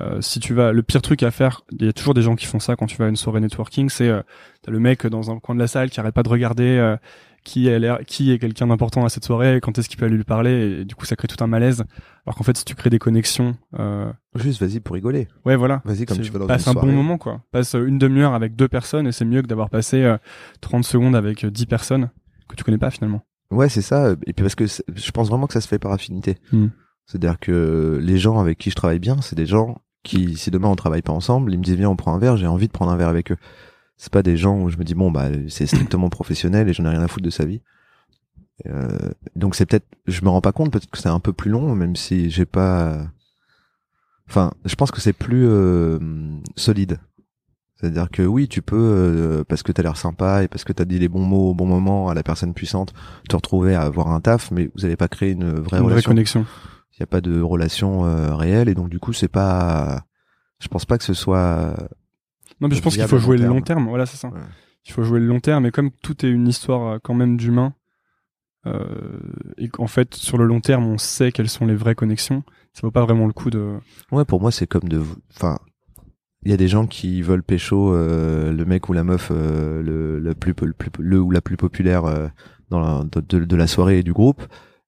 Euh, 0.00 0.20
si 0.20 0.40
tu 0.40 0.54
vas, 0.54 0.72
le 0.72 0.82
pire 0.82 1.02
truc 1.02 1.22
à 1.22 1.30
faire, 1.30 1.62
il 1.72 1.86
y 1.86 1.88
a 1.88 1.92
toujours 1.92 2.14
des 2.14 2.22
gens 2.22 2.34
qui 2.34 2.46
font 2.46 2.58
ça 2.58 2.76
quand 2.76 2.86
tu 2.86 2.96
vas 2.96 3.06
à 3.06 3.08
une 3.08 3.16
soirée 3.16 3.40
networking, 3.40 3.88
c'est 3.88 4.08
euh, 4.08 4.22
t'as 4.62 4.72
le 4.72 4.80
mec 4.80 5.06
dans 5.06 5.30
un 5.30 5.38
coin 5.38 5.54
de 5.54 5.60
la 5.60 5.68
salle 5.68 5.90
qui 5.90 6.00
arrête 6.00 6.14
pas 6.14 6.24
de 6.24 6.28
regarder 6.28 6.64
euh, 6.78 6.96
qui 7.44 7.68
est 7.68 7.78
l'air, 7.78 7.98
qui 8.06 8.32
est 8.32 8.38
quelqu'un 8.38 8.66
d'important 8.66 9.04
à 9.04 9.08
cette 9.10 9.24
soirée, 9.24 9.60
quand 9.62 9.78
est-ce 9.78 9.88
qu'il 9.88 9.98
peut 9.98 10.06
aller 10.06 10.16
lui 10.16 10.24
parler, 10.24 10.80
et 10.80 10.84
du 10.84 10.94
coup 10.94 11.04
ça 11.04 11.14
crée 11.14 11.28
tout 11.28 11.42
un 11.44 11.46
malaise. 11.46 11.84
Alors 12.26 12.36
qu'en 12.36 12.42
fait, 12.42 12.56
si 12.56 12.64
tu 12.64 12.74
crées 12.74 12.90
des 12.90 12.98
connexions, 12.98 13.54
euh, 13.78 14.10
juste 14.34 14.60
vas-y 14.60 14.80
pour 14.80 14.94
rigoler 14.94 15.28
ouais 15.44 15.54
voilà, 15.54 15.82
vas-y 15.84 16.06
comme 16.06 16.18
tu 16.18 16.32
vas 16.32 16.38
dans 16.38 16.46
passe 16.46 16.64
une 16.66 16.70
un 16.70 16.72
soirée 16.72 16.88
bon 16.88 16.94
moment 16.94 17.18
quoi. 17.18 17.42
Passe 17.52 17.74
euh, 17.74 17.86
une 17.86 17.98
demi-heure 17.98 18.34
avec 18.34 18.56
deux 18.56 18.68
personnes 18.68 19.06
et 19.06 19.12
c'est 19.12 19.26
mieux 19.26 19.42
que 19.42 19.46
d'avoir 19.46 19.68
passé 19.68 20.02
euh, 20.02 20.16
30 20.62 20.84
secondes 20.84 21.14
avec 21.14 21.44
euh, 21.44 21.50
10 21.50 21.66
personnes 21.66 22.10
que 22.48 22.56
tu 22.56 22.64
connais 22.64 22.78
pas 22.78 22.90
finalement. 22.90 23.22
Ouais, 23.50 23.68
c'est 23.68 23.82
ça. 23.82 24.12
Et 24.26 24.32
puis 24.32 24.42
parce 24.42 24.54
que 24.54 24.64
je 24.66 25.10
pense 25.12 25.28
vraiment 25.28 25.46
que 25.46 25.52
ça 25.52 25.60
se 25.60 25.68
fait 25.68 25.78
par 25.78 25.92
affinité. 25.92 26.38
Hmm. 26.50 26.68
C'est-à-dire 27.06 27.38
que 27.38 27.98
les 28.02 28.18
gens 28.18 28.38
avec 28.38 28.58
qui 28.58 28.70
je 28.70 28.76
travaille 28.76 28.98
bien, 28.98 29.20
c'est 29.20 29.36
des 29.36 29.46
gens 29.46 29.78
qui, 30.02 30.36
si 30.36 30.50
demain 30.50 30.68
on 30.68 30.76
travaille 30.76 31.02
pas 31.02 31.12
ensemble, 31.12 31.52
ils 31.52 31.58
me 31.58 31.64
disent 31.64 31.76
viens 31.76 31.90
on 31.90 31.96
prend 31.96 32.14
un 32.14 32.18
verre, 32.18 32.36
j'ai 32.36 32.46
envie 32.46 32.66
de 32.66 32.72
prendre 32.72 32.92
un 32.92 32.96
verre 32.96 33.08
avec 33.08 33.32
eux. 33.32 33.36
C'est 33.96 34.12
pas 34.12 34.22
des 34.22 34.36
gens 34.36 34.60
où 34.60 34.70
je 34.70 34.76
me 34.76 34.84
dis 34.84 34.94
bon 34.94 35.10
bah 35.10 35.28
c'est 35.48 35.66
strictement 35.66 36.08
professionnel 36.10 36.68
et 36.68 36.72
j'en 36.72 36.84
ai 36.84 36.88
rien 36.88 37.02
à 37.02 37.08
foutre 37.08 37.24
de 37.24 37.30
sa 37.30 37.44
vie. 37.44 37.60
Euh, 38.66 39.10
donc 39.36 39.54
c'est 39.54 39.66
peut-être, 39.66 39.86
je 40.06 40.22
me 40.22 40.28
rends 40.28 40.40
pas 40.40 40.52
compte, 40.52 40.72
peut-être 40.72 40.90
que 40.90 40.98
c'est 40.98 41.08
un 41.08 41.20
peu 41.20 41.32
plus 41.32 41.50
long, 41.50 41.74
même 41.74 41.96
si 41.96 42.30
j'ai 42.30 42.46
pas. 42.46 43.06
Enfin, 44.28 44.52
je 44.64 44.74
pense 44.74 44.90
que 44.90 45.00
c'est 45.00 45.12
plus 45.12 45.46
euh, 45.46 45.98
solide. 46.56 46.98
C'est-à-dire 47.76 48.08
que 48.10 48.22
oui, 48.22 48.48
tu 48.48 48.62
peux, 48.62 48.76
euh, 48.78 49.44
parce 49.44 49.62
que 49.62 49.72
t'as 49.72 49.82
l'air 49.82 49.96
sympa 49.96 50.44
et 50.44 50.48
parce 50.48 50.64
que 50.64 50.72
t'as 50.72 50.84
dit 50.86 50.98
les 50.98 51.08
bons 51.08 51.24
mots 51.24 51.50
au 51.50 51.54
bon 51.54 51.66
moment 51.66 52.08
à 52.08 52.14
la 52.14 52.22
personne 52.22 52.54
puissante, 52.54 52.94
te 53.28 53.36
retrouver 53.36 53.74
à 53.74 53.82
avoir 53.82 54.08
un 54.08 54.20
taf, 54.20 54.50
mais 54.50 54.70
vous 54.74 54.82
n'allez 54.82 54.96
pas 54.96 55.08
créer 55.08 55.32
une 55.32 55.50
vraie 55.60 55.80
Une 55.80 55.90
vraie 55.90 56.02
connexion. 56.02 56.46
Il 56.96 57.00
n'y 57.00 57.04
a 57.04 57.06
pas 57.08 57.20
de 57.20 57.40
relation 57.40 58.04
euh, 58.06 58.34
réelle 58.36 58.68
et 58.68 58.74
donc 58.74 58.88
du 58.88 58.98
coup 59.00 59.12
c'est 59.12 59.28
pas. 59.28 60.04
Je 60.60 60.68
pense 60.68 60.84
pas 60.84 60.96
que 60.98 61.04
ce 61.04 61.14
soit. 61.14 61.74
Non 62.60 62.68
mais 62.68 62.76
je 62.76 62.82
pense 62.82 62.94
qu'il 62.96 63.06
faut 63.08 63.18
jouer 63.18 63.36
le 63.36 63.46
long 63.46 63.60
terme. 63.62 63.88
voilà 63.88 64.06
c'est 64.06 64.16
ça. 64.16 64.28
Ouais. 64.28 64.40
Il 64.86 64.92
faut 64.92 65.02
jouer 65.02 65.18
le 65.18 65.26
long 65.26 65.40
terme 65.40 65.66
et 65.66 65.70
comme 65.70 65.90
tout 65.90 66.24
est 66.24 66.28
une 66.30 66.46
histoire 66.46 66.86
euh, 66.94 66.98
quand 67.02 67.14
même 67.14 67.36
d'humain 67.36 67.72
euh, 68.66 69.18
et 69.58 69.68
qu'en 69.68 69.86
fait 69.86 70.14
sur 70.14 70.38
le 70.38 70.44
long 70.44 70.60
terme 70.60 70.84
on 70.86 70.98
sait 70.98 71.32
quelles 71.32 71.48
sont 71.48 71.66
les 71.66 71.74
vraies 71.74 71.94
connexions, 71.94 72.42
ça 72.72 72.80
vaut 72.82 72.90
pas 72.90 73.02
vraiment 73.04 73.26
le 73.26 73.32
coup 73.32 73.50
de 73.50 73.74
Ouais, 74.12 74.24
pour 74.24 74.40
moi 74.40 74.50
c'est 74.52 74.66
comme 74.66 74.88
de. 74.88 75.02
Enfin, 75.34 75.58
il 76.44 76.50
y 76.50 76.54
a 76.54 76.56
des 76.58 76.68
gens 76.68 76.86
qui 76.86 77.22
veulent 77.22 77.42
pécho 77.42 77.94
euh, 77.94 78.52
le 78.52 78.64
mec 78.64 78.88
ou 78.88 78.92
la 78.92 79.04
meuf 79.04 79.30
euh, 79.30 79.82
le, 79.82 80.18
le 80.20 80.34
plus 80.34 80.54
le, 80.62 80.72
plus 80.72 80.90
le 80.98 81.20
ou 81.20 81.30
la 81.30 81.40
plus 81.40 81.56
populaire 81.56 82.04
euh, 82.04 82.28
dans 82.70 82.80
la, 82.80 83.02
de- 83.04 83.44
de 83.44 83.56
la 83.56 83.66
soirée 83.66 83.98
et 83.98 84.02
du 84.02 84.12
groupe. 84.12 84.42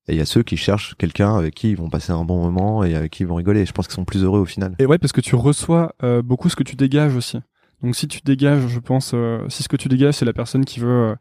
Et 0.08 0.12
il 0.14 0.18
y 0.18 0.20
a 0.20 0.24
ceux 0.24 0.42
qui 0.42 0.56
cherchent 0.56 0.94
quelqu'un 0.96 1.36
avec 1.36 1.54
qui 1.54 1.70
ils 1.70 1.76
vont 1.76 1.90
passer 1.90 2.12
un 2.12 2.24
bon 2.24 2.40
moment 2.42 2.84
et 2.84 2.94
avec 2.94 3.10
qui 3.12 3.24
ils 3.24 3.26
vont 3.26 3.34
rigoler. 3.34 3.66
Je 3.66 3.72
pense 3.72 3.86
qu'ils 3.88 3.94
sont 3.96 4.04
plus 4.04 4.22
heureux 4.22 4.40
au 4.40 4.44
final. 4.44 4.74
Et 4.78 4.86
ouais, 4.86 4.98
parce 4.98 5.12
que 5.12 5.20
tu 5.20 5.34
reçois 5.34 5.94
euh, 6.02 6.22
beaucoup 6.22 6.48
ce 6.48 6.56
que 6.56 6.62
tu 6.62 6.76
dégages 6.76 7.16
aussi. 7.16 7.38
Donc 7.82 7.94
si 7.96 8.06
tu 8.08 8.20
dégages, 8.24 8.66
je 8.68 8.78
pense, 8.80 9.12
euh, 9.14 9.40
si 9.48 9.62
ce 9.62 9.68
que 9.68 9.76
tu 9.76 9.88
dégages, 9.88 10.14
c'est 10.14 10.24
la 10.24 10.32
personne 10.32 10.64
qui 10.64 10.78
veut 10.80 10.88
euh, 10.88 11.14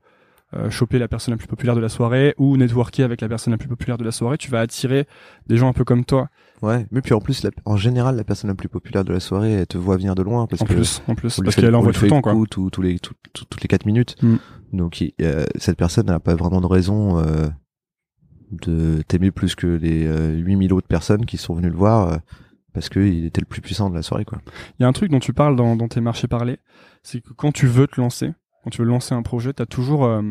euh, 0.56 0.70
choper 0.70 1.00
la 1.00 1.08
personne 1.08 1.34
la 1.34 1.38
plus 1.38 1.48
populaire 1.48 1.76
de 1.76 1.82
la 1.82 1.90
soirée 1.90 2.34
ou 2.38 2.56
networker 2.58 3.04
avec 3.04 3.22
la 3.22 3.28
personne 3.28 3.52
la 3.52 3.58
plus 3.58 3.68
populaire 3.68 3.98
de 3.98 4.04
la 4.04 4.12
soirée. 4.12 4.38
Tu 4.38 4.52
vas 4.52 4.60
attirer 4.62 5.08
des 5.48 5.58
gens 5.58 5.68
un 5.68 5.74
peu 5.74 5.84
comme 5.84 6.06
toi. 6.06 6.30
Ouais, 6.62 6.86
mais 6.92 7.02
puis 7.02 7.14
en 7.14 7.20
plus, 7.20 7.44
la- 7.44 7.50
en 7.66 7.76
général, 7.78 8.16
la 8.16 8.24
personne 8.24 8.50
la 8.50 8.56
plus 8.56 8.70
populaire 8.70 9.04
de 9.04 9.12
la 9.12 9.20
soirée, 9.20 9.52
elle 9.54 9.68
te 9.68 9.78
voit 9.78 9.98
venir 9.98 10.16
de 10.16 10.22
loin 10.22 10.46
parce 10.48 10.62
En 10.62 10.66
que 10.66 10.74
plus, 10.74 11.02
en 11.08 11.16
plus, 11.16 11.42
parce 11.44 11.56
qu'elle 11.56 11.76
envoie 11.76 11.92
tout 11.92 12.04
le 12.04 12.10
temps, 12.10 12.22
quoi. 12.22 12.34
les 12.34 13.00
tout- 13.00 13.14
tout- 13.34 13.46
toutes 13.50 13.62
les 13.62 13.68
quatre 13.68 13.86
minutes. 13.86 14.16
Mm. 14.22 14.36
Donc 14.74 15.04
euh, 15.22 15.46
cette 15.58 15.78
personne 15.78 16.06
n'a 16.06 16.20
pas 16.20 16.36
vraiment 16.36 16.62
de 16.62 16.68
raison 16.68 17.18
euh, 17.20 17.48
de 18.62 19.02
t'aimer 19.08 19.32
plus 19.32 19.56
que 19.56 19.68
les 19.68 20.06
euh, 20.06 20.36
8000 20.36 20.74
autres 20.74 20.88
personnes 20.88 21.26
qui 21.26 21.38
sont 21.38 21.54
venues 21.54 21.70
le 21.70 21.76
voir 21.76 22.10
euh, 22.10 22.18
parce 22.74 22.90
que 22.90 23.00
il 23.00 23.26
était 23.26 23.42
le 23.42 23.48
plus 23.48 23.62
puissant 23.62 23.90
de 23.90 23.96
la 23.96 24.02
soirée 24.02 24.26
quoi. 24.26 24.40
Il 24.80 24.84
y 24.84 24.86
a 24.86 24.88
un 24.88 24.94
truc 24.94 25.12
dont 25.12 25.20
tu 25.20 25.34
parles 25.34 25.56
dans, 25.56 25.76
dans 25.76 25.88
tes 25.88 26.02
marchés 26.02 26.28
parlés, 26.28 26.58
c'est 27.04 27.22
que 27.22 27.34
quand 27.34 27.52
tu 27.52 27.68
veux 27.68 27.88
te 27.88 28.00
lancer, 28.00 28.34
quand 28.64 28.70
tu 28.70 28.82
veux 28.82 28.88
lancer 28.88 29.14
un 29.14 29.22
projet, 29.22 29.54
t'as 29.54 29.66
toujours, 29.66 30.06
euh, 30.06 30.22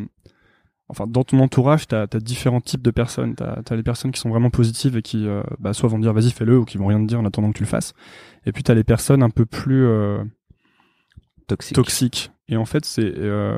enfin, 0.89 1.07
dans 1.07 1.25
ton 1.25 1.39
entourage, 1.41 1.87
t'as 1.87 2.03
as 2.03 2.21
différents 2.21 2.61
types 2.61 2.83
de 2.83 2.91
personnes. 2.91 3.35
T'as 3.35 3.61
as 3.69 3.77
les 3.77 3.83
personnes 3.83 4.11
qui 4.11 4.21
sont 4.21 4.29
vraiment 4.29 4.51
positives 4.51 4.97
et 4.97 5.03
qui, 5.03 5.27
euh, 5.27 5.43
bah, 5.61 5.73
soit 5.73 5.89
vont 5.89 5.97
te 5.99 6.03
dire 6.03 6.13
vas-y 6.13 6.31
fais-le 6.31 6.59
ou 6.59 6.65
qui 6.65 6.77
vont 6.77 6.87
rien 6.87 7.01
te 7.01 7.07
dire 7.07 7.21
en 7.21 7.25
attendant 7.25 7.53
que 7.53 7.59
tu 7.59 7.63
le 7.63 7.69
fasses. 7.69 7.95
Et 8.45 8.53
puis 8.53 8.63
t'as 8.63 8.75
les 8.75 8.85
personnes 8.85 9.23
un 9.23 9.31
peu 9.31 9.47
plus 9.47 9.87
euh, 9.87 10.23
Toxique. 11.47 11.75
toxiques. 11.75 12.33
Et 12.49 12.57
en 12.57 12.65
fait, 12.65 12.85
c'est 12.85 13.13
euh, 13.17 13.57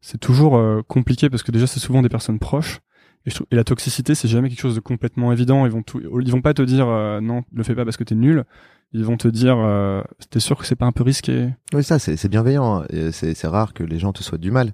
c'est 0.00 0.18
toujours 0.18 0.56
euh, 0.56 0.82
compliqué 0.86 1.30
parce 1.30 1.42
que 1.42 1.52
déjà 1.52 1.66
c'est 1.66 1.80
souvent 1.80 2.02
des 2.02 2.08
personnes 2.08 2.38
proches. 2.38 2.80
Et, 3.26 3.30
je 3.30 3.34
trouve- 3.36 3.46
et 3.50 3.56
la 3.56 3.64
toxicité, 3.64 4.14
c'est 4.14 4.28
jamais 4.28 4.48
quelque 4.48 4.60
chose 4.60 4.74
de 4.74 4.80
complètement 4.80 5.32
évident. 5.32 5.64
Ils 5.66 5.72
vont 5.72 5.82
tout, 5.82 6.00
ils 6.00 6.30
vont 6.32 6.40
pas 6.42 6.54
te 6.54 6.62
dire 6.62 6.88
euh, 6.88 7.20
non, 7.20 7.42
le 7.54 7.62
fais 7.62 7.74
pas 7.74 7.84
parce 7.84 7.96
que 7.96 8.04
t'es 8.04 8.14
nul. 8.14 8.44
Ils 8.92 9.04
vont 9.04 9.16
te 9.16 9.28
dire 9.28 9.56
euh, 9.58 10.02
t'es 10.30 10.40
sûr 10.40 10.58
que 10.58 10.66
c'est 10.66 10.76
pas 10.76 10.86
un 10.86 10.92
peu 10.92 11.02
risqué. 11.02 11.48
Oui, 11.72 11.82
ça 11.84 11.98
c'est 11.98 12.28
bienveillant. 12.28 12.84
C'est 13.12 13.46
rare 13.46 13.72
que 13.74 13.84
les 13.84 13.98
gens 13.98 14.12
te 14.12 14.22
souhaitent 14.22 14.40
du 14.40 14.50
mal. 14.50 14.72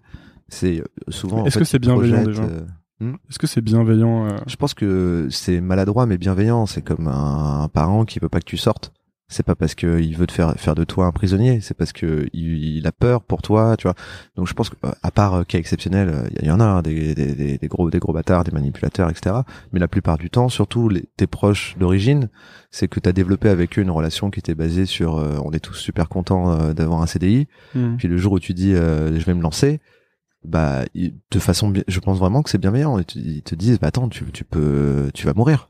C'est 0.48 0.80
euh, 0.80 0.84
souvent. 1.08 1.42
en 1.42 1.44
Est-ce 1.44 1.54
fait, 1.54 1.60
que 1.60 1.64
c'est 1.66 1.78
bienveillant, 1.78 2.24
déjà 2.24 2.42
euh, 2.42 3.12
Est-ce 3.28 3.38
que 3.38 3.46
c'est 3.46 3.60
bienveillant 3.60 4.26
euh, 4.26 4.36
Je 4.46 4.56
pense 4.56 4.72
que 4.74 5.28
c'est 5.30 5.60
maladroit 5.60 6.06
mais 6.06 6.16
bienveillant. 6.18 6.64
C'est 6.66 6.82
comme 6.82 7.06
un, 7.06 7.62
un 7.64 7.68
parent 7.68 8.04
qui 8.06 8.18
veut 8.18 8.28
pas 8.30 8.40
que 8.40 8.46
tu 8.46 8.56
sortes. 8.56 8.92
C'est 9.30 9.42
pas 9.44 9.54
parce 9.54 9.74
que 9.74 10.00
il 10.00 10.16
veut 10.16 10.26
te 10.26 10.32
faire 10.32 10.54
faire 10.56 10.74
de 10.74 10.84
toi 10.84 11.04
un 11.04 11.12
prisonnier. 11.12 11.60
C'est 11.60 11.74
parce 11.76 11.92
que 11.92 12.28
il, 12.32 12.76
il 12.78 12.86
a 12.86 12.92
peur 12.92 13.22
pour 13.22 13.42
toi, 13.42 13.76
tu 13.76 13.82
vois. 13.82 13.94
Donc 14.36 14.46
je 14.48 14.54
pense 14.54 14.70
que 14.70 14.76
euh, 14.86 14.90
à 15.02 15.10
part 15.10 15.34
euh, 15.34 15.44
cas 15.44 15.58
exceptionnel, 15.58 16.08
euh, 16.08 16.28
il 16.40 16.46
y, 16.46 16.50
en 16.50 16.60
a 16.60 16.64
hein, 16.64 16.80
des, 16.80 17.14
des, 17.14 17.34
des, 17.34 17.58
des 17.58 17.68
gros 17.68 17.90
des 17.90 17.98
gros 17.98 18.14
bâtards, 18.14 18.44
des 18.44 18.52
manipulateurs, 18.52 19.10
etc. 19.10 19.36
Mais 19.72 19.80
la 19.80 19.88
plupart 19.88 20.16
du 20.16 20.30
temps, 20.30 20.48
surtout 20.48 20.88
les, 20.88 21.04
tes 21.18 21.26
proches 21.26 21.76
d'origine, 21.78 22.30
c'est 22.70 22.88
que 22.88 23.00
tu 23.00 23.08
as 23.08 23.12
développé 23.12 23.50
avec 23.50 23.78
eux 23.78 23.82
une 23.82 23.90
relation 23.90 24.30
qui 24.30 24.40
était 24.40 24.54
basée 24.54 24.86
sur 24.86 25.18
euh, 25.18 25.36
on 25.44 25.52
est 25.52 25.60
tous 25.60 25.74
super 25.74 26.08
contents 26.08 26.50
euh, 26.50 26.72
d'avoir 26.72 27.02
un 27.02 27.06
CDI. 27.06 27.48
hmm. 27.74 27.96
Puis 27.98 28.08
le 28.08 28.16
jour 28.16 28.32
où 28.32 28.38
tu 28.40 28.54
dis 28.54 28.72
euh, 28.72 29.18
je 29.20 29.24
vais 29.26 29.34
me 29.34 29.42
lancer, 29.42 29.80
bah 30.42 30.84
de 30.94 31.38
façon, 31.38 31.68
bien- 31.68 31.84
je 31.86 32.00
pense 32.00 32.18
vraiment 32.18 32.42
que 32.42 32.48
c'est 32.48 32.56
bienveillant. 32.56 32.98
Ils 32.98 33.04
te, 33.04 33.18
ils 33.18 33.42
te 33.42 33.54
disent 33.54 33.78
bah 33.78 33.88
attends 33.88 34.08
tu 34.08 34.24
tu 34.32 34.44
peux 34.44 35.10
tu 35.12 35.26
vas 35.26 35.34
mourir. 35.34 35.68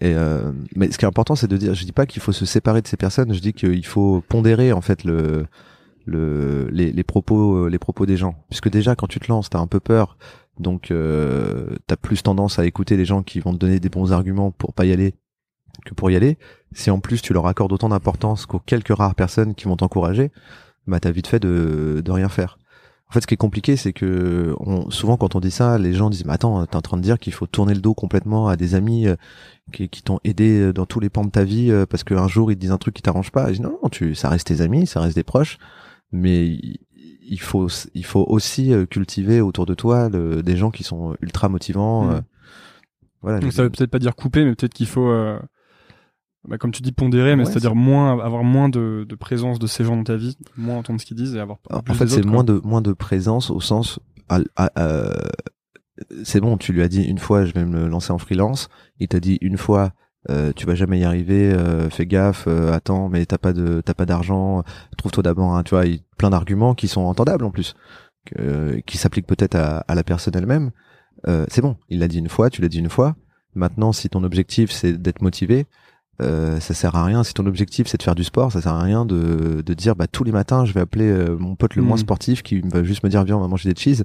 Et 0.00 0.14
euh, 0.14 0.52
mais 0.76 0.90
ce 0.92 0.98
qui 0.98 1.04
est 1.04 1.08
important 1.08 1.34
c'est 1.34 1.48
de 1.48 1.56
dire, 1.56 1.74
je 1.74 1.84
dis 1.84 1.92
pas 1.92 2.06
qu'il 2.06 2.22
faut 2.22 2.32
se 2.32 2.46
séparer 2.46 2.82
de 2.82 2.86
ces 2.86 2.96
personnes, 2.96 3.32
je 3.34 3.40
dis 3.40 3.52
qu'il 3.52 3.84
faut 3.84 4.22
pondérer 4.28 4.72
en 4.72 4.80
fait 4.80 5.04
le 5.04 5.46
le 6.06 6.68
les, 6.70 6.92
les 6.92 7.04
propos 7.04 7.68
les 7.68 7.78
propos 7.78 8.06
des 8.06 8.16
gens, 8.16 8.36
puisque 8.48 8.68
déjà 8.68 8.94
quand 8.94 9.08
tu 9.08 9.18
te 9.18 9.28
lances 9.28 9.50
t'as 9.50 9.58
un 9.58 9.66
peu 9.66 9.80
peur, 9.80 10.16
donc 10.60 10.90
euh, 10.90 11.76
t'as 11.86 11.96
plus 11.96 12.22
tendance 12.22 12.58
à 12.58 12.66
écouter 12.66 12.96
les 12.96 13.04
gens 13.04 13.22
qui 13.22 13.40
vont 13.40 13.52
te 13.52 13.58
donner 13.58 13.80
des 13.80 13.88
bons 13.88 14.12
arguments 14.12 14.52
pour 14.52 14.72
pas 14.72 14.84
y 14.84 14.92
aller 14.92 15.14
que 15.84 15.94
pour 15.94 16.10
y 16.10 16.16
aller. 16.16 16.38
Si 16.72 16.90
en 16.90 17.00
plus 17.00 17.20
tu 17.22 17.32
leur 17.32 17.46
accordes 17.46 17.72
autant 17.72 17.88
d'importance 17.88 18.46
qu'aux 18.46 18.58
quelques 18.60 18.96
rares 18.96 19.14
personnes 19.14 19.54
qui 19.54 19.64
vont 19.64 19.76
t'encourager, 19.76 20.30
bah 20.86 21.00
t'as 21.00 21.10
vite 21.10 21.26
fait 21.26 21.40
de 21.40 22.10
rien 22.10 22.28
faire. 22.28 22.58
En 23.10 23.12
fait, 23.14 23.22
ce 23.22 23.26
qui 23.26 23.34
est 23.34 23.38
compliqué, 23.38 23.76
c'est 23.76 23.92
que 23.94 24.54
on, 24.60 24.90
souvent 24.90 25.16
quand 25.16 25.34
on 25.34 25.40
dit 25.40 25.50
ça, 25.50 25.78
les 25.78 25.94
gens 25.94 26.10
disent 26.10 26.26
"Mais 26.26 26.32
attends, 26.34 26.66
t'es 26.66 26.76
en 26.76 26.82
train 26.82 26.98
de 26.98 27.02
dire 27.02 27.18
qu'il 27.18 27.32
faut 27.32 27.46
tourner 27.46 27.72
le 27.74 27.80
dos 27.80 27.94
complètement 27.94 28.48
à 28.48 28.56
des 28.56 28.74
amis 28.74 29.06
euh, 29.06 29.16
qui, 29.72 29.88
qui 29.88 30.02
t'ont 30.02 30.18
aidé 30.24 30.60
euh, 30.60 30.72
dans 30.74 30.84
tous 30.84 31.00
les 31.00 31.08
pans 31.08 31.24
de 31.24 31.30
ta 31.30 31.42
vie 31.44 31.70
euh, 31.70 31.86
parce 31.86 32.04
qu'un 32.04 32.28
jour 32.28 32.52
ils 32.52 32.56
te 32.56 32.60
disent 32.60 32.70
un 32.72 32.76
truc 32.78 32.94
qui 32.94 33.00
t'arrange 33.02 33.30
pas." 33.30 33.48
Et 33.50 33.54
je 33.54 33.58
dis 33.60 33.62
"Non, 33.62 33.78
non, 33.82 33.88
tu, 33.88 34.14
ça 34.14 34.28
reste 34.28 34.48
tes 34.48 34.60
amis, 34.60 34.86
ça 34.86 35.00
reste 35.00 35.14
des 35.16 35.24
proches, 35.24 35.56
mais 36.12 36.46
il- 36.48 37.40
faut 37.40 37.68
il 37.94 38.04
faut 38.04 38.24
aussi 38.28 38.72
euh, 38.74 38.84
cultiver 38.86 39.40
autour 39.40 39.64
de 39.66 39.74
toi 39.74 40.08
le- 40.10 40.42
des 40.42 40.56
gens 40.58 40.70
qui 40.70 40.84
sont 40.84 41.16
ultra 41.22 41.48
motivants." 41.48 42.04
Mhm. 42.04 42.10
euh, 42.12 42.20
voilà. 43.22 43.40
Donc 43.40 43.52
ça 43.52 43.62
veut 43.62 43.70
peut-être 43.70 43.90
pas 43.90 43.98
dire 43.98 44.14
couper, 44.16 44.44
mais 44.44 44.54
peut-être 44.54 44.74
qu'il 44.74 44.86
faut, 44.86 45.08
euh, 45.08 45.38
bah, 46.46 46.58
comme 46.58 46.70
tu 46.72 46.82
dis, 46.82 46.92
pondérer, 46.92 47.34
mais 47.36 47.44
Ouais, 47.44 47.50
c'est-à-dire 47.50 47.74
moins 47.74 48.18
avoir 48.20 48.44
moins 48.44 48.68
de, 48.68 49.04
de 49.08 49.14
présence 49.14 49.58
de 49.58 49.66
ces 49.66 49.84
gens 49.84 49.96
dans 49.96 50.04
ta 50.04 50.16
vie, 50.16 50.36
moins 50.56 50.76
entendre 50.76 51.00
ce 51.00 51.06
qu'ils 51.06 51.16
disent 51.16 51.34
et 51.34 51.40
avoir 51.40 51.58
En 51.70 51.80
plus 51.80 51.94
fait, 51.94 52.04
des 52.04 52.10
c'est 52.10 52.24
moins 52.24 52.44
de 52.44 52.60
moins 52.64 52.80
de 52.82 52.92
présence 52.92 53.50
au 53.50 53.60
sens. 53.60 53.98
à- 54.28 54.40
à- 54.56 54.70
euh, 54.78 55.12
c'est 56.22 56.40
bon, 56.40 56.56
tu 56.56 56.72
lui 56.72 56.82
as 56.82 56.88
dit 56.88 57.02
une 57.02 57.18
fois, 57.18 57.44
je 57.44 57.52
vais 57.52 57.64
me 57.64 57.86
lancer 57.88 58.12
en 58.12 58.18
freelance. 58.18 58.68
Il 59.00 59.08
t'a 59.08 59.20
dit 59.20 59.38
une 59.40 59.56
fois, 59.56 59.92
euh, 60.30 60.52
tu 60.54 60.64
vas 60.66 60.74
jamais 60.74 60.98
y 61.00 61.04
arriver. 61.04 61.50
euh, 61.52 61.90
fais 61.90 62.06
gaffe. 62.06 62.44
euh, 62.46 62.72
attends, 62.72 63.08
mais 63.08 63.26
t'as 63.26 63.38
pas 63.38 63.52
de 63.52 63.80
t'as 63.84 63.94
pas 63.94 64.06
d'argent. 64.06 64.62
Trouve-toi 64.96 65.22
d'abord. 65.24 65.56
un 65.56 65.62
tu 65.64 65.70
vois, 65.70 65.86
il- 65.86 66.02
plein 66.16 66.30
d'arguments 66.30 66.74
qui 66.74 66.86
sont 66.88 67.00
entendables 67.02 67.44
en 67.44 67.50
plus, 67.50 67.74
qui 68.86 68.98
s'appliquent 68.98 69.26
peut-être 69.26 69.54
à, 69.56 69.78
à 69.88 69.94
la 69.94 70.04
personne 70.04 70.34
elle-même. 70.36 70.70
Euh, 71.26 71.46
c'est 71.48 71.62
bon, 71.62 71.76
il 71.88 71.98
l'a 71.98 72.08
dit 72.08 72.18
une 72.18 72.28
fois, 72.28 72.50
tu 72.50 72.62
l'as 72.62 72.68
dit 72.68 72.78
une 72.78 72.88
fois. 72.90 73.16
Maintenant, 73.54 73.92
si 73.92 74.08
ton 74.08 74.22
objectif 74.22 74.70
c'est 74.70 74.92
d'être 74.92 75.22
motivé, 75.22 75.66
euh, 76.20 76.58
ça 76.60 76.74
sert 76.74 76.94
à 76.96 77.04
rien. 77.04 77.22
Si 77.24 77.32
ton 77.34 77.46
objectif 77.46 77.86
c'est 77.86 77.98
de 77.98 78.02
faire 78.02 78.14
du 78.14 78.24
sport, 78.24 78.50
ça 78.52 78.60
sert 78.60 78.72
à 78.72 78.82
rien 78.82 79.04
de, 79.04 79.62
de 79.64 79.74
dire 79.74 79.94
bah 79.96 80.06
tous 80.06 80.24
les 80.24 80.32
matins 80.32 80.64
je 80.64 80.72
vais 80.72 80.80
appeler 80.80 81.08
euh, 81.08 81.36
mon 81.38 81.54
pote 81.56 81.76
le 81.76 81.82
moins 81.82 81.96
Mhm. 81.96 82.02
sportif 82.02 82.42
qui 82.42 82.60
va 82.60 82.82
juste 82.82 83.02
me 83.04 83.08
dire 83.08 83.22
viens 83.24 83.36
on 83.36 83.40
va 83.40 83.48
manger 83.48 83.72
des 83.72 83.80
cheese. 83.80 84.04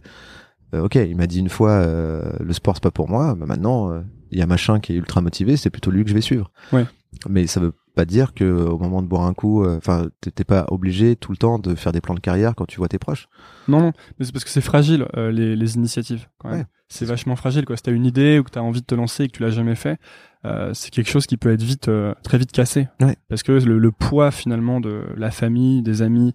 Euh, 0.73 0.83
ok, 0.85 0.95
il 0.95 1.15
m'a 1.15 1.27
dit 1.27 1.39
une 1.39 1.49
fois 1.49 1.71
euh, 1.71 2.31
le 2.39 2.53
sport 2.53 2.75
c'est 2.75 2.83
pas 2.83 2.91
pour 2.91 3.09
moi. 3.09 3.35
Bah 3.35 3.45
maintenant 3.45 3.91
euh, 3.91 4.01
il 4.31 4.39
y 4.39 4.41
a 4.41 4.47
machin 4.47 4.79
qui 4.79 4.93
est 4.93 4.95
ultra 4.95 5.21
motivé, 5.21 5.57
c'est 5.57 5.69
plutôt 5.69 5.91
lui 5.91 6.03
que 6.03 6.09
je 6.09 6.15
vais 6.15 6.21
suivre. 6.21 6.51
Ouais. 6.71 6.85
Mais 7.29 7.45
ça 7.45 7.59
veut 7.59 7.73
pas 7.95 8.05
dire 8.05 8.33
que 8.33 8.43
au 8.43 8.79
moment 8.79 9.03
de 9.03 9.07
boire 9.07 9.23
un 9.27 9.35
coup, 9.35 9.63
enfin 9.67 10.07
t'es 10.33 10.43
pas 10.43 10.65
obligé 10.69 11.15
tout 11.15 11.31
le 11.31 11.37
temps 11.37 11.59
de 11.59 11.75
faire 11.75 11.91
des 11.91 12.01
plans 12.01 12.15
de 12.15 12.19
carrière 12.19 12.55
quand 12.55 12.65
tu 12.65 12.77
vois 12.77 12.87
tes 12.87 12.97
proches. 12.97 13.27
Non, 13.67 13.79
non, 13.81 13.91
mais 14.17 14.25
c'est 14.25 14.31
parce 14.31 14.43
que 14.43 14.49
c'est 14.49 14.61
fragile 14.61 15.05
euh, 15.15 15.31
les, 15.31 15.55
les 15.55 15.75
initiatives. 15.75 16.27
Quand 16.39 16.49
même. 16.49 16.59
Ouais. 16.61 16.65
C'est 16.89 17.05
vachement 17.05 17.35
fragile 17.35 17.65
quoi. 17.65 17.77
Si 17.77 17.83
t'as 17.83 17.91
une 17.91 18.05
idée 18.07 18.39
ou 18.39 18.43
que 18.43 18.49
t'as 18.49 18.61
envie 18.61 18.81
de 18.81 18.85
te 18.87 18.95
lancer 18.95 19.25
et 19.25 19.27
que 19.27 19.37
tu 19.37 19.43
l'as 19.43 19.51
jamais 19.51 19.75
fait, 19.75 19.99
euh, 20.45 20.73
c'est 20.73 20.91
quelque 20.91 21.09
chose 21.09 21.25
qui 21.25 21.37
peut 21.37 21.51
être 21.53 21.61
vite, 21.63 21.87
euh, 21.87 22.13
très 22.23 22.37
vite 22.37 22.51
cassé. 22.51 22.87
Ouais. 23.01 23.15
Parce 23.29 23.43
que 23.43 23.51
le, 23.53 23.79
le 23.79 23.91
poids 23.91 24.31
finalement 24.31 24.79
de 24.81 25.05
la 25.15 25.31
famille, 25.31 25.81
des 25.81 26.01
amis, 26.01 26.33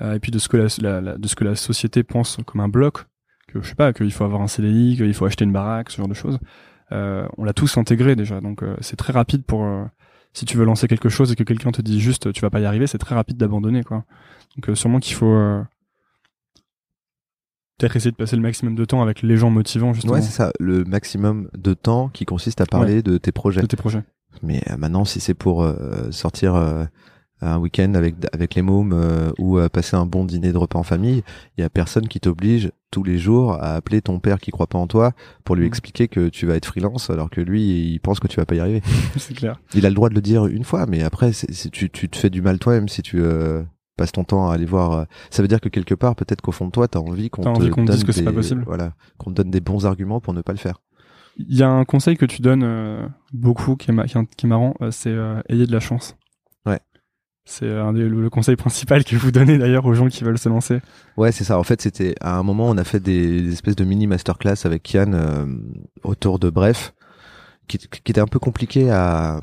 euh, 0.00 0.14
et 0.14 0.20
puis 0.20 0.30
de 0.30 0.38
ce 0.38 0.48
que 0.48 0.56
la, 0.56 0.66
la- 0.80 1.00
la- 1.00 1.18
de 1.18 1.26
ce 1.28 1.34
que 1.34 1.44
la 1.44 1.54
société 1.56 2.02
pense 2.04 2.38
comme 2.46 2.60
un 2.60 2.68
bloc, 2.68 3.04
que 3.48 3.60
je 3.62 3.68
sais 3.68 3.74
pas, 3.74 3.92
qu'il 3.92 4.12
faut 4.12 4.24
avoir 4.24 4.42
un 4.42 4.46
CDI, 4.48 4.96
qu'il 4.96 5.12
faut 5.14 5.24
acheter 5.26 5.44
une 5.44 5.52
baraque, 5.52 5.90
ce 5.90 5.96
genre 5.96 6.08
de 6.08 6.14
choses. 6.14 6.38
Euh, 6.92 7.26
on 7.36 7.44
l'a 7.44 7.52
tous 7.52 7.76
intégré 7.78 8.14
déjà, 8.16 8.40
donc 8.40 8.62
euh, 8.62 8.76
c'est 8.80 8.96
très 8.96 9.12
rapide 9.12 9.44
pour 9.44 9.64
euh, 9.64 9.84
si 10.32 10.44
tu 10.44 10.56
veux 10.56 10.64
lancer 10.64 10.86
quelque 10.88 11.08
chose 11.08 11.32
et 11.32 11.36
que 11.36 11.42
quelqu'un 11.42 11.70
te 11.70 11.82
dit 11.82 12.00
juste 12.00 12.32
tu 12.32 12.40
vas 12.42 12.50
pas 12.50 12.60
y 12.60 12.64
arriver, 12.64 12.86
c'est 12.86 12.98
très 12.98 13.14
rapide 13.14 13.36
d'abandonner 13.38 13.82
quoi. 13.82 14.04
Donc 14.56 14.68
euh, 14.70 14.74
sûrement 14.74 14.98
qu'il 15.00 15.14
faut 15.16 15.26
euh, 15.34 15.62
peut-être 17.78 17.96
essayer 17.96 18.10
de 18.10 18.16
passer 18.16 18.36
le 18.36 18.42
maximum 18.42 18.74
de 18.74 18.84
temps 18.84 19.02
avec 19.02 19.22
les 19.22 19.36
gens 19.36 19.50
motivants 19.50 19.92
justement 19.92 20.14
Ouais, 20.14 20.22
c'est 20.22 20.32
ça, 20.32 20.52
le 20.60 20.84
maximum 20.84 21.48
de 21.56 21.74
temps 21.74 22.08
qui 22.08 22.24
consiste 22.26 22.60
à 22.60 22.66
parler 22.66 23.02
de 23.02 23.16
tes 23.18 23.32
projets. 23.32 23.62
de 23.62 23.66
tes 23.66 23.76
projets. 23.76 24.02
Mais 24.42 24.62
euh, 24.70 24.76
maintenant, 24.76 25.04
si 25.04 25.20
c'est 25.20 25.34
pour 25.34 25.62
euh, 25.62 26.10
sortir 26.10 26.54
euh, 26.54 26.84
un 27.40 27.58
week-end 27.58 27.94
avec 27.94 28.16
avec 28.32 28.54
les 28.56 28.62
mômes 28.62 28.92
euh, 28.92 29.30
ou 29.38 29.58
euh, 29.58 29.68
passer 29.68 29.96
un 29.96 30.06
bon 30.06 30.24
dîner 30.24 30.52
de 30.52 30.58
repas 30.58 30.78
en 30.78 30.82
famille, 30.82 31.22
il 31.56 31.60
y 31.60 31.64
a 31.64 31.70
personne 31.70 32.08
qui 32.08 32.20
t'oblige 32.20 32.70
tous 32.90 33.04
les 33.04 33.18
jours 33.18 33.52
à 33.54 33.74
appeler 33.74 34.00
ton 34.02 34.18
père 34.18 34.38
qui 34.40 34.50
croit 34.50 34.66
pas 34.66 34.78
en 34.78 34.86
toi 34.86 35.12
pour 35.44 35.54
lui 35.56 35.66
expliquer 35.66 36.08
que 36.08 36.28
tu 36.30 36.46
vas 36.46 36.56
être 36.56 36.66
freelance 36.66 37.10
alors 37.10 37.30
que 37.30 37.40
lui 37.40 37.92
il 37.92 38.00
pense 38.00 38.18
que 38.18 38.26
tu 38.28 38.36
vas 38.38 38.46
pas 38.46 38.54
y 38.56 38.60
arriver. 38.60 38.82
c'est 39.16 39.34
clair. 39.34 39.60
Il 39.74 39.86
a 39.86 39.88
le 39.88 39.94
droit 39.94 40.08
de 40.08 40.14
le 40.14 40.20
dire 40.20 40.46
une 40.46 40.64
fois, 40.64 40.86
mais 40.86 41.02
après 41.02 41.32
c'est, 41.32 41.52
c'est- 41.52 41.70
tu 41.70 41.90
tu 41.90 42.08
te 42.08 42.16
fais 42.16 42.30
du 42.30 42.42
mal 42.42 42.58
toi-même 42.58 42.88
si 42.88 43.02
tu 43.02 43.20
euh, 43.20 43.62
passes 43.98 44.12
ton 44.12 44.24
temps 44.24 44.48
à 44.50 44.54
aller 44.54 44.64
voir. 44.64 44.92
euh, 44.92 45.04
ça 45.28 45.42
veut 45.42 45.48
dire 45.48 45.60
que 45.60 45.68
quelque 45.68 45.94
part 45.94 46.14
peut-être 46.16 46.40
qu'au 46.40 46.52
fond 46.52 46.64
de 46.66 46.70
toi 46.70 46.88
t'as 46.88 47.00
envie 47.00 47.28
qu'on 47.28 47.42
te 47.42 47.90
dise 47.92 48.04
que 48.04 48.12
c'est 48.12 48.20
des- 48.20 48.24
pas 48.24 48.32
possible. 48.32 48.62
Voilà, 48.66 48.94
qu'on 49.18 49.30
te 49.30 49.36
donne 49.36 49.50
des 49.50 49.60
bons 49.60 49.84
arguments 49.84 50.20
pour 50.20 50.32
ne 50.32 50.40
pas 50.40 50.52
le 50.52 50.58
faire. 50.58 50.80
Il 51.36 51.54
y 51.56 51.62
a 51.62 51.68
un 51.70 51.84
conseil 51.84 52.16
que 52.16 52.24
tu 52.26 52.40
donnes 52.42 52.62
euh, 52.64 53.06
beaucoup 53.32 53.76
qui 53.76 53.90
est, 53.90 53.94
qui 54.06 54.18
est, 54.18 54.34
qui 54.36 54.46
est 54.46 54.48
marrant, 54.48 54.74
euh, 54.80 54.90
c'est 54.90 55.10
euh, 55.12 55.40
ayez 55.50 55.66
de 55.66 55.72
la 55.72 55.78
chance. 55.80 56.16
Ouais. 56.66 56.80
C'est 57.44 57.70
un 57.70 57.92
des- 57.92 58.08
le, 58.08 58.20
le 58.22 58.28
conseil 58.30 58.56
principal 58.64 59.04
que 59.04 59.14
vous 59.16 59.30
donnez 59.30 59.56
d'ailleurs 59.56 59.86
aux 59.86 59.94
gens 59.94 60.08
qui 60.08 60.24
veulent 60.24 60.38
se 60.38 60.48
lancer. 60.48 60.80
Ouais, 61.16 61.30
c'est 61.32 61.44
ça. 61.44 61.58
En 61.58 61.62
fait, 61.62 61.80
c'était 61.80 62.14
à 62.20 62.36
un 62.38 62.42
moment, 62.42 62.66
on 62.68 62.76
a 62.76 62.84
fait 62.84 63.00
des, 63.00 63.42
des 63.42 63.52
espèces 63.52 63.76
de 63.76 63.84
mini 63.84 64.06
masterclass 64.06 64.64
avec 64.64 64.82
Kian 64.82 65.12
autour 66.02 66.38
de 66.38 66.50
Bref, 66.50 66.92
qui, 67.68 67.78
qui 67.78 68.10
était 68.10 68.20
un 68.20 68.26
peu 68.26 68.38
compliqué 68.38 68.90
à, 68.90 69.40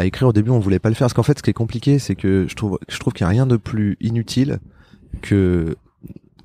écrire 0.00 0.28
au 0.28 0.32
début. 0.32 0.50
On 0.50 0.60
voulait 0.60 0.78
pas 0.78 0.88
le 0.88 0.94
faire 0.94 1.06
parce 1.06 1.14
qu'en 1.14 1.22
fait, 1.22 1.38
ce 1.38 1.42
qui 1.42 1.50
est 1.50 1.54
compliqué, 1.54 1.98
c'est 1.98 2.14
que 2.14 2.46
je 2.48 2.54
trouve, 2.54 2.78
je 2.88 2.98
trouve 2.98 3.12
qu'il 3.12 3.24
y 3.24 3.26
a 3.26 3.28
rien 3.28 3.46
de 3.46 3.56
plus 3.56 3.96
inutile 4.00 4.60
que, 5.22 5.76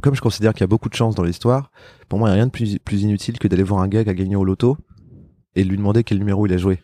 comme 0.02 0.16
je 0.16 0.22
considère 0.22 0.54
qu'il 0.54 0.62
y 0.62 0.64
a 0.64 0.68
beaucoup 0.68 0.90
de 0.90 0.96
chance 0.96 1.16
dans 1.16 1.24
l'histoire, 1.24 1.72
pour 2.10 2.20
moi, 2.20 2.30
il 2.30 2.32
y 2.32 2.34
a 2.34 2.36
rien 2.36 2.48
de 2.48 2.52
plus, 2.52 2.80
plus 2.80 3.04
inutile 3.04 3.40
que 3.40 3.48
d'aller 3.48 3.64
voir 3.64 3.82
un 3.82 3.88
gars 3.88 4.04
qui 4.04 4.10
a 4.10 4.14
gagné 4.14 4.36
au 4.36 4.44
loto 4.44 4.78
et 5.56 5.64
de 5.64 5.70
lui 5.70 5.78
demander 5.78 6.04
quel 6.04 6.18
numéro 6.18 6.46
il 6.48 6.54
a 6.54 6.58
joué. 6.58 6.80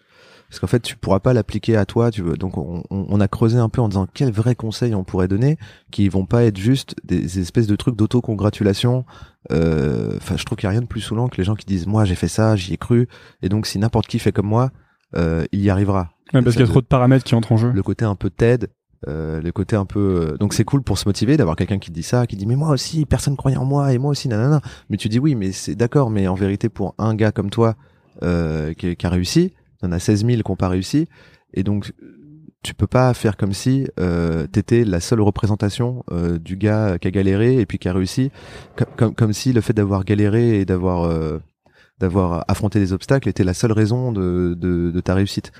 Parce 0.49 0.59
qu'en 0.59 0.67
fait 0.67 0.79
tu 0.79 0.97
pourras 0.97 1.19
pas 1.19 1.33
l'appliquer 1.33 1.75
à 1.75 1.85
toi 1.85 2.09
tu 2.09 2.23
veux. 2.23 2.35
Donc 2.35 2.57
on, 2.57 2.83
on, 2.89 3.19
a 3.19 3.27
creusé 3.27 3.57
un 3.57 3.69
peu 3.69 3.81
en 3.81 3.87
disant 3.87 4.07
quels 4.11 4.31
vrais 4.31 4.55
conseils 4.55 4.95
on 4.95 5.03
pourrait 5.03 5.27
donner 5.27 5.57
qui 5.91 6.09
vont 6.09 6.25
pas 6.25 6.43
être 6.43 6.57
juste 6.57 6.95
des, 7.03 7.39
espèces 7.39 7.67
de 7.67 7.75
trucs 7.75 7.95
d'autocongratulation. 7.95 9.05
Euh, 9.51 10.13
enfin 10.17 10.37
je 10.37 10.45
trouve 10.45 10.57
qu'il 10.57 10.65
y 10.65 10.67
a 10.67 10.71
rien 10.71 10.81
de 10.81 10.87
plus 10.87 11.01
saoulant 11.01 11.27
que 11.27 11.37
les 11.37 11.43
gens 11.43 11.55
qui 11.55 11.65
disent 11.65 11.87
moi 11.87 12.03
j'ai 12.03 12.15
fait 12.15 12.27
ça 12.27 12.55
j'y 12.55 12.73
ai 12.73 12.77
cru. 12.77 13.07
Et 13.43 13.49
donc 13.49 13.67
si 13.67 13.77
n'importe 13.77 14.07
qui 14.07 14.17
fait 14.17 14.31
comme 14.31 14.47
moi 14.47 14.71
euh, 15.15 15.45
il 15.51 15.61
y 15.61 15.69
arrivera. 15.69 16.09
Ouais, 16.33 16.41
parce 16.41 16.55
qu'il 16.55 16.65
y 16.65 16.67
a 16.67 16.71
trop 16.71 16.81
de 16.81 16.87
paramètres 16.87 17.23
qui 17.23 17.35
entrent 17.35 17.51
en 17.51 17.57
jeu. 17.57 17.71
Le 17.71 17.83
côté 17.83 18.05
un 18.05 18.15
peu 18.15 18.29
TED 18.29 18.69
euh, 19.07 19.39
le 19.41 19.53
côté 19.53 19.77
un 19.77 19.85
peu 19.85 20.35
donc 20.41 20.53
c'est 20.53 20.65
cool 20.65 20.83
pour 20.83 20.97
se 20.97 21.07
motiver 21.07 21.37
d'avoir 21.37 21.55
quelqu'un 21.55 21.79
qui 21.79 21.89
dit 21.89 22.03
ça 22.03 22.27
qui 22.27 22.35
dit 22.35 22.45
mais 22.45 22.57
moi 22.57 22.71
aussi 22.71 23.05
personne 23.05 23.37
croyait 23.37 23.55
en 23.55 23.63
moi 23.63 23.93
et 23.93 23.99
moi 23.99 24.11
aussi 24.11 24.27
nanana. 24.27 24.61
Mais 24.89 24.97
tu 24.97 25.09
dis 25.09 25.19
oui 25.19 25.35
mais 25.35 25.51
c'est 25.51 25.75
d'accord 25.75 26.09
mais 26.09 26.27
en 26.27 26.35
vérité 26.35 26.69
pour 26.69 26.95
un 26.97 27.13
gars 27.13 27.31
comme 27.31 27.51
toi 27.51 27.75
euh, 28.23 28.73
qui, 28.73 28.97
qui, 28.97 29.05
a 29.05 29.09
réussi 29.09 29.53
il 29.81 29.85
y 29.85 29.89
en 29.89 29.91
a 29.91 29.99
16 29.99 30.25
000 30.25 30.41
qui 30.41 30.51
n'ont 30.51 30.55
pas 30.55 30.69
réussi. 30.69 31.07
Et 31.53 31.63
donc 31.63 31.93
tu 32.61 32.73
peux 32.73 32.87
pas 32.87 33.13
faire 33.13 33.37
comme 33.37 33.53
si 33.53 33.87
euh, 33.99 34.45
t'étais 34.47 34.83
la 34.83 34.99
seule 34.99 35.21
représentation 35.21 36.03
euh, 36.11 36.37
du 36.37 36.57
gars 36.57 36.97
qui 36.99 37.07
a 37.07 37.11
galéré 37.11 37.59
et 37.59 37.65
puis 37.65 37.77
qui 37.77 37.87
a 37.87 37.93
réussi. 37.93 38.31
Comme 38.97 39.15
comme, 39.15 39.33
si 39.33 39.53
le 39.53 39.61
fait 39.61 39.73
d'avoir 39.73 40.03
galéré 40.03 40.59
et 40.59 40.65
d'avoir 40.65 41.03
euh, 41.05 41.39
d'avoir 41.99 42.43
affronté 42.47 42.79
des 42.79 42.93
obstacles 42.93 43.29
était 43.29 43.43
la 43.43 43.53
seule 43.53 43.71
raison 43.71 44.11
de, 44.11 44.55
de, 44.57 44.91
de 44.91 44.99
ta 44.99 45.13
réussite. 45.13 45.51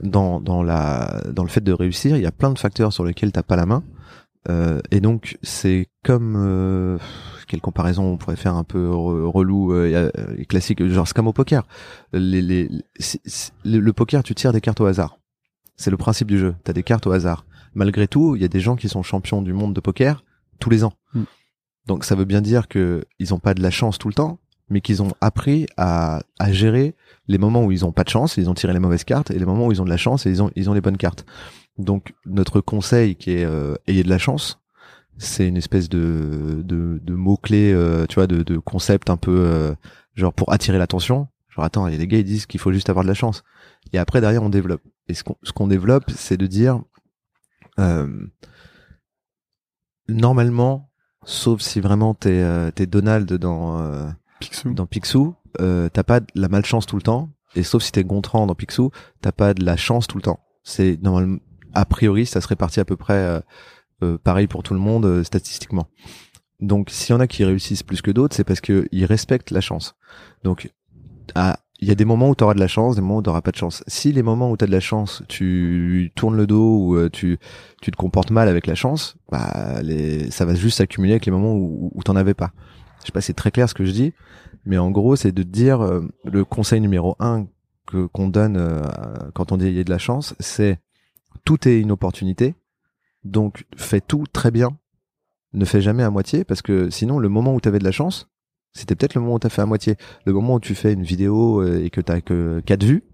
Dans, 0.00 0.40
dans, 0.40 0.62
la, 0.62 1.22
dans 1.32 1.42
le 1.42 1.48
fait 1.48 1.60
de 1.60 1.72
réussir, 1.72 2.16
il 2.16 2.22
y 2.22 2.26
a 2.26 2.30
plein 2.30 2.52
de 2.52 2.58
facteurs 2.58 2.92
sur 2.92 3.04
lesquels 3.04 3.32
t'as 3.32 3.42
pas 3.42 3.56
la 3.56 3.66
main. 3.66 3.82
Euh, 4.48 4.80
et 4.90 5.00
donc 5.00 5.36
c'est 5.42 5.88
comme 6.04 6.34
euh, 6.36 6.98
quelle 7.48 7.60
comparaison 7.60 8.04
on 8.04 8.16
pourrait 8.16 8.36
faire 8.36 8.54
un 8.54 8.64
peu 8.64 8.88
relou 8.90 9.72
euh, 9.72 10.10
classique 10.48 10.84
genre 10.86 11.06
c'est 11.06 11.14
comme 11.14 11.26
au 11.26 11.32
poker. 11.32 11.66
Les, 12.12 12.40
les, 12.40 12.70
le 13.64 13.92
poker 13.92 14.22
tu 14.22 14.34
tires 14.34 14.52
des 14.52 14.60
cartes 14.60 14.80
au 14.80 14.86
hasard. 14.86 15.18
C'est 15.76 15.90
le 15.90 15.96
principe 15.96 16.28
du 16.28 16.38
jeu. 16.38 16.54
T'as 16.64 16.72
des 16.72 16.82
cartes 16.82 17.06
au 17.06 17.12
hasard. 17.12 17.44
Malgré 17.74 18.08
tout 18.08 18.36
il 18.36 18.42
y 18.42 18.44
a 18.44 18.48
des 18.48 18.60
gens 18.60 18.76
qui 18.76 18.88
sont 18.88 19.02
champions 19.02 19.42
du 19.42 19.52
monde 19.52 19.74
de 19.74 19.80
poker 19.80 20.24
tous 20.58 20.70
les 20.70 20.82
ans. 20.82 20.94
Mm. 21.14 21.22
donc 21.86 22.04
ça 22.04 22.14
veut 22.14 22.24
bien 22.24 22.40
dire 22.40 22.68
que 22.68 23.04
ils 23.18 23.32
ont 23.32 23.38
pas 23.38 23.54
de 23.54 23.62
la 23.62 23.70
chance 23.70 23.98
tout 23.98 24.08
le 24.08 24.14
temps 24.14 24.38
mais 24.70 24.80
qu'ils 24.80 25.02
ont 25.02 25.12
appris 25.20 25.66
à, 25.76 26.20
à 26.38 26.52
gérer 26.52 26.94
les 27.26 27.38
moments 27.38 27.64
où 27.64 27.72
ils 27.72 27.86
ont 27.86 27.92
pas 27.92 28.04
de 28.04 28.10
chance, 28.10 28.36
ils 28.36 28.50
ont 28.50 28.54
tiré 28.54 28.72
les 28.72 28.78
mauvaises 28.78 29.04
cartes, 29.04 29.30
et 29.30 29.38
les 29.38 29.46
moments 29.46 29.66
où 29.66 29.72
ils 29.72 29.80
ont 29.80 29.84
de 29.84 29.90
la 29.90 29.96
chance 29.96 30.26
et 30.26 30.30
ils 30.30 30.42
ont 30.42 30.50
ils 30.56 30.68
ont 30.68 30.74
les 30.74 30.80
bonnes 30.80 30.96
cartes. 30.96 31.24
Donc 31.78 32.14
notre 32.26 32.60
conseil 32.60 33.16
qui 33.16 33.32
est 33.32 33.44
euh, 33.44 33.76
ayez 33.86 34.02
de 34.02 34.08
la 34.08 34.18
chance, 34.18 34.60
c'est 35.16 35.46
une 35.46 35.56
espèce 35.56 35.88
de 35.88 36.62
de, 36.64 37.00
de 37.02 37.14
mots 37.14 37.36
clés, 37.36 37.72
euh, 37.72 38.06
tu 38.06 38.16
vois, 38.16 38.26
de, 38.26 38.42
de 38.42 38.58
concept 38.58 39.10
un 39.10 39.16
peu 39.16 39.36
euh, 39.46 39.74
genre 40.14 40.32
pour 40.32 40.52
attirer 40.52 40.78
l'attention. 40.78 41.28
Genre 41.48 41.64
attends, 41.64 41.86
il 41.86 41.92
y 41.92 41.96
a 41.96 41.98
des 41.98 42.06
gars 42.06 42.18
ils 42.18 42.24
disent 42.24 42.46
qu'il 42.46 42.60
faut 42.60 42.72
juste 42.72 42.90
avoir 42.90 43.04
de 43.04 43.08
la 43.08 43.14
chance. 43.14 43.44
Et 43.92 43.98
après 43.98 44.20
derrière 44.20 44.42
on 44.42 44.50
développe. 44.50 44.82
Et 45.08 45.14
ce 45.14 45.24
qu'on 45.24 45.36
ce 45.42 45.52
qu'on 45.52 45.66
développe, 45.68 46.10
c'est 46.10 46.36
de 46.36 46.46
dire 46.46 46.82
normalement, 50.08 50.90
sauf 51.24 51.60
si 51.60 51.80
vraiment 51.80 52.14
t'es 52.14 52.72
t'es 52.72 52.86
Donald 52.86 53.32
dans 53.32 54.12
Picsou. 54.40 54.74
dans 54.74 54.86
Picsou, 54.86 55.34
euh, 55.60 55.88
t'as 55.88 56.04
pas 56.04 56.20
de 56.20 56.26
la 56.34 56.48
malchance 56.48 56.86
tout 56.86 56.96
le 56.96 57.02
temps. 57.02 57.30
Et 57.54 57.62
sauf 57.62 57.82
si 57.82 57.92
t'es 57.92 58.04
Gontran 58.04 58.46
dans 58.46 58.54
Picsou, 58.54 58.90
t'as 59.20 59.32
pas 59.32 59.54
de 59.54 59.64
la 59.64 59.76
chance 59.76 60.06
tout 60.06 60.16
le 60.16 60.22
temps. 60.22 60.40
C'est 60.62 61.00
normalement, 61.02 61.38
a 61.80 61.84
priori, 61.84 62.26
ça 62.26 62.40
serait 62.40 62.56
parti 62.56 62.80
à 62.80 62.84
peu 62.84 62.96
près 62.96 63.14
euh, 63.14 63.40
euh, 64.02 64.18
pareil 64.18 64.46
pour 64.46 64.62
tout 64.62 64.74
le 64.74 64.80
monde 64.80 65.04
euh, 65.06 65.24
statistiquement. 65.24 65.88
Donc, 66.60 66.90
s'il 66.90 67.14
y 67.14 67.16
en 67.16 67.20
a 67.20 67.26
qui 67.26 67.44
réussissent 67.44 67.82
plus 67.82 68.02
que 68.02 68.10
d'autres, 68.10 68.34
c'est 68.34 68.44
parce 68.44 68.60
que 68.60 68.88
ils 68.90 69.04
respectent 69.04 69.50
la 69.50 69.60
chance. 69.60 69.94
Donc, 70.42 70.72
il 71.80 71.88
y 71.88 71.90
a 71.92 71.94
des 71.94 72.04
moments 72.04 72.30
où 72.30 72.34
tu 72.34 72.42
auras 72.42 72.54
de 72.54 72.58
la 72.58 72.66
chance, 72.66 72.96
des 72.96 73.00
moments 73.00 73.18
où 73.18 73.22
tu 73.22 73.28
n'auras 73.28 73.42
pas 73.42 73.52
de 73.52 73.56
chance. 73.56 73.84
Si 73.86 74.12
les 74.12 74.24
moments 74.24 74.50
où 74.50 74.56
tu 74.56 74.64
as 74.64 74.66
de 74.66 74.72
la 74.72 74.80
chance, 74.80 75.22
tu 75.28 76.10
tournes 76.16 76.36
le 76.36 76.48
dos 76.48 76.78
ou 76.78 77.08
tu, 77.10 77.38
tu 77.80 77.90
te 77.92 77.96
comportes 77.96 78.32
mal 78.32 78.48
avec 78.48 78.66
la 78.66 78.74
chance, 78.74 79.16
bah 79.30 79.80
les, 79.82 80.32
ça 80.32 80.44
va 80.44 80.56
juste 80.56 80.78
s'accumuler 80.78 81.12
avec 81.12 81.26
les 81.26 81.32
moments 81.32 81.52
où, 81.52 81.92
où 81.94 82.02
t'en 82.02 82.16
avais 82.16 82.34
pas. 82.34 82.50
Je 83.00 83.06
sais 83.06 83.12
pas 83.12 83.20
si 83.20 83.28
c'est 83.28 83.34
très 83.34 83.52
clair 83.52 83.68
ce 83.68 83.74
que 83.74 83.84
je 83.84 83.92
dis, 83.92 84.12
mais 84.64 84.78
en 84.78 84.90
gros, 84.90 85.16
c'est 85.16 85.32
de 85.32 85.42
dire 85.42 85.80
euh, 85.80 86.00
le 86.24 86.44
conseil 86.44 86.80
numéro 86.80 87.16
un 87.20 87.46
que 87.86 88.06
qu'on 88.06 88.28
donne 88.28 88.56
euh, 88.56 88.82
quand 89.34 89.52
on 89.52 89.56
dit 89.56 89.66
il 89.66 89.74
y 89.74 89.80
a 89.80 89.84
de 89.84 89.90
la 89.90 89.98
chance, 89.98 90.34
c'est 90.40 90.78
tout 91.44 91.68
est 91.68 91.80
une 91.80 91.92
opportunité. 91.92 92.54
Donc 93.24 93.66
fais 93.76 94.00
tout 94.00 94.24
très 94.32 94.50
bien. 94.50 94.78
Ne 95.52 95.64
fais 95.64 95.80
jamais 95.80 96.02
à 96.02 96.10
moitié 96.10 96.44
parce 96.44 96.62
que 96.62 96.90
sinon 96.90 97.18
le 97.18 97.28
moment 97.28 97.54
où 97.54 97.60
tu 97.60 97.68
avais 97.68 97.78
de 97.78 97.84
la 97.84 97.92
chance, 97.92 98.28
c'était 98.74 98.94
peut-être 98.94 99.14
le 99.14 99.20
moment 99.22 99.34
où 99.34 99.38
tu 99.38 99.46
as 99.46 99.50
fait 99.50 99.62
à 99.62 99.66
moitié. 99.66 99.96
Le 100.24 100.32
moment 100.32 100.54
où 100.54 100.60
tu 100.60 100.74
fais 100.74 100.92
une 100.92 101.02
vidéo 101.02 101.62
euh, 101.62 101.84
et 101.84 101.90
que 101.90 102.00
tu 102.00 102.22
que 102.22 102.60
quatre 102.60 102.84
vues, 102.84 103.04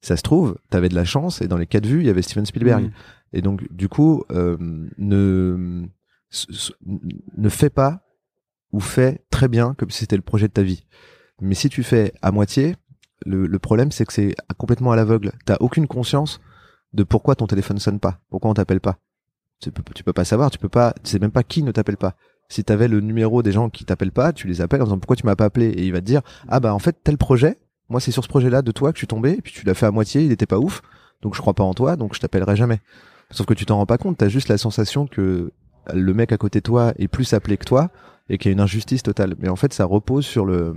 ça 0.00 0.16
se 0.16 0.22
trouve, 0.22 0.58
tu 0.70 0.76
avais 0.76 0.88
de 0.88 0.94
la 0.94 1.04
chance 1.04 1.42
et 1.42 1.48
dans 1.48 1.58
les 1.58 1.66
quatre 1.66 1.86
vues, 1.86 2.00
il 2.00 2.06
y 2.06 2.10
avait 2.10 2.22
Steven 2.22 2.46
Spielberg. 2.46 2.84
Mmh. 2.84 2.92
Et 3.34 3.42
donc 3.42 3.70
du 3.72 3.88
coup, 3.88 4.24
ne 4.30 5.86
ne 7.36 7.48
fais 7.48 7.70
pas 7.70 8.02
ou 8.72 8.80
fais 8.80 9.24
très 9.30 9.48
bien 9.48 9.74
comme 9.74 9.90
si 9.90 10.00
c'était 10.00 10.16
le 10.16 10.22
projet 10.22 10.48
de 10.48 10.52
ta 10.52 10.62
vie. 10.62 10.84
Mais 11.40 11.54
si 11.54 11.68
tu 11.68 11.82
fais 11.82 12.12
à 12.22 12.32
moitié, 12.32 12.76
le, 13.24 13.58
problème 13.58 13.90
c'est 13.90 14.04
que 14.04 14.12
c'est 14.12 14.34
complètement 14.58 14.92
à 14.92 14.96
l'aveugle. 14.96 15.32
T'as 15.44 15.56
aucune 15.60 15.86
conscience 15.86 16.40
de 16.96 17.04
pourquoi 17.04 17.36
ton 17.36 17.46
téléphone 17.46 17.78
sonne 17.78 18.00
pas, 18.00 18.20
pourquoi 18.30 18.50
on 18.50 18.54
t'appelle 18.54 18.80
pas. 18.80 18.98
Tu 19.60 19.70
peux, 19.70 19.82
tu 19.94 20.02
pas 20.02 20.24
savoir, 20.24 20.50
tu 20.50 20.58
peux 20.58 20.68
pas, 20.68 20.94
tu 21.02 21.10
sais 21.10 21.18
même 21.18 21.30
pas 21.30 21.42
qui 21.42 21.62
ne 21.62 21.70
t'appelle 21.70 21.96
pas. 21.96 22.14
Si 22.48 22.62
t'avais 22.64 22.88
le 22.88 23.00
numéro 23.00 23.42
des 23.42 23.52
gens 23.52 23.70
qui 23.70 23.84
t'appellent 23.84 24.12
pas, 24.12 24.32
tu 24.32 24.46
les 24.46 24.60
appelles 24.60 24.82
en 24.82 24.84
disant 24.84 24.98
pourquoi 24.98 25.16
tu 25.16 25.26
m'as 25.26 25.36
pas 25.36 25.46
appelé? 25.46 25.66
Et 25.66 25.84
il 25.84 25.92
va 25.92 26.00
te 26.00 26.06
dire 26.06 26.22
ah 26.48 26.60
bah 26.60 26.74
en 26.74 26.78
fait 26.78 26.96
tel 27.02 27.16
projet, 27.16 27.58
moi 27.88 28.00
c'est 28.00 28.10
sur 28.10 28.24
ce 28.24 28.28
projet-là 28.28 28.62
de 28.62 28.72
toi 28.72 28.92
que 28.92 28.96
je 28.96 29.00
suis 29.00 29.06
tombé, 29.06 29.40
puis 29.42 29.52
tu 29.52 29.64
l'as 29.64 29.74
fait 29.74 29.86
à 29.86 29.90
moitié, 29.90 30.22
il 30.22 30.32
était 30.32 30.46
pas 30.46 30.58
ouf, 30.58 30.82
donc 31.22 31.34
je 31.34 31.40
crois 31.40 31.54
pas 31.54 31.64
en 31.64 31.74
toi, 31.74 31.96
donc 31.96 32.14
je 32.14 32.20
t'appellerai 32.20 32.56
jamais. 32.56 32.80
Sauf 33.30 33.46
que 33.46 33.54
tu 33.54 33.66
t'en 33.66 33.76
rends 33.76 33.86
pas 33.86 33.98
compte, 33.98 34.18
t'as 34.18 34.28
juste 34.28 34.48
la 34.48 34.58
sensation 34.58 35.06
que 35.06 35.52
le 35.92 36.14
mec 36.14 36.32
à 36.32 36.36
côté 36.36 36.60
de 36.60 36.64
toi 36.64 36.92
est 36.98 37.08
plus 37.08 37.32
appelé 37.32 37.56
que 37.56 37.64
toi 37.64 37.90
et 38.28 38.38
qu'il 38.38 38.50
y 38.50 38.52
a 38.52 38.54
une 38.54 38.60
injustice 38.60 39.02
totale. 39.02 39.34
Mais 39.38 39.48
en 39.48 39.56
fait, 39.56 39.72
ça 39.72 39.84
repose 39.84 40.24
sur 40.24 40.44
le. 40.44 40.74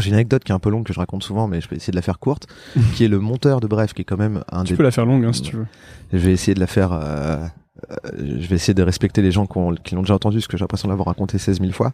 J'ai 0.00 0.08
une 0.08 0.14
anecdote 0.14 0.44
qui 0.44 0.52
est 0.52 0.54
un 0.54 0.58
peu 0.58 0.70
longue 0.70 0.84
que 0.84 0.92
je 0.92 0.98
raconte 0.98 1.22
souvent, 1.22 1.48
mais 1.48 1.60
je 1.60 1.68
vais 1.68 1.76
essayer 1.76 1.90
de 1.90 1.96
la 1.96 2.02
faire 2.02 2.18
courte, 2.18 2.46
qui 2.94 3.04
est 3.04 3.08
le 3.08 3.18
monteur 3.18 3.60
de 3.60 3.66
Bref, 3.66 3.92
qui 3.92 4.02
est 4.02 4.04
quand 4.04 4.16
même 4.16 4.42
un 4.50 4.64
tu 4.64 4.76
peux 4.76 4.82
la 4.82 4.90
faire 4.90 5.06
longue 5.06 5.24
hein, 5.24 5.32
si 5.32 5.42
tu 5.42 5.56
veux. 5.56 5.66
Je 6.12 6.18
vais 6.18 6.32
essayer 6.32 6.54
de 6.54 6.60
la 6.60 6.66
faire. 6.66 6.92
Euh, 6.92 7.46
euh, 7.92 7.96
je 8.16 8.46
vais 8.48 8.56
essayer 8.56 8.74
de 8.74 8.82
respecter 8.82 9.22
les 9.22 9.30
gens 9.30 9.46
qui, 9.46 9.94
l'ont 9.94 10.02
déjà 10.02 10.14
entendu, 10.14 10.40
ce 10.40 10.48
que 10.48 10.56
j'ai 10.56 10.62
l'impression 10.62 10.88
d'avoir 10.88 11.06
raconté 11.06 11.38
16 11.38 11.60
000 11.60 11.72
fois. 11.72 11.92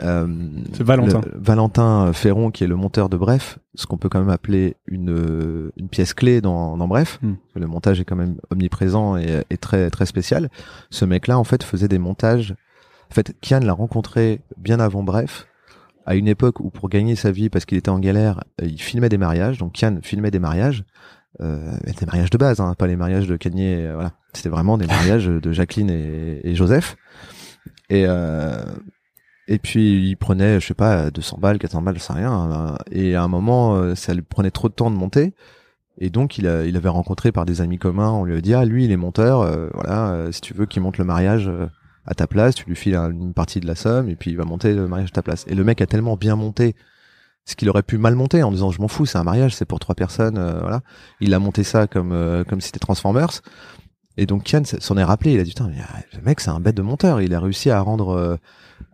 Euh, 0.00 0.28
c'est 0.74 0.84
Valentin. 0.84 1.22
Valentin 1.34 2.12
Ferron, 2.12 2.52
qui 2.52 2.62
est 2.62 2.68
le 2.68 2.76
monteur 2.76 3.08
de 3.08 3.16
Bref, 3.16 3.58
ce 3.74 3.86
qu'on 3.86 3.98
peut 3.98 4.08
quand 4.08 4.20
même 4.20 4.30
appeler 4.30 4.76
une, 4.86 5.72
une 5.76 5.88
pièce 5.88 6.14
clé 6.14 6.40
dans, 6.40 6.76
dans 6.76 6.86
Bref. 6.86 7.18
Hmm. 7.22 7.34
Le 7.56 7.66
montage 7.66 8.00
est 8.00 8.04
quand 8.04 8.16
même 8.16 8.36
omniprésent 8.50 9.16
et, 9.16 9.42
et 9.50 9.56
très 9.56 9.90
très 9.90 10.06
spécial. 10.06 10.50
Ce 10.90 11.04
mec-là, 11.04 11.36
en 11.36 11.44
fait, 11.44 11.64
faisait 11.64 11.88
des 11.88 11.98
montages 11.98 12.54
en 13.12 13.14
fait, 13.14 13.36
Kian 13.42 13.60
l'a 13.60 13.74
rencontré 13.74 14.40
bien 14.56 14.80
avant 14.80 15.02
Bref, 15.02 15.46
à 16.06 16.14
une 16.14 16.28
époque 16.28 16.60
où 16.60 16.70
pour 16.70 16.88
gagner 16.88 17.16
sa 17.16 17.30
vie, 17.30 17.48
parce 17.48 17.64
qu'il 17.64 17.78
était 17.78 17.90
en 17.90 17.98
galère, 17.98 18.42
euh, 18.60 18.66
il 18.66 18.80
filmait 18.80 19.08
des 19.08 19.18
mariages. 19.18 19.58
Donc 19.58 19.72
Kian 19.74 19.98
filmait 20.02 20.30
des 20.30 20.38
mariages, 20.38 20.84
euh, 21.40 21.76
des 21.98 22.06
mariages 22.06 22.30
de 22.30 22.38
base, 22.38 22.60
hein, 22.60 22.74
pas 22.76 22.86
les 22.86 22.96
mariages 22.96 23.26
de 23.26 23.36
Kanye. 23.36 23.86
Euh, 23.86 23.94
voilà, 23.94 24.12
c'était 24.34 24.48
vraiment 24.48 24.76
des 24.76 24.86
mariages 24.86 25.26
de 25.26 25.52
Jacqueline 25.52 25.90
et, 25.90 26.54
Joseph. 26.54 26.96
Et 27.88 28.04
euh, 28.06 28.64
et 29.48 29.58
puis 29.58 30.08
il 30.08 30.16
prenait, 30.16 30.60
je 30.60 30.66
sais 30.66 30.74
pas, 30.74 31.10
200 31.10 31.38
balles, 31.40 31.58
400 31.58 31.82
balles, 31.82 31.98
c'est 31.98 32.12
rien. 32.12 32.32
Hein. 32.32 32.78
Et 32.90 33.14
à 33.14 33.22
un 33.22 33.28
moment, 33.28 33.94
ça 33.96 34.14
lui 34.14 34.22
prenait 34.22 34.50
trop 34.50 34.68
de 34.68 34.74
temps 34.74 34.90
de 34.90 34.96
monter. 34.96 35.34
Et 35.98 36.10
donc 36.10 36.38
il, 36.38 36.46
a, 36.46 36.64
il 36.64 36.76
avait 36.76 36.88
rencontré 36.88 37.32
par 37.32 37.44
des 37.44 37.60
amis 37.60 37.78
communs, 37.78 38.10
on 38.10 38.24
lui 38.24 38.36
a 38.36 38.40
dit 38.40 38.54
ah 38.54 38.64
lui 38.64 38.84
il 38.84 38.92
est 38.92 38.96
monteur, 38.96 39.70
voilà, 39.74 40.28
si 40.32 40.40
tu 40.40 40.54
veux 40.54 40.64
qu'il 40.64 40.80
monte 40.80 40.96
le 40.96 41.04
mariage 41.04 41.50
à 42.06 42.14
ta 42.14 42.26
place, 42.26 42.54
tu 42.54 42.64
lui 42.66 42.76
files 42.76 42.96
une 42.96 43.32
partie 43.32 43.60
de 43.60 43.66
la 43.66 43.74
somme 43.74 44.08
et 44.08 44.16
puis 44.16 44.30
il 44.30 44.36
va 44.36 44.44
monter 44.44 44.74
le 44.74 44.88
mariage 44.88 45.10
à 45.10 45.14
ta 45.14 45.22
place. 45.22 45.44
Et 45.48 45.54
le 45.54 45.64
mec 45.64 45.80
a 45.80 45.86
tellement 45.86 46.16
bien 46.16 46.36
monté 46.36 46.74
ce 47.44 47.56
qu'il 47.56 47.68
aurait 47.68 47.82
pu 47.82 47.98
mal 47.98 48.14
monter 48.14 48.42
en 48.42 48.50
disant 48.52 48.70
je 48.70 48.80
m'en 48.80 48.88
fous, 48.88 49.06
c'est 49.06 49.18
un 49.18 49.24
mariage, 49.24 49.54
c'est 49.54 49.64
pour 49.64 49.80
trois 49.80 49.94
personnes, 49.94 50.38
euh, 50.38 50.60
voilà. 50.60 50.80
Il 51.20 51.34
a 51.34 51.38
monté 51.38 51.64
ça 51.64 51.86
comme 51.86 52.12
euh, 52.12 52.44
comme 52.44 52.60
si 52.60 52.66
c'était 52.66 52.78
Transformers. 52.78 53.40
Et 54.16 54.26
donc 54.26 54.44
Kian 54.44 54.62
s'en 54.64 54.96
est 54.96 55.04
rappelé, 55.04 55.32
il 55.32 55.40
a 55.40 55.44
dit 55.44 55.50
putain, 55.50 55.70
le 56.12 56.22
mec 56.22 56.40
c'est 56.40 56.50
un 56.50 56.60
bête 56.60 56.76
de 56.76 56.82
monteur, 56.82 57.20
il 57.20 57.34
a 57.34 57.40
réussi 57.40 57.70
à 57.70 57.80
rendre 57.80 58.10
euh, 58.10 58.36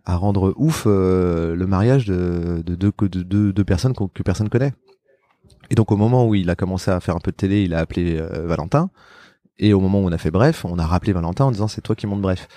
à 0.05 0.15
rendre 0.15 0.53
ouf 0.57 0.85
le 0.85 1.65
mariage 1.67 2.05
de 2.05 2.63
de 2.65 2.75
deux 2.75 2.91
de, 3.01 3.51
de, 3.51 3.63
personnes 3.63 3.93
que 3.93 4.23
personne 4.23 4.49
connaît. 4.49 4.73
Et 5.69 5.75
donc 5.75 5.91
au 5.91 5.97
moment 5.97 6.27
où 6.27 6.35
il 6.35 6.49
a 6.49 6.55
commencé 6.55 6.89
à 6.89 6.99
faire 6.99 7.15
un 7.15 7.19
peu 7.19 7.31
de 7.31 7.35
télé, 7.35 7.63
il 7.63 7.73
a 7.73 7.79
appelé 7.79 8.19
Valentin. 8.45 8.89
Et 9.59 9.73
au 9.73 9.81
moment 9.81 9.99
où 9.99 10.07
on 10.07 10.11
a 10.11 10.17
fait 10.17 10.31
bref, 10.31 10.63
on 10.63 10.79
a 10.79 10.85
rappelé 10.85 11.11
Valentin 11.11 11.45
en 11.45 11.51
disant 11.51 11.67
c'est 11.67 11.81
toi 11.81 11.95
qui 11.95 12.07
montes 12.07 12.21
bref 12.21 12.47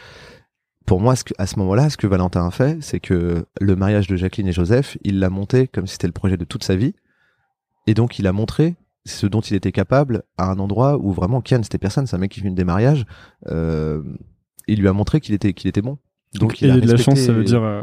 pour 0.86 1.00
moi, 1.00 1.16
ce 1.16 1.24
que, 1.24 1.34
à 1.38 1.46
ce 1.46 1.58
moment-là, 1.58 1.90
ce 1.90 1.96
que 1.96 2.06
Valentin 2.06 2.46
a 2.46 2.50
fait, 2.50 2.78
c'est 2.82 3.00
que 3.00 3.44
le 3.60 3.76
mariage 3.76 4.06
de 4.06 4.16
Jacqueline 4.16 4.48
et 4.48 4.52
Joseph, 4.52 4.96
il 5.02 5.18
l'a 5.18 5.30
monté 5.30 5.68
comme 5.68 5.86
si 5.86 5.92
c'était 5.92 6.06
le 6.06 6.12
projet 6.12 6.36
de 6.36 6.44
toute 6.44 6.64
sa 6.64 6.76
vie. 6.76 6.94
Et 7.86 7.94
donc, 7.94 8.18
il 8.18 8.26
a 8.26 8.32
montré 8.32 8.76
ce 9.04 9.26
dont 9.26 9.40
il 9.40 9.56
était 9.56 9.72
capable 9.72 10.22
à 10.38 10.50
un 10.50 10.58
endroit 10.58 10.98
où 10.98 11.12
vraiment 11.12 11.40
Kian, 11.40 11.62
c'était 11.62 11.78
personne, 11.78 12.06
c'est 12.06 12.16
un 12.16 12.20
mec 12.20 12.30
qui 12.30 12.40
filme 12.40 12.54
des 12.54 12.64
mariages. 12.64 13.04
Euh, 13.48 14.02
il 14.68 14.80
lui 14.80 14.88
a 14.88 14.92
montré 14.92 15.20
qu'il 15.20 15.34
était, 15.34 15.52
qu'il 15.52 15.68
était 15.68 15.82
bon. 15.82 15.98
Donc, 16.34 16.60
il 16.60 16.70
a 16.70 16.78
de 16.78 16.90
la 16.90 16.96
chance, 16.96 17.18
ça 17.18 17.32
veut 17.32 17.44
dire. 17.44 17.62
Euh, 17.62 17.82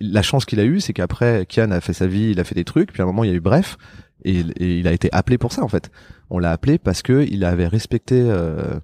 la 0.00 0.22
chance 0.22 0.44
qu'il 0.44 0.60
a 0.60 0.64
eue, 0.64 0.80
c'est 0.80 0.92
qu'après, 0.92 1.46
Kian 1.46 1.70
a 1.70 1.80
fait 1.80 1.92
sa 1.92 2.06
vie, 2.06 2.30
il 2.30 2.40
a 2.40 2.44
fait 2.44 2.54
des 2.54 2.64
trucs, 2.64 2.92
puis 2.92 3.00
à 3.00 3.04
un 3.04 3.06
moment, 3.06 3.24
il 3.24 3.30
y 3.30 3.32
a 3.32 3.36
eu 3.36 3.40
bref. 3.40 3.76
Et, 4.24 4.40
et, 4.56 4.78
il 4.78 4.88
a 4.88 4.92
été 4.92 5.08
appelé 5.12 5.38
pour 5.38 5.52
ça 5.52 5.62
en 5.62 5.68
fait. 5.68 5.90
On 6.28 6.40
l'a 6.40 6.50
appelé 6.50 6.78
parce 6.78 7.02
que 7.02 7.24
il 7.30 7.44
avait 7.44 7.68
respecté 7.68 8.20
euh, 8.20 8.74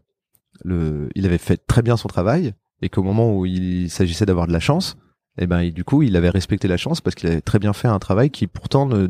le, 0.63 1.09
il 1.17 1.27
avait 1.27 1.39
fait 1.39 1.57
très 1.67 1.83
bien 1.83 1.97
son 1.97 2.07
travail 2.07 2.55
et 2.85 2.89
qu'au 2.89 3.03
moment 3.03 3.37
où 3.37 3.47
il 3.47 3.91
s'agissait 3.91 4.27
d'avoir 4.27 4.47
de 4.47 4.53
la 4.53 4.61
chance, 4.61 4.97
et 5.37 5.45
eh 5.45 5.47
ben 5.49 5.69
du 5.71 5.83
coup 5.83 6.03
il 6.03 6.15
avait 6.15 6.31
respecté 6.31 6.69
la 6.69 6.77
chance 6.77 7.01
parce 7.01 7.17
qu'il 7.17 7.29
avait 7.29 7.41
très 7.41 7.59
bien 7.59 7.73
fait 7.73 7.89
un 7.89 7.99
travail 7.99 8.31
qui 8.31 8.47
pourtant 8.47 8.87
ne, 8.87 9.09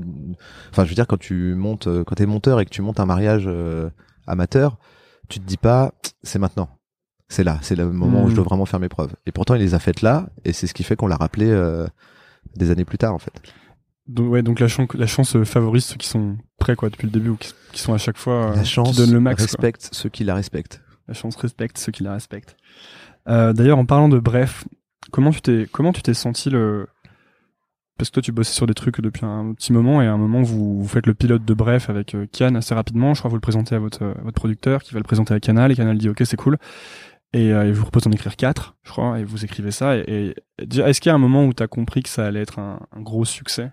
enfin 0.71 0.85
je 0.85 0.89
veux 0.89 0.95
dire 0.95 1.07
quand 1.07 1.19
tu 1.19 1.55
montes, 1.55 1.87
quand 2.05 2.15
t'es 2.15 2.25
monteur 2.25 2.61
et 2.61 2.65
que 2.65 2.71
tu 2.71 2.81
montes 2.81 2.99
un 2.99 3.05
mariage 3.05 3.45
euh, 3.47 3.91
amateur, 4.27 4.79
tu 5.29 5.39
te 5.39 5.45
dis 5.45 5.59
pas 5.59 5.93
c'est 6.23 6.39
maintenant 6.39 6.71
c'est 7.29 7.45
là, 7.45 7.59
c'est 7.63 7.77
le 7.77 7.91
moment 7.91 8.25
où 8.25 8.31
je 8.31 8.35
dois 8.35 8.45
hmm. 8.45 8.49
vraiment 8.49 8.67
faire 8.67 8.81
mes 8.81 8.89
preuves. 8.89 9.13
Et 9.27 9.33
pourtant, 9.33 9.55
il 9.55 9.61
les 9.61 9.75
a 9.75 9.79
faites 9.79 10.03
là, 10.03 10.29
et 10.45 10.53
c'est 10.53 10.67
ce 10.67 10.75
qui 10.75 10.85
fait 10.85 10.95
qu'on 10.95 11.07
l'a 11.07 11.17
rappelé 11.17 11.47
euh, 11.49 11.87
des 12.55 12.71
années 12.71 12.85
plus 12.85 12.99
tard, 12.99 13.15
en 13.15 13.19
fait. 13.19 13.33
Donc 14.07 14.31
ouais, 14.31 14.43
donc 14.43 14.61
la 14.61 14.69
chance, 14.69 14.89
la 14.95 15.07
chance 15.07 15.43
favorise 15.45 15.85
ceux 15.85 15.97
qui 15.97 16.07
sont 16.07 16.37
prêts 16.59 16.77
quoi 16.77 16.91
depuis 16.91 17.07
le 17.07 17.13
début 17.13 17.31
ou 17.31 17.37
qui, 17.37 17.81
sont 17.81 17.95
à 17.95 17.99
chaque 17.99 18.19
fois 18.19 18.53
la 18.55 18.65
chance 18.65 18.91
qui 18.91 18.97
donnent 18.99 19.15
le 19.15 19.21
max. 19.21 19.43
Respecte 19.43 19.89
ceux 19.93 20.11
qui 20.11 20.25
la 20.25 20.35
respectent. 20.35 20.83
La 21.09 21.15
chance 21.15 21.37
respecte 21.37 21.79
ceux 21.79 21.91
qui 21.91 22.03
la 22.03 22.13
respectent. 22.13 22.57
Euh, 23.29 23.53
D'ailleurs, 23.53 23.79
en 23.79 23.87
parlant 23.87 24.09
de 24.09 24.19
bref, 24.19 24.65
comment 25.11 25.31
tu 25.31 25.41
t'es 25.41 25.69
comment 25.71 25.93
tu 25.93 26.03
t'es 26.03 26.15
senti 26.15 26.51
le 26.51 26.87
parce 27.97 28.11
que 28.11 28.15
toi 28.15 28.23
tu 28.23 28.33
bossais 28.33 28.53
sur 28.53 28.67
des 28.67 28.75
trucs 28.75 29.01
depuis 29.01 29.25
un 29.25 29.55
petit 29.55 29.73
moment 29.73 30.03
et 30.03 30.07
à 30.07 30.13
un 30.13 30.17
moment 30.17 30.43
vous, 30.43 30.83
vous 30.83 30.89
faites 30.89 31.07
le 31.07 31.15
pilote 31.15 31.45
de 31.45 31.55
Bref 31.55 31.89
avec 31.89 32.15
euh, 32.15 32.27
Kian 32.33 32.55
assez 32.57 32.75
rapidement. 32.75 33.15
Je 33.15 33.21
crois 33.21 33.29
que 33.29 33.33
vous 33.33 33.37
le 33.37 33.41
présentez 33.41 33.75
à 33.77 33.79
votre 33.79 34.03
euh, 34.03 34.15
votre 34.25 34.35
producteur 34.35 34.83
qui 34.83 34.95
va 34.95 34.99
le 34.99 35.05
présenter 35.05 35.33
à 35.33 35.41
Canal 35.41 35.71
et 35.71 35.77
Canal 35.77 35.97
dit 35.97 36.09
ok 36.09 36.23
c'est 36.25 36.37
cool 36.37 36.59
et 37.33 37.53
euh, 37.53 37.67
il 37.67 37.73
vous 37.73 37.83
propose 37.83 38.03
d'en 38.05 38.13
écrire 38.13 38.37
quatre, 38.37 38.77
je 38.85 38.91
crois, 38.91 39.19
et 39.19 39.25
vous 39.25 39.45
écrivez 39.45 39.73
ça. 39.73 39.97
Et, 39.97 40.37
est-ce 40.61 41.01
qu'il 41.01 41.11
y 41.11 41.13
a 41.13 41.17
un 41.17 41.19
moment 41.19 41.45
où 41.45 41.53
tu 41.53 41.65
as 41.65 41.67
compris 41.67 42.05
que 42.05 42.09
ça 42.09 42.27
allait 42.27 42.43
être 42.43 42.61
un, 42.61 42.79
gros 42.99 43.25
succès? 43.25 43.73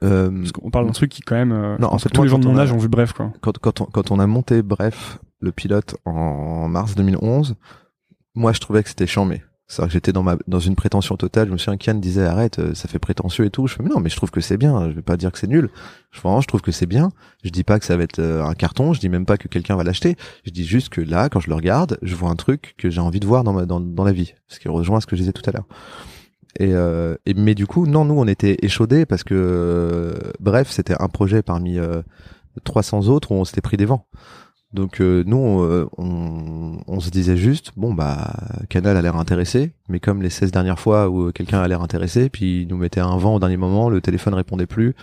Parce 0.00 0.52
qu'on 0.52 0.70
parle 0.70 0.86
d'un 0.86 0.92
truc 0.92 1.10
qui 1.10 1.22
quand 1.22 1.34
même. 1.34 1.76
Non, 1.80 1.92
en 1.92 1.98
fait, 1.98 2.08
tous 2.08 2.22
les 2.22 2.28
gens 2.28 2.38
de 2.38 2.46
mon 2.46 2.56
âge 2.56 2.72
ont 2.72 2.78
vu 2.78 2.86
Bref, 2.86 3.14
quoi. 3.14 3.32
Quand, 3.40 3.58
quand, 3.58 3.80
on, 3.80 3.86
quand 3.86 4.12
on 4.12 4.20
a 4.20 4.28
monté 4.28 4.62
Bref, 4.62 5.18
le 5.40 5.50
pilote 5.50 5.96
en 6.04 6.68
mars 6.68 6.94
2011, 6.94 7.56
moi 8.34 8.52
je 8.52 8.60
trouvais 8.60 8.82
que 8.82 8.88
c'était 8.88 9.06
chambé. 9.06 9.42
C'est 9.72 9.82
que 9.84 9.88
j'étais 9.88 10.12
dans 10.12 10.22
ma 10.22 10.36
dans 10.46 10.58
une 10.58 10.76
prétention 10.76 11.16
totale. 11.16 11.48
Je 11.48 11.52
me 11.52 11.56
souviens 11.56 11.78
Kian 11.78 11.94
disait 11.94 12.26
arrête, 12.26 12.58
euh, 12.58 12.74
ça 12.74 12.88
fait 12.88 12.98
prétentieux 12.98 13.46
et 13.46 13.50
tout. 13.50 13.66
Je 13.66 13.74
fais 13.74 13.82
mais 13.82 13.88
non, 13.88 14.00
mais 14.00 14.10
je 14.10 14.16
trouve 14.16 14.30
que 14.30 14.42
c'est 14.42 14.58
bien. 14.58 14.90
Je 14.90 14.94
vais 14.94 15.00
pas 15.02 15.16
dire 15.16 15.32
que 15.32 15.38
c'est 15.38 15.46
nul. 15.46 15.70
Je 16.10 16.20
vraiment, 16.20 16.42
je 16.42 16.46
trouve 16.46 16.60
que 16.60 16.72
c'est 16.72 16.84
bien. 16.84 17.10
Je 17.42 17.48
dis 17.48 17.64
pas 17.64 17.78
que 17.78 17.86
ça 17.86 17.96
va 17.96 18.02
être 18.02 18.18
euh, 18.18 18.44
un 18.44 18.52
carton. 18.52 18.92
Je 18.92 19.00
dis 19.00 19.08
même 19.08 19.24
pas 19.24 19.38
que 19.38 19.48
quelqu'un 19.48 19.74
va 19.76 19.82
l'acheter. 19.82 20.16
Je 20.44 20.50
dis 20.50 20.66
juste 20.66 20.90
que 20.90 21.00
là, 21.00 21.30
quand 21.30 21.40
je 21.40 21.48
le 21.48 21.54
regarde, 21.54 21.98
je 22.02 22.14
vois 22.14 22.28
un 22.28 22.36
truc 22.36 22.74
que 22.76 22.90
j'ai 22.90 23.00
envie 23.00 23.18
de 23.18 23.26
voir 23.26 23.44
dans 23.44 23.54
ma 23.54 23.64
dans, 23.64 23.80
dans 23.80 24.04
la 24.04 24.12
vie. 24.12 24.34
Ce 24.46 24.60
qui 24.60 24.68
rejoint 24.68 25.00
ce 25.00 25.06
que 25.06 25.16
je 25.16 25.22
disais 25.22 25.32
tout 25.32 25.48
à 25.48 25.52
l'heure. 25.52 25.66
Et, 26.60 26.74
euh, 26.74 27.16
et, 27.24 27.32
mais 27.32 27.54
du 27.54 27.66
coup, 27.66 27.86
non, 27.86 28.04
nous 28.04 28.18
on 28.18 28.26
était 28.26 28.58
échaudés 28.60 29.06
parce 29.06 29.24
que 29.24 30.14
bref, 30.38 30.70
c'était 30.70 31.00
un 31.00 31.08
projet 31.08 31.40
parmi 31.42 31.78
300 32.64 33.08
autres 33.08 33.32
où 33.32 33.36
on 33.36 33.46
s'était 33.46 33.62
pris 33.62 33.78
des 33.78 33.86
vents. 33.86 34.06
Donc 34.72 35.00
euh, 35.00 35.22
nous, 35.26 35.60
euh, 35.60 35.88
on, 35.98 37.00
se 37.00 37.10
disait 37.10 37.36
juste, 37.36 37.72
bon 37.76 37.92
bah 37.92 38.32
Canal 38.70 38.96
a 38.96 39.02
l'air 39.02 39.16
intéressé, 39.16 39.72
mais 39.88 40.00
comme 40.00 40.22
les 40.22 40.30
16 40.30 40.50
dernières 40.50 40.78
fois 40.78 41.10
où 41.10 41.30
quelqu'un 41.30 41.60
a 41.60 41.68
l'air 41.68 41.82
intéressé, 41.82 42.30
puis 42.30 42.62
il 42.62 42.68
nous 42.68 42.78
mettait 42.78 43.00
un 43.00 43.16
vent 43.16 43.34
au 43.34 43.38
dernier 43.38 43.58
moment, 43.58 43.90
le 43.90 44.00
téléphone 44.00 44.32
répondait 44.32 44.66
plus, 44.66 44.94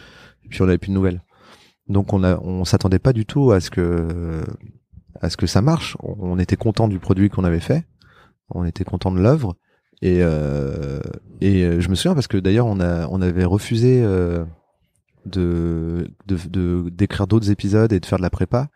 puis 0.49 0.61
on 0.61 0.65
n'avait 0.65 0.80
plus 0.80 0.89
de 0.89 0.95
nouvelles. 0.95 1.22
Donc 1.88 2.13
on 2.13 2.24
a, 2.24 2.39
on 2.39 2.65
s'attendait 2.65 2.99
pas 2.99 3.13
du 3.13 3.26
tout 3.26 3.51
à 3.51 3.59
ce 3.59 3.70
que 3.70 4.43
à 5.22 5.30
ce 5.30 5.38
que 5.38 5.45
ça 5.45 5.61
marche. 5.61 5.97
On, 6.01 6.39
était 6.39 6.55
content 6.55 6.88
du 6.88 6.97
produit 6.97 7.30
qu'on 7.30 7.43
avait 7.43 7.59
fait, 7.59 7.86
on 8.49 8.65
était 8.65 8.86
content 8.86 9.11
de 9.11 9.20
l'œuvre, 9.20 9.55
et 10.01 10.20
euh, 10.22 10.99
et 11.41 11.80
je 11.80 11.89
me 11.89 11.95
souviens 11.95 12.15
parce 12.15 12.28
que 12.28 12.38
d'ailleurs 12.38 12.65
on 12.65 12.80
a 12.80 13.07
on 13.09 13.22
avait 13.22 13.45
refusé 13.45 14.01
de 14.01 16.07
de 16.26 16.89
d'écrire 16.89 17.28
d'autres 17.28 17.51
épisodes 17.51 17.93
et 17.93 17.99
de 17.99 18.05
faire 18.05 18.17
de 18.17 18.24
la 18.24 18.32
prépa 18.32 18.70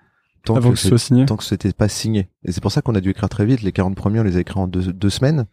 tant 0.45 0.55
Avant 0.55 0.71
que, 0.71 0.77
ce 0.77 0.89
soit 0.89 0.97
signé. 0.97 1.25
Tant 1.25 1.37
que 1.37 1.43
c'était 1.43 1.71
pas 1.73 1.87
signé. 1.87 2.29
Et 2.43 2.51
c'est 2.51 2.61
pour 2.61 2.71
ça 2.71 2.81
qu'on 2.81 2.95
a 2.95 3.01
dû 3.01 3.09
écrire 3.09 3.29
très 3.29 3.45
vite. 3.45 3.61
Les 3.61 3.71
40 3.71 3.95
premiers, 3.95 4.19
on 4.19 4.23
les 4.23 4.37
a 4.37 4.39
écrits 4.39 4.59
en 4.59 4.67
deux, 4.67 4.91
deux 4.93 5.09
semaines. 5.09 5.45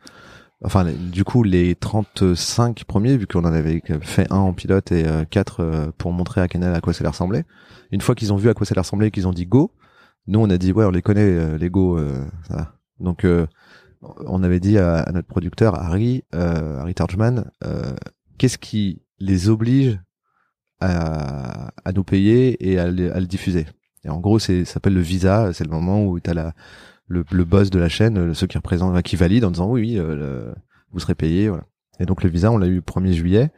Enfin, 0.62 0.84
du 0.84 1.24
coup, 1.24 1.42
les 1.42 1.74
35 1.74 2.84
premiers, 2.84 3.16
vu 3.16 3.26
qu'on 3.26 3.44
en 3.44 3.52
avait 3.52 3.82
fait 4.02 4.30
un 4.30 4.36
en 4.36 4.52
pilote 4.52 4.92
et 4.92 5.06
euh, 5.06 5.24
quatre 5.24 5.60
euh, 5.60 5.90
pour 5.96 6.12
montrer 6.12 6.42
à 6.42 6.48
Canal 6.48 6.74
à 6.74 6.80
quoi 6.80 6.92
ça 6.92 7.02
leur 7.02 7.12
ressemblait. 7.12 7.44
Une 7.92 8.02
fois 8.02 8.14
qu'ils 8.14 8.32
ont 8.32 8.36
vu 8.36 8.50
à 8.50 8.54
quoi 8.54 8.66
ça 8.66 8.74
leur 8.74 8.84
ressemblait, 8.84 9.10
qu'ils 9.10 9.26
ont 9.26 9.32
dit 9.32 9.46
go, 9.46 9.72
nous 10.26 10.40
on 10.40 10.50
a 10.50 10.58
dit 10.58 10.72
ouais, 10.72 10.84
on 10.84 10.90
les 10.90 11.00
connaît 11.00 11.22
euh, 11.22 11.56
les 11.56 11.70
go. 11.70 11.98
Ça. 12.46 12.74
Donc 12.98 13.26
on 14.02 14.42
avait 14.42 14.60
dit 14.60 14.76
à, 14.76 15.10
notre 15.14 15.26
producteur 15.26 15.74
Harry, 15.74 16.24
Harry 16.32 16.94
Tarjman, 16.94 17.50
qu'est-ce 18.36 18.58
qui 18.58 19.02
les 19.18 19.48
oblige 19.48 19.98
à, 20.80 21.72
à 21.84 21.92
nous 21.92 22.04
payer 22.04 22.70
et 22.70 22.78
à, 22.78 22.84
à 22.84 22.88
le 22.88 23.26
diffuser? 23.26 23.66
Et 24.04 24.08
en 24.08 24.18
gros, 24.18 24.38
c'est 24.38 24.64
ça 24.64 24.74
s'appelle 24.74 24.94
le 24.94 25.00
visa. 25.00 25.52
C'est 25.52 25.64
le 25.64 25.70
moment 25.70 26.04
où 26.04 26.18
tu 26.20 26.30
as 26.30 26.34
la, 26.34 26.54
le, 27.06 27.24
le 27.30 27.44
boss 27.44 27.70
de 27.70 27.78
la 27.78 27.88
chaîne, 27.88 28.34
ceux 28.34 28.46
qui 28.46 28.56
représentent, 28.56 29.00
qui 29.02 29.16
valide 29.16 29.44
en 29.44 29.50
disant 29.50 29.68
oui, 29.70 29.82
oui 29.82 29.98
euh, 29.98 30.52
vous 30.92 31.00
serez 31.00 31.14
payé. 31.14 31.48
Voilà. 31.48 31.64
Et 31.98 32.06
donc 32.06 32.22
le 32.22 32.30
visa, 32.30 32.50
on 32.50 32.58
l'a 32.58 32.66
eu 32.66 32.76
le 32.76 32.80
1er 32.80 33.12
juillet. 33.12 33.50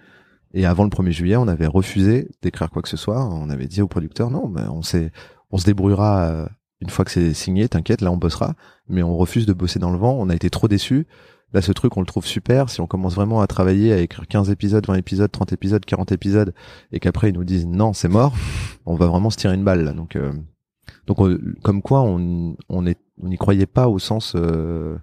Et 0.54 0.66
avant 0.66 0.84
le 0.84 0.90
1er 0.90 1.10
juillet, 1.10 1.36
on 1.36 1.48
avait 1.48 1.66
refusé 1.66 2.30
d'écrire 2.42 2.70
quoi 2.70 2.82
que 2.82 2.88
ce 2.88 2.96
soit. 2.96 3.24
On 3.24 3.48
avait 3.50 3.68
dit 3.68 3.80
au 3.80 3.88
producteur 3.88 4.30
non, 4.30 4.48
mais 4.48 4.62
on 4.62 4.82
sait, 4.82 5.12
on 5.50 5.58
se 5.58 5.64
débrouillera 5.64 6.24
euh, 6.24 6.46
une 6.80 6.90
fois 6.90 7.04
que 7.04 7.10
c'est 7.10 7.32
signé. 7.32 7.68
T'inquiète, 7.68 8.00
là 8.00 8.10
on 8.10 8.16
bossera. 8.16 8.54
Mais 8.88 9.02
on 9.02 9.16
refuse 9.16 9.46
de 9.46 9.52
bosser 9.52 9.78
dans 9.78 9.90
le 9.90 9.98
vent. 9.98 10.16
On 10.18 10.28
a 10.28 10.34
été 10.34 10.50
trop 10.50 10.68
déçus. 10.68 11.06
Là, 11.52 11.60
ce 11.60 11.72
truc, 11.72 11.96
on 11.96 12.00
le 12.00 12.06
trouve 12.06 12.26
super. 12.26 12.70
Si 12.70 12.80
on 12.80 12.86
commence 12.86 13.14
vraiment 13.14 13.40
à 13.40 13.46
travailler, 13.46 13.92
à 13.92 13.98
écrire 13.98 14.26
15 14.26 14.50
épisodes, 14.50 14.86
20 14.86 14.94
épisodes, 14.94 15.30
30 15.30 15.52
épisodes, 15.52 15.84
40 15.84 16.12
épisodes, 16.12 16.54
et 16.92 17.00
qu'après 17.00 17.30
ils 17.30 17.34
nous 17.34 17.44
disent 17.44 17.66
non, 17.66 17.92
c'est 17.92 18.08
mort, 18.08 18.34
on 18.86 18.94
va 18.94 19.06
vraiment 19.06 19.30
se 19.30 19.36
tirer 19.36 19.54
une 19.54 19.64
balle. 19.64 19.84
Là. 19.84 19.92
Donc, 19.92 20.16
euh, 20.16 20.32
donc 21.06 21.18
comme 21.62 21.82
quoi, 21.82 22.02
on 22.02 22.56
on 22.68 22.86
est, 22.86 22.98
on 23.20 23.28
n'y 23.28 23.36
croyait 23.36 23.66
pas 23.66 23.88
au 23.88 23.98
sens, 23.98 24.32
euh, 24.34 24.96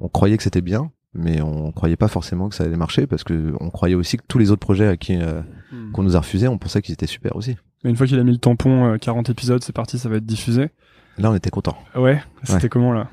on 0.00 0.08
croyait 0.08 0.38
que 0.38 0.42
c'était 0.42 0.62
bien, 0.62 0.90
mais 1.12 1.42
on 1.42 1.72
croyait 1.72 1.96
pas 1.96 2.08
forcément 2.08 2.48
que 2.48 2.54
ça 2.54 2.64
allait 2.64 2.76
marcher 2.76 3.06
parce 3.06 3.22
que 3.22 3.52
on 3.60 3.68
croyait 3.68 3.94
aussi 3.94 4.16
que 4.16 4.24
tous 4.26 4.38
les 4.38 4.50
autres 4.50 4.60
projets 4.60 4.88
à 4.88 4.96
qui 4.96 5.16
euh, 5.16 5.42
hmm. 5.72 5.92
qu'on 5.92 6.02
nous 6.02 6.16
a 6.16 6.20
refusés, 6.20 6.48
on 6.48 6.56
pensait 6.56 6.80
qu'ils 6.80 6.94
étaient 6.94 7.06
super 7.06 7.36
aussi. 7.36 7.56
Mais 7.84 7.90
une 7.90 7.96
fois 7.96 8.06
qu'il 8.06 8.18
a 8.18 8.24
mis 8.24 8.32
le 8.32 8.38
tampon, 8.38 8.96
40 8.98 9.28
épisodes, 9.28 9.62
c'est 9.62 9.74
parti, 9.74 9.98
ça 9.98 10.08
va 10.08 10.16
être 10.16 10.26
diffusé. 10.26 10.70
Là, 11.18 11.30
on 11.30 11.34
était 11.34 11.50
content. 11.50 11.76
Ouais, 11.94 12.22
c'était 12.44 12.68
comment 12.68 12.92
là? 12.92 13.08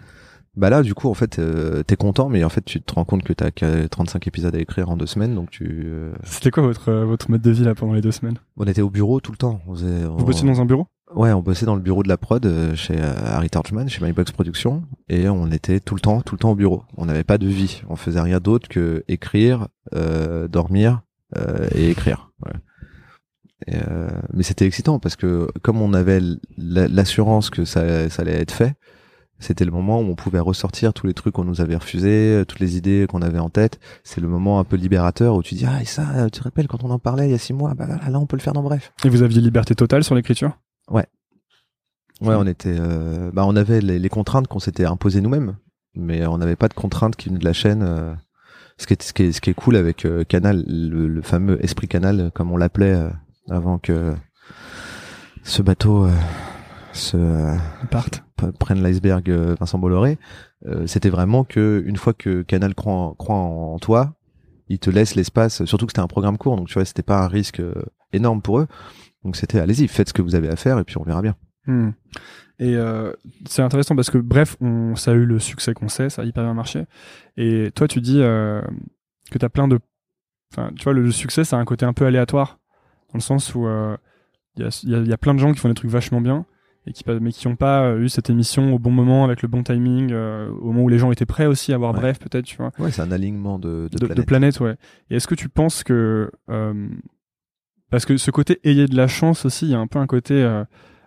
Bah 0.55 0.69
là, 0.69 0.83
du 0.83 0.93
coup, 0.93 1.09
en 1.09 1.15
fait, 1.15 1.39
euh, 1.39 1.81
t'es 1.81 1.95
content, 1.95 2.29
mais 2.29 2.43
en 2.43 2.49
fait, 2.49 2.63
tu 2.63 2.79
te 2.79 2.93
rends 2.93 3.05
compte 3.05 3.23
que 3.23 3.33
t'as 3.33 3.49
que 3.49 3.87
35 3.87 4.27
épisodes 4.27 4.55
à 4.55 4.59
écrire 4.59 4.89
en 4.91 4.97
deux 4.97 5.07
semaines, 5.07 5.33
donc 5.33 5.49
tu. 5.49 5.83
Euh, 5.85 6.13
C'était 6.25 6.51
quoi 6.51 6.61
votre 6.61 6.89
euh, 6.89 7.05
votre 7.05 7.31
mode 7.31 7.41
de 7.41 7.49
vie 7.49 7.63
là 7.63 7.73
pendant 7.73 7.93
les 7.93 8.01
deux 8.01 8.11
semaines? 8.11 8.37
On 8.57 8.65
était 8.65 8.83
au 8.83 8.91
bureau 8.91 9.19
tout 9.19 9.31
le 9.31 9.37
temps. 9.37 9.61
On 9.67 9.73
faisait, 9.73 10.05
Vous 10.05 10.23
bossiez 10.23 10.47
dans 10.47 10.61
un 10.61 10.65
bureau? 10.65 10.85
Ouais, 11.15 11.31
on 11.31 11.41
bossait 11.41 11.65
dans 11.65 11.75
le 11.75 11.81
bureau 11.81 12.03
de 12.03 12.07
la 12.07 12.17
prod 12.17 12.47
chez 12.75 12.99
Harry 12.99 13.49
Tarchman, 13.49 13.87
chez 13.87 14.03
MyBox 14.03 14.31
Productions, 14.31 14.83
et 15.09 15.27
on 15.27 15.47
était 15.51 15.79
tout 15.79 15.95
le 15.95 16.01
temps, 16.01 16.21
tout 16.21 16.35
le 16.35 16.39
temps 16.39 16.51
au 16.51 16.55
bureau. 16.55 16.83
On 16.97 17.05
n'avait 17.05 17.23
pas 17.23 17.37
de 17.37 17.47
vie. 17.47 17.83
On 17.87 17.95
faisait 17.95 18.21
rien 18.21 18.39
d'autre 18.39 18.67
que 18.67 19.03
écrire, 19.07 19.67
dormir 20.49 21.01
et 21.75 21.91
écrire. 21.91 22.31
Ouais. 22.43 23.77
mais 24.33 24.41
c'était 24.41 24.65
excitant 24.65 24.97
parce 24.97 25.15
que 25.15 25.47
comme 25.61 25.81
on 25.83 25.93
avait 25.93 26.19
l'assurance 26.57 27.51
que 27.51 27.63
ça, 27.63 28.09
ça 28.09 28.23
allait 28.23 28.41
être 28.41 28.51
fait, 28.51 28.73
c'était 29.43 29.65
le 29.65 29.71
moment 29.71 29.99
où 29.99 30.05
on 30.05 30.15
pouvait 30.15 30.39
ressortir 30.39 30.93
tous 30.93 31.05
les 31.05 31.13
trucs 31.13 31.35
qu'on 31.35 31.43
nous 31.43 31.59
avait 31.59 31.75
refusés, 31.75 32.33
euh, 32.33 32.45
toutes 32.45 32.59
les 32.59 32.77
idées 32.77 33.05
qu'on 33.09 33.21
avait 33.21 33.39
en 33.39 33.49
tête. 33.49 33.79
C'est 34.03 34.21
le 34.21 34.27
moment 34.27 34.59
un 34.59 34.63
peu 34.63 34.77
libérateur 34.77 35.35
où 35.35 35.43
tu 35.43 35.55
dis 35.55 35.65
ah 35.67 35.81
et 35.81 35.85
ça, 35.85 36.29
tu 36.31 36.39
te 36.39 36.43
rappelles 36.43 36.67
quand 36.67 36.83
on 36.83 36.89
en 36.89 36.99
parlait 36.99 37.27
il 37.27 37.31
y 37.31 37.35
a 37.35 37.37
six 37.37 37.53
mois, 37.53 37.73
bah 37.73 37.85
là 37.85 38.19
on 38.19 38.25
peut 38.25 38.37
le 38.37 38.41
faire 38.41 38.53
dans 38.53 38.63
bref. 38.63 38.93
Et 39.03 39.09
vous 39.09 39.21
aviez 39.21 39.41
liberté 39.41 39.75
totale 39.75 40.03
sur 40.03 40.15
l'écriture? 40.15 40.57
Ouais. 40.89 41.05
Ouais, 42.21 42.35
on 42.35 42.47
était, 42.47 42.75
euh, 42.79 43.31
bah 43.33 43.43
on 43.45 43.55
avait 43.55 43.81
les, 43.81 44.09
contraintes 44.09 44.47
qu'on 44.47 44.59
s'était 44.59 44.85
imposées 44.85 45.19
nous-mêmes, 45.19 45.57
mais 45.93 46.25
on 46.25 46.37
n'avait 46.37 46.55
pas 46.55 46.69
de 46.69 46.73
contraintes 46.73 47.17
qui 47.17 47.27
venaient 47.27 47.39
de 47.39 47.45
la 47.45 47.53
chaîne. 47.53 47.83
Euh. 47.83 48.13
Ce 48.77 48.87
qui 48.87 48.93
est, 48.93 49.03
ce 49.03 49.13
qui 49.13 49.23
est, 49.23 49.31
ce 49.33 49.41
qui 49.41 49.49
est 49.49 49.53
cool 49.53 49.75
avec 49.75 50.07
Canal, 50.27 50.63
le, 50.67 51.21
fameux 51.21 51.63
esprit 51.63 51.87
Canal 51.87 52.31
comme 52.33 52.51
on 52.51 52.57
l'appelait 52.57 52.97
avant 53.49 53.77
que 53.77 54.13
ce 55.43 55.61
bateau 55.61 56.07
se 56.91 57.55
partent 57.91 58.23
prennent 58.51 58.81
l'iceberg 58.81 59.29
euh, 59.29 59.55
Vincent 59.59 59.79
Bolloré, 59.79 60.17
euh, 60.65 60.87
c'était 60.87 61.09
vraiment 61.09 61.43
que 61.43 61.83
une 61.85 61.97
fois 61.97 62.13
que 62.13 62.41
Canal 62.43 62.75
croit 62.75 62.93
en, 62.93 63.13
croit 63.13 63.35
en 63.35 63.79
toi, 63.79 64.15
il 64.69 64.79
te 64.79 64.89
laisse 64.89 65.15
l'espace. 65.15 65.65
Surtout 65.65 65.85
que 65.85 65.91
c'était 65.91 66.01
un 66.01 66.07
programme 66.07 66.37
court, 66.37 66.55
donc 66.55 66.67
tu 66.67 66.73
vois, 66.75 66.85
c'était 66.85 67.03
pas 67.03 67.19
un 67.23 67.27
risque 67.27 67.59
euh, 67.59 67.73
énorme 68.11 68.41
pour 68.41 68.59
eux. 68.59 68.67
Donc 69.23 69.35
c'était 69.35 69.59
allez-y, 69.59 69.87
faites 69.87 70.09
ce 70.09 70.13
que 70.13 70.21
vous 70.21 70.35
avez 70.35 70.49
à 70.49 70.55
faire 70.55 70.79
et 70.79 70.83
puis 70.83 70.97
on 70.97 71.03
verra 71.03 71.21
bien. 71.21 71.35
Hmm. 71.65 71.91
Et 72.59 72.77
c'est 73.45 73.61
intéressant 73.61 73.95
parce 73.95 74.09
que 74.09 74.17
bref, 74.17 74.55
on, 74.61 74.95
ça 74.95 75.11
a 75.11 75.13
eu 75.15 75.25
le 75.25 75.39
succès 75.39 75.73
qu'on 75.73 75.89
sait, 75.89 76.09
ça 76.09 76.21
a 76.21 76.25
hyper 76.25 76.43
bien 76.43 76.53
marché. 76.53 76.85
Et 77.35 77.71
toi, 77.75 77.89
tu 77.89 77.99
dis 77.99 78.19
que 78.19 79.37
t'as 79.37 79.49
plein 79.49 79.67
de, 79.67 79.79
enfin, 80.53 80.71
tu 80.77 80.83
vois, 80.83 80.93
le, 80.93 81.11
succès, 81.11 81.43
ça 81.43 81.57
a 81.57 81.59
un 81.59 81.65
côté 81.65 81.85
un 81.85 81.91
peu 81.91 82.05
aléatoire 82.05 82.59
dans 83.11 83.17
le 83.17 83.21
sens 83.21 83.53
où 83.55 83.67
il 84.55 84.71
y, 84.83 85.13
a, 85.13 85.17
plein 85.17 85.33
de 85.33 85.39
gens 85.39 85.51
qui 85.51 85.59
font 85.59 85.67
des 85.67 85.73
trucs 85.73 85.91
vachement 85.91 86.21
bien 86.21 86.45
et 86.85 86.91
qui 86.93 87.03
mais 87.21 87.31
qui 87.31 87.47
n'ont 87.47 87.55
pas 87.55 87.83
euh, 87.83 88.01
eu 88.01 88.09
cette 88.09 88.29
émission 88.29 88.73
au 88.73 88.79
bon 88.79 88.91
moment 88.91 89.23
avec 89.23 89.41
le 89.41 89.47
bon 89.47 89.63
timing 89.63 90.11
euh, 90.11 90.49
au 90.49 90.67
moment 90.67 90.83
où 90.83 90.89
les 90.89 90.97
gens 90.97 91.11
étaient 91.11 91.25
prêts 91.25 91.45
aussi 91.45 91.73
à 91.73 91.77
voir 91.77 91.93
bref 91.93 92.19
peut-être 92.19 92.45
tu 92.45 92.57
vois 92.57 92.71
ouais 92.79 92.91
c'est 92.91 93.01
un 93.01 93.11
alignement 93.11 93.57
de 93.59 93.89
de, 93.91 94.07
de, 94.07 94.21
planètes. 94.21 94.59
ouais 94.59 94.75
et 95.09 95.15
est-ce 95.15 95.27
que 95.27 95.35
tu 95.35 95.49
penses 95.49 95.83
que 95.83 96.29
euh, 96.49 96.87
parce 97.89 98.05
que 98.05 98.17
ce 98.17 98.31
côté 98.31 98.59
ayer 98.63 98.87
de 98.87 98.97
la 98.97 99.07
chance 99.07 99.45
aussi, 99.45 99.65
il 99.65 99.71
y 99.71 99.75
a 99.75 99.79
un 99.79 99.85
peu 99.85 99.99
un 99.99 100.07
côté 100.07 100.41
euh, 100.41 100.65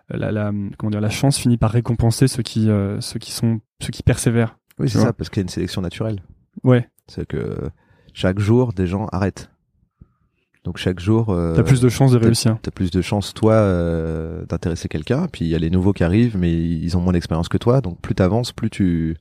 la, 0.09 0.31
la 0.31 0.53
comment 0.79 0.91
dire 0.91 1.01
la 1.01 1.11
chance 1.11 1.37
finit 1.37 1.57
par 1.57 1.72
récompenser 1.72 2.29
ceux 2.29 2.45
qui 2.45 2.68
ceux 3.01 3.18
qui 3.18 3.33
sont 3.33 3.61
ceux 3.81 3.91
qui 3.91 4.05
persévèrent. 4.05 4.57
Oui, 4.79 4.89
c'est 4.89 4.99
ça, 4.99 5.12
parce 5.12 5.29
qu'il 5.31 5.41
y 5.41 5.43
a 5.43 5.45
une 5.45 5.49
sélection 5.49 5.83
naturelle. 5.83 6.22
Ouais, 6.62 6.89
C'est 7.09 7.27
que 7.27 7.70
chaque 8.12 8.39
jour, 8.39 8.72
des 8.72 8.87
gens 8.87 9.07
arrêtent. 9.07 9.51
Donc 10.67 10.77
chaque 10.79 10.99
jour, 11.01 11.31
euh, 11.31 11.55
t'as 11.55 11.62
plus 11.62 11.81
de 11.81 11.89
chances 11.89 12.11
de 12.12 12.19
réussir. 12.19 12.59
T'as 12.61 12.71
plus 12.73 12.91
de 12.91 13.01
chances, 13.01 13.33
toi, 13.33 13.53
euh, 13.55 14.45
d'intéresser 14.47 14.89
quelqu'un. 14.89 15.29
Puis 15.33 15.45
il 15.45 15.49
y 15.49 15.55
a 15.55 15.59
les 15.59 15.71
nouveaux 15.71 15.93
qui 15.93 16.03
arrivent, 16.05 16.37
mais 16.37 16.53
ils 16.53 16.97
ont 16.97 17.01
moins 17.01 17.12
d'expérience 17.12 17.49
que 17.49 17.57
toi. 17.57 17.81
Donc 17.81 18.01
plus 18.01 18.14
t'avances, 18.17 18.51
plus 18.53 18.69
tu, 18.69 19.17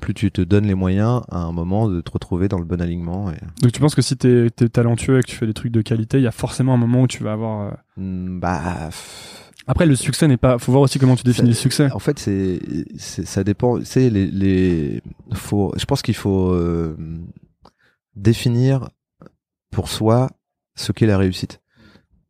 plus 0.00 0.14
tu 0.14 0.32
te 0.32 0.40
donnes 0.40 0.66
les 0.66 0.74
moyens 0.74 1.20
à 1.30 1.40
un 1.40 1.52
moment 1.52 1.88
de 1.90 2.00
te 2.00 2.10
retrouver 2.10 2.48
dans 2.48 2.58
le 2.58 2.64
bon 2.64 2.80
alignement. 2.80 3.30
Et, 3.30 3.36
Donc 3.60 3.70
tu 3.72 3.80
penses 3.80 3.94
que 3.94 4.00
si 4.02 4.16
t'es 4.16 4.46
es 4.46 4.68
talentueux 4.70 5.18
et 5.18 5.22
que 5.22 5.26
tu 5.28 5.36
fais 5.36 5.46
des 5.46 5.52
trucs 5.52 5.72
de 5.72 5.82
qualité, 5.82 6.16
il 6.16 6.22
y 6.24 6.26
a 6.26 6.30
forcément 6.32 6.72
un 6.74 6.78
moment 6.78 7.02
où 7.02 7.06
tu 7.06 7.22
vas 7.22 7.32
avoir. 7.34 7.68
euh, 7.68 7.70
Hmm, 7.98 8.40
bah, 8.40 8.88
Après, 9.66 9.84
le 9.84 9.94
succès 9.94 10.26
n'est 10.26 10.38
pas. 10.38 10.58
Faut 10.58 10.72
voir 10.72 10.80
aussi 10.82 10.98
comment 10.98 11.16
tu 11.16 11.22
définis 11.24 11.48
le 11.50 11.54
C'est- 11.54 11.60
succès. 11.60 11.92
en 11.92 11.98
fait, 11.98 12.18
c'est, 12.18 12.60
c'est, 12.96 13.26
ça 13.26 13.44
dépend. 13.44 13.78
Tu 13.78 13.84
sais, 13.84 14.08
les, 14.08 14.26
les, 14.26 15.02
faut, 15.34 15.72
je 15.76 15.84
pense 15.84 16.00
qu'il 16.00 16.16
faut 16.16 16.50
euh, 16.52 16.96
définir 18.16 18.88
pour 19.70 19.88
soi 19.88 20.28
ce 20.74 20.92
qu'est 20.92 21.06
la 21.06 21.18
réussite. 21.18 21.60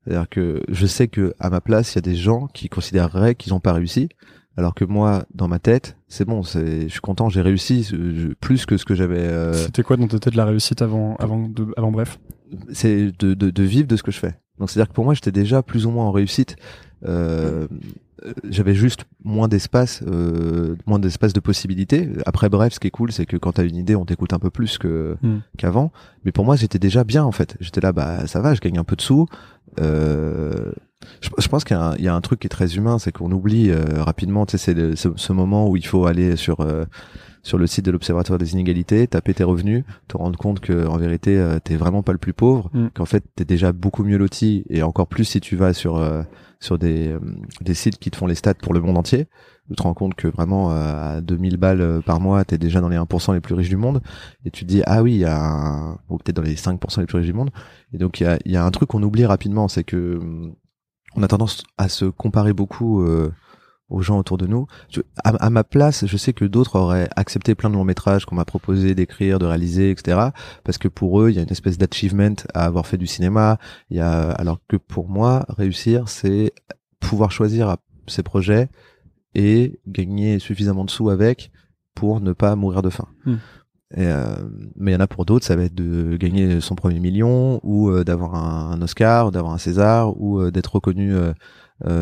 C'est-à-dire 0.05 0.29
que 0.29 0.63
je 0.69 0.87
sais 0.87 1.09
que 1.09 1.33
à 1.39 1.49
ma 1.51 1.61
place, 1.61 1.93
il 1.93 1.97
y 1.97 1.99
a 1.99 2.03
des 2.03 2.17
gens 2.17 2.49
qui 2.49 2.69
considéreraient 2.69 3.35
qu'ils 3.35 3.53
n'ont 3.53 3.61
pas 3.61 3.73
réussi, 3.73 4.09
alors 4.57 4.75
que 4.75 4.85
moi, 4.85 5.25
dans 5.35 5.49
ma 5.49 5.59
tête, 5.59 5.97
c'est 6.09 6.25
bon, 6.25 6.43
c'est, 6.43 6.83
je 6.83 6.89
suis 6.89 7.01
content, 7.01 7.29
j'ai 7.29 7.41
réussi 7.41 7.85
je- 7.85 8.35
plus 8.35 8.67
que 8.67 8.77
ce 8.77 8.85
que 8.85 8.95
j'avais. 8.95 9.19
euh, 9.21 9.53
C'était 9.55 9.83
quoi 9.83 9.97
dans 9.97 10.09
ta 10.09 10.19
tête 10.19 10.35
la 10.35 10.45
réussite 10.45 10.83
avant, 10.83 11.17
avant, 11.17 11.49
de, 11.49 11.69
avant 11.77 11.91
bref? 11.93 12.19
C'est 12.73 13.13
de, 13.19 13.33
de, 13.35 13.51
de 13.51 13.63
vivre 13.63 13.87
de 13.87 13.97
ce 13.97 14.03
que 14.03 14.11
je 14.11 14.19
fais. 14.19 14.35
Donc 14.59 14.69
c'est-à-dire 14.71 14.89
que 14.89 14.95
pour 14.95 15.05
moi, 15.05 15.15
j'étais 15.15 15.33
déjà 15.33 15.63
plus 15.63 15.87
ou 15.87 15.91
moins 15.91 16.05
en 16.05 16.11
réussite. 16.13 16.57
Euh, 17.05 17.63
euh, 17.63 17.69
j'avais 18.49 18.75
juste 18.75 19.05
moins 19.25 19.49
d'espace, 19.49 20.03
euh, 20.07 20.77
moins 20.87 20.99
d'espace 20.99 21.33
de 21.33 21.41
possibilités. 21.41 22.09
Après, 22.27 22.49
bref, 22.49 22.75
ce 22.75 22.81
qui 22.81 22.87
est 22.89 22.91
cool, 22.93 23.13
c'est 23.13 23.27
que 23.27 23.37
quand 23.37 23.53
t'as 23.53 23.65
une 23.65 23.77
idée, 23.77 23.97
on 23.97 24.05
t'écoute 24.05 24.33
un 24.33 24.39
peu 24.39 24.51
plus 24.51 24.79
que 24.79 25.17
Hmm. 25.23 25.39
qu'avant. 25.59 25.93
Mais 26.25 26.33
pour 26.33 26.45
moi, 26.45 26.57
j'étais 26.57 26.79
déjà 26.79 27.05
bien 27.05 27.25
en 27.25 27.33
fait. 27.33 27.57
J'étais 27.61 27.81
là, 27.81 27.93
bah 27.93 28.27
ça 28.27 28.41
va, 28.41 28.55
je 28.55 28.61
gagne 28.61 28.79
un 28.79 28.85
peu 28.85 28.97
de 28.97 29.03
sous. 29.03 29.27
Euh, 29.81 30.73
je, 31.21 31.31
je 31.39 31.49
pense 31.49 31.65
qu'il 31.65 31.77
y, 31.77 31.81
a 31.81 31.83
un- 31.83 31.97
il 31.97 32.05
y 32.05 32.09
a 32.09 32.15
un 32.15 32.21
truc 32.21 32.41
qui 32.41 32.47
est 32.47 32.51
très 32.51 32.77
humain, 32.77 32.99
c'est 32.99 33.13
qu'on 33.13 33.33
oublie 33.33 33.71
euh, 33.71 34.03
rapidement. 34.03 34.47
Tu 34.47 34.59
sais, 34.59 34.75
c'est 34.97 35.09
ce, 35.17 35.33
moment 35.33 35.69
où 35.69 35.77
il 35.77 35.87
faut 35.87 36.07
aller 36.07 36.37
sur 36.37 36.61
euh, 36.61 36.85
sur 37.43 37.59
le 37.59 37.67
site 37.67 37.85
de 37.85 37.91
l'Observatoire 37.91 38.39
des 38.39 38.53
inégalités, 38.53 39.05
taper 39.09 39.35
tes 39.35 39.43
revenus, 39.43 39.83
te 40.07 40.17
rendre 40.17 40.39
compte 40.39 40.61
que 40.61 40.87
en 40.87 40.97
vérité, 40.97 41.37
euh, 41.39 41.59
t'es 41.59 41.75
vraiment 41.75 42.03
pas 42.05 42.13
le 42.13 42.19
plus 42.19 42.33
pauvre, 42.33 42.71
Mm. 42.73 42.87
qu'en 42.95 43.05
fait 43.05 43.25
t'es 43.35 43.45
déjà 43.45 43.73
beaucoup 43.73 44.05
mieux 44.05 44.17
loti 44.19 44.65
et 44.71 44.83
encore 44.85 45.09
plus 45.09 45.25
si 45.25 45.41
tu 45.41 45.57
vas 45.57 45.73
sur 45.73 45.97
euh, 45.97 46.23
sur 46.63 46.79
des 46.79 47.09
euh, 47.09 47.21
des 47.61 47.75
sites 47.75 47.99
qui 47.99 48.11
te 48.11 48.17
font 48.17 48.27
les 48.27 48.35
stats 48.35 48.55
pour 48.55 48.73
le 48.73 48.81
monde 48.81 48.97
entier. 48.97 49.27
Tu 49.69 49.77
te 49.77 49.83
rends 49.83 49.95
compte 49.95 50.15
que 50.15 50.29
vraiment 50.29 50.73
euh, 50.73 51.19
à 51.19 51.21
2000 51.21 51.57
balles 51.57 51.81
euh, 51.81 52.01
par 52.01 52.21
mois, 52.21 52.45
t'es 52.45 52.59
déjà 52.59 52.81
dans 52.81 52.89
les 52.89 52.97
1% 52.97 53.35
les 53.35 53.41
plus 53.41 53.55
riches 53.55 53.69
du 53.69 53.77
monde 53.77 54.01
et 54.45 54.51
tu 54.51 54.65
te 54.65 54.69
dis 54.69 54.83
ah 54.87 55.03
oui, 55.03 55.15
il 55.15 55.19
y 55.19 55.25
a 55.25 55.39
un... 55.39 55.99
ou 56.09 56.19
peut-être 56.19 56.37
dans 56.37 56.43
les 56.43 56.55
5% 56.55 57.01
les 57.01 57.07
plus 57.07 57.19
riches 57.19 57.27
du 57.27 57.33
monde. 57.33 57.51
Et 57.93 57.99
donc 57.99 58.21
il 58.21 58.39
y 58.47 58.57
a 58.57 58.65
un 58.65 58.71
truc 58.71 58.91
qu'on 58.91 59.03
oublie 59.03 59.27
rapidement, 59.27 59.67
c'est 59.69 59.85
que 59.85 60.19
hum, 60.19 60.55
on 61.17 61.23
a 61.23 61.29
tendance 61.29 61.65
à 61.79 61.89
se 61.89 62.07
comparer 62.07 62.53
beaucoup 62.53 63.05
aux 63.93 64.01
gens 64.01 64.19
autour 64.19 64.39
de 64.39 64.47
nous. 64.47 64.67
À, 65.23 65.31
à 65.31 65.51
ma 65.51 65.65
place, 65.65 66.07
je 66.07 66.17
sais 66.17 66.33
que 66.33 66.45
d'autres 66.45 66.77
auraient 66.77 67.09
accepté 67.17 67.55
plein 67.55 67.71
de 67.71 67.75
longs 67.75 67.85
métrages 67.85 68.25
qu'on 68.25 68.35
m'a 68.35 68.45
proposé 68.45 68.95
d'écrire, 68.95 69.39
de 69.39 69.47
réaliser, 69.47 69.91
etc. 69.91 70.31
Parce 70.65 70.79
que 70.79 70.89
pour 70.89 71.21
eux, 71.21 71.31
il 71.31 71.37
y 71.37 71.39
a 71.39 71.43
une 71.43 71.51
espèce 71.51 71.79
d'achievement 71.79 72.35
à 72.55 72.65
avoir 72.65 72.87
fait 72.87 72.99
du 72.99 73.07
cinéma. 73.07 73.59
Il 73.91 73.97
y 73.97 74.01
a, 74.01 74.31
alors 74.31 74.59
que 74.69 74.77
pour 74.77 75.09
moi, 75.09 75.45
réussir, 75.49 76.09
c'est 76.09 76.53
pouvoir 77.01 77.31
choisir 77.31 77.77
ses 78.07 78.23
projets 78.23 78.69
et 79.35 79.81
gagner 79.87 80.39
suffisamment 80.39 80.85
de 80.85 80.91
sous 80.91 81.11
avec 81.11 81.51
pour 81.95 82.21
ne 82.21 82.33
pas 82.33 82.57
mourir 82.57 82.83
de 82.83 82.91
faim. 82.91 83.09
Hmm. 83.25 83.37
Et, 83.95 84.07
euh, 84.07 84.37
mais 84.77 84.93
il 84.93 84.95
y 84.95 84.97
en 84.97 85.01
a 85.01 85.07
pour 85.07 85.27
d'autres, 85.27 85.45
ça 85.45 85.55
va 85.55 85.65
être 85.65 85.75
de 85.75 86.17
gagner 86.17 86.63
son 86.63 86.75
premier 86.75 86.99
million 86.99 87.61
ou 87.63 87.91
euh, 87.91 88.05
d'avoir 88.05 88.35
un, 88.35 88.71
un 88.71 88.81
Oscar, 88.81 89.27
ou 89.27 89.31
d'avoir 89.31 89.53
un 89.53 89.59
César 89.59 90.19
ou 90.19 90.41
euh, 90.41 90.51
d'être 90.51 90.75
reconnu 90.75 91.15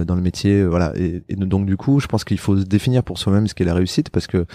dans 0.05 0.15
le 0.15 0.23
métier. 0.23 0.61
euh, 0.61 0.69
voilà. 0.69 0.93
Et, 0.97 1.23
et 1.29 1.37
donc 1.37 1.67
du 1.67 1.77
coup, 1.77 2.01
je 2.01 2.07
pense 2.07 2.25
qu'il 2.25 2.39
faut 2.39 2.57
se 2.59 2.65
définir 2.65 3.03
pour 3.03 3.19
soi-même 3.19 3.47
ce 3.47 3.55
qu'est 3.55 3.65
la 3.65 3.75
réussite 3.75 4.11
parce 4.11 4.27
que 4.27 4.47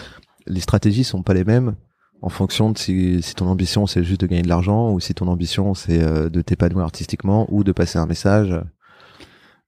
les 0.47 0.59
stratégies 0.61 1.03
sont 1.03 1.23
pas 1.23 1.33
les 1.33 1.43
mêmes 1.43 1.75
en 2.21 2.29
fonction 2.29 2.71
de 2.71 2.77
si, 2.77 3.21
si 3.21 3.35
ton 3.35 3.47
ambition 3.47 3.87
c'est 3.87 4.03
juste 4.03 4.21
de 4.21 4.27
gagner 4.27 4.41
de 4.43 4.47
l'argent 4.49 4.91
ou 4.91 4.99
si 4.99 5.13
ton 5.13 5.27
ambition 5.27 5.73
c'est 5.73 6.01
euh, 6.01 6.29
de 6.29 6.41
t'épanouir 6.41 6.85
artistiquement 6.85 7.45
ou 7.49 7.63
de 7.63 7.71
passer 7.71 7.99
un 7.99 8.05
message. 8.05 8.55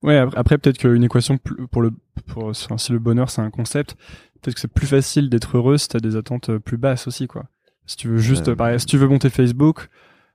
Ouais, 0.04 0.18
après, 0.36 0.58
peut-être 0.60 0.78
qu'une 0.78 1.04
équation 1.04 1.40
pour 1.72 1.82
le, 1.82 1.92
pour, 2.28 2.46
enfin, 2.46 2.78
si 2.78 2.92
le 2.92 3.00
bonheur 3.00 3.30
c'est 3.32 3.42
un 3.42 3.50
concept, 3.50 3.96
peut-être 4.42 4.54
que 4.56 4.62
c'est 4.62 4.72
plus 4.72 4.86
facile 4.88 5.30
d'être 5.30 5.58
heureux 5.58 5.78
si 5.78 5.88
t'as 5.88 6.00
des 6.00 6.16
attentes 6.16 6.50
euh, 6.50 6.60
plus 6.60 6.78
basses 6.78 7.08
aussi, 7.08 7.28
quoi. 7.28 7.46
Si 7.88 7.96
tu 7.98 8.08
veux 8.08 8.18
juste, 8.18 8.48
Euh, 8.50 8.56
par 8.56 8.68
exemple, 8.68 8.82
si 8.82 8.86
tu 8.86 8.98
veux 8.98 9.08
monter 9.08 9.30
Facebook, 9.32 9.90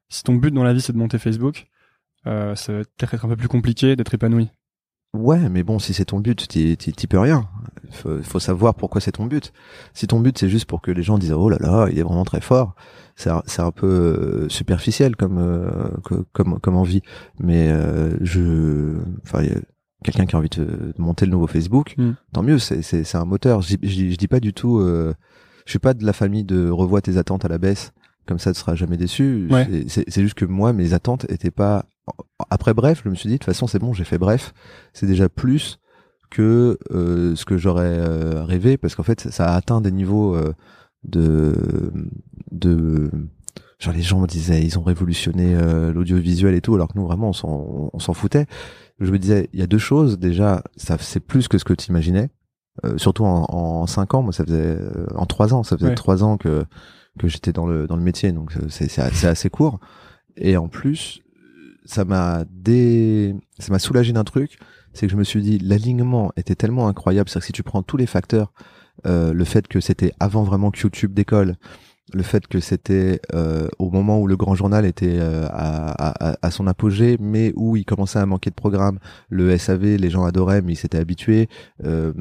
si 0.08 0.22
ton 0.24 0.34
but 0.34 0.52
dans 0.52 0.64
la 0.64 0.72
vie 0.72 0.80
c'est 0.80 0.92
de 0.92 0.98
monter 0.98 1.18
Facebook, 1.18 1.66
euh, 2.26 2.54
ça 2.56 2.72
va 2.72 2.78
peut-être 2.80 3.14
être 3.14 3.24
un 3.24 3.28
peu 3.28 3.36
plus 3.36 3.48
compliqué 3.48 3.94
d'être 3.94 4.12
épanoui. 4.12 4.50
Ouais, 5.14 5.48
mais 5.50 5.62
bon, 5.62 5.78
si 5.78 5.92
c'est 5.92 6.06
ton 6.06 6.20
but, 6.20 6.48
t'y 6.48 7.06
peux 7.06 7.18
rien. 7.18 7.46
Faut, 7.90 8.22
faut 8.22 8.40
savoir 8.40 8.74
pourquoi 8.74 9.00
c'est 9.02 9.12
ton 9.12 9.26
but. 9.26 9.52
Si 9.92 10.06
ton 10.06 10.20
but 10.20 10.38
c'est 10.38 10.48
juste 10.48 10.64
pour 10.64 10.80
que 10.80 10.90
les 10.90 11.02
gens 11.02 11.18
disent 11.18 11.32
oh 11.34 11.50
là 11.50 11.58
là, 11.60 11.88
il 11.90 11.98
est 11.98 12.02
vraiment 12.02 12.24
très 12.24 12.40
fort, 12.40 12.74
c'est 13.16 13.28
un- 13.28 13.70
peu 13.72 13.86
euh, 13.86 14.48
superficiel 14.48 15.14
comme 15.16 15.36
euh, 15.38 15.70
comme 16.32 16.58
comme 16.60 16.76
envie. 16.76 17.02
Mais 17.38 17.68
euh, 17.70 18.16
je, 18.22 18.96
enfin, 19.24 19.44
quelqu'un 20.02 20.24
qui 20.24 20.34
a 20.34 20.38
envie 20.38 20.48
de, 20.48 20.64
de 20.64 20.94
monter 20.96 21.26
le 21.26 21.32
nouveau 21.32 21.46
Facebook, 21.46 21.94
Mm. 21.98 22.12
tant 22.32 22.42
mieux. 22.42 22.58
C'est 22.58 22.80
c'est 22.80 23.16
un 23.18 23.26
moteur. 23.26 23.60
Je 23.60 23.76
dis 23.76 24.28
pas 24.28 24.40
du 24.40 24.54
tout. 24.54 24.78
Euh, 24.78 25.12
je 25.66 25.70
suis 25.72 25.78
pas 25.78 25.92
de 25.92 26.06
la 26.06 26.14
famille 26.14 26.44
de 26.44 26.70
revois 26.70 27.02
tes 27.02 27.18
attentes 27.18 27.44
à 27.44 27.48
la 27.48 27.58
baisse. 27.58 27.92
Comme 28.26 28.38
ça, 28.38 28.52
tu 28.52 28.60
seras 28.60 28.74
jamais 28.74 28.96
déçu. 28.96 29.48
Ouais. 29.50 29.84
C'est- 29.88 30.20
juste 30.22 30.34
que 30.34 30.44
moi, 30.44 30.72
mes 30.72 30.92
attentes 30.94 31.26
étaient 31.30 31.50
pas. 31.50 31.84
Après 32.50 32.74
bref, 32.74 33.02
je 33.04 33.08
me 33.10 33.14
suis 33.14 33.28
dit 33.28 33.34
de 33.34 33.38
toute 33.38 33.46
façon 33.46 33.66
c'est 33.66 33.78
bon, 33.78 33.92
j'ai 33.92 34.04
fait 34.04 34.18
bref. 34.18 34.52
C'est 34.92 35.06
déjà 35.06 35.28
plus 35.28 35.78
que 36.30 36.78
euh, 36.92 37.34
ce 37.36 37.44
que 37.44 37.56
j'aurais 37.58 37.84
euh, 37.98 38.42
rêvé 38.44 38.76
parce 38.78 38.94
qu'en 38.94 39.02
fait 39.02 39.20
ça 39.30 39.52
a 39.52 39.56
atteint 39.56 39.80
des 39.82 39.92
niveaux 39.92 40.34
euh, 40.34 40.54
de 41.04 41.54
de 42.50 43.10
genre 43.78 43.94
les 43.94 44.02
gens 44.02 44.20
me 44.20 44.26
disaient 44.26 44.62
ils 44.62 44.78
ont 44.78 44.82
révolutionné 44.82 45.54
euh, 45.54 45.92
l'audiovisuel 45.92 46.54
et 46.54 46.60
tout 46.60 46.74
alors 46.74 46.88
que 46.88 46.98
nous 46.98 47.06
vraiment 47.06 47.28
on 47.30 47.32
s'en 47.32 47.90
on 47.92 47.98
s'en 47.98 48.14
foutait 48.14 48.46
je 49.00 49.10
me 49.10 49.18
disais 49.18 49.48
il 49.52 49.60
y 49.60 49.62
a 49.62 49.66
deux 49.66 49.78
choses 49.78 50.18
déjà 50.18 50.62
ça 50.76 50.96
c'est 50.98 51.20
plus 51.20 51.48
que 51.48 51.58
ce 51.58 51.64
que 51.64 51.74
tu 51.74 51.90
imaginais 51.90 52.30
euh, 52.84 52.96
surtout 52.96 53.24
en, 53.24 53.44
en 53.50 53.86
cinq 53.86 54.14
ans 54.14 54.22
moi 54.22 54.32
ça 54.32 54.44
faisait 54.44 54.56
euh, 54.78 55.06
en 55.14 55.26
trois 55.26 55.52
ans 55.52 55.62
ça 55.62 55.76
faisait 55.76 55.90
Ouais. 55.90 55.94
trois 55.94 56.22
ans 56.24 56.36
que 56.38 56.64
que 57.18 57.28
j'étais 57.28 57.52
dans 57.52 57.66
le 57.66 57.86
dans 57.86 57.96
le 57.96 58.02
métier 58.02 58.32
donc 58.32 58.56
euh, 58.56 58.68
c'est 58.68 58.88
c'est 58.88 59.26
assez 59.26 59.50
court. 59.50 59.80
Et 60.36 60.56
en 60.56 60.68
plus 60.68 61.22
ça 61.84 62.04
m'a 62.04 62.44
dé 62.50 63.34
ça 63.58 63.72
m'a 63.72 63.78
soulagé 63.78 64.12
d'un 64.12 64.24
truc 64.24 64.58
c'est 64.92 65.06
que 65.06 65.12
je 65.12 65.16
me 65.16 65.24
suis 65.24 65.42
dit 65.42 65.58
l'alignement 65.58 66.32
était 66.36 66.54
tellement 66.54 66.88
incroyable 66.88 67.28
c'est 67.28 67.40
que 67.40 67.46
si 67.46 67.52
tu 67.52 67.62
prends 67.62 67.82
tous 67.82 67.96
les 67.96 68.06
facteurs 68.06 68.52
euh, 69.06 69.32
le 69.32 69.44
fait 69.44 69.66
que 69.66 69.80
c'était 69.80 70.12
avant 70.20 70.42
vraiment 70.42 70.70
que 70.70 70.80
YouTube 70.80 71.12
décolle 71.12 71.56
le 72.14 72.22
fait 72.22 72.46
que 72.46 72.60
c'était 72.60 73.20
euh, 73.34 73.68
au 73.78 73.90
moment 73.90 74.20
où 74.20 74.26
le 74.26 74.36
grand 74.36 74.54
journal 74.54 74.84
était 74.84 75.18
euh, 75.18 75.46
à, 75.50 76.36
à, 76.40 76.50
son 76.50 76.66
apogée, 76.66 77.16
mais 77.20 77.52
où 77.56 77.76
il 77.76 77.84
commençait 77.84 78.18
à 78.18 78.26
manquer 78.26 78.50
de 78.50 78.54
programmes. 78.54 78.98
Le 79.28 79.56
SAV, 79.56 79.96
les 79.96 80.10
gens 80.10 80.24
adoraient, 80.24 80.62
mais 80.62 80.72
ils 80.72 80.76
s'étaient 80.76 80.98
habitués. 80.98 81.48
Euh, 81.84 82.12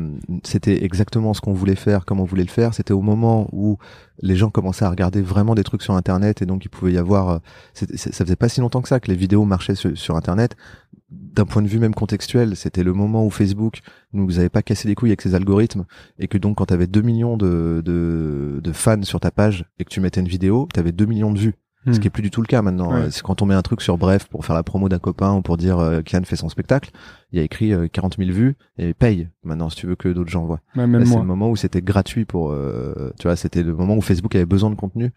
c'était 0.43 0.83
exactement 0.83 1.33
ce 1.33 1.41
qu'on 1.41 1.53
voulait 1.53 1.75
faire, 1.75 2.05
comme 2.05 2.19
on 2.19 2.25
voulait 2.25 2.43
le 2.43 2.49
faire. 2.49 2.73
C'était 2.73 2.93
au 2.93 3.01
moment 3.01 3.47
où 3.51 3.77
les 4.21 4.35
gens 4.35 4.49
commençaient 4.49 4.85
à 4.85 4.89
regarder 4.89 5.21
vraiment 5.21 5.55
des 5.55 5.63
trucs 5.63 5.81
sur 5.81 5.95
Internet, 5.95 6.41
et 6.41 6.45
donc 6.45 6.65
il 6.65 6.69
pouvait 6.69 6.93
y 6.93 6.97
avoir. 6.97 7.39
ça 7.73 8.25
faisait 8.25 8.35
pas 8.35 8.49
si 8.49 8.61
longtemps 8.61 8.81
que 8.81 8.89
ça 8.89 8.99
que 8.99 9.09
les 9.09 9.17
vidéos 9.17 9.45
marchaient 9.45 9.75
sur 9.75 10.15
Internet. 10.15 10.55
D'un 11.12 11.45
point 11.45 11.62
de 11.62 11.68
vue 11.68 11.80
même 11.80 11.93
contextuel, 11.93 12.55
c'était 12.55 12.84
le 12.84 12.93
moment 12.93 13.26
où 13.26 13.30
Facebook 13.30 13.80
nous 14.14 14.26
vous 14.26 14.39
avez 14.39 14.47
pas 14.49 14.62
cassé 14.62 14.88
les 14.88 14.95
couilles 14.95 15.09
avec 15.09 15.22
ses 15.22 15.36
algorithmes 15.36 15.86
et 16.20 16.28
que 16.30 16.38
donc 16.38 16.57
quand 16.57 16.68
t'avais 16.68 16.88
2 16.88 17.01
millions 17.01 17.36
de, 17.36 17.82
de, 17.84 18.62
de 18.64 18.72
fans 18.72 19.01
sur 19.03 19.20
ta 19.20 19.30
page 19.32 19.66
et 19.78 19.84
que 19.84 19.89
tu 19.89 19.99
mettais 19.99 20.22
une 20.22 20.28
vidéo, 20.28 20.70
t'avais 20.74 20.93
2 20.93 21.05
millions 21.05 21.34
de 21.34 21.39
vues. 21.39 21.55
Hmm. 21.86 21.93
Ce 21.93 21.99
qui 21.99 22.07
est 22.07 22.12
plus 22.12 22.22
du 22.22 22.30
tout 22.30 22.41
le 22.41 22.47
cas 22.47 22.62
maintenant. 22.62 22.93
Ouais. 22.93 22.99
Euh, 22.99 23.09
C'est 23.09 23.24
quand 23.24 23.41
on 23.41 23.45
met 23.47 23.55
un 23.55 23.62
truc 23.64 23.82
sur 23.82 23.97
Bref 23.97 24.28
pour 24.28 24.45
faire 24.45 24.55
la 24.55 24.62
promo 24.62 24.88
d'un 24.88 24.99
copain 24.99 25.34
ou 25.34 25.41
pour 25.41 25.57
dire 25.57 25.80
euh, 25.80 26.01
Kian 26.01 26.22
fait 26.24 26.36
son 26.36 26.47
spectacle, 26.47 26.91
il 27.32 27.39
y 27.39 27.41
a 27.41 27.43
écrit 27.43 27.74
euh, 27.74 27.88
40 27.88 28.18
000 28.18 28.30
vues 28.32 28.55
et 28.78 28.93
paye 28.93 29.28
maintenant 29.43 29.70
si 29.70 29.78
tu 29.78 29.88
veux 29.88 29.95
que 29.95 30.07
d'autres 30.07 30.30
gens 30.30 30.45
voient. 30.45 30.62
Ouais, 30.76 30.86
c'est 31.05 31.18
le 31.18 31.24
moment 31.24 31.49
où 31.49 31.55
c'était 31.55 31.82
gratuit 31.82 32.26
pour, 32.26 32.51
euh, 32.51 33.12
tu 33.20 33.24
vois, 33.28 33.36
c'était 33.36 33.64
le 33.64 33.74
moment 33.74 33.95
où 33.95 34.01
Facebook 34.01 34.36
avait 34.36 34.45
besoin 34.45 34.70
de 34.70 34.76
contenu. 34.76 35.12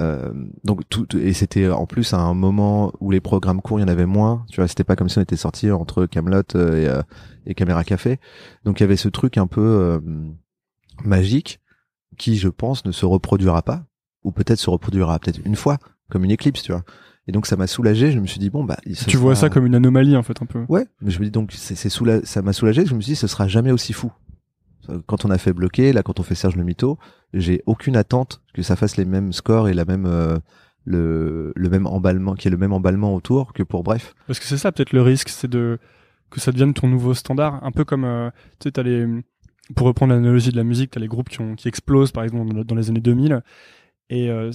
Euh, 0.00 0.32
donc 0.64 0.88
tout 0.88 1.06
et 1.18 1.34
c'était 1.34 1.68
en 1.68 1.84
plus 1.84 2.14
un 2.14 2.32
moment 2.32 2.92
où 3.00 3.10
les 3.10 3.20
programmes 3.20 3.60
courts 3.60 3.78
il 3.78 3.82
y 3.82 3.84
en 3.84 3.88
avait 3.88 4.06
moins 4.06 4.46
tu 4.50 4.58
vois 4.60 4.66
c'était 4.66 4.84
pas 4.84 4.96
comme 4.96 5.10
si 5.10 5.18
on 5.18 5.20
était 5.22 5.36
sorti 5.36 5.70
entre 5.70 6.06
Camelot 6.06 6.40
et, 6.54 6.88
euh, 6.88 7.02
et 7.44 7.52
Caméra 7.54 7.84
Café 7.84 8.18
donc 8.64 8.80
il 8.80 8.84
y 8.84 8.86
avait 8.88 8.96
ce 8.96 9.10
truc 9.10 9.36
un 9.36 9.46
peu 9.46 9.60
euh, 9.60 10.00
magique 11.04 11.60
qui 12.18 12.36
je 12.36 12.48
pense 12.48 12.84
ne 12.84 12.92
se 12.92 13.04
reproduira 13.06 13.62
pas 13.62 13.84
ou 14.24 14.32
peut-être 14.32 14.58
se 14.58 14.70
reproduira 14.70 15.18
peut-être 15.18 15.40
une 15.44 15.56
fois 15.56 15.78
comme 16.10 16.24
une 16.24 16.30
éclipse 16.30 16.62
tu 16.62 16.72
vois 16.72 16.84
Et 17.28 17.32
donc 17.32 17.46
ça 17.46 17.56
m'a 17.56 17.66
soulagé. 17.66 18.10
Je 18.12 18.18
me 18.18 18.26
suis 18.26 18.40
dit 18.40 18.50
bon 18.50 18.64
bah. 18.64 18.76
Tu 19.06 19.16
vois 19.16 19.34
ça 19.36 19.48
comme 19.48 19.66
une 19.66 19.74
anomalie 19.76 20.16
en 20.16 20.22
fait 20.22 20.42
un 20.42 20.46
peu. 20.46 20.64
Ouais, 20.68 20.86
mais 21.00 21.10
je 21.10 21.18
me 21.20 21.24
dis 21.24 21.30
donc 21.30 21.52
c'est 21.52 21.74
c'est 21.76 21.88
soula- 21.88 22.24
ça 22.24 22.42
m'a 22.42 22.52
soulagé. 22.52 22.84
Je 22.84 22.94
me 22.94 23.00
suis 23.00 23.12
dit 23.12 23.16
ce 23.16 23.26
sera 23.28 23.46
jamais 23.46 23.70
aussi 23.72 23.92
fou. 23.92 24.10
Quand 25.06 25.24
on 25.24 25.30
a 25.30 25.38
fait 25.38 25.52
bloquer, 25.52 25.92
là 25.92 26.02
quand 26.02 26.20
on 26.20 26.22
fait 26.22 26.34
Serge 26.34 26.56
le 26.56 26.64
Mito, 26.64 26.98
j'ai 27.34 27.62
aucune 27.66 27.96
attente 27.96 28.42
que 28.54 28.62
ça 28.62 28.76
fasse 28.76 28.96
les 28.96 29.04
mêmes 29.04 29.32
scores 29.32 29.68
et 29.68 29.74
la 29.74 29.84
même 29.84 30.06
euh, 30.06 30.38
le 30.84 31.52
le 31.54 31.68
même 31.68 31.86
emballement, 31.86 32.34
qu'il 32.34 32.46
y 32.46 32.48
ait 32.48 32.56
le 32.56 32.60
même 32.60 32.72
emballement 32.72 33.14
autour 33.14 33.52
que 33.52 33.62
pour 33.62 33.82
bref. 33.82 34.14
Parce 34.26 34.38
que 34.38 34.46
c'est 34.46 34.58
ça 34.58 34.72
peut-être 34.72 34.92
le 34.92 35.02
risque, 35.02 35.28
c'est 35.28 35.48
de 35.48 35.78
que 36.30 36.40
ça 36.40 36.50
devienne 36.50 36.74
ton 36.74 36.88
nouveau 36.88 37.14
standard, 37.14 37.62
un 37.64 37.70
peu 37.70 37.84
comme 37.84 38.04
euh, 38.04 38.30
tu 38.58 38.68
sais 38.68 38.72
t'as 38.72 38.82
les 38.82 39.06
pour 39.76 39.86
reprendre 39.86 40.12
l'analogie 40.12 40.50
de 40.50 40.56
la 40.56 40.64
musique, 40.64 40.90
t'as 40.90 41.00
les 41.00 41.08
groupes 41.08 41.28
qui 41.28 41.40
ont 41.40 41.54
qui 41.54 41.68
explosent 41.68 42.12
par 42.12 42.24
exemple 42.24 42.64
dans, 42.64 42.74
les 42.74 42.90
années 42.90 43.00
2000 43.00 43.40
et 44.10 44.30
euh, 44.30 44.50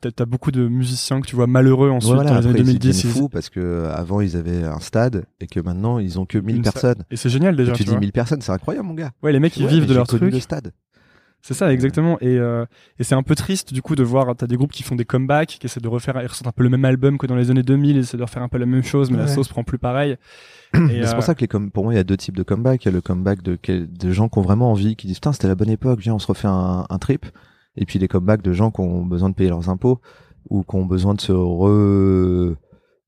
t'as 0.00 0.10
as 0.22 0.26
beaucoup 0.26 0.50
de 0.50 0.68
musiciens 0.68 1.20
que 1.20 1.26
tu 1.26 1.36
vois 1.36 1.46
malheureux 1.46 1.90
ensuite 1.90 2.14
voilà, 2.14 2.30
dans 2.30 2.36
les 2.40 2.46
années 2.46 2.60
après, 2.60 2.72
ils 2.72 2.78
2010 2.78 2.88
deviennent 3.02 3.12
ils- 3.14 3.18
fous 3.22 3.28
parce 3.28 3.48
que 3.48 3.60
euh, 3.60 3.94
avant 3.94 4.20
ils 4.20 4.36
avaient 4.36 4.62
un 4.64 4.78
stade 4.80 5.24
et 5.40 5.46
que 5.46 5.58
maintenant 5.60 5.98
ils 5.98 6.18
ont 6.20 6.26
que 6.26 6.38
1000 6.38 6.56
Une 6.56 6.64
sa- 6.64 6.72
personnes. 6.72 7.04
et 7.10 7.16
c'est 7.16 7.30
génial 7.30 7.56
déjà. 7.56 7.72
Et 7.72 7.74
tu 7.74 7.78
tu 7.78 7.84
dis 7.84 7.90
vois. 7.90 8.00
1000 8.00 8.12
personnes, 8.12 8.40
c'est 8.42 8.52
incroyable 8.52 8.86
mon 8.88 8.94
gars. 8.94 9.10
Ouais, 9.22 9.32
les 9.32 9.40
mecs 9.40 9.56
ils 9.56 9.66
vivent 9.66 9.86
de 9.86 9.94
leur 9.94 10.06
truc. 10.06 10.22
le 10.22 10.40
stade. 10.40 10.72
C'est 11.42 11.54
ça, 11.54 11.72
exactement. 11.72 12.18
Et, 12.20 12.38
euh, 12.38 12.64
et 12.98 13.04
c'est 13.04 13.14
un 13.14 13.22
peu 13.22 13.36
triste 13.36 13.72
du 13.72 13.80
coup 13.80 13.94
de 13.94 14.02
voir, 14.02 14.34
t'as 14.36 14.48
des 14.48 14.56
groupes 14.56 14.72
qui 14.72 14.82
font 14.82 14.96
des 14.96 15.04
comebacks, 15.04 15.58
qui 15.60 15.66
essaient 15.66 15.78
de 15.80 15.86
refaire, 15.86 16.20
ils 16.20 16.26
ressortent 16.26 16.48
un 16.48 16.52
peu 16.52 16.64
le 16.64 16.70
même 16.70 16.84
album 16.84 17.18
que 17.18 17.26
dans 17.28 17.36
les 17.36 17.52
années 17.52 17.62
2000, 17.62 17.94
ils 17.96 17.98
essaient 18.00 18.16
de 18.16 18.22
refaire 18.24 18.42
un 18.42 18.48
peu 18.48 18.58
la 18.58 18.66
même 18.66 18.82
chose, 18.82 19.12
mais 19.12 19.18
la 19.18 19.24
Ouais. 19.26 19.28
sauce 19.34 19.46
prend 19.48 19.62
plus 19.62 19.78
pareil. 19.78 20.16
C'est 20.74 20.80
euh, 21.06 21.14
pour 21.14 21.22
ça 21.22 21.36
que 21.36 21.42
les 21.42 21.46
pour 21.70 21.84
moi 21.84 21.92
il 21.94 21.96
y 21.96 22.00
a 22.00 22.04
deux 22.04 22.16
types 22.16 22.36
de 22.36 22.42
comeback. 22.42 22.84
Il 22.84 22.88
y 22.88 22.90
a 22.90 22.92
le 22.94 23.00
comeback 23.00 23.42
de, 23.42 23.56
gens 24.12 24.28
qui 24.28 24.38
ont 24.38 24.42
vraiment 24.42 24.72
envie, 24.72 24.96
qui 24.96 25.06
disent 25.06 25.16
putain 25.18 25.32
c'était 25.32 25.46
la 25.46 25.54
bonne 25.54 25.70
époque, 25.70 26.00
viens 26.00 26.14
on 26.14 26.18
se 26.18 26.26
refait 26.26 26.48
un, 26.48 26.84
un 26.90 26.98
trip. 26.98 27.26
Et 27.76 27.84
puis 27.86 27.98
les 27.98 28.08
comebacks 28.08 28.42
de 28.42 28.52
gens 28.52 28.70
qui 28.70 28.80
ont 28.80 29.04
besoin 29.04 29.28
de 29.30 29.34
payer 29.34 29.50
leurs 29.50 29.68
impôts 29.68 30.00
ou 30.50 30.62
qui 30.62 30.76
ont 30.76 30.86
besoin 30.86 31.14
de 31.14 31.20
se 31.20 31.32
re. 31.32 32.56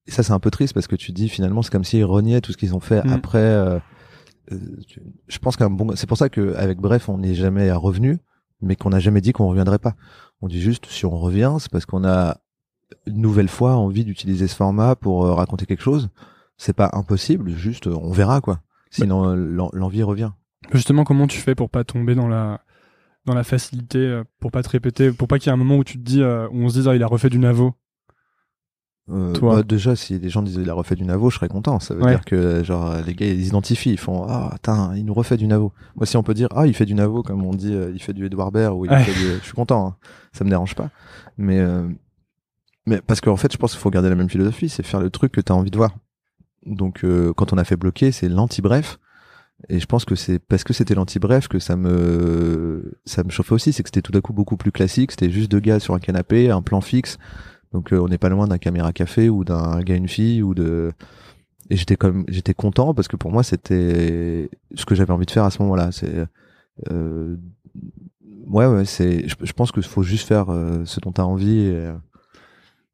Et 0.06 0.10
ça 0.10 0.22
c'est 0.22 0.32
un 0.32 0.38
peu 0.40 0.50
triste 0.50 0.74
parce 0.74 0.86
que 0.86 0.96
tu 0.96 1.12
dis 1.12 1.28
finalement 1.28 1.62
c'est 1.62 1.70
comme 1.70 1.84
s'ils 1.84 2.04
reniaient 2.04 2.40
tout 2.40 2.52
ce 2.52 2.56
qu'ils 2.56 2.74
ont 2.74 2.80
fait 2.80 3.04
Mm. 3.04 3.12
après. 3.12 3.38
euh, 3.38 3.78
euh, 4.52 4.56
je 5.28 5.38
pense 5.38 5.56
qu'un 5.56 5.68
bon, 5.70 5.94
c'est 5.94 6.06
pour 6.08 6.16
ça 6.16 6.28
qu'avec 6.28 6.78
Bref 6.78 7.08
on 7.08 7.18
n'est 7.18 7.34
jamais 7.34 7.70
revenu, 7.72 8.18
mais 8.62 8.76
qu'on 8.76 8.90
n'a 8.90 8.98
jamais 9.00 9.20
dit 9.20 9.32
qu'on 9.32 9.48
reviendrait 9.48 9.78
pas. 9.78 9.94
On 10.40 10.48
dit 10.48 10.60
juste 10.60 10.86
si 10.86 11.04
on 11.06 11.16
revient 11.18 11.56
c'est 11.60 11.70
parce 11.70 11.84
qu'on 11.86 12.04
a 12.04 12.38
une 13.06 13.20
nouvelle 13.20 13.48
fois 13.48 13.74
envie 13.76 14.04
d'utiliser 14.04 14.48
ce 14.48 14.54
format 14.56 14.96
pour 14.96 15.26
euh, 15.26 15.34
raconter 15.34 15.66
quelque 15.66 15.82
chose 15.82 16.08
c'est 16.60 16.72
pas 16.72 16.90
impossible, 16.94 17.50
juste 17.50 17.86
on 17.86 18.10
verra 18.10 18.40
quoi. 18.40 18.60
Sinon 18.90 19.34
l'en- 19.36 19.70
l'envie 19.72 20.02
revient. 20.02 20.30
Justement, 20.72 21.04
comment 21.04 21.28
tu 21.28 21.38
fais 21.38 21.54
pour 21.54 21.70
pas 21.70 21.84
tomber 21.84 22.16
dans 22.16 22.26
la 22.26 22.60
dans 23.28 23.34
la 23.34 23.44
facilité, 23.44 23.98
euh, 23.98 24.24
pour 24.40 24.50
pas 24.50 24.62
te 24.62 24.68
répéter, 24.70 25.12
pour 25.12 25.28
pas 25.28 25.38
qu'il 25.38 25.46
y 25.46 25.50
ait 25.50 25.52
un 25.52 25.56
moment 25.56 25.76
où 25.76 25.84
tu 25.84 25.98
te 25.98 26.02
dis, 26.02 26.22
euh, 26.22 26.48
où 26.48 26.56
on 26.64 26.68
se 26.68 26.74
dise, 26.78 26.88
ah, 26.88 26.96
il 26.96 27.02
a 27.02 27.06
refait 27.06 27.30
du 27.30 27.38
Navo. 27.38 27.74
Euh, 29.10 29.32
Toi. 29.32 29.56
bah, 29.56 29.62
déjà 29.62 29.96
si 29.96 30.18
les 30.18 30.28
gens 30.28 30.42
disaient 30.42 30.60
il 30.60 30.68
a 30.68 30.74
refait 30.74 30.94
du 30.94 31.04
Navo, 31.04 31.30
je 31.30 31.36
serais 31.36 31.48
content. 31.48 31.80
Ça 31.80 31.94
veut 31.94 32.02
Ouais. 32.02 32.10
dire 32.10 32.26
que 32.26 32.62
genre 32.62 32.94
les 33.06 33.14
gars 33.14 33.24
ils 33.26 33.46
identifient, 33.46 33.90
ils 33.92 33.98
font 33.98 34.26
ah 34.28 34.50
attends 34.52 34.92
il 34.92 35.06
nous 35.06 35.14
refait 35.14 35.38
du 35.38 35.46
Navo. 35.46 35.72
Moi 35.96 36.04
si 36.04 36.18
on 36.18 36.22
peut 36.22 36.34
dire 36.34 36.48
ah 36.54 36.66
il 36.66 36.74
fait 36.74 36.84
du 36.84 36.92
Navo 36.94 37.22
comme 37.22 37.42
on 37.46 37.54
dit 37.54 37.72
il 37.94 38.02
fait 38.02 38.12
du 38.12 38.26
Edouard 38.26 38.52
Baird 38.52 38.74
ou 38.76 38.84
il 38.84 38.90
Ouais. 38.90 39.02
fait 39.02 39.14
du... 39.14 39.38
je 39.38 39.44
suis 39.44 39.54
content. 39.54 39.86
hein. 39.88 39.96
Ça 40.34 40.44
me 40.44 40.50
dérange 40.50 40.74
pas. 40.74 40.90
Mais 41.38 41.58
euh, 41.58 41.88
mais 42.86 43.00
parce 43.00 43.22
qu'en 43.22 43.36
fait 43.36 43.50
je 43.50 43.56
pense 43.56 43.70
qu'il 43.72 43.80
faut 43.80 43.88
garder 43.88 44.10
la 44.10 44.14
même 44.14 44.28
philosophie, 44.28 44.68
c'est 44.68 44.82
faire 44.84 45.00
le 45.00 45.08
truc 45.08 45.32
que 45.32 45.40
t'as 45.40 45.54
envie 45.54 45.70
de 45.70 45.76
voir. 45.78 45.92
Donc 46.66 47.02
euh, 47.02 47.32
quand 47.32 47.54
on 47.54 47.56
a 47.56 47.64
fait 47.64 47.76
bloquer 47.76 48.12
c'est 48.12 48.28
l'anti-bref. 48.28 48.98
Et 49.68 49.80
je 49.80 49.86
pense 49.86 50.04
que 50.04 50.14
c'est 50.14 50.38
parce 50.38 50.62
que 50.62 50.72
c'était 50.72 50.94
l'anti-bref 50.94 51.48
que 51.48 51.58
ça 51.58 51.76
me 51.76 52.92
ça 53.04 53.24
me 53.24 53.30
chauffait 53.30 53.54
aussi, 53.54 53.72
c'est 53.72 53.82
que 53.82 53.88
c'était 53.88 54.02
tout 54.02 54.12
d'un 54.12 54.20
coup 54.20 54.32
beaucoup 54.32 54.56
plus 54.56 54.70
classique, 54.70 55.10
c'était 55.10 55.30
juste 55.30 55.50
deux 55.50 55.58
gars 55.60 55.80
sur 55.80 55.94
un 55.94 55.98
canapé, 55.98 56.50
un 56.50 56.62
plan 56.62 56.80
fixe. 56.80 57.18
Donc 57.72 57.92
euh, 57.92 57.98
on 57.98 58.08
n'est 58.08 58.18
pas 58.18 58.28
loin 58.28 58.46
d'un 58.46 58.58
caméra 58.58 58.92
café 58.92 59.28
ou 59.28 59.44
d'un 59.44 59.80
gars 59.80 59.96
une 59.96 60.08
fille 60.08 60.42
ou 60.42 60.54
de 60.54 60.92
et 61.70 61.76
j'étais 61.76 61.96
comme 61.96 62.24
j'étais 62.28 62.54
content 62.54 62.94
parce 62.94 63.08
que 63.08 63.16
pour 63.16 63.32
moi 63.32 63.42
c'était 63.42 64.48
ce 64.74 64.84
que 64.86 64.94
j'avais 64.94 65.12
envie 65.12 65.26
de 65.26 65.30
faire 65.30 65.44
à 65.44 65.50
ce 65.50 65.60
moment-là, 65.62 65.90
c'est 65.92 66.26
euh, 66.90 67.36
ouais 68.46 68.66
ouais, 68.66 68.84
c'est 68.84 69.28
je, 69.28 69.52
pense 69.52 69.72
qu'il 69.72 69.82
faut 69.82 70.02
juste 70.02 70.26
faire 70.26 70.50
euh, 70.50 70.84
ce 70.84 71.00
dont 71.00 71.12
tu 71.12 71.20
as 71.20 71.26
envie 71.26 71.70
euh, 71.72 71.94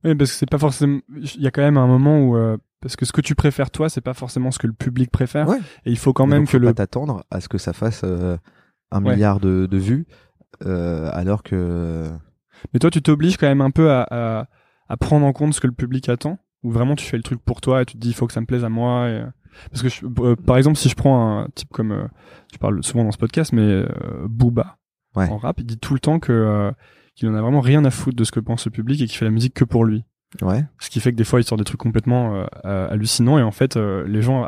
Oui, 0.04 0.14
parce 0.14 0.32
que 0.32 0.36
c'est 0.38 0.50
pas 0.50 0.58
forcément. 0.58 1.00
Il 1.08 1.42
y 1.42 1.46
a 1.46 1.50
quand 1.50 1.62
même 1.62 1.76
un 1.76 1.86
moment 1.86 2.20
où 2.20 2.36
parce 2.84 2.96
que 2.96 3.04
ce 3.04 3.12
que 3.12 3.20
tu 3.20 3.34
préfères 3.34 3.70
toi, 3.70 3.88
c'est 3.88 4.00
pas 4.00 4.14
forcément 4.14 4.50
ce 4.50 4.58
que 4.60 4.66
le 4.68 4.72
public 4.72 5.10
préfère. 5.10 5.48
Ouais. 5.48 5.58
Et 5.84 5.90
il 5.90 5.98
faut 5.98 6.12
quand 6.12 6.26
même 6.26 6.40
donc, 6.40 6.46
que 6.46 6.52
faut 6.52 6.58
le. 6.58 6.66
pas 6.68 6.74
t'attendre 6.74 7.24
à 7.30 7.40
ce 7.40 7.48
que 7.48 7.58
ça 7.58 7.72
fasse 7.72 8.02
euh, 8.04 8.36
un 8.92 9.02
Ouais. 9.04 9.14
milliard 9.14 9.40
de, 9.40 9.66
de 9.66 9.76
vues 9.78 10.06
euh, 10.64 11.10
alors 11.12 11.42
que 11.42 12.10
Mais 12.72 12.78
toi, 12.78 12.90
tu 12.90 13.02
t'obliges 13.02 13.36
quand 13.36 13.48
même 13.48 13.60
un 13.60 13.70
peu 13.70 13.90
à, 13.90 14.06
à 14.10 14.46
à 14.88 14.96
prendre 14.98 15.24
en 15.26 15.32
compte 15.32 15.54
ce 15.54 15.60
que 15.60 15.66
le 15.66 15.72
public 15.72 16.08
attend? 16.10 16.38
Ou 16.62 16.70
vraiment 16.70 16.94
tu 16.94 17.04
fais 17.06 17.16
le 17.16 17.22
truc 17.22 17.40
pour 17.42 17.60
toi 17.62 17.82
et 17.82 17.86
tu 17.86 17.94
te 17.94 17.98
dis 17.98 18.08
il 18.10 18.14
faut 18.14 18.26
que 18.26 18.32
ça 18.34 18.40
me 18.40 18.46
plaise 18.46 18.64
à 18.64 18.68
moi. 18.68 19.08
Et... 19.08 19.24
Parce 19.70 19.82
que 19.82 19.88
je- 19.88 20.04
euh, 20.20 20.36
par 20.36 20.56
exemple, 20.58 20.76
si 20.76 20.88
je 20.90 20.94
prends 20.94 21.40
un 21.40 21.48
type 21.54 21.70
comme, 21.72 21.92
euh, 21.92 22.06
je 22.52 22.58
parle 22.58 22.82
souvent 22.84 23.02
dans 23.04 23.10
ce 23.12 23.18
podcast, 23.18 23.52
mais 23.52 23.62
euh, 23.62 23.86
Booba 24.28 24.76
Ouais. 25.16 25.28
en 25.28 25.36
rap, 25.38 25.58
il 25.60 25.64
dit 25.66 25.78
tout 25.78 25.94
le 25.94 26.00
temps 26.00 26.18
que 26.18 26.32
euh, 26.32 26.72
qu'il 27.14 27.28
en 27.28 27.34
a 27.34 27.40
vraiment 27.40 27.60
rien 27.60 27.84
à 27.84 27.90
foutre 27.90 28.16
de 28.16 28.24
ce 28.24 28.32
que 28.32 28.40
pense 28.40 28.64
le 28.66 28.72
public 28.72 29.00
et 29.00 29.06
qu'il 29.06 29.16
fait 29.16 29.24
la 29.24 29.30
musique 29.30 29.54
que 29.54 29.64
pour 29.64 29.84
lui. 29.84 30.04
Ouais 30.42 30.64
Ce 30.78 30.90
qui 30.90 31.00
fait 31.00 31.12
que 31.12 31.16
des 31.16 31.24
fois, 31.24 31.40
il 31.40 31.44
sort 31.44 31.58
des 31.58 31.64
trucs 31.64 31.80
complètement 31.80 32.34
euh, 32.34 32.44
euh, 32.64 32.88
hallucinants 32.90 33.38
et 33.38 33.42
en 33.42 33.50
fait, 33.52 33.76
euh, 33.76 34.04
les 34.06 34.22
gens 34.22 34.44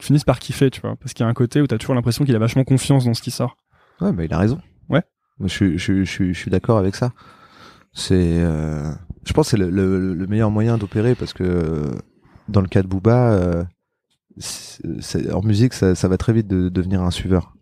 finissent 0.00 0.24
par 0.24 0.38
kiffer, 0.38 0.70
tu 0.70 0.80
vois. 0.80 0.96
Parce 0.96 1.12
qu'il 1.14 1.24
y 1.24 1.26
a 1.26 1.30
un 1.30 1.34
côté 1.34 1.60
où 1.60 1.66
t'as 1.66 1.78
toujours 1.78 1.94
l'impression 1.94 2.24
qu'il 2.24 2.34
a 2.34 2.38
vachement 2.38 2.64
confiance 2.64 3.04
dans 3.04 3.14
ce 3.14 3.22
qui 3.22 3.30
sort. 3.30 3.56
Ouais, 4.00 4.12
mais 4.12 4.24
il 4.26 4.32
a 4.34 4.38
raison. 4.38 4.60
Ouais. 4.88 5.02
Je, 5.40 5.46
suis- 5.48 5.78
je, 5.78 6.04
je, 6.04 6.10
suis- 6.10 6.34
je 6.34 6.38
suis 6.38 6.50
d'accord 6.50 6.78
avec 6.78 6.94
ça. 6.96 7.12
C'est, 7.92 8.14
euh, 8.42 8.92
je 9.26 9.32
pense, 9.32 9.46
que 9.46 9.50
c'est 9.52 9.56
le, 9.56 9.70
le, 9.70 10.14
le 10.14 10.26
meilleur 10.26 10.50
moyen 10.50 10.78
d'opérer 10.78 11.14
parce 11.14 11.32
que 11.32 11.90
dans 12.48 12.60
le 12.60 12.66
cas 12.68 12.82
de 12.82 12.88
Booba, 12.88 13.66
c'est- 14.38 15.32
en 15.32 15.42
musique, 15.42 15.74
ça, 15.74 15.94
ça 15.94 16.08
va 16.08 16.16
très 16.16 16.32
vite 16.32 16.48
de, 16.48 16.68
devenir 16.68 17.02
un 17.02 17.10
suiveur. 17.10 17.54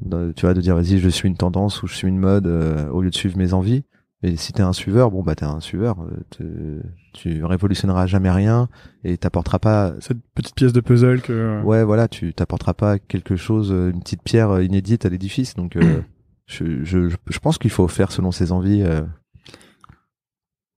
De- 0.00 0.32
tu 0.36 0.42
vois, 0.44 0.52
de 0.54 0.60
dire 0.60 0.74
vas-y, 0.76 0.98
je 0.98 1.08
suis 1.08 1.28
une 1.28 1.36
tendance 1.36 1.82
ou 1.82 1.86
je 1.86 1.94
suis 1.94 2.08
une 2.08 2.18
mode 2.18 2.46
au 2.46 3.00
lieu 3.02 3.10
de 3.10 3.14
suivre 3.14 3.38
mes 3.38 3.52
envies. 3.54 3.84
Et 4.26 4.36
si 4.36 4.52
t'es 4.52 4.62
un 4.62 4.72
suiveur, 4.72 5.12
bon 5.12 5.22
bah 5.22 5.36
t'es 5.36 5.44
un 5.44 5.60
suiveur. 5.60 6.02
euh, 6.02 6.16
te- 6.30 6.82
tu 7.12 7.44
révolutionneras 7.44 8.06
jamais 8.06 8.30
rien 8.30 8.68
et 9.04 9.16
t'apporteras 9.16 9.60
pas 9.60 9.94
Cette 10.00 10.18
petite 10.34 10.54
pièce 10.56 10.72
de 10.72 10.80
puzzle 10.80 11.22
que. 11.22 11.32
euh, 11.32 11.62
Ouais, 11.62 11.84
voilà, 11.84 12.08
tu 12.08 12.34
t'apporteras 12.34 12.74
pas 12.74 12.98
quelque 12.98 13.36
chose, 13.36 13.70
euh, 13.72 13.90
une 13.92 14.00
petite 14.00 14.22
pierre 14.22 14.60
inédite 14.62 15.06
à 15.06 15.10
l'édifice. 15.10 15.54
Donc, 15.54 15.76
euh, 15.76 16.00
je, 16.46 16.82
je, 16.82 17.08
je- 17.08 17.38
pense 17.38 17.58
qu'il 17.58 17.70
faut 17.70 17.86
faire 17.86 18.10
selon 18.10 18.32
ses 18.32 18.50
envies. 18.50 18.82
euh. 18.82 19.02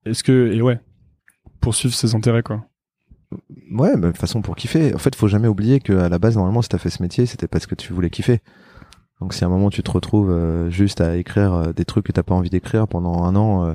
Est-ce 0.05 0.23
que 0.23 0.51
et 0.53 0.61
ouais, 0.61 0.79
poursuivre 1.59 1.93
ses 1.95 2.13
intérêts 2.15 2.43
quoi. 2.43 2.65
Ouais, 3.71 3.95
mais 3.95 4.07
de 4.07 4.11
toute 4.11 4.17
façon 4.17 4.41
pour 4.41 4.55
kiffer. 4.55 4.93
En 4.95 4.97
fait, 4.99 5.15
faut 5.15 5.27
jamais 5.27 5.47
oublier 5.47 5.79
que 5.79 5.93
à 5.93 6.09
la 6.09 6.19
base, 6.19 6.35
normalement, 6.35 6.61
si 6.61 6.69
t'as 6.69 6.77
fait 6.77 6.89
ce 6.89 7.01
métier, 7.01 7.25
c'était 7.25 7.47
parce 7.47 7.65
que 7.67 7.75
tu 7.75 7.93
voulais 7.93 8.09
kiffer. 8.09 8.41
Donc, 9.21 9.33
si 9.33 9.43
à 9.43 9.47
un 9.47 9.49
moment 9.49 9.69
tu 9.69 9.83
te 9.83 9.91
retrouves 9.91 10.31
euh, 10.31 10.69
juste 10.69 11.01
à 11.01 11.17
écrire 11.17 11.53
euh, 11.53 11.73
des 11.73 11.85
trucs 11.85 12.05
que 12.05 12.11
t'as 12.11 12.23
pas 12.23 12.33
envie 12.35 12.49
d'écrire 12.49 12.87
pendant 12.87 13.23
un 13.23 13.35
an, 13.35 13.65
euh, 13.65 13.73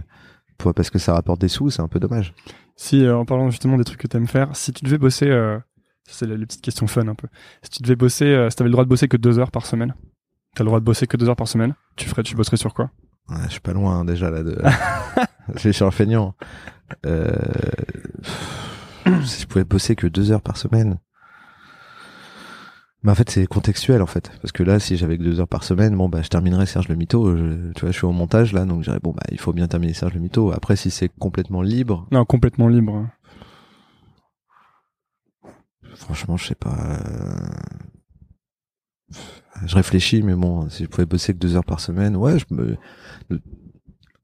pour- 0.58 0.72
parce 0.74 0.90
que 0.90 0.98
ça 0.98 1.12
rapporte 1.14 1.40
des 1.40 1.48
sous, 1.48 1.70
c'est 1.70 1.82
un 1.82 1.88
peu 1.88 2.00
dommage. 2.00 2.32
Si 2.76 3.04
euh, 3.04 3.16
en 3.16 3.24
parlant 3.24 3.50
justement 3.50 3.76
des 3.76 3.84
trucs 3.84 4.00
que 4.00 4.06
t'aimes 4.06 4.26
faire, 4.26 4.54
si 4.56 4.72
tu 4.72 4.84
devais 4.84 4.98
bosser, 4.98 5.28
euh, 5.28 5.58
ça, 6.06 6.12
c'est 6.20 6.26
les, 6.26 6.36
les 6.38 6.46
petites 6.46 6.62
questions 6.62 6.86
fun 6.86 7.06
un 7.08 7.14
peu. 7.14 7.28
Si 7.62 7.70
tu 7.70 7.82
devais 7.82 7.96
bosser, 7.96 8.24
euh, 8.26 8.48
si 8.50 8.56
t'avais 8.56 8.68
le 8.68 8.72
droit 8.72 8.84
de 8.84 8.88
bosser 8.88 9.06
que 9.08 9.16
deux 9.16 9.38
heures 9.38 9.50
par 9.50 9.66
semaine, 9.66 9.94
t'as 10.54 10.64
le 10.64 10.68
droit 10.68 10.80
de 10.80 10.84
bosser 10.84 11.06
que 11.06 11.16
deux 11.16 11.28
heures 11.28 11.36
par 11.36 11.48
semaine, 11.48 11.74
tu 11.96 12.08
ferais, 12.08 12.22
tu 12.22 12.34
bosserais 12.36 12.56
sur 12.56 12.72
quoi? 12.74 12.90
Ouais, 13.28 13.36
je 13.46 13.52
suis 13.52 13.60
pas 13.60 13.72
loin 13.72 13.98
hein, 14.00 14.04
déjà 14.04 14.30
là 14.30 14.42
de. 14.42 14.58
je 15.56 15.70
suis 15.70 15.84
un 15.84 15.90
feignant. 15.90 16.34
Euh... 17.06 17.32
Si 19.24 19.42
je 19.42 19.46
pouvais 19.46 19.64
bosser 19.64 19.96
que 19.96 20.06
deux 20.06 20.32
heures 20.32 20.40
par 20.42 20.56
semaine. 20.56 20.98
Mais 23.04 23.12
en 23.12 23.14
fait, 23.14 23.28
c'est 23.30 23.46
contextuel 23.46 24.00
en 24.02 24.06
fait, 24.06 24.32
parce 24.40 24.50
que 24.52 24.62
là, 24.62 24.80
si 24.80 24.96
j'avais 24.96 25.18
que 25.18 25.22
deux 25.22 25.38
heures 25.38 25.46
par 25.48 25.62
semaine, 25.62 25.94
bon 25.94 26.08
bah, 26.08 26.22
je 26.22 26.28
terminerais 26.28 26.64
Serge 26.66 26.88
le 26.88 26.96
Mito. 26.96 27.36
Je, 27.36 27.70
tu 27.72 27.82
vois, 27.82 27.90
je 27.90 27.96
suis 27.98 28.06
au 28.06 28.12
montage 28.12 28.52
là, 28.54 28.64
donc 28.64 28.80
je 28.82 28.90
dirais 28.90 29.00
bon 29.02 29.12
bah, 29.12 29.22
il 29.30 29.38
faut 29.38 29.52
bien 29.52 29.68
terminer 29.68 29.92
Serge 29.92 30.14
le 30.14 30.20
Mito. 30.20 30.50
Après, 30.52 30.74
si 30.74 30.90
c'est 30.90 31.10
complètement 31.20 31.60
libre, 31.62 32.08
Non, 32.10 32.24
complètement 32.24 32.66
libre. 32.68 33.06
franchement, 35.96 36.36
je 36.36 36.46
sais 36.46 36.54
pas. 36.54 36.98
euh, 39.12 39.16
Je 39.66 39.74
réfléchis, 39.76 40.22
mais 40.22 40.34
bon, 40.34 40.68
si 40.70 40.84
je 40.84 40.88
pouvais 40.88 41.06
bosser 41.06 41.34
que 41.34 41.38
deux 41.38 41.56
heures 41.56 41.64
par 41.64 41.80
semaine, 41.80 42.16
ouais, 42.16 42.38
je 42.38 42.44
me, 42.50 42.76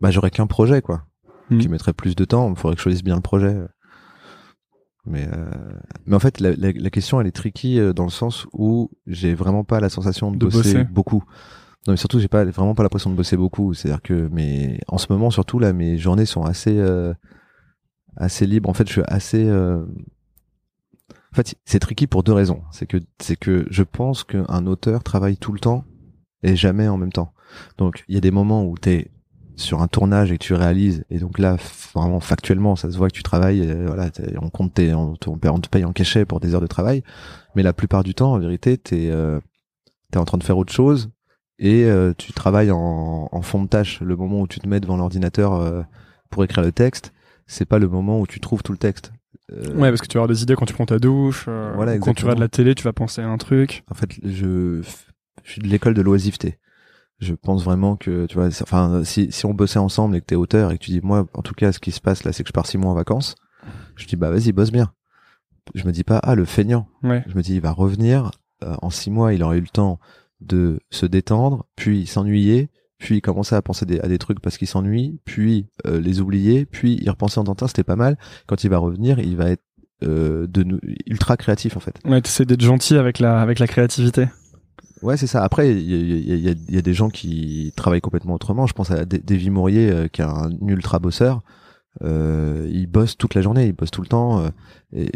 bah, 0.01 0.11
j'aurais 0.11 0.31
qu'un 0.31 0.47
projet 0.47 0.81
quoi. 0.83 1.05
Hmm. 1.51 1.59
qui 1.59 1.69
mettrait 1.69 1.93
plus 1.93 2.17
de 2.17 2.25
temps. 2.25 2.49
Il 2.51 2.57
faudrait 2.57 2.77
que 2.77 2.81
je 2.81 2.85
choisisse 2.85 3.05
bien 3.05 3.17
le 3.17 3.21
projet. 3.23 3.57
Mais 5.05 5.29
euh, 5.33 5.51
mais 6.07 6.17
en 6.17 6.21
fait, 6.21 6.41
la, 6.41 6.53
la, 6.57 6.73
la 6.73 6.91
question 6.91 7.21
elle 7.21 7.27
est 7.27 7.33
tricky 7.33 7.79
euh, 7.79 7.93
dans 7.93 8.05
le 8.05 8.11
sens 8.11 8.47
où 8.53 8.91
j'ai 9.07 9.35
vraiment 9.35 9.65
pas 9.65 9.81
la 9.81 9.89
sensation 9.89 10.31
de, 10.31 10.37
De 10.39 10.47
bosser, 10.47 10.73
bosser. 10.75 10.85
beaucoup. 10.85 11.25
Non, 11.87 11.93
mais 11.95 11.97
surtout 11.97 12.19
j'ai 12.21 12.29
pas 12.29 12.45
vraiment 12.45 12.75
pas 12.75 12.83
l'impression 12.83 13.11
de 13.11 13.17
bosser 13.17 13.37
beaucoup. 13.37 13.75
C'est-à-dire 13.75 14.03
que 14.03 14.29
mais 14.33 14.81
en 14.89 14.99
ce 14.99 15.07
moment 15.11 15.31
surtout 15.31 15.59
là, 15.59 15.73
mes 15.73 15.99
journées 15.99 16.27
sont 16.27 16.43
assez 16.45 16.77
euh, 16.79 17.15
assez 18.17 18.47
libres. 18.47 18.69
En 18.69 18.75
fait, 18.75 18.87
je 18.87 18.93
suis 18.93 19.03
assez 19.07 19.45
euh, 19.45 19.85
en 21.33 21.37
fait, 21.37 21.55
c'est 21.65 21.79
tricky 21.79 22.07
pour 22.07 22.23
deux 22.23 22.33
raisons. 22.33 22.63
C'est 22.73 22.87
que 22.87 22.99
c'est 23.21 23.37
que 23.37 23.67
je 23.71 23.83
pense 23.83 24.25
qu'un 24.25 24.67
auteur 24.67 25.03
travaille 25.03 25.37
tout 25.37 25.53
le 25.53 25.61
temps 25.61 25.85
et 26.43 26.57
jamais 26.57 26.89
en 26.89 26.97
même 26.97 27.13
temps. 27.13 27.33
Donc, 27.79 28.05
il 28.09 28.15
y 28.15 28.19
a 28.19 28.21
des 28.21 28.31
moments 28.31 28.65
où 28.65 28.77
t'es 28.77 29.11
sur 29.61 29.83
un 29.83 29.89
tournage 29.89 30.33
et 30.33 30.39
que 30.39 30.45
tu 30.45 30.55
réalises 30.55 31.05
et 31.11 31.19
donc 31.19 31.39
là 31.39 31.57
vraiment 31.95 32.21
factuellement 32.21 32.77
ça 32.77 32.91
se 32.91 32.97
voit 32.97 33.09
que 33.09 33.15
tu 33.15 33.23
travailles 33.23 33.61
et, 33.61 33.75
voilà 33.87 34.11
on 34.41 34.51
compte 34.51 34.75
tes, 34.75 34.95
on, 34.95 35.15
te, 35.15 35.29
on 35.29 35.59
te 35.59 35.69
paye 35.69 35.85
en 35.85 35.93
cachet 35.93 36.25
pour 36.25 36.41
des 36.41 36.55
heures 36.55 36.61
de 36.61 36.67
travail 36.67 37.03
mais 37.55 37.63
la 37.63 37.73
plupart 37.73 38.03
du 38.03 38.15
temps 38.15 38.33
en 38.33 38.39
vérité 38.39 38.79
t'es 38.79 39.09
euh, 39.11 39.41
t'es 40.11 40.19
en 40.19 40.25
train 40.25 40.39
de 40.39 40.45
faire 40.45 40.59
autre 40.59 40.73
chose 40.73 41.11
et 41.59 41.85
euh, 41.85 42.15
tu 42.17 42.33
travailles 42.33 42.71
en, 42.71 43.29
en, 43.31 43.43
fond 43.43 43.63
de 43.63 43.69
tâche. 43.69 44.01
Le 44.01 44.17
moment 44.17 44.41
où 44.41 44.47
tu 44.47 44.61
te 44.61 44.67
mets 44.67 44.81
devant 44.81 44.97
l'ordinateur 44.97 45.55
euh, 45.55 45.83
pour 46.31 46.43
écrire 46.43 46.65
le 46.65 46.73
texte 46.73 47.13
c'est 47.47 47.67
pas 47.67 47.79
le 47.79 47.89
moment 47.89 48.21
où 48.21 48.27
tu 48.29 48.39
trouves 48.39 48.63
tout 48.63 48.73
le 48.73 48.79
texte. 48.79 49.13
Euh, 49.53 49.75
ouais 49.75 49.91
parce 49.91 50.01
que 50.01 50.07
tu 50.07 50.15
vas 50.15 50.23
avoir 50.23 50.35
des 50.35 50.43
idées 50.43 50.55
quand 50.55 50.65
tu 50.65 50.73
prends 50.73 50.87
ta 50.87 50.99
douche 50.99 51.49
voilà, 51.75 51.99
quand 51.99 52.15
tu 52.15 52.23
regardes 52.23 52.39
la 52.39 52.49
télé 52.49 52.75
tu 52.75 52.85
vas 52.85 52.93
penser 52.93 53.21
à 53.21 53.29
un 53.29 53.39
truc. 53.39 53.85
En 53.91 53.95
fait 53.95 54.11
je 54.25 54.83
je 55.43 55.51
suis 55.53 55.61
de 55.61 55.69
l'école 55.69 55.95
de 55.95 56.03
l'oisiveté 56.03 56.59
je 57.21 57.35
pense 57.35 57.65
vraiment 57.65 57.97
que 57.97 58.27
tu 58.27 58.35
vois 58.35 58.49
enfin 58.63 59.05
si 59.05 59.31
si 59.31 59.45
on 59.47 59.55
bossait 59.55 59.79
ensemble 59.79 60.17
et 60.17 60.21
que 60.21 60.27
t'es 60.27 60.37
auteur 60.37 60.73
et 60.73 60.79
que 60.79 60.85
tu 60.85 60.91
dis 60.91 61.01
moi 61.03 61.27
en 61.35 61.43
tout 61.43 61.55
cas 61.55 61.73
ce 61.73 61.79
qui 61.79 61.93
se 61.93 62.01
passe 62.01 62.25
là 62.25 62.33
c'est 62.33 62.43
que 62.43 62.49
je 62.49 62.53
pars 62.53 62.67
six 62.67 62.79
mois 62.79 62.91
en 62.91 62.95
vacances 62.95 63.37
je 63.97 64.07
dis 64.07 64.17
bah 64.17 64.31
vas-y 64.31 64.53
bosse 64.53 64.73
bien. 64.73 64.93
Je 65.75 65.85
me 65.85 65.93
dis 65.93 66.05
pas 66.05 66.19
ah 66.23 66.35
le 66.35 66.45
feignant. 66.45 66.89
Je 67.03 67.37
me 67.37 67.43
dis 67.43 67.55
il 67.55 67.61
va 67.61 67.73
revenir 67.73 68.31
euh, 68.65 68.75
en 68.83 68.91
six 68.91 69.11
mois 69.11 69.35
il 69.35 69.43
aura 69.43 69.57
eu 69.57 69.61
le 69.61 69.69
temps 69.69 70.01
de 70.41 70.81
se 70.91 71.07
détendre 71.07 71.67
puis 71.77 72.07
s'ennuyer 72.07 72.71
puis 72.99 73.21
commencer 73.21 73.55
à 73.55 73.63
penser 73.63 73.87
à 74.03 74.09
des 74.09 74.19
trucs 74.19 74.41
parce 74.41 74.59
qu'il 74.59 74.69
s'ennuie 74.69 75.21
puis 75.25 75.69
euh, 75.87 76.01
les 76.01 76.21
oublier 76.21 76.67
puis 76.67 76.99
y 77.03 77.09
repenser 77.09 77.39
en 77.39 77.45
temps 77.45 77.67
c'était 77.67 77.85
pas 77.85 77.97
mal. 77.97 78.17
Quand 78.47 78.65
il 78.65 78.71
va 78.71 78.79
revenir 78.79 79.19
il 79.19 79.37
va 79.37 79.51
être 79.51 79.65
euh, 80.03 80.47
de 80.47 80.81
ultra 81.07 81.37
créatif 81.37 81.77
en 81.77 81.81
fait. 81.81 82.01
Ouais 82.05 82.21
t'essaies 82.21 82.47
d'être 82.47 82.63
gentil 82.63 82.97
avec 82.97 83.19
la 83.19 83.41
avec 83.41 83.59
la 83.59 83.67
créativité 83.67 84.29
Ouais, 85.03 85.17
c'est 85.17 85.27
ça. 85.27 85.43
Après, 85.43 85.71
il 85.71 85.81
y 85.81 86.31
a, 86.31 86.35
y, 86.35 86.49
a, 86.49 86.55
y 86.69 86.79
a, 86.79 86.83
des 86.83 86.95
gens 86.95 87.09
qui 87.09 87.73
travaillent 87.77 88.01
complètement 88.01 88.35
autrement. 88.35 88.67
Je 88.67 88.75
pense 88.75 88.91
à 88.91 89.05
Davy 89.05 89.51
Mourier, 89.51 89.91
euh, 89.91 90.09
qui 90.09 90.21
est 90.21 90.25
un 90.25 90.51
ultra 90.67 90.99
bosseur. 90.99 91.43
Euh, 92.03 92.69
il 92.71 92.87
bosse 92.87 93.17
toute 93.17 93.35
la 93.35 93.43
journée, 93.43 93.67
il 93.67 93.73
bosse 93.73 93.91
tout 93.91 94.03
le 94.03 94.07
temps. 94.07 94.41
Euh, 94.41 94.49
et, 94.93 95.11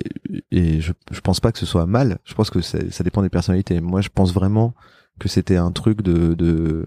et 0.50 0.80
je, 0.80 0.92
je 1.10 1.20
pense 1.20 1.40
pas 1.40 1.52
que 1.52 1.58
ce 1.58 1.66
soit 1.66 1.86
mal. 1.86 2.18
Je 2.24 2.34
pense 2.34 2.50
que 2.50 2.60
ça 2.60 3.04
dépend 3.04 3.22
des 3.22 3.28
personnalités. 3.28 3.80
Moi, 3.80 4.00
je 4.00 4.08
pense 4.08 4.32
vraiment 4.32 4.74
que 5.18 5.28
c'était 5.28 5.56
un 5.56 5.70
truc 5.70 6.02
de, 6.02 6.34
de 6.34 6.84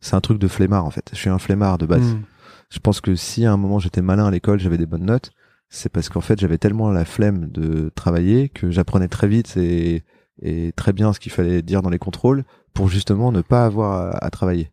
c'est 0.00 0.14
un 0.14 0.20
truc 0.20 0.38
de 0.38 0.48
flemmard 0.48 0.84
en 0.84 0.90
fait. 0.90 1.10
Je 1.12 1.16
suis 1.16 1.30
un 1.30 1.38
flemmard 1.38 1.78
de 1.78 1.86
base. 1.86 2.14
Hmm. 2.14 2.22
Je 2.68 2.78
pense 2.78 3.00
que 3.00 3.14
si 3.14 3.46
à 3.46 3.52
un 3.52 3.56
moment 3.56 3.78
j'étais 3.78 4.02
malin 4.02 4.26
à 4.26 4.30
l'école, 4.30 4.60
j'avais 4.60 4.78
des 4.78 4.86
bonnes 4.86 5.06
notes, 5.06 5.32
c'est 5.70 5.88
parce 5.88 6.08
qu'en 6.08 6.20
fait 6.20 6.38
j'avais 6.38 6.58
tellement 6.58 6.90
la 6.90 7.04
flemme 7.04 7.50
de 7.50 7.90
travailler 7.94 8.48
que 8.48 8.70
j'apprenais 8.70 9.08
très 9.08 9.28
vite 9.28 9.56
et 9.56 10.02
et 10.42 10.72
très 10.72 10.92
bien 10.92 11.12
ce 11.12 11.20
qu'il 11.20 11.32
fallait 11.32 11.62
dire 11.62 11.82
dans 11.82 11.90
les 11.90 11.98
contrôles 11.98 12.44
pour 12.72 12.88
justement 12.88 13.32
ne 13.32 13.40
pas 13.40 13.64
avoir 13.64 14.22
à, 14.22 14.30
travailler. 14.30 14.70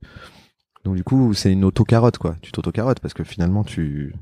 Donc 0.84 0.96
du 0.96 1.04
coup, 1.04 1.34
c'est 1.34 1.52
une 1.52 1.64
auto-carotte 1.64 2.18
quoi. 2.18 2.36
Tu 2.42 2.52
t'auto-carottes 2.52 3.00
parce 3.00 3.14
que 3.14 3.24
finalement 3.24 3.64
tu 3.64 4.16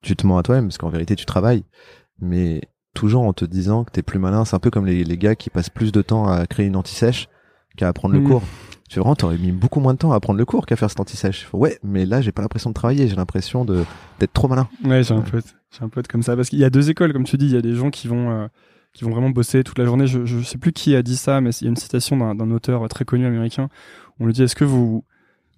tu 0.00 0.16
te 0.16 0.26
mens 0.26 0.38
à 0.38 0.42
toi-même 0.42 0.66
parce 0.66 0.78
qu'en 0.78 0.88
vérité 0.88 1.14
tu 1.14 1.26
travailles, 1.26 1.64
mais 2.20 2.62
toujours 2.94 3.22
en 3.22 3.32
te 3.32 3.44
disant 3.44 3.84
que 3.84 3.90
t'es 3.90 4.02
plus 4.02 4.18
malin. 4.18 4.44
C'est 4.44 4.56
un 4.56 4.60
peu 4.60 4.70
comme 4.70 4.86
les, 4.86 5.04
les, 5.04 5.18
gars 5.18 5.34
qui 5.34 5.50
passent 5.50 5.70
plus 5.70 5.92
de 5.92 6.02
temps 6.02 6.26
à 6.26 6.46
créer 6.46 6.66
une 6.66 6.76
anti-sèche 6.76 7.28
qu'à 7.76 7.88
apprendre 7.88 8.14
le 8.14 8.20
mmh. 8.20 8.28
cours. 8.28 8.42
Tu 8.88 9.00
vois, 9.00 9.16
t'aurais 9.16 9.38
mis 9.38 9.52
beaucoup 9.52 9.80
moins 9.80 9.94
de 9.94 9.98
temps 9.98 10.12
à 10.12 10.16
apprendre 10.16 10.38
le 10.38 10.44
cours 10.44 10.66
qu'à 10.66 10.76
faire 10.76 10.90
cette 10.90 11.00
anti-sèche. 11.00 11.48
Ouais, 11.54 11.78
mais 11.82 12.04
là 12.04 12.20
j'ai 12.20 12.32
pas 12.32 12.42
l'impression 12.42 12.68
de 12.68 12.74
travailler, 12.74 13.08
j'ai 13.08 13.16
l'impression 13.16 13.64
de 13.64 13.84
d'être 14.20 14.32
trop 14.34 14.48
malin. 14.48 14.68
Ouais, 14.84 15.02
j'ai 15.02 15.14
un 15.14 15.22
peu, 15.22 15.40
j'ai 15.70 15.82
un 15.82 15.88
peu 15.88 16.02
comme 16.02 16.22
ça 16.22 16.36
parce 16.36 16.50
qu'il 16.50 16.58
y 16.58 16.64
a 16.64 16.70
deux 16.70 16.90
écoles 16.90 17.12
comme 17.12 17.24
tu 17.24 17.38
dis. 17.38 17.46
Il 17.46 17.52
y 17.52 17.56
a 17.56 17.62
des 17.62 17.74
gens 17.74 17.90
qui 17.90 18.08
vont 18.08 18.30
euh, 18.30 18.48
qui 18.92 19.04
vont 19.04 19.10
vraiment 19.10 19.30
bosser 19.30 19.64
toute 19.64 19.78
la 19.78 19.84
journée. 19.84 20.06
Je, 20.06 20.24
je 20.24 20.40
sais 20.40 20.58
plus 20.58 20.72
qui 20.72 20.94
a 20.94 21.02
dit 21.02 21.16
ça, 21.16 21.40
mais 21.40 21.50
il 21.50 21.64
y 21.64 21.66
a 21.66 21.70
une 21.70 21.76
citation 21.76 22.34
d'un 22.34 22.50
auteur 22.50 22.86
très 22.88 23.04
connu 23.04 23.26
américain. 23.26 23.68
On 24.20 24.26
lui 24.26 24.32
dit 24.32 24.42
est-ce 24.42 24.56
que 24.56 24.64
vous 24.64 25.04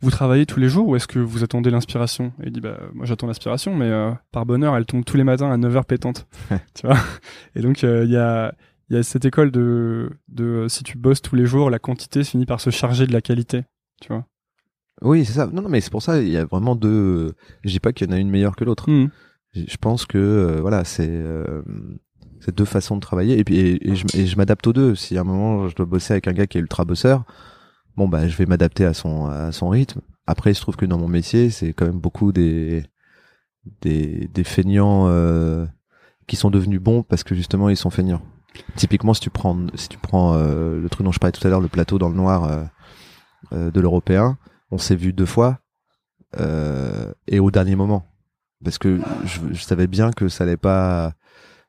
vous 0.01 0.11
travaillez 0.11 0.45
tous 0.45 0.61
les 0.61 0.69
jours 0.69 0.89
ou 0.89 0.97
est-ce 0.97 1.09
que 1.09 1.19
vous 1.19 1.43
attendez 1.43 1.71
l'inspiration? 1.71 2.33
Et 2.43 2.47
il 2.47 2.53
dit 2.53 2.61
bah 2.61 2.79
moi 2.93 3.07
j'attends 3.07 3.27
l'inspiration, 3.27 3.75
mais 3.75 3.91
euh, 3.91 4.13
par 4.33 4.47
bonheur 4.47 4.77
elle 4.77 4.87
tombe 4.87 5.05
tous 5.05 5.17
les 5.17 5.25
matins 5.25 5.51
à 5.51 5.57
9h 5.57 5.85
pétante. 5.85 6.27
tu 6.75 6.87
vois? 6.87 6.99
Et 7.57 7.63
donc 7.63 7.83
euh, 7.85 8.05
il 8.05 8.11
y 8.11 8.17
a 8.17 8.55
il 8.91 8.97
y 8.97 8.99
a 8.99 9.03
cette 9.03 9.25
école 9.25 9.51
de 9.51 10.11
de 10.29 10.67
si 10.69 10.85
tu 10.85 10.99
bosses 10.99 11.23
tous 11.23 11.37
les 11.37 11.47
jours, 11.47 11.71
la 11.71 11.79
quantité 11.79 12.23
finit 12.23 12.47
par 12.47 12.61
se 12.61 12.71
charger 12.71 13.07
de 13.07 13.13
la 13.13 13.23
qualité. 13.23 13.65
Tu 14.01 14.09
vois? 14.09 14.27
Oui, 15.03 15.25
c'est 15.25 15.33
ça. 15.33 15.47
Non, 15.47 15.63
non, 15.63 15.69
mais 15.69 15.81
c'est 15.81 15.91
pour 15.91 16.03
ça 16.03 16.21
il 16.21 16.29
y 16.29 16.37
a 16.37 16.45
vraiment 16.45 16.77
deux. 16.77 17.35
Je 17.65 17.71
dis 17.71 17.81
pas 17.81 17.93
qu'il 17.93 18.07
y 18.09 18.11
en 18.11 18.15
a 18.15 18.19
une 18.19 18.31
meilleure 18.31 18.57
que 18.57 18.65
l'autre. 18.65 18.91
Mmh. 18.91 19.11
Je 19.55 19.77
pense 19.77 20.05
que 20.05 20.19
euh, 20.19 20.61
voilà, 20.61 20.85
c'est 20.85 21.09
c'est 22.45 22.55
deux 22.55 22.67
façons 22.67 22.97
de 22.97 23.01
travailler 23.01 23.39
et 23.39 23.45
puis 23.45 23.79
et, 23.81 23.97
je, 23.97 24.37
m'adapte 24.37 24.67
aux 24.67 24.73
deux. 24.73 24.95
Si 24.95 25.17
à 25.17 25.23
un 25.23 25.25
moment 25.25 25.69
je 25.69 25.75
dois 25.75 25.87
bosser 25.87 26.13
avec 26.13 26.29
un 26.29 26.33
gars 26.33 26.47
qui 26.47 26.59
est 26.59 26.61
ultra 26.61 26.85
bosseur, 26.85 27.25
bon 27.97 28.07
bah 28.07 28.29
je 28.29 28.37
vais 28.37 28.45
m'adapter 28.45 28.85
à 28.85 28.93
son 28.93 29.27
à 29.27 29.51
son 29.51 29.71
rythme. 29.71 30.01
Après 30.27 30.53
il 30.53 30.55
se 30.55 30.61
trouve 30.61 30.77
que 30.77 30.85
dans 30.85 30.99
mon 30.99 31.09
métier 31.09 31.49
c'est 31.49 31.73
quand 31.73 31.87
même 31.87 32.01
beaucoup 32.01 32.33
des 32.33 32.85
des 33.81 34.29
des 34.33 34.45
feignants 34.45 35.07
euh, 35.09 35.65
qui 36.27 36.37
sont 36.37 36.51
devenus 36.51 36.81
bons 36.81 37.03
parce 37.03 37.25
que 37.25 37.35
justement 37.35 37.71
ils 37.71 37.79
sont 37.79 37.91
feignants. 37.91 38.23
Typiquement 38.77 39.15
si 39.15 39.23
tu 39.23 39.31
prends 39.31 39.57
si 39.75 39.89
tu 39.89 39.97
prends 39.97 40.35
euh, 40.35 40.79
le 40.79 40.89
truc 40.91 41.05
dont 41.05 41.13
je 41.13 41.19
parlais 41.19 41.33
tout 41.33 41.47
à 41.47 41.51
l'heure 41.51 41.63
le 41.63 41.69
plateau 41.69 41.99
dans 41.99 42.11
le 42.11 42.15
noir 42.15 42.69
euh, 43.53 43.71
de 43.71 43.81
l'européen, 43.81 44.37
on 44.71 44.77
s'est 44.79 44.97
vu 44.97 45.13
deux 45.13 45.27
fois 45.27 45.61
et 47.29 47.39
au 47.39 47.53
dernier 47.53 47.77
moment 47.77 48.09
parce 48.65 48.79
que 48.79 49.01
je, 49.25 49.41
je 49.53 49.63
savais 49.63 49.87
bien 49.87 50.11
que 50.11 50.29
ça 50.29 50.43
allait 50.43 50.57
pas 50.57 51.15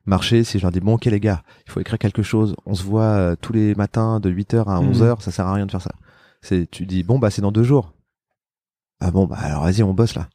marcher 0.06 0.44
si 0.44 0.58
je 0.58 0.62
leur 0.62 0.72
dis 0.72 0.80
bon 0.80 0.94
ok 0.94 1.04
les 1.06 1.20
gars 1.20 1.42
il 1.66 1.72
faut 1.72 1.80
écrire 1.80 1.98
quelque 1.98 2.22
chose. 2.22 2.54
On 2.64 2.74
se 2.74 2.82
voit 2.82 3.02
euh, 3.02 3.36
tous 3.40 3.52
les 3.52 3.74
matins 3.74 4.20
de 4.20 4.30
8h 4.30 4.64
à 4.64 4.80
11h 4.80 5.10
mhm. 5.10 5.16
ça 5.20 5.30
sert 5.30 5.46
à 5.46 5.54
rien 5.54 5.66
de 5.66 5.70
faire 5.70 5.82
ça. 5.82 5.92
C'est 6.40 6.70
tu 6.70 6.86
dis 6.86 7.02
bon 7.02 7.18
bah 7.18 7.30
c'est 7.30 7.42
dans 7.42 7.52
deux 7.52 7.64
jours. 7.64 7.92
Ah 9.00 9.10
bon 9.10 9.26
bah 9.26 9.36
alors 9.40 9.62
vas-y 9.62 9.82
on 9.82 9.94
bosse 9.94 10.14
là. 10.14 10.28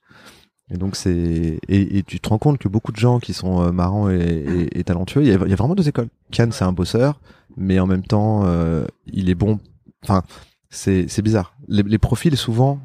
Et 0.69 0.77
donc 0.77 0.95
c'est 0.95 1.59
et, 1.67 2.03
tu 2.03 2.19
te 2.19 2.29
rends 2.29 2.37
compte 2.37 2.57
que 2.57 2.67
beaucoup 2.67 2.91
de 2.91 2.97
gens 2.97 3.19
qui 3.19 3.33
sont 3.33 3.61
euh, 3.61 3.71
marrants 3.71 4.09
et, 4.09 4.69
et, 4.71 4.83
talentueux 4.83 5.21
il 5.21 5.27
y, 5.27 5.31
a, 5.31 5.47
y 5.47 5.53
a, 5.53 5.55
vraiment 5.55 5.75
deux 5.75 5.87
écoles. 5.87 6.09
Kian 6.31 6.49
c'est 6.51 6.63
un 6.63 6.73
bosseur 6.73 7.19
mais 7.57 7.79
en 7.79 7.87
même 7.87 8.03
temps 8.03 8.45
euh, 8.45 8.85
il 9.07 9.29
est 9.29 9.35
bon. 9.35 9.59
Enfin 10.03 10.23
c'est 10.69 11.07
c'est 11.07 11.21
bizarre. 11.21 11.53
Les, 11.67 11.83
les 11.83 11.97
profils 11.97 12.35
souvent 12.37 12.79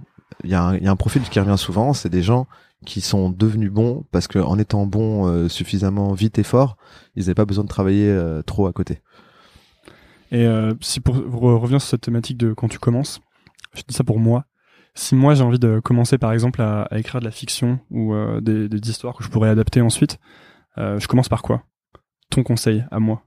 il 0.44 0.50
y, 0.50 0.54
a 0.54 0.62
un, 0.62 0.76
y 0.76 0.86
a 0.86 0.90
un 0.90 0.96
profil 0.96 1.22
qui 1.22 1.40
revient 1.40 1.58
souvent 1.58 1.92
c'est 1.92 2.08
des 2.08 2.22
gens 2.22 2.46
qui 2.86 3.02
sont 3.02 3.28
devenus 3.28 3.70
bons 3.70 4.06
parce 4.12 4.28
que 4.28 4.38
en 4.38 4.58
étant 4.58 4.86
bons 4.86 5.26
euh, 5.26 5.48
suffisamment 5.48 6.14
vite 6.14 6.38
et 6.38 6.42
fort, 6.42 6.78
ils 7.14 7.24
n'avaient 7.24 7.34
pas 7.34 7.44
besoin 7.44 7.64
de 7.64 7.68
travailler 7.68 8.08
euh, 8.08 8.40
trop 8.40 8.66
à 8.66 8.72
côté. 8.72 9.02
Et 10.30 10.46
euh, 10.46 10.72
si 10.80 11.00
pour, 11.00 11.16
revenir 11.16 11.82
sur 11.82 11.90
cette 11.90 12.00
thématique 12.00 12.38
de 12.38 12.54
quand 12.54 12.68
tu 12.68 12.78
commences, 12.78 13.20
je 13.74 13.82
dis 13.86 13.94
ça 13.94 14.04
pour 14.04 14.18
moi. 14.18 14.46
Si 14.94 15.14
moi 15.14 15.34
j'ai 15.34 15.42
envie 15.42 15.58
de 15.58 15.80
commencer 15.80 16.16
par 16.16 16.32
exemple 16.32 16.62
à, 16.62 16.82
à 16.84 16.98
écrire 16.98 17.20
de 17.20 17.26
la 17.26 17.30
fiction 17.30 17.80
ou 17.90 18.14
des, 18.40 18.66
des, 18.66 18.90
histoires 18.90 19.14
que 19.14 19.22
je 19.22 19.28
pourrais 19.28 19.50
adapter 19.50 19.82
ensuite, 19.82 20.18
je 20.78 21.06
commence 21.06 21.28
par 21.28 21.42
quoi? 21.42 21.64
Ton 22.30 22.42
conseil 22.42 22.86
à 22.90 22.98
moi 22.98 23.22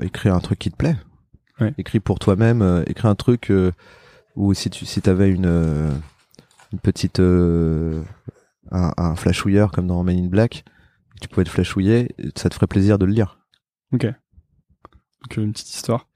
Écrire 0.00 0.34
un 0.34 0.40
truc 0.40 0.58
qui 0.58 0.70
te 0.70 0.76
plaît. 0.76 0.96
Ouais. 1.60 1.74
Écris 1.76 2.00
pour 2.00 2.18
toi-même. 2.18 2.82
écris 2.86 3.06
un 3.06 3.14
truc 3.14 3.52
où 4.36 4.54
si 4.54 4.70
tu 4.70 4.86
si 4.86 5.02
avais 5.06 5.28
une 5.28 6.00
une 6.74 6.80
petite 6.80 7.20
euh, 7.20 8.02
un, 8.70 8.92
un, 8.96 9.14
flashouilleur 9.14 9.70
comme 9.70 9.86
dans 9.86 10.02
Men 10.02 10.18
in 10.18 10.28
Black, 10.28 10.64
tu 11.20 11.28
pouvais 11.28 11.44
te 11.44 11.50
flashouiller, 11.50 12.14
ça 12.34 12.48
te 12.48 12.54
ferait 12.54 12.66
plaisir 12.66 12.98
de 12.98 13.04
le 13.04 13.12
lire. 13.12 13.38
Ok. 13.92 14.06
Donc 14.06 15.36
une 15.36 15.52
petite 15.52 15.74
histoire. 15.74 16.08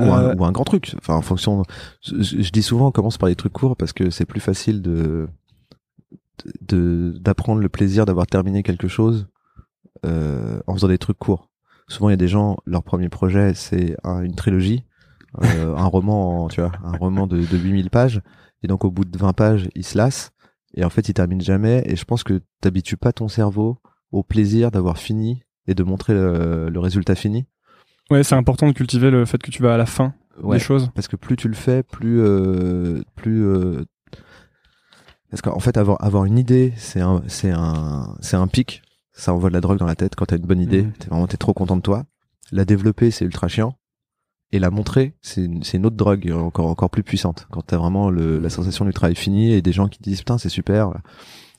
Ou, 0.00 0.02
un, 0.02 0.22
euh, 0.24 0.34
ou 0.34 0.44
un, 0.44 0.50
grand 0.50 0.64
truc. 0.64 0.94
Enfin, 0.98 1.14
en 1.14 1.22
fonction. 1.22 1.62
Je, 2.02 2.50
dis 2.50 2.62
souvent, 2.64 2.88
on 2.88 2.90
commence 2.90 3.16
par 3.16 3.28
des 3.28 3.36
trucs 3.36 3.52
courts 3.52 3.76
parce 3.76 3.92
que 3.92 4.10
c'est 4.10 4.26
plus 4.26 4.40
facile 4.40 4.82
de 4.82 5.28
de 6.60 7.14
d'apprendre 7.20 7.60
le 7.60 7.68
plaisir 7.68 8.04
d'avoir 8.04 8.26
terminé 8.26 8.64
quelque 8.64 8.88
chose 8.88 9.28
euh, 10.04 10.58
en 10.66 10.74
faisant 10.74 10.88
des 10.88 10.98
trucs 10.98 11.18
courts. 11.18 11.48
Souvent, 11.86 12.08
il 12.08 12.12
y 12.12 12.14
a 12.14 12.18
des 12.18 12.28
gens, 12.28 12.56
leur 12.66 12.82
premier 12.82 13.08
projet, 13.08 13.54
c'est 13.54 13.96
une 14.04 14.34
trilogie, 14.34 14.84
euh, 15.44 15.76
un 15.76 15.86
roman, 15.86 16.48
tu 16.48 16.60
vois, 16.60 16.72
un 16.82 16.96
roman 16.96 17.28
de, 17.28 17.36
de 17.36 17.56
8000 17.56 17.90
pages. 17.90 18.20
Et 18.64 18.66
donc 18.66 18.84
au 18.84 18.90
bout 18.90 19.04
de 19.04 19.16
20 19.16 19.34
pages, 19.34 19.68
il 19.74 19.84
se 19.84 19.96
lasse. 19.96 20.32
Et 20.74 20.84
en 20.84 20.90
fait, 20.90 21.08
il 21.10 21.12
termine 21.12 21.42
jamais. 21.42 21.82
Et 21.84 21.96
je 21.96 22.04
pense 22.04 22.24
que 22.24 22.40
t'habitues 22.62 22.96
pas 22.96 23.12
ton 23.12 23.28
cerveau 23.28 23.76
au 24.10 24.22
plaisir 24.22 24.70
d'avoir 24.70 24.96
fini 24.96 25.42
et 25.66 25.74
de 25.74 25.82
montrer 25.82 26.14
le, 26.14 26.72
résultat 26.76 27.14
fini. 27.14 27.46
Ouais, 28.10 28.24
c'est 28.24 28.34
important 28.34 28.66
de 28.66 28.72
cultiver 28.72 29.10
le 29.10 29.26
fait 29.26 29.38
que 29.38 29.50
tu 29.50 29.62
vas 29.62 29.74
à 29.74 29.76
la 29.76 29.86
fin 29.86 30.14
des 30.42 30.58
choses. 30.58 30.90
Parce 30.94 31.08
que 31.08 31.16
plus 31.16 31.36
tu 31.36 31.46
le 31.46 31.54
fais, 31.54 31.82
plus 31.82 32.20
euh, 32.20 33.02
plus 33.14 33.46
euh... 33.46 33.84
parce 35.30 35.42
qu'en 35.42 35.60
fait 35.60 35.76
avoir 35.76 36.02
avoir 36.02 36.24
une 36.24 36.38
idée, 36.38 36.72
c'est 36.76 37.00
un 37.00 37.22
c'est 37.28 37.50
un 37.50 38.16
c'est 38.20 38.36
un 38.36 38.46
pic. 38.46 38.82
Ça 39.12 39.32
envoie 39.32 39.48
de 39.48 39.54
la 39.54 39.60
drogue 39.60 39.78
dans 39.78 39.86
la 39.86 39.94
tête 39.94 40.16
quand 40.16 40.26
t'as 40.26 40.36
une 40.36 40.46
bonne 40.46 40.60
idée. 40.60 40.82
Mmh. 40.82 40.92
T'es 40.98 41.08
vraiment 41.08 41.26
t'es 41.26 41.36
trop 41.36 41.52
content 41.52 41.76
de 41.76 41.82
toi. 41.82 42.04
La 42.50 42.64
développer, 42.64 43.10
c'est 43.10 43.24
ultra 43.24 43.48
chiant 43.48 43.76
et 44.54 44.60
la 44.60 44.70
montrer, 44.70 45.14
c'est 45.20 45.42
une, 45.42 45.62
une, 45.74 45.84
autre 45.84 45.96
drogue 45.96 46.30
encore 46.30 46.68
encore 46.68 46.88
plus 46.88 47.02
puissante. 47.02 47.48
Quand 47.50 47.62
t'as 47.62 47.76
vraiment 47.76 48.08
le, 48.08 48.38
la 48.38 48.50
sensation 48.50 48.84
du 48.84 48.92
travail 48.92 49.16
fini 49.16 49.52
et 49.52 49.62
des 49.62 49.72
gens 49.72 49.88
qui 49.88 49.98
disent 50.00 50.20
putain 50.20 50.38
c'est 50.38 50.48
super. 50.48 50.92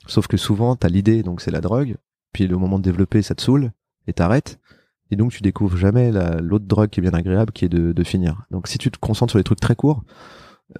Sauf 0.06 0.28
que 0.28 0.38
souvent 0.38 0.76
t'as 0.76 0.88
l'idée 0.88 1.22
donc 1.22 1.42
c'est 1.42 1.50
la 1.50 1.60
drogue, 1.60 1.96
puis 2.32 2.46
le 2.46 2.56
moment 2.56 2.78
de 2.78 2.84
développer 2.84 3.20
ça 3.20 3.34
te 3.34 3.42
saoule 3.42 3.72
et 4.06 4.14
t'arrêtes. 4.14 4.58
Et 5.10 5.16
donc 5.16 5.30
tu 5.30 5.42
découvres 5.42 5.76
jamais 5.76 6.10
l'autre 6.40 6.64
drogue 6.64 6.88
qui 6.88 7.00
est 7.00 7.02
bien 7.02 7.12
agréable 7.12 7.52
qui 7.52 7.66
est 7.66 7.68
de, 7.68 7.92
de, 7.92 8.02
finir. 8.02 8.46
Donc 8.50 8.66
si 8.66 8.78
tu 8.78 8.90
te 8.90 8.98
concentres 8.98 9.32
sur 9.32 9.38
les 9.38 9.44
trucs 9.44 9.60
très 9.60 9.76
courts, 9.76 10.02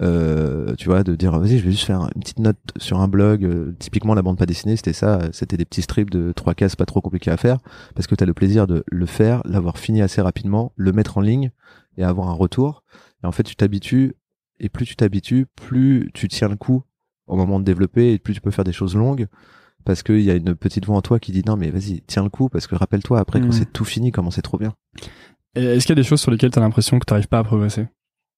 Euh, 0.01 0.75
tu 0.75 0.89
vois, 0.89 1.03
de 1.03 1.15
dire 1.15 1.31
vas-y, 1.39 1.57
je 1.59 1.63
vais 1.63 1.71
juste 1.71 1.85
faire 1.85 2.01
une 2.13 2.21
petite 2.21 2.39
note 2.39 2.57
sur 2.77 2.99
un 2.99 3.07
blog. 3.07 3.45
Euh, 3.45 3.73
typiquement, 3.79 4.15
la 4.15 4.21
bande 4.21 4.37
pas 4.37 4.45
dessinée, 4.45 4.75
c'était 4.75 4.93
ça. 4.93 5.21
C'était 5.31 5.57
des 5.57 5.65
petits 5.65 5.81
strips 5.81 6.09
de 6.09 6.33
trois 6.33 6.53
cases 6.55 6.75
pas 6.75 6.85
trop 6.85 7.01
compliqués 7.01 7.31
à 7.31 7.37
faire, 7.37 7.59
parce 7.95 8.05
que 8.07 8.15
tu 8.15 8.23
as 8.23 8.27
le 8.27 8.33
plaisir 8.33 8.67
de 8.67 8.83
le 8.91 9.05
faire, 9.05 9.41
l'avoir 9.45 9.77
fini 9.77 10.01
assez 10.01 10.21
rapidement, 10.21 10.73
le 10.75 10.91
mettre 10.91 11.17
en 11.17 11.21
ligne 11.21 11.51
et 11.97 12.03
avoir 12.03 12.29
un 12.29 12.33
retour. 12.33 12.83
Et 13.23 13.27
en 13.27 13.31
fait, 13.31 13.43
tu 13.43 13.55
t'habitues, 13.55 14.13
et 14.59 14.69
plus 14.69 14.85
tu 14.85 14.95
t'habitues, 14.95 15.45
plus 15.55 16.09
tu 16.13 16.27
tiens 16.27 16.49
le 16.49 16.55
coup 16.55 16.83
au 17.27 17.35
moment 17.35 17.59
de 17.59 17.65
développer, 17.65 18.13
et 18.13 18.19
plus 18.19 18.33
tu 18.33 18.41
peux 18.41 18.51
faire 18.51 18.63
des 18.63 18.71
choses 18.73 18.95
longues, 18.95 19.27
parce 19.83 20.03
qu'il 20.03 20.21
y 20.21 20.31
a 20.31 20.35
une 20.35 20.55
petite 20.55 20.85
voix 20.85 20.95
en 20.97 21.01
toi 21.01 21.19
qui 21.19 21.31
dit 21.31 21.43
non 21.45 21.57
mais 21.57 21.69
vas-y, 21.71 22.01
tiens 22.07 22.23
le 22.23 22.29
coup, 22.29 22.49
parce 22.49 22.67
que 22.67 22.75
rappelle-toi 22.75 23.19
après 23.19 23.39
quand 23.41 23.47
Mhm. 23.47 23.51
c'est 23.53 23.71
tout 23.73 23.85
fini, 23.85 24.11
comment 24.11 24.31
c'est 24.31 24.41
trop 24.41 24.57
bien. 24.57 24.73
Est-ce 25.55 25.85
qu'il 25.85 25.89
y 25.89 25.99
a 25.99 26.01
des 26.01 26.03
choses 26.07 26.21
sur 26.21 26.31
lesquelles 26.31 26.51
t'as 26.51 26.61
l'impression 26.61 26.99
que 26.99 27.05
t'arrives 27.05 27.27
pas 27.27 27.39
à 27.39 27.43
progresser? 27.43 27.87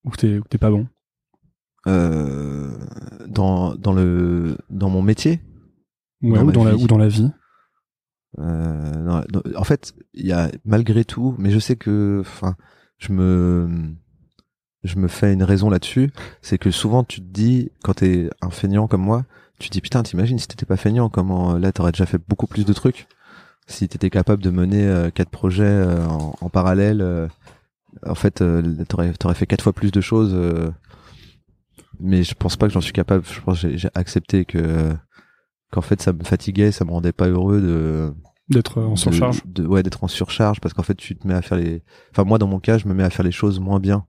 Ou 0.06 0.10
que 0.12 0.40
que 0.40 0.48
t'es 0.48 0.58
pas 0.58 0.72
bon? 0.72 0.88
Euh, 1.88 2.78
dans 3.28 3.76
dans 3.76 3.94
le 3.94 4.58
dans 4.70 4.90
mon 4.90 5.02
métier? 5.02 5.42
Ouais, 6.22 6.38
Dans 6.40 6.46
ou 6.48 6.52
dans 6.52 6.64
la 6.64 6.76
vie? 6.76 6.84
ou 6.84 6.88
dans 6.88 6.98
la 6.98 7.08
vie 7.08 7.30
Euh, 8.38 8.96
non, 8.96 9.24
non, 9.34 9.42
en 9.56 9.64
fait, 9.64 9.94
il 10.14 10.26
y 10.28 10.32
a 10.32 10.52
malgré 10.66 11.04
tout, 11.04 11.36
mais 11.40 11.50
je 11.52 11.60
sais 11.60 11.76
que, 11.76 12.20
enfin, 12.22 12.56
je 13.00 13.12
me, 13.14 13.68
je 14.84 14.98
me 14.98 15.08
fais 15.08 15.34
une 15.34 15.44
raison 15.44 15.70
là-dessus, 15.70 16.12
c'est 16.42 16.58
que 16.58 16.72
souvent 16.72 17.04
tu 17.04 17.22
te 17.22 17.26
dis, 17.26 17.72
quand 17.84 17.96
t'es 17.96 18.30
un 18.42 18.50
feignant 18.52 18.88
comme 18.88 19.02
moi, 19.02 19.26
tu 19.60 19.70
te 19.70 19.74
dis 19.74 19.82
putain, 19.82 20.04
t'imagines 20.04 20.40
si 20.40 20.48
t'étais 20.48 20.66
pas 20.66 20.78
feignant, 20.78 21.10
comment 21.10 21.58
là 21.58 21.72
t'aurais 21.72 21.92
déjà 21.92 22.06
fait 22.06 22.22
beaucoup 22.28 22.48
plus 22.48 22.66
de 22.66 22.74
trucs, 22.74 23.08
si 23.68 23.88
t'étais 23.88 24.10
capable 24.10 24.44
de 24.44 24.50
mener 24.52 24.86
euh, 24.88 25.10
quatre 25.12 25.30
projets 25.30 25.64
euh, 25.66 26.06
en, 26.08 26.50
parallèle, 26.50 27.02
euh, 27.02 27.28
en 28.06 28.16
fait, 28.16 28.42
euh, 28.42 28.62
t'aurais, 28.88 29.14
t'aurais 29.14 29.36
fait 29.36 29.48
quatre 29.48 29.64
fois 29.64 29.74
plus 29.74 29.92
de 29.92 30.02
choses. 30.02 30.34
euh, 30.34 30.70
mais 32.00 32.24
je 32.24 32.34
pense 32.36 32.56
pas 32.58 32.68
que 32.68 32.74
j'en 32.74 32.82
suis 32.82 32.94
capable. 32.94 33.26
Je 33.26 33.42
pense 33.42 33.58
j'ai 33.58 33.90
accepté 33.96 34.46
que 34.46 34.94
qu'en 35.72 35.82
fait 35.82 36.02
ça 36.02 36.14
me 36.14 36.24
fatiguait, 36.24 36.72
ça 36.72 36.86
me 36.86 36.92
rendait 36.92 37.12
pas 37.12 37.28
heureux 37.28 37.62
de 37.62 38.14
d'être 38.50 38.82
en 38.82 38.96
surcharge. 38.96 39.42
de, 39.46 39.66
ouais 39.66 39.84
d'être 39.84 40.04
en 40.04 40.08
surcharge 40.08 40.60
parce 40.60 40.74
qu'en 40.74 40.84
fait 40.84 40.96
tu 40.96 41.16
te 41.16 41.28
mets 41.28 41.34
à 41.34 41.42
faire 41.42 41.58
les 41.58 41.84
enfin 42.12 42.24
moi 42.24 42.38
dans 42.38 42.48
mon 42.48 42.60
cas 42.60 42.78
je 42.78 42.88
me 42.88 42.94
mets 42.94 43.04
à 43.04 43.10
faire 43.10 43.26
les 43.26 43.32
choses 43.32 43.60
moins 43.60 43.80
bien. 43.80 44.06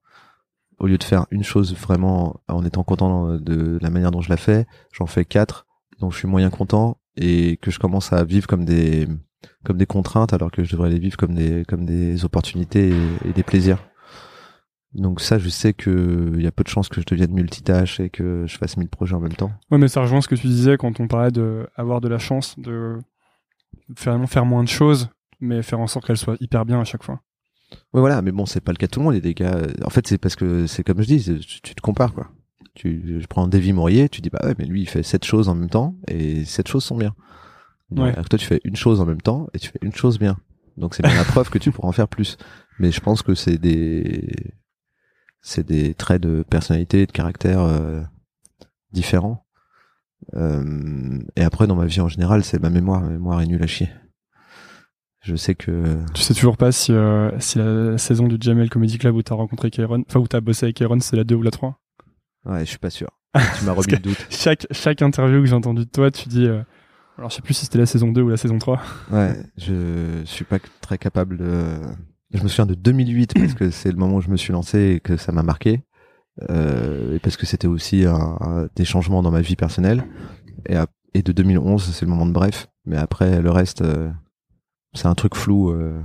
Au 0.78 0.86
lieu 0.86 0.96
de 0.96 1.04
faire 1.04 1.26
une 1.30 1.44
chose 1.44 1.74
vraiment 1.74 2.40
en 2.48 2.64
étant 2.64 2.84
content 2.84 3.36
de 3.36 3.78
la 3.82 3.90
manière 3.90 4.10
dont 4.10 4.22
je 4.22 4.30
la 4.30 4.36
fais 4.36 4.66
j'en 4.92 5.06
fais 5.06 5.24
quatre. 5.24 5.66
Dont 6.00 6.10
je 6.10 6.16
suis 6.16 6.28
moyen 6.28 6.48
content 6.48 6.96
et 7.16 7.58
que 7.60 7.70
je 7.70 7.78
commence 7.78 8.14
à 8.14 8.24
vivre 8.24 8.46
comme 8.46 8.64
des 8.64 9.06
comme 9.64 9.76
des 9.76 9.84
contraintes 9.84 10.32
alors 10.32 10.50
que 10.50 10.64
je 10.64 10.72
devrais 10.72 10.88
les 10.88 10.98
vivre 10.98 11.18
comme 11.18 11.34
des 11.34 11.64
comme 11.68 11.84
des 11.84 12.24
opportunités 12.24 12.88
et, 12.88 13.28
et 13.28 13.32
des 13.34 13.42
plaisirs. 13.42 13.78
Donc 14.94 15.20
ça 15.20 15.38
je 15.38 15.48
sais 15.50 15.74
que 15.74 16.32
il 16.34 16.42
y 16.42 16.46
a 16.46 16.52
peu 16.52 16.64
de 16.64 16.68
chances 16.68 16.88
que 16.88 17.00
je 17.00 17.06
devienne 17.06 17.32
multitâche 17.32 18.00
et 18.00 18.08
que 18.08 18.44
je 18.46 18.56
fasse 18.56 18.76
mille 18.78 18.88
projets 18.88 19.14
en 19.14 19.20
même 19.20 19.34
temps. 19.34 19.52
Ouais, 19.70 19.76
mais 19.78 19.88
ça 19.88 20.00
rejoint 20.00 20.20
ce 20.22 20.28
que 20.28 20.34
tu 20.34 20.46
disais 20.46 20.78
quand 20.78 20.98
on 20.98 21.06
parlait 21.06 21.30
de 21.30 21.68
avoir 21.76 22.00
de 22.00 22.08
la 22.08 22.18
chance 22.18 22.58
de 22.58 22.98
finalement 23.96 24.26
faire 24.26 24.44
moins 24.44 24.62
de 24.64 24.68
choses, 24.68 25.08
mais 25.40 25.62
faire 25.62 25.80
en 25.80 25.86
sorte 25.86 26.06
qu'elles 26.06 26.16
soient 26.18 26.36
hyper 26.40 26.64
bien 26.64 26.80
à 26.80 26.84
chaque 26.84 27.02
fois. 27.02 27.20
Ouais, 27.92 28.00
voilà, 28.00 28.20
mais 28.22 28.32
bon, 28.32 28.46
c'est 28.46 28.60
pas 28.60 28.72
le 28.72 28.76
cas 28.78 28.86
de 28.86 28.90
tout 28.90 29.00
le 29.00 29.04
monde. 29.04 29.14
Il 29.14 29.18
y 29.18 29.20
a 29.20 29.22
des 29.22 29.34
gars. 29.34 29.54
euh, 29.54 29.72
En 29.84 29.90
fait, 29.90 30.06
c'est 30.06 30.18
parce 30.18 30.36
que 30.36 30.66
c'est 30.66 30.82
comme 30.82 31.00
je 31.02 31.06
dis, 31.06 31.22
tu, 31.40 31.60
tu 31.62 31.74
te 31.74 31.80
compares 31.80 32.12
quoi. 32.14 32.28
Tu, 32.74 33.20
je 33.20 33.26
prends 33.26 33.46
Davy 33.48 33.72
Maurier, 33.72 34.08
tu 34.08 34.20
dis 34.20 34.30
bah 34.30 34.40
ouais, 34.44 34.54
mais 34.58 34.64
lui 34.64 34.82
il 34.82 34.88
fait 34.88 35.02
sept 35.02 35.24
choses 35.24 35.48
en 35.48 35.54
même 35.54 35.68
temps 35.70 35.96
et 36.08 36.44
sept 36.44 36.68
choses 36.68 36.84
sont 36.84 36.96
bien. 36.96 37.14
Ouais. 37.90 38.10
Alors 38.12 38.24
que 38.24 38.28
toi 38.28 38.38
tu 38.38 38.46
fais 38.46 38.60
une 38.64 38.76
chose 38.76 39.00
en 39.00 39.06
même 39.06 39.20
temps 39.20 39.48
et 39.54 39.58
tu 39.58 39.68
fais 39.70 39.78
une 39.82 39.92
chose 39.94 40.18
bien. 40.18 40.36
Donc 40.76 40.94
c'est 40.94 41.02
bien 41.02 41.14
la 41.14 41.24
preuve 41.32 41.50
que 41.50 41.58
tu 41.58 41.72
pourras 41.72 41.88
en 41.88 41.92
faire 41.92 42.06
plus. 42.08 42.36
Mais 42.78 42.92
je 42.92 43.00
pense 43.00 43.22
que 43.22 43.34
c'est 43.34 43.58
des 43.58 44.32
c'est 45.42 45.66
des 45.66 45.94
traits 45.94 46.22
de 46.22 46.44
personnalité 46.48 47.02
et 47.02 47.06
de 47.06 47.12
caractère 47.12 47.60
euh, 47.60 48.02
différents. 48.92 49.44
Euh, 50.34 51.18
et 51.36 51.42
après 51.42 51.66
dans 51.66 51.76
ma 51.76 51.86
vie 51.86 52.00
en 52.00 52.08
général, 52.08 52.44
c'est 52.44 52.60
ma 52.60 52.70
mémoire. 52.70 53.00
Ma 53.00 53.10
mémoire 53.10 53.40
est 53.40 53.46
nulle 53.46 53.62
à 53.62 53.66
chier. 53.66 53.88
Je 55.22 55.36
sais 55.36 55.54
que 55.54 55.98
Tu 56.14 56.22
sais 56.22 56.32
toujours 56.34 56.56
pas 56.56 56.72
si, 56.72 56.92
euh, 56.92 57.30
si 57.40 57.58
la 57.58 57.98
saison 57.98 58.26
du 58.26 58.36
Jamel 58.40 58.70
Comedy 58.70 58.96
Club 58.96 59.14
où 59.16 59.22
t'as 59.22 59.34
rencontré 59.34 59.70
Kairon, 59.70 60.02
enfin 60.08 60.18
où 60.18 60.26
t'as 60.26 60.40
bossé 60.40 60.66
avec 60.66 60.76
Kairon, 60.76 60.98
c'est 61.00 61.16
la 61.16 61.24
2 61.24 61.34
ou 61.34 61.42
la 61.42 61.50
3. 61.50 61.78
ouais, 62.46 62.60
je 62.60 62.64
suis 62.70 62.78
pas 62.78 62.90
sûr. 62.90 63.08
Tu 63.58 63.64
m'as 63.64 63.72
remis 63.72 63.92
le 63.92 63.98
doute. 63.98 64.26
Chaque, 64.30 64.66
chaque 64.70 65.02
interview 65.02 65.40
que 65.40 65.46
j'ai 65.46 65.54
entendue 65.54 65.84
de 65.84 65.90
toi, 65.90 66.10
tu 66.10 66.28
dis, 66.28 66.46
euh, 66.46 66.62
alors 67.18 67.28
je 67.30 67.36
sais 67.36 67.42
plus 67.42 67.52
si 67.54 67.66
c'était 67.66 67.78
la 67.78 67.86
saison 67.86 68.10
2 68.12 68.22
ou 68.22 68.28
la 68.30 68.38
saison 68.38 68.58
3. 68.58 68.80
Ouais, 69.12 69.36
je 69.58 70.22
suis 70.24 70.44
pas 70.46 70.58
très 70.80 70.96
capable 70.96 71.36
de. 71.36 71.74
Je 72.32 72.42
me 72.42 72.48
souviens 72.48 72.66
de 72.66 72.74
2008 72.74 73.34
parce 73.34 73.54
que 73.54 73.70
c'est 73.70 73.90
le 73.90 73.96
moment 73.98 74.16
où 74.16 74.20
je 74.22 74.30
me 74.30 74.36
suis 74.36 74.52
lancé 74.52 74.94
et 74.96 75.00
que 75.00 75.16
ça 75.16 75.32
m'a 75.32 75.42
marqué, 75.42 75.82
euh, 76.48 77.16
et 77.16 77.18
parce 77.18 77.36
que 77.36 77.44
c'était 77.46 77.66
aussi 77.66 78.04
un, 78.06 78.14
un- 78.40 78.68
des 78.76 78.84
changements 78.84 79.22
dans 79.22 79.30
ma 79.30 79.40
vie 79.42 79.56
personnelle. 79.56 80.04
Et, 81.14 81.22
de 81.22 81.32
2011, 81.32 81.92
c'est 81.92 82.04
le 82.04 82.10
moment 82.10 82.26
de 82.26 82.32
bref. 82.32 82.68
Mais 82.86 82.96
après, 82.96 83.42
le 83.42 83.50
reste, 83.50 83.82
euh, 83.82 84.10
c'est 84.94 85.06
un 85.06 85.14
truc 85.14 85.34
flou. 85.34 85.70
euh, 85.70 86.00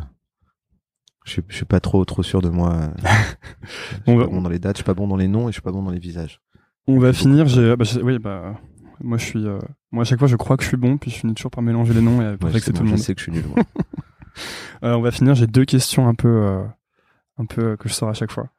je, 1.26 1.40
suis, 1.50 1.66
pas 1.66 1.80
trop 1.80 2.04
trop 2.06 2.24
sûr 2.24 2.42
de 2.42 2.50
moi. 2.50 2.80
je 3.62 3.68
suis 3.70 4.02
pas 4.06 4.16
va- 4.16 4.26
bon 4.28 4.42
dans 4.42 4.50
les 4.50 4.60
dates, 4.60 4.76
je 4.76 4.80
suis 4.80 4.86
pas 4.86 4.94
bon 4.94 5.08
dans 5.08 5.16
les 5.18 5.28
noms 5.28 5.44
et 5.48 5.52
je 5.52 5.54
suis 5.54 5.62
pas 5.62 5.72
bon 5.72 5.84
dans 5.84 5.92
les 5.92 6.00
visages. 6.00 6.42
On 6.88 7.00
va 7.00 7.14
finir, 7.14 7.48
j'ai, 7.48 7.76
bah, 7.76 7.86
oui, 8.04 8.20
bah, 8.20 8.54
moi 9.02 9.18
je 9.18 9.26
suis, 9.26 9.46
euh, 9.48 9.58
moi 9.92 10.02
à 10.02 10.06
chaque 10.06 10.20
fois 10.20 10.28
je 10.28 10.36
crois 10.36 10.56
que 10.58 10.64
je 10.64 10.68
suis 10.68 10.78
bon, 10.78 10.98
puis 10.98 11.10
je 11.12 11.18
finis 11.18 11.34
toujours 11.34 11.50
par 11.52 11.64
mélanger 11.64 11.94
les 11.94 12.02
noms 12.02 12.22
et 12.22 12.36
Ouais, 12.44 12.52
que 12.54 12.60
c'est 12.60 12.74
tout 12.74 12.84
le 12.84 12.90
monde. 12.90 12.98
je 13.00 13.04
sais 13.04 13.16
que 13.16 13.20
je 13.22 13.24
suis 13.24 13.32
nul. 13.32 13.46
moi. 13.48 13.64
Euh, 14.84 14.94
on 14.96 15.02
va 15.02 15.12
finir. 15.12 15.34
J'ai 15.34 15.48
deux 15.48 15.64
questions 15.64 16.10
un 16.10 16.14
peu, 16.14 16.28
euh, 16.28 16.62
un 17.38 17.46
peu 17.46 17.62
euh, 17.72 17.76
que 17.78 17.88
je 17.88 17.94
sors 17.94 18.10
à 18.10 18.14
chaque 18.14 18.32
fois. 18.34 18.50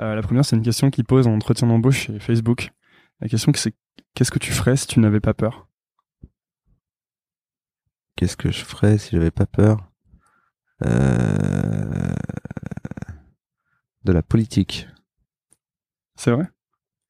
Euh, 0.00 0.14
la 0.14 0.22
première, 0.22 0.44
c'est 0.44 0.56
une 0.56 0.62
question 0.62 0.90
qui 0.90 1.02
pose 1.02 1.26
en 1.26 1.34
entretien 1.34 1.66
d'embauche 1.66 2.06
chez 2.06 2.20
Facebook. 2.20 2.70
La 3.20 3.28
question, 3.28 3.52
c'est 3.54 3.74
qu'est-ce 4.14 4.30
que 4.30 4.38
tu 4.38 4.52
ferais 4.52 4.76
si 4.76 4.86
tu 4.86 5.00
n'avais 5.00 5.20
pas 5.20 5.34
peur? 5.34 5.68
Qu'est-ce 8.16 8.36
que 8.36 8.50
je 8.50 8.64
ferais 8.64 8.98
si 8.98 9.10
j'avais 9.12 9.30
pas 9.30 9.46
peur? 9.46 9.90
Euh, 10.84 12.14
De 14.04 14.12
la 14.12 14.22
politique. 14.22 14.88
C'est 16.16 16.30
vrai? 16.30 16.48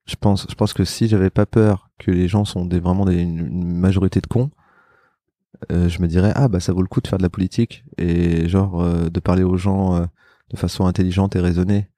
Je 0.07 0.17
pense, 0.17 0.47
je 0.49 0.55
pense 0.55 0.73
que 0.73 0.85
si 0.85 1.09
j'avais 1.09 1.31
pas 1.31 1.45
peur 1.45 1.91
que 1.99 2.11
les 2.11 2.29
gens 2.29 2.47
sont 2.47 2.65
des, 2.65 2.81
vraiment 2.81 3.05
des, 3.05 3.21
une, 3.21 3.75
majorité 3.77 4.21
de 4.23 4.27
cons, 4.27 4.51
euh, 5.71 5.89
je 5.89 6.01
me 6.01 6.07
dirais 6.07 6.33
ah 6.35 6.49
bah 6.49 6.61
ça 6.61 6.73
vaut 6.73 6.83
le 6.83 6.89
coup 6.89 7.01
de 7.01 7.09
faire 7.09 7.19
de 7.19 7.23
la 7.23 7.29
politique 7.29 7.85
et 7.99 8.49
genre 8.49 8.81
euh, 8.81 9.11
de 9.11 9.21
parler 9.21 9.43
aux 9.43 9.57
gens 9.57 10.01
de 10.51 10.57
façon 10.57 10.87
intelligente 10.87 11.37
et 11.37 11.41
raisonnée. 11.41 11.91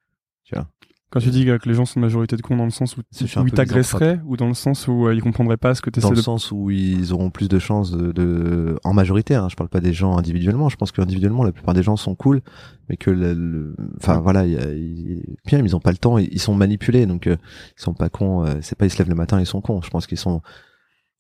Quand 1.11 1.19
tu 1.19 1.31
dis 1.31 1.45
que 1.45 1.59
les 1.69 1.75
gens 1.75 1.85
sont 1.85 1.97
une 1.97 2.03
majorité 2.03 2.37
de 2.37 2.41
cons 2.43 2.57
dans 2.57 2.65
le 2.65 2.71
sens 2.71 2.97
où, 2.97 3.01
ils 3.21 3.53
t'agresseraient 3.53 4.21
ou 4.25 4.37
dans 4.37 4.47
le 4.47 4.55
sens 4.55 4.87
où 4.87 5.09
euh, 5.09 5.15
ils 5.15 5.21
comprendraient 5.21 5.57
pas 5.57 5.75
ce 5.75 5.83
que 5.83 5.91
tu 5.91 5.99
Dans 5.99 6.07
essaies 6.07 6.15
le 6.15 6.21
de... 6.21 6.23
sens 6.23 6.53
où 6.53 6.71
ils 6.71 7.13
auront 7.13 7.31
plus 7.31 7.49
de 7.49 7.59
chances 7.59 7.91
de, 7.91 8.13
de 8.13 8.79
en 8.85 8.93
majorité. 8.95 9.35
Hein, 9.35 9.49
je 9.51 9.57
parle 9.57 9.69
pas 9.71 9.81
des 9.81 9.93
gens 9.93 10.17
individuellement. 10.17 10.69
Je 10.69 10.77
pense 10.77 10.93
qu'individuellement 10.93 11.43
la 11.43 11.51
plupart 11.51 11.75
des 11.75 11.83
gens 11.83 11.97
sont 11.97 12.15
cool, 12.15 12.43
mais 12.89 12.97
que 12.97 13.11
le, 13.11 13.35
le- 13.35 13.77
enfin 13.97 14.21
voilà, 14.21 14.47
il 14.47 14.53
y 14.53 14.57
a- 14.57 15.27
bien 15.47 15.59
ils 15.59 15.75
ont 15.75 15.81
pas 15.81 15.91
le 15.91 15.99
temps, 15.99 16.17
ils, 16.17 16.39
sont 16.41 16.55
manipulés, 16.55 17.07
donc 17.07 17.27
euh, 17.27 17.37
ils 17.77 17.83
sont 17.83 17.95
pas 17.95 18.09
cons. 18.09 18.45
euh, 18.45 18.59
c'est 18.61 18.79
pas 18.79 18.87
ils 18.87 18.91
se 18.91 18.99
lèvent 18.99 19.09
le 19.09 19.17
matin, 19.17 19.41
ils 19.41 19.47
sont 19.47 19.61
cons. 19.61 19.83
Je 19.83 19.91
pense 19.91 20.07
qu'ils 20.07 20.17
sont. 20.19 20.43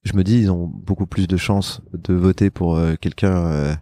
Je 0.04 0.14
me 0.16 0.22
dis 0.22 0.38
ils 0.38 0.50
ont 0.52 0.66
beaucoup 0.72 1.06
plus 1.06 1.26
de 1.26 1.36
chances 1.36 1.82
de 1.92 2.14
voter 2.14 2.50
pour 2.50 2.76
euh, 2.76 2.94
quelqu'un 3.00 3.36
euh, 3.36 3.74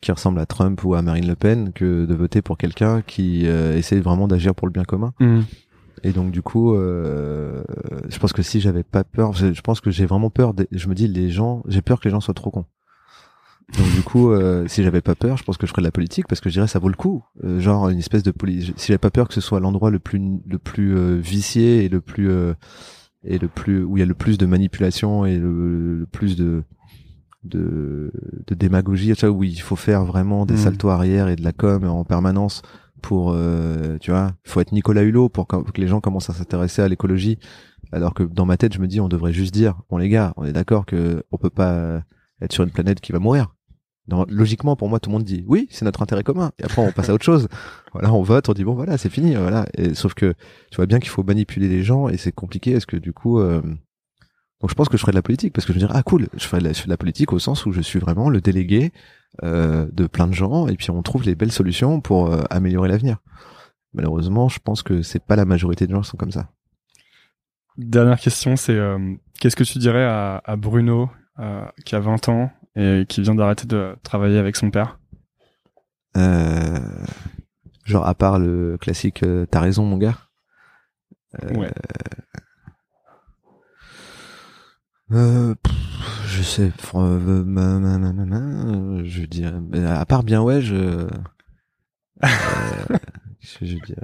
qui 0.00 0.12
ressemble 0.12 0.38
à 0.38 0.46
Trump 0.46 0.82
ou 0.84 0.94
à 0.94 1.02
Marine 1.02 1.26
Le 1.26 1.36
Pen 1.36 1.72
que 1.72 2.04
de 2.04 2.14
voter 2.14 2.42
pour 2.42 2.58
quelqu'un 2.58 3.02
qui 3.02 3.46
euh, 3.46 3.76
essaie 3.76 4.00
vraiment 4.00 4.28
d'agir 4.28 4.54
pour 4.54 4.66
le 4.66 4.72
bien 4.72 4.84
commun. 4.84 5.12
Hmm. 5.20 5.40
Et 6.02 6.12
donc 6.12 6.30
du 6.30 6.42
coup, 6.42 6.74
euh, 6.74 7.64
je 8.08 8.18
pense 8.18 8.32
que 8.32 8.42
si 8.42 8.60
j'avais 8.60 8.82
pas 8.82 9.02
peur, 9.04 9.32
je, 9.32 9.60
pense 9.62 9.80
que 9.80 9.90
j'ai 9.90 10.06
vraiment 10.06 10.30
peur. 10.30 10.54
des- 10.54 10.68
je 10.70 10.88
me 10.88 10.94
dis 10.94 11.08
les 11.08 11.30
gens, 11.30 11.62
j'ai 11.66 11.80
peur 11.82 11.98
que 12.00 12.04
les 12.04 12.10
gens 12.12 12.20
soient 12.20 12.34
trop 12.34 12.50
cons. 12.50 12.66
Donc 13.76 13.90
du 13.94 14.02
coup, 14.02 14.30
euh, 14.30 14.68
si 14.68 14.84
j'avais 14.84 15.00
pas 15.00 15.16
peur, 15.16 15.36
je 15.36 15.42
pense 15.42 15.56
que 15.56 15.66
je 15.66 15.72
ferais 15.72 15.82
de 15.82 15.86
la 15.86 15.90
politique 15.92 16.28
parce 16.28 16.40
que 16.40 16.48
je 16.48 16.54
dirais 16.54 16.68
ça 16.68 16.78
vaut 16.78 16.88
le 16.88 16.94
coup. 16.94 17.24
Euh, 17.42 17.58
genre 17.58 17.88
une 17.88 17.98
espèce 17.98 18.22
de 18.22 18.30
politique. 18.30 18.78
Si 18.78 18.88
j'avais 18.88 18.98
pas 18.98 19.10
peur 19.10 19.26
que 19.26 19.34
ce 19.34 19.40
soit 19.40 19.58
l'endroit 19.58 19.90
le 19.90 19.98
plus 19.98 20.20
le 20.46 20.58
plus 20.58 20.96
euh, 20.96 21.16
vicié 21.16 21.84
et 21.84 21.88
le 21.88 22.00
plus 22.00 22.30
euh, 22.30 22.54
et 23.24 23.38
le 23.38 23.48
plus 23.48 23.82
où 23.82 23.96
il 23.96 24.00
y 24.00 24.02
a 24.04 24.06
le 24.06 24.14
plus 24.14 24.38
de 24.38 24.46
manipulation 24.46 25.26
et 25.26 25.36
le, 25.36 25.98
le 25.98 26.06
plus 26.06 26.36
de 26.36 26.62
de, 27.46 28.12
de 28.46 28.54
démagogie, 28.54 29.12
tu 29.14 29.26
vois, 29.26 29.36
où 29.36 29.44
il 29.44 29.60
faut 29.60 29.76
faire 29.76 30.04
vraiment 30.04 30.46
des 30.46 30.54
Mhm. 30.54 30.60
saltos 30.60 30.88
arrière 30.90 31.28
et 31.28 31.36
de 31.36 31.42
la 31.44 31.52
com 31.52 31.84
en 31.84 32.04
permanence 32.04 32.62
pour, 33.02 33.32
euh, 33.34 33.98
tu 34.00 34.10
vois, 34.10 34.32
il 34.44 34.50
faut 34.50 34.60
être 34.60 34.72
Nicolas 34.72 35.02
Hulot 35.02 35.28
pour 35.28 35.46
que 35.46 35.56
que 35.70 35.80
les 35.80 35.86
gens 35.88 36.00
commencent 36.00 36.30
à 36.30 36.34
s'intéresser 36.34 36.82
à 36.82 36.88
l'écologie. 36.88 37.38
Alors 37.92 38.14
que 38.14 38.24
dans 38.24 38.46
ma 38.46 38.56
tête, 38.56 38.72
je 38.74 38.80
me 38.80 38.88
dis, 38.88 39.00
on 39.00 39.08
devrait 39.08 39.32
juste 39.32 39.54
dire, 39.54 39.74
bon 39.90 39.96
les 39.98 40.08
gars, 40.08 40.32
on 40.36 40.44
est 40.44 40.52
d'accord 40.52 40.86
que 40.86 41.22
on 41.30 41.38
peut 41.38 41.50
pas 41.50 42.02
être 42.40 42.52
sur 42.52 42.64
une 42.64 42.70
planète 42.70 43.00
qui 43.00 43.12
va 43.12 43.18
mourir. 43.20 43.52
Non, 44.08 44.24
logiquement, 44.28 44.76
pour 44.76 44.88
moi, 44.88 45.00
tout 45.00 45.10
le 45.10 45.14
monde 45.14 45.24
dit, 45.24 45.44
oui, 45.48 45.66
c'est 45.70 45.84
notre 45.84 46.00
intérêt 46.00 46.22
commun. 46.22 46.52
Et 46.60 46.64
après, 46.64 46.80
on 46.80 46.92
passe 46.92 47.08
à 47.08 47.14
autre 47.14 47.24
chose. 47.24 47.48
Voilà, 47.92 48.12
on 48.12 48.22
vote, 48.22 48.48
on 48.48 48.52
dit, 48.52 48.62
bon 48.62 48.74
voilà, 48.74 48.98
c'est 48.98 49.08
fini, 49.08 49.34
voilà. 49.34 49.66
Et, 49.76 49.94
sauf 49.94 50.14
que 50.14 50.34
tu 50.70 50.76
vois 50.76 50.86
bien 50.86 51.00
qu'il 51.00 51.08
faut 51.10 51.24
manipuler 51.24 51.68
les 51.68 51.82
gens 51.82 52.08
et 52.08 52.16
c'est 52.16 52.30
compliqué. 52.30 52.70
Est-ce 52.72 52.86
que 52.86 52.96
du 52.96 53.12
coup, 53.12 53.40
euh, 53.40 53.60
donc 54.60 54.70
je 54.70 54.74
pense 54.74 54.88
que 54.88 54.96
je 54.96 55.02
ferais 55.02 55.12
de 55.12 55.16
la 55.16 55.22
politique 55.22 55.52
parce 55.52 55.66
que 55.66 55.72
je 55.72 55.78
me 55.78 55.80
dirais, 55.80 55.92
ah 55.94 56.02
cool, 56.02 56.28
je 56.34 56.44
ferais 56.46 56.60
de 56.60 56.64
la, 56.64 56.72
je 56.72 56.80
fais 56.80 56.86
de 56.86 56.90
la 56.90 56.96
politique 56.96 57.32
au 57.32 57.38
sens 57.38 57.66
où 57.66 57.72
je 57.72 57.80
suis 57.80 57.98
vraiment 57.98 58.30
le 58.30 58.40
délégué 58.40 58.92
euh, 59.42 59.86
de 59.92 60.06
plein 60.06 60.26
de 60.26 60.32
gens 60.32 60.66
et 60.66 60.76
puis 60.76 60.90
on 60.90 61.02
trouve 61.02 61.24
les 61.24 61.34
belles 61.34 61.52
solutions 61.52 62.00
pour 62.00 62.32
euh, 62.32 62.42
améliorer 62.48 62.88
l'avenir. 62.88 63.18
Malheureusement, 63.92 64.48
je 64.48 64.58
pense 64.58 64.82
que 64.82 65.02
c'est 65.02 65.22
pas 65.22 65.36
la 65.36 65.44
majorité 65.44 65.86
des 65.86 65.92
gens 65.92 66.00
qui 66.00 66.08
sont 66.08 66.16
comme 66.16 66.32
ça. 66.32 66.48
Dernière 67.76 68.18
question, 68.18 68.56
c'est 68.56 68.74
euh, 68.74 69.14
qu'est-ce 69.38 69.56
que 69.56 69.64
tu 69.64 69.78
dirais 69.78 70.04
à, 70.04 70.40
à 70.44 70.56
Bruno 70.56 71.10
qui 71.84 71.94
a 71.94 72.00
20 72.00 72.30
ans 72.30 72.50
et 72.76 73.04
qui 73.06 73.20
vient 73.20 73.34
d'arrêter 73.34 73.66
de 73.66 73.94
travailler 74.02 74.38
avec 74.38 74.56
son 74.56 74.70
père? 74.70 74.98
Genre 77.84 78.06
à 78.06 78.14
part 78.14 78.38
le 78.38 78.78
classique 78.80 79.22
t'as 79.50 79.60
raison 79.60 79.84
mon 79.84 79.98
gars. 79.98 80.16
Ouais. 81.54 81.70
Euh, 85.12 85.54
pff, 85.62 85.72
je 86.26 86.42
sais, 86.42 86.72
euh, 86.96 87.44
ma- 87.44 87.78
ma- 87.78 87.98
ma- 87.98 89.04
je 89.04 89.24
dirais, 89.24 89.54
à 89.86 90.04
part 90.04 90.24
bien 90.24 90.42
ouais, 90.42 90.60
je, 90.60 90.74
euh, 90.74 91.08
je, 93.40 93.64
je 93.66 93.76
dirais, 93.84 94.02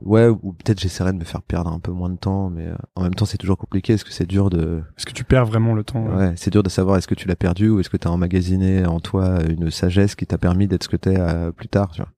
ouais, 0.00 0.26
ou 0.28 0.52
peut-être 0.52 0.80
j'essaierai 0.80 1.12
de 1.12 1.18
me 1.18 1.24
faire 1.24 1.42
perdre 1.42 1.70
un 1.72 1.78
peu 1.78 1.92
moins 1.92 2.10
de 2.10 2.16
temps, 2.16 2.50
mais 2.50 2.66
euh, 2.66 2.74
en 2.96 3.02
même 3.02 3.14
temps 3.14 3.24
c'est 3.24 3.38
toujours 3.38 3.56
compliqué, 3.58 3.92
parce 3.94 4.04
que 4.04 4.12
c'est 4.12 4.26
dur 4.26 4.50
de, 4.50 4.82
Est-ce 4.96 5.06
que 5.06 5.12
tu 5.12 5.22
perds 5.24 5.46
vraiment 5.46 5.74
le 5.74 5.84
temps 5.84 6.06
euh 6.08 6.16
ouais, 6.30 6.34
c'est 6.36 6.50
dur 6.50 6.64
de 6.64 6.68
savoir 6.68 6.96
est-ce 6.96 7.06
que 7.08 7.14
tu 7.14 7.28
l'as 7.28 7.36
perdu 7.36 7.68
ou 7.70 7.78
est-ce 7.78 7.90
que 7.90 7.96
tu 7.96 8.08
as 8.08 8.10
emmagasiné 8.10 8.84
en 8.84 8.98
toi 8.98 9.38
une 9.48 9.70
sagesse 9.70 10.16
qui 10.16 10.26
t'a 10.26 10.38
permis 10.38 10.66
d'être 10.66 10.82
ce 10.84 10.88
que 10.88 10.96
t'es 10.96 11.18
euh, 11.18 11.52
plus 11.52 11.68
tard, 11.68 11.92
tu 11.92 12.02
vois? 12.02 12.10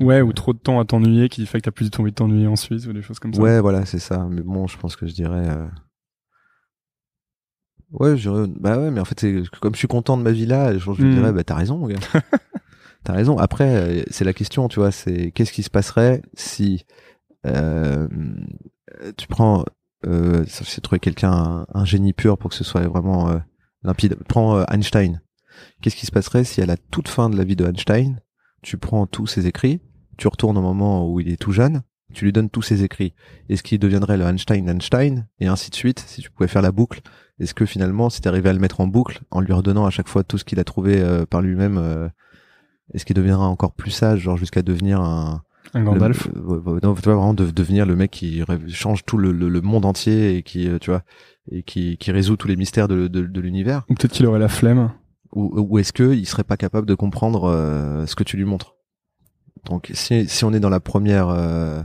Ouais, 0.00 0.22
ou 0.22 0.32
trop 0.32 0.52
de 0.52 0.58
temps 0.58 0.80
à 0.80 0.84
t'ennuyer 0.84 1.28
qui 1.28 1.44
fait 1.46 1.58
que 1.58 1.64
t'as 1.64 1.70
plus 1.70 1.84
du 1.86 1.90
tout 1.90 2.00
envie 2.00 2.10
de 2.10 2.16
t'ennuyer 2.16 2.46
ensuite 2.46 2.86
ou 2.86 2.92
des 2.92 3.02
choses 3.02 3.18
comme 3.18 3.34
ça. 3.34 3.40
Ouais, 3.40 3.60
voilà, 3.60 3.84
c'est 3.84 3.98
ça. 3.98 4.26
Mais 4.30 4.40
bon, 4.42 4.66
je 4.66 4.78
pense 4.78 4.96
que 4.96 5.06
je 5.06 5.12
dirais. 5.12 5.48
euh, 5.50 5.66
Ouais, 7.92 8.16
je 8.16 8.28
dirais- 8.30 8.46
bah 8.60 8.78
ouais, 8.78 8.90
mais 8.90 9.00
en 9.00 9.04
fait, 9.04 9.26
comme 9.60 9.74
je 9.74 9.78
suis 9.78 9.88
content 9.88 10.16
de 10.16 10.22
ma 10.22 10.30
vie 10.30 10.46
là, 10.46 10.72
je, 10.74 10.78
je 10.78 10.90
Mm. 11.04 11.10
dirais, 11.12 11.32
bah 11.32 11.42
t'as 11.44 11.56
raison, 11.56 11.76
mon 11.78 11.88
gars. 11.88 11.98
t'as 13.04 13.12
raison. 13.14 13.36
Après, 13.38 13.64
euh, 14.00 14.02
c'est 14.10 14.24
la 14.24 14.32
question, 14.32 14.68
tu 14.68 14.78
vois, 14.78 14.92
c'est 14.92 15.32
qu'est-ce 15.32 15.52
qui 15.52 15.62
se 15.64 15.70
passerait 15.70 16.22
si 16.34 16.84
euh, 17.46 18.06
tu 19.16 19.26
prends, 19.26 19.64
euh, 20.06 20.44
j'ai 20.46 20.80
trouvé 20.80 21.00
quelqu'un 21.00 21.32
un, 21.32 21.66
un 21.74 21.84
génie 21.84 22.12
pur 22.12 22.38
pour 22.38 22.50
que 22.50 22.56
ce 22.56 22.62
soit 22.64 22.86
vraiment 22.86 23.28
euh, 23.30 23.38
limpide. 23.82 24.16
Prends 24.28 24.62
Einstein. 24.66 25.20
Qu'est-ce 25.82 25.96
qui 25.96 26.06
se 26.06 26.12
passerait 26.12 26.44
si 26.44 26.62
à 26.62 26.66
la 26.66 26.76
toute 26.76 27.08
fin 27.08 27.28
de 27.28 27.36
la 27.36 27.44
vie 27.44 27.56
de 27.56 27.64
Einstein, 27.66 28.20
tu 28.62 28.76
prends 28.78 29.06
tous 29.06 29.26
ses 29.26 29.46
écrits, 29.48 29.80
tu 30.20 30.28
retournes 30.28 30.58
au 30.58 30.62
moment 30.62 31.08
où 31.10 31.18
il 31.20 31.28
est 31.32 31.36
tout 31.40 31.52
jeune, 31.52 31.82
tu 32.12 32.24
lui 32.24 32.32
donnes 32.32 32.50
tous 32.50 32.62
ses 32.62 32.82
écrits. 32.84 33.14
Est-ce 33.48 33.62
qu'il 33.62 33.78
deviendrait 33.78 34.16
le 34.16 34.24
Einstein 34.24 34.64
d'Einstein 34.66 35.26
et 35.40 35.46
ainsi 35.46 35.70
de 35.70 35.74
suite 35.74 36.00
si 36.06 36.20
tu 36.22 36.30
pouvais 36.30 36.48
faire 36.48 36.62
la 36.62 36.72
boucle 36.72 37.00
Est-ce 37.38 37.54
que 37.54 37.64
finalement, 37.66 38.10
si 38.10 38.20
tu 38.20 38.28
arrivé 38.28 38.48
à 38.48 38.52
le 38.52 38.58
mettre 38.58 38.80
en 38.80 38.86
boucle 38.86 39.20
en 39.30 39.40
lui 39.40 39.52
redonnant 39.52 39.86
à 39.86 39.90
chaque 39.90 40.08
fois 40.08 40.22
tout 40.24 40.36
ce 40.38 40.44
qu'il 40.44 40.58
a 40.60 40.64
trouvé 40.64 41.00
euh, 41.00 41.24
par 41.26 41.40
lui-même, 41.40 41.78
euh, 41.78 42.08
est-ce 42.94 43.04
qu'il 43.04 43.14
deviendra 43.16 43.46
encore 43.46 43.72
plus 43.72 43.90
sage, 43.92 44.20
genre 44.20 44.36
jusqu'à 44.36 44.62
devenir 44.62 45.00
un 45.00 45.42
Un 45.74 45.84
Gandalf. 45.84 46.26
le- 46.34 46.40
euh, 46.72 46.80
non, 46.82 46.94
tu 46.94 47.02
vois 47.02 47.14
vraiment 47.14 47.34
de, 47.34 47.48
devenir 47.50 47.86
le 47.86 47.94
mec 47.96 48.10
qui 48.10 48.42
change 48.68 49.04
tout 49.04 49.16
le, 49.16 49.30
le- 49.32 49.48
le 49.48 49.60
monde 49.60 49.84
entier 49.84 50.36
et 50.36 50.42
qui, 50.42 50.68
euh, 50.68 50.78
tu 50.80 50.90
vois, 50.90 51.02
et 51.52 51.62
qui, 51.62 51.96
qui 51.98 52.10
résout 52.10 52.36
tous 52.36 52.48
les 52.48 52.56
mystères 52.56 52.88
de, 52.88 53.06
de, 53.06 53.22
de 53.22 53.40
l'univers 53.40 53.84
Ou 53.88 53.94
peut-être 53.94 54.12
qu'il 54.12 54.26
aurait 54.26 54.40
la 54.40 54.48
flemme. 54.48 54.90
ou, 55.32 55.52
ou 55.60 55.78
est-ce 55.78 55.92
que 55.92 56.12
il 56.12 56.26
serait 56.26 56.42
pas 56.44 56.56
capable 56.56 56.86
de 56.88 56.94
comprendre 56.96 57.44
euh, 57.44 58.04
ce 58.06 58.16
que 58.16 58.24
tu 58.24 58.36
lui 58.36 58.44
montres? 58.44 58.74
Donc 59.64 59.90
si, 59.94 60.28
si 60.28 60.44
on 60.44 60.52
est 60.52 60.60
dans 60.60 60.70
la 60.70 60.80
première 60.80 61.28
euh, 61.28 61.80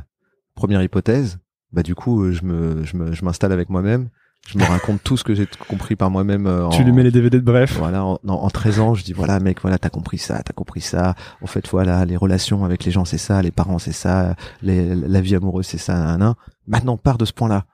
première 0.55 0.81
hypothèse, 0.83 1.39
bah 1.71 1.83
du 1.83 1.95
coup 1.95 2.23
euh, 2.23 2.31
je 2.31 2.43
me 2.43 2.83
je 2.85 2.95
me 2.97 3.11
je 3.13 3.25
m'installe 3.25 3.51
avec 3.51 3.69
moi-même, 3.69 4.09
je 4.47 4.57
me 4.57 4.63
raconte 4.63 5.03
tout 5.03 5.17
ce 5.17 5.23
que 5.23 5.33
j'ai 5.35 5.47
compris 5.67 5.95
par 5.95 6.09
moi-même 6.09 6.47
euh, 6.47 6.69
Tu 6.69 6.81
en- 6.81 6.85
lui 6.85 6.91
mets 6.91 7.03
les 7.03 7.11
DVD 7.11 7.37
de 7.39 7.43
bref. 7.43 7.75
voilà, 7.77 8.05
en, 8.05 8.19
non, 8.23 8.35
en 8.35 8.49
13 8.49 8.79
ans, 8.79 8.93
je 8.93 9.03
dis 9.03 9.13
voilà 9.13 9.39
mec, 9.39 9.61
voilà, 9.61 9.77
t'as 9.77 9.89
compris 9.89 10.17
ça, 10.17 10.41
t'as 10.43 10.53
compris 10.53 10.81
ça. 10.81 11.15
En 11.41 11.47
fait, 11.47 11.67
voilà, 11.69 12.05
les 12.05 12.15
relations 12.17 12.63
avec 12.63 12.85
les 12.85 12.91
gens, 12.91 13.05
c'est 13.05 13.17
ça, 13.17 13.41
les 13.41 13.51
parents, 13.51 13.79
c'est 13.79 13.91
ça, 13.91 14.35
les, 14.61 14.95
la 14.95 15.21
vie 15.21 15.35
amoureuse, 15.35 15.65
c'est 15.65 15.77
ça, 15.77 15.95
nan, 15.95 16.19
nan. 16.19 16.33
Maintenant, 16.67 16.97
pars 16.97 17.17
de 17.17 17.25
ce 17.25 17.33
point-là. 17.33 17.65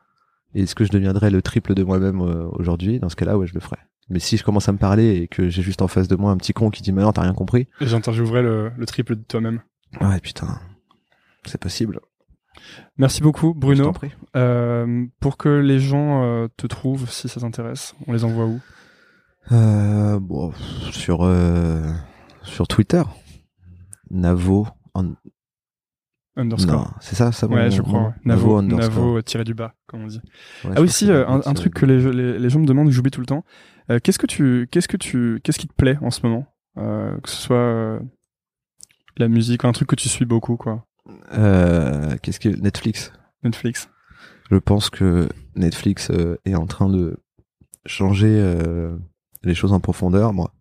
Et 0.53 0.63
est-ce 0.63 0.75
que 0.75 0.83
je 0.83 0.91
deviendrais 0.91 1.29
le 1.29 1.41
triple 1.41 1.73
de 1.75 1.83
moi-même 1.83 2.19
euh, 2.21 2.45
aujourd'hui 2.51 2.99
Dans 2.99 3.07
ce 3.07 3.15
cas-là, 3.15 3.37
ouais, 3.37 3.47
je 3.47 3.53
le 3.53 3.61
ferais. 3.61 3.77
Mais 4.09 4.19
si 4.19 4.35
je 4.35 4.43
commence 4.43 4.67
à 4.67 4.73
me 4.73 4.77
parler 4.77 5.15
et 5.15 5.27
que 5.29 5.47
j'ai 5.47 5.61
juste 5.61 5.81
en 5.81 5.87
face 5.87 6.09
de 6.09 6.17
moi 6.17 6.31
un 6.31 6.35
petit 6.37 6.51
con 6.51 6.69
qui 6.69 6.81
dit 6.81 6.91
mais 6.91 7.01
non, 7.01 7.13
t'as 7.13 7.21
rien 7.21 7.33
compris. 7.33 7.67
J'interviewerai 7.79 8.41
le, 8.41 8.71
le 8.77 8.85
triple 8.85 9.15
de 9.15 9.21
toi-même. 9.21 9.61
Ouais, 9.99 10.19
putain, 10.21 10.59
c'est 11.45 11.59
possible. 11.59 11.99
Merci 12.97 13.21
beaucoup, 13.21 13.53
Bruno. 13.53 13.91
Euh, 14.35 15.05
pour 15.19 15.37
que 15.37 15.49
les 15.49 15.79
gens 15.79 16.23
euh, 16.23 16.47
te 16.57 16.67
trouvent, 16.67 17.09
si 17.09 17.27
ça 17.27 17.39
t'intéresse, 17.41 17.95
on 18.07 18.13
les 18.13 18.23
envoie 18.23 18.45
où? 18.45 18.59
Euh, 19.51 20.19
bon, 20.19 20.53
sur 20.91 21.27
sur 22.43 22.67
Twitter, 22.67 23.03
Navo. 24.09 24.67
en- 24.93 25.13
Underscore. 26.37 26.93
C'est 27.01 27.15
ça, 27.15 27.31
ça. 27.33 27.45
Ouais, 27.47 27.69
je 27.69 27.81
crois. 27.81 28.03
ouais. 28.07 28.13
Navo, 28.23 28.57
underscore. 28.57 28.89
Navo 29.05 29.21
tiré 29.21 29.43
du 29.43 29.53
bas, 29.53 29.73
comme 29.87 30.03
on 30.03 30.07
dit. 30.07 30.21
Ouais, 30.23 30.23
ah 30.63 30.69
crois 30.69 30.81
oui, 30.81 30.87
que 30.87 30.93
si, 30.93 31.05
c'est 31.07 31.11
Navo 31.13 31.31
un, 31.33 31.41
un 31.45 31.53
truc 31.53 31.73
que 31.73 31.85
les, 31.85 32.11
les, 32.13 32.39
les 32.39 32.49
gens 32.49 32.59
me 32.59 32.65
demandent, 32.65 32.87
que 32.87 32.93
j'oublie 32.93 33.11
tout 33.11 33.19
le 33.19 33.25
temps. 33.25 33.43
Qu'est-ce 34.03 34.17
que 34.19 34.27
tu, 34.27 34.69
qu'est-ce 34.71 34.87
que 34.87 34.95
tu, 34.95 35.41
qu'est-ce 35.43 35.59
qui 35.59 35.67
te 35.67 35.73
plaît 35.73 35.97
en 36.01 36.09
ce 36.11 36.25
moment? 36.25 36.45
Que 36.75 37.29
ce 37.29 37.35
soit 37.35 37.99
la 39.17 39.27
musique, 39.27 39.65
un 39.65 39.71
truc 39.71 39.89
que 39.89 39.95
tu 39.95 40.09
suis 40.09 40.25
beaucoup, 40.25 40.57
quoi. 40.57 40.85
Euh, 41.33 42.15
Qu'est-ce 42.21 42.39
que 42.39 42.49
Netflix? 42.49 43.11
Netflix. 43.43 43.89
Je 44.49 44.57
pense 44.57 44.89
que 44.89 45.29
Netflix 45.55 46.09
euh, 46.11 46.37
est 46.45 46.55
en 46.55 46.67
train 46.67 46.89
de 46.89 47.17
changer 47.85 48.29
euh, 48.29 48.95
les 49.43 49.55
choses 49.55 49.73
en 49.73 49.79
profondeur. 49.79 50.33
Moi, 50.33 50.53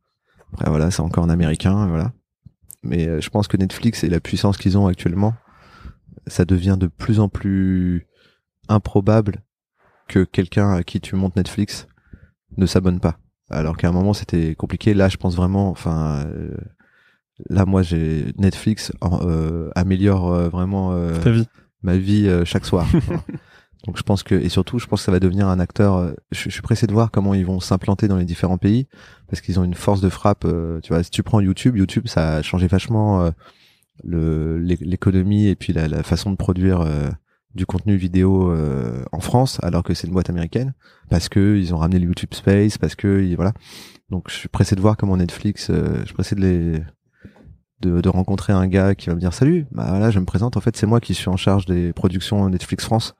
après 0.52 0.70
voilà, 0.70 0.90
c'est 0.90 1.02
encore 1.02 1.24
un 1.24 1.30
américain, 1.30 1.86
voilà. 1.86 2.12
Mais 2.82 3.20
je 3.20 3.28
pense 3.28 3.46
que 3.46 3.58
Netflix 3.58 4.04
et 4.04 4.08
la 4.08 4.20
puissance 4.20 4.56
qu'ils 4.56 4.78
ont 4.78 4.86
actuellement, 4.86 5.34
ça 6.26 6.46
devient 6.46 6.76
de 6.80 6.86
plus 6.86 7.20
en 7.20 7.28
plus 7.28 8.06
improbable 8.68 9.42
que 10.08 10.24
quelqu'un 10.24 10.72
à 10.72 10.82
qui 10.82 11.00
tu 11.00 11.14
montes 11.14 11.36
Netflix 11.36 11.86
ne 12.56 12.66
s'abonne 12.66 13.00
pas. 13.00 13.18
Alors 13.50 13.76
qu'à 13.76 13.88
un 13.88 13.92
moment 13.92 14.14
c'était 14.14 14.54
compliqué. 14.54 14.94
Là, 14.94 15.08
je 15.08 15.16
pense 15.16 15.36
vraiment, 15.36 15.68
enfin, 15.70 16.24
euh, 16.26 16.56
là 17.48 17.64
moi 17.66 17.82
j'ai 17.82 18.32
Netflix 18.38 18.92
euh, 19.22 19.70
améliore 19.74 20.32
euh, 20.32 20.48
vraiment 20.48 20.92
euh, 20.92 21.12
vie. 21.26 21.46
ma 21.82 21.96
vie 21.96 22.26
euh, 22.28 22.44
chaque 22.44 22.64
soir. 22.66 22.86
Voilà. 23.06 23.22
Donc 23.86 23.96
je 23.96 24.02
pense 24.02 24.22
que 24.22 24.34
et 24.34 24.50
surtout 24.50 24.78
je 24.78 24.86
pense 24.86 25.00
que 25.00 25.04
ça 25.06 25.12
va 25.12 25.20
devenir 25.20 25.48
un 25.48 25.58
acteur. 25.58 26.12
je, 26.32 26.42
je 26.44 26.50
suis 26.50 26.60
pressé 26.60 26.86
de 26.86 26.92
voir 26.92 27.10
comment 27.10 27.32
ils 27.32 27.46
vont 27.46 27.60
s'implanter 27.60 28.08
dans 28.08 28.18
les 28.18 28.26
différents 28.26 28.58
pays 28.58 28.86
parce 29.28 29.40
qu'ils 29.40 29.58
ont 29.58 29.64
une 29.64 29.72
force 29.72 30.02
de 30.02 30.10
frappe. 30.10 30.44
euh, 30.44 30.80
tu 30.82 30.92
vois, 30.92 31.02
si 31.02 31.10
tu 31.10 31.22
prends 31.22 31.40
YouTube, 31.40 31.76
YouTube 31.78 32.06
ça 32.06 32.36
a 32.36 32.42
changé 32.42 32.66
vachement 32.66 33.22
euh, 33.22 33.30
le 34.04 34.58
l'é- 34.58 34.76
l'économie 34.82 35.46
et 35.46 35.54
puis 35.56 35.72
la, 35.72 35.88
la 35.88 36.02
façon 36.02 36.30
de 36.30 36.36
produire 36.36 36.82
euh, 36.82 37.08
du 37.54 37.64
contenu 37.64 37.96
vidéo 37.96 38.52
euh, 38.52 39.02
en 39.12 39.20
France 39.20 39.58
alors 39.62 39.82
que 39.82 39.94
c'est 39.94 40.06
une 40.06 40.12
boîte 40.12 40.28
américaine 40.30 40.74
parce 41.08 41.28
que 41.30 41.56
ils 41.56 41.74
ont 41.74 41.78
ramené 41.78 41.98
le 42.00 42.06
YouTube 42.06 42.34
Space 42.34 42.76
parce 42.76 42.94
que 42.94 43.22
ils- 43.22 43.34
voilà. 43.36 43.54
Donc 44.10 44.28
je 44.28 44.34
suis 44.34 44.48
pressé 44.50 44.76
de 44.76 44.80
voir 44.82 44.98
comment 44.98 45.16
Netflix. 45.16 45.68
euh, 45.70 46.00
je 46.00 46.04
suis 46.06 46.14
pressé 46.14 46.34
de 46.34 46.40
les 46.42 46.82
de, 47.80 48.00
de 48.00 48.08
rencontrer 48.08 48.52
un 48.52 48.66
gars 48.66 48.94
qui 48.94 49.08
va 49.08 49.14
me 49.14 49.20
dire 49.20 49.32
salut 49.32 49.66
bah 49.72 49.86
voilà 49.88 50.10
je 50.10 50.18
me 50.18 50.24
présente 50.24 50.56
en 50.56 50.60
fait 50.60 50.76
c'est 50.76 50.86
moi 50.86 51.00
qui 51.00 51.14
suis 51.14 51.28
en 51.28 51.36
charge 51.36 51.64
des 51.66 51.92
productions 51.92 52.48
Netflix 52.48 52.84
France 52.84 53.14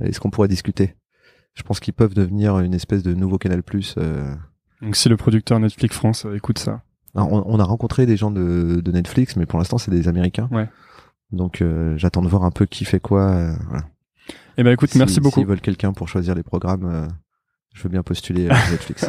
est-ce 0.00 0.20
qu'on 0.20 0.28
pourrait 0.30 0.48
discuter? 0.48 0.94
Je 1.54 1.62
pense 1.62 1.80
qu'ils 1.80 1.94
peuvent 1.94 2.12
devenir 2.14 2.58
une 2.60 2.74
espèce 2.74 3.02
de 3.02 3.14
nouveau 3.14 3.38
Canal 3.38 3.62
Plus 3.62 3.94
euh... 3.98 4.34
Donc 4.82 4.94
si 4.94 5.08
le 5.08 5.16
producteur 5.16 5.58
Netflix 5.58 5.96
France 5.96 6.24
euh, 6.26 6.36
écoute 6.36 6.58
ça. 6.58 6.82
alors, 7.14 7.32
on, 7.32 7.42
on 7.46 7.58
a 7.58 7.64
rencontré 7.64 8.04
des 8.06 8.16
gens 8.16 8.30
de, 8.30 8.80
de 8.84 8.92
Netflix 8.92 9.36
mais 9.36 9.46
pour 9.46 9.58
l'instant 9.58 9.78
c'est 9.78 9.90
des 9.90 10.06
Américains 10.08 10.48
Ouais. 10.52 10.68
donc 11.32 11.62
euh, 11.62 11.96
j'attends 11.96 12.22
de 12.22 12.28
voir 12.28 12.44
un 12.44 12.50
peu 12.50 12.66
qui 12.66 12.84
fait 12.84 13.00
quoi 13.00 13.22
euh, 13.30 13.54
voilà. 13.68 13.84
Eh 14.58 14.62
ben 14.62 14.72
écoute, 14.72 14.90
Si- 14.90 14.98
merci 14.98 15.20
beaucoup. 15.20 15.40
s'ils 15.40 15.46
veulent 15.48 15.60
quelqu'un 15.60 15.92
pour 15.92 16.08
choisir 16.08 16.34
les 16.34 16.42
programmes 16.42 16.84
euh, 16.84 17.06
je 17.74 17.82
veux 17.82 17.88
bien 17.88 18.02
postuler 18.02 18.48
à 18.50 18.54
Netflix 18.70 19.06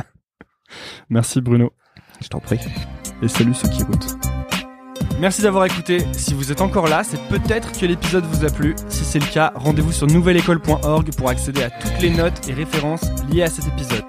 Merci 1.10 1.41
Bruno. 1.41 1.72
je 2.22 2.28
t'en 2.30 2.40
prie 2.40 2.60
Et 3.22 3.28
salut 3.28 3.53
ceux 3.53 3.69
qui 3.69 3.82
écoutent. 3.82 4.27
Merci 5.19 5.41
d'avoir 5.41 5.65
écouté. 5.65 6.06
Si 6.11 6.34
vous 6.34 6.52
êtes 6.52 6.61
encore 6.61 6.88
là, 6.88 7.03
c'est 7.03 7.22
peut-être 7.28 7.72
que 7.72 7.86
l'épisode 7.86 8.26
vous 8.26 8.45
a 8.45 8.49
plu. 8.49 8.76
Si 8.90 9.03
c'est 9.03 9.19
le 9.19 9.26
cas, 9.26 9.52
rendez-vous 9.56 9.91
sur 9.91 10.07
nouvelleécole.org 10.07 11.11
pour 11.15 11.30
accéder 11.30 11.64
à 11.64 11.69
toutes 11.69 12.02
les 12.02 12.11
notes 12.11 12.48
et 12.48 12.53
références 12.53 13.06
liées 13.32 13.44
à 13.44 13.49
cet 13.49 13.68
épisode. 13.68 14.03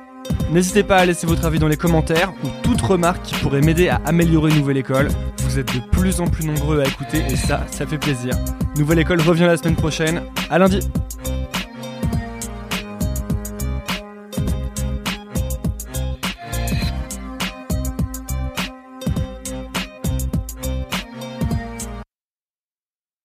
N'hésitez 0.51 0.83
pas 0.83 0.97
à 0.97 1.07
laisser 1.07 1.27
votre 1.27 1.45
avis 1.45 1.59
dans 1.59 1.69
les 1.69 1.77
commentaires 1.77 2.33
ou 2.45 2.49
toute 2.63 2.81
remarque 2.81 3.23
qui 3.23 3.35
pourrait 3.37 3.61
m'aider 3.61 3.89
à 3.89 4.01
améliorer 4.05 4.53
Nouvelle 4.53 4.79
École. 4.79 5.09
Vous 5.45 5.59
êtes 5.59 5.75
de 5.75 5.81
plus 5.81 6.21
en 6.21 6.27
plus 6.27 6.47
nombreux 6.47 6.81
à 6.81 6.87
écouter 6.87 7.23
et 7.31 7.37
ça, 7.37 7.67
ça 7.71 7.87
fait 7.87 7.99
plaisir. 7.99 8.35
Nouvelle 8.77 8.99
École 8.99 9.21
revient 9.21 9.47
la 9.47 9.57
semaine 9.57 9.77
prochaine. 9.77 10.23
À 10.51 10.59
lundi. 10.59 10.81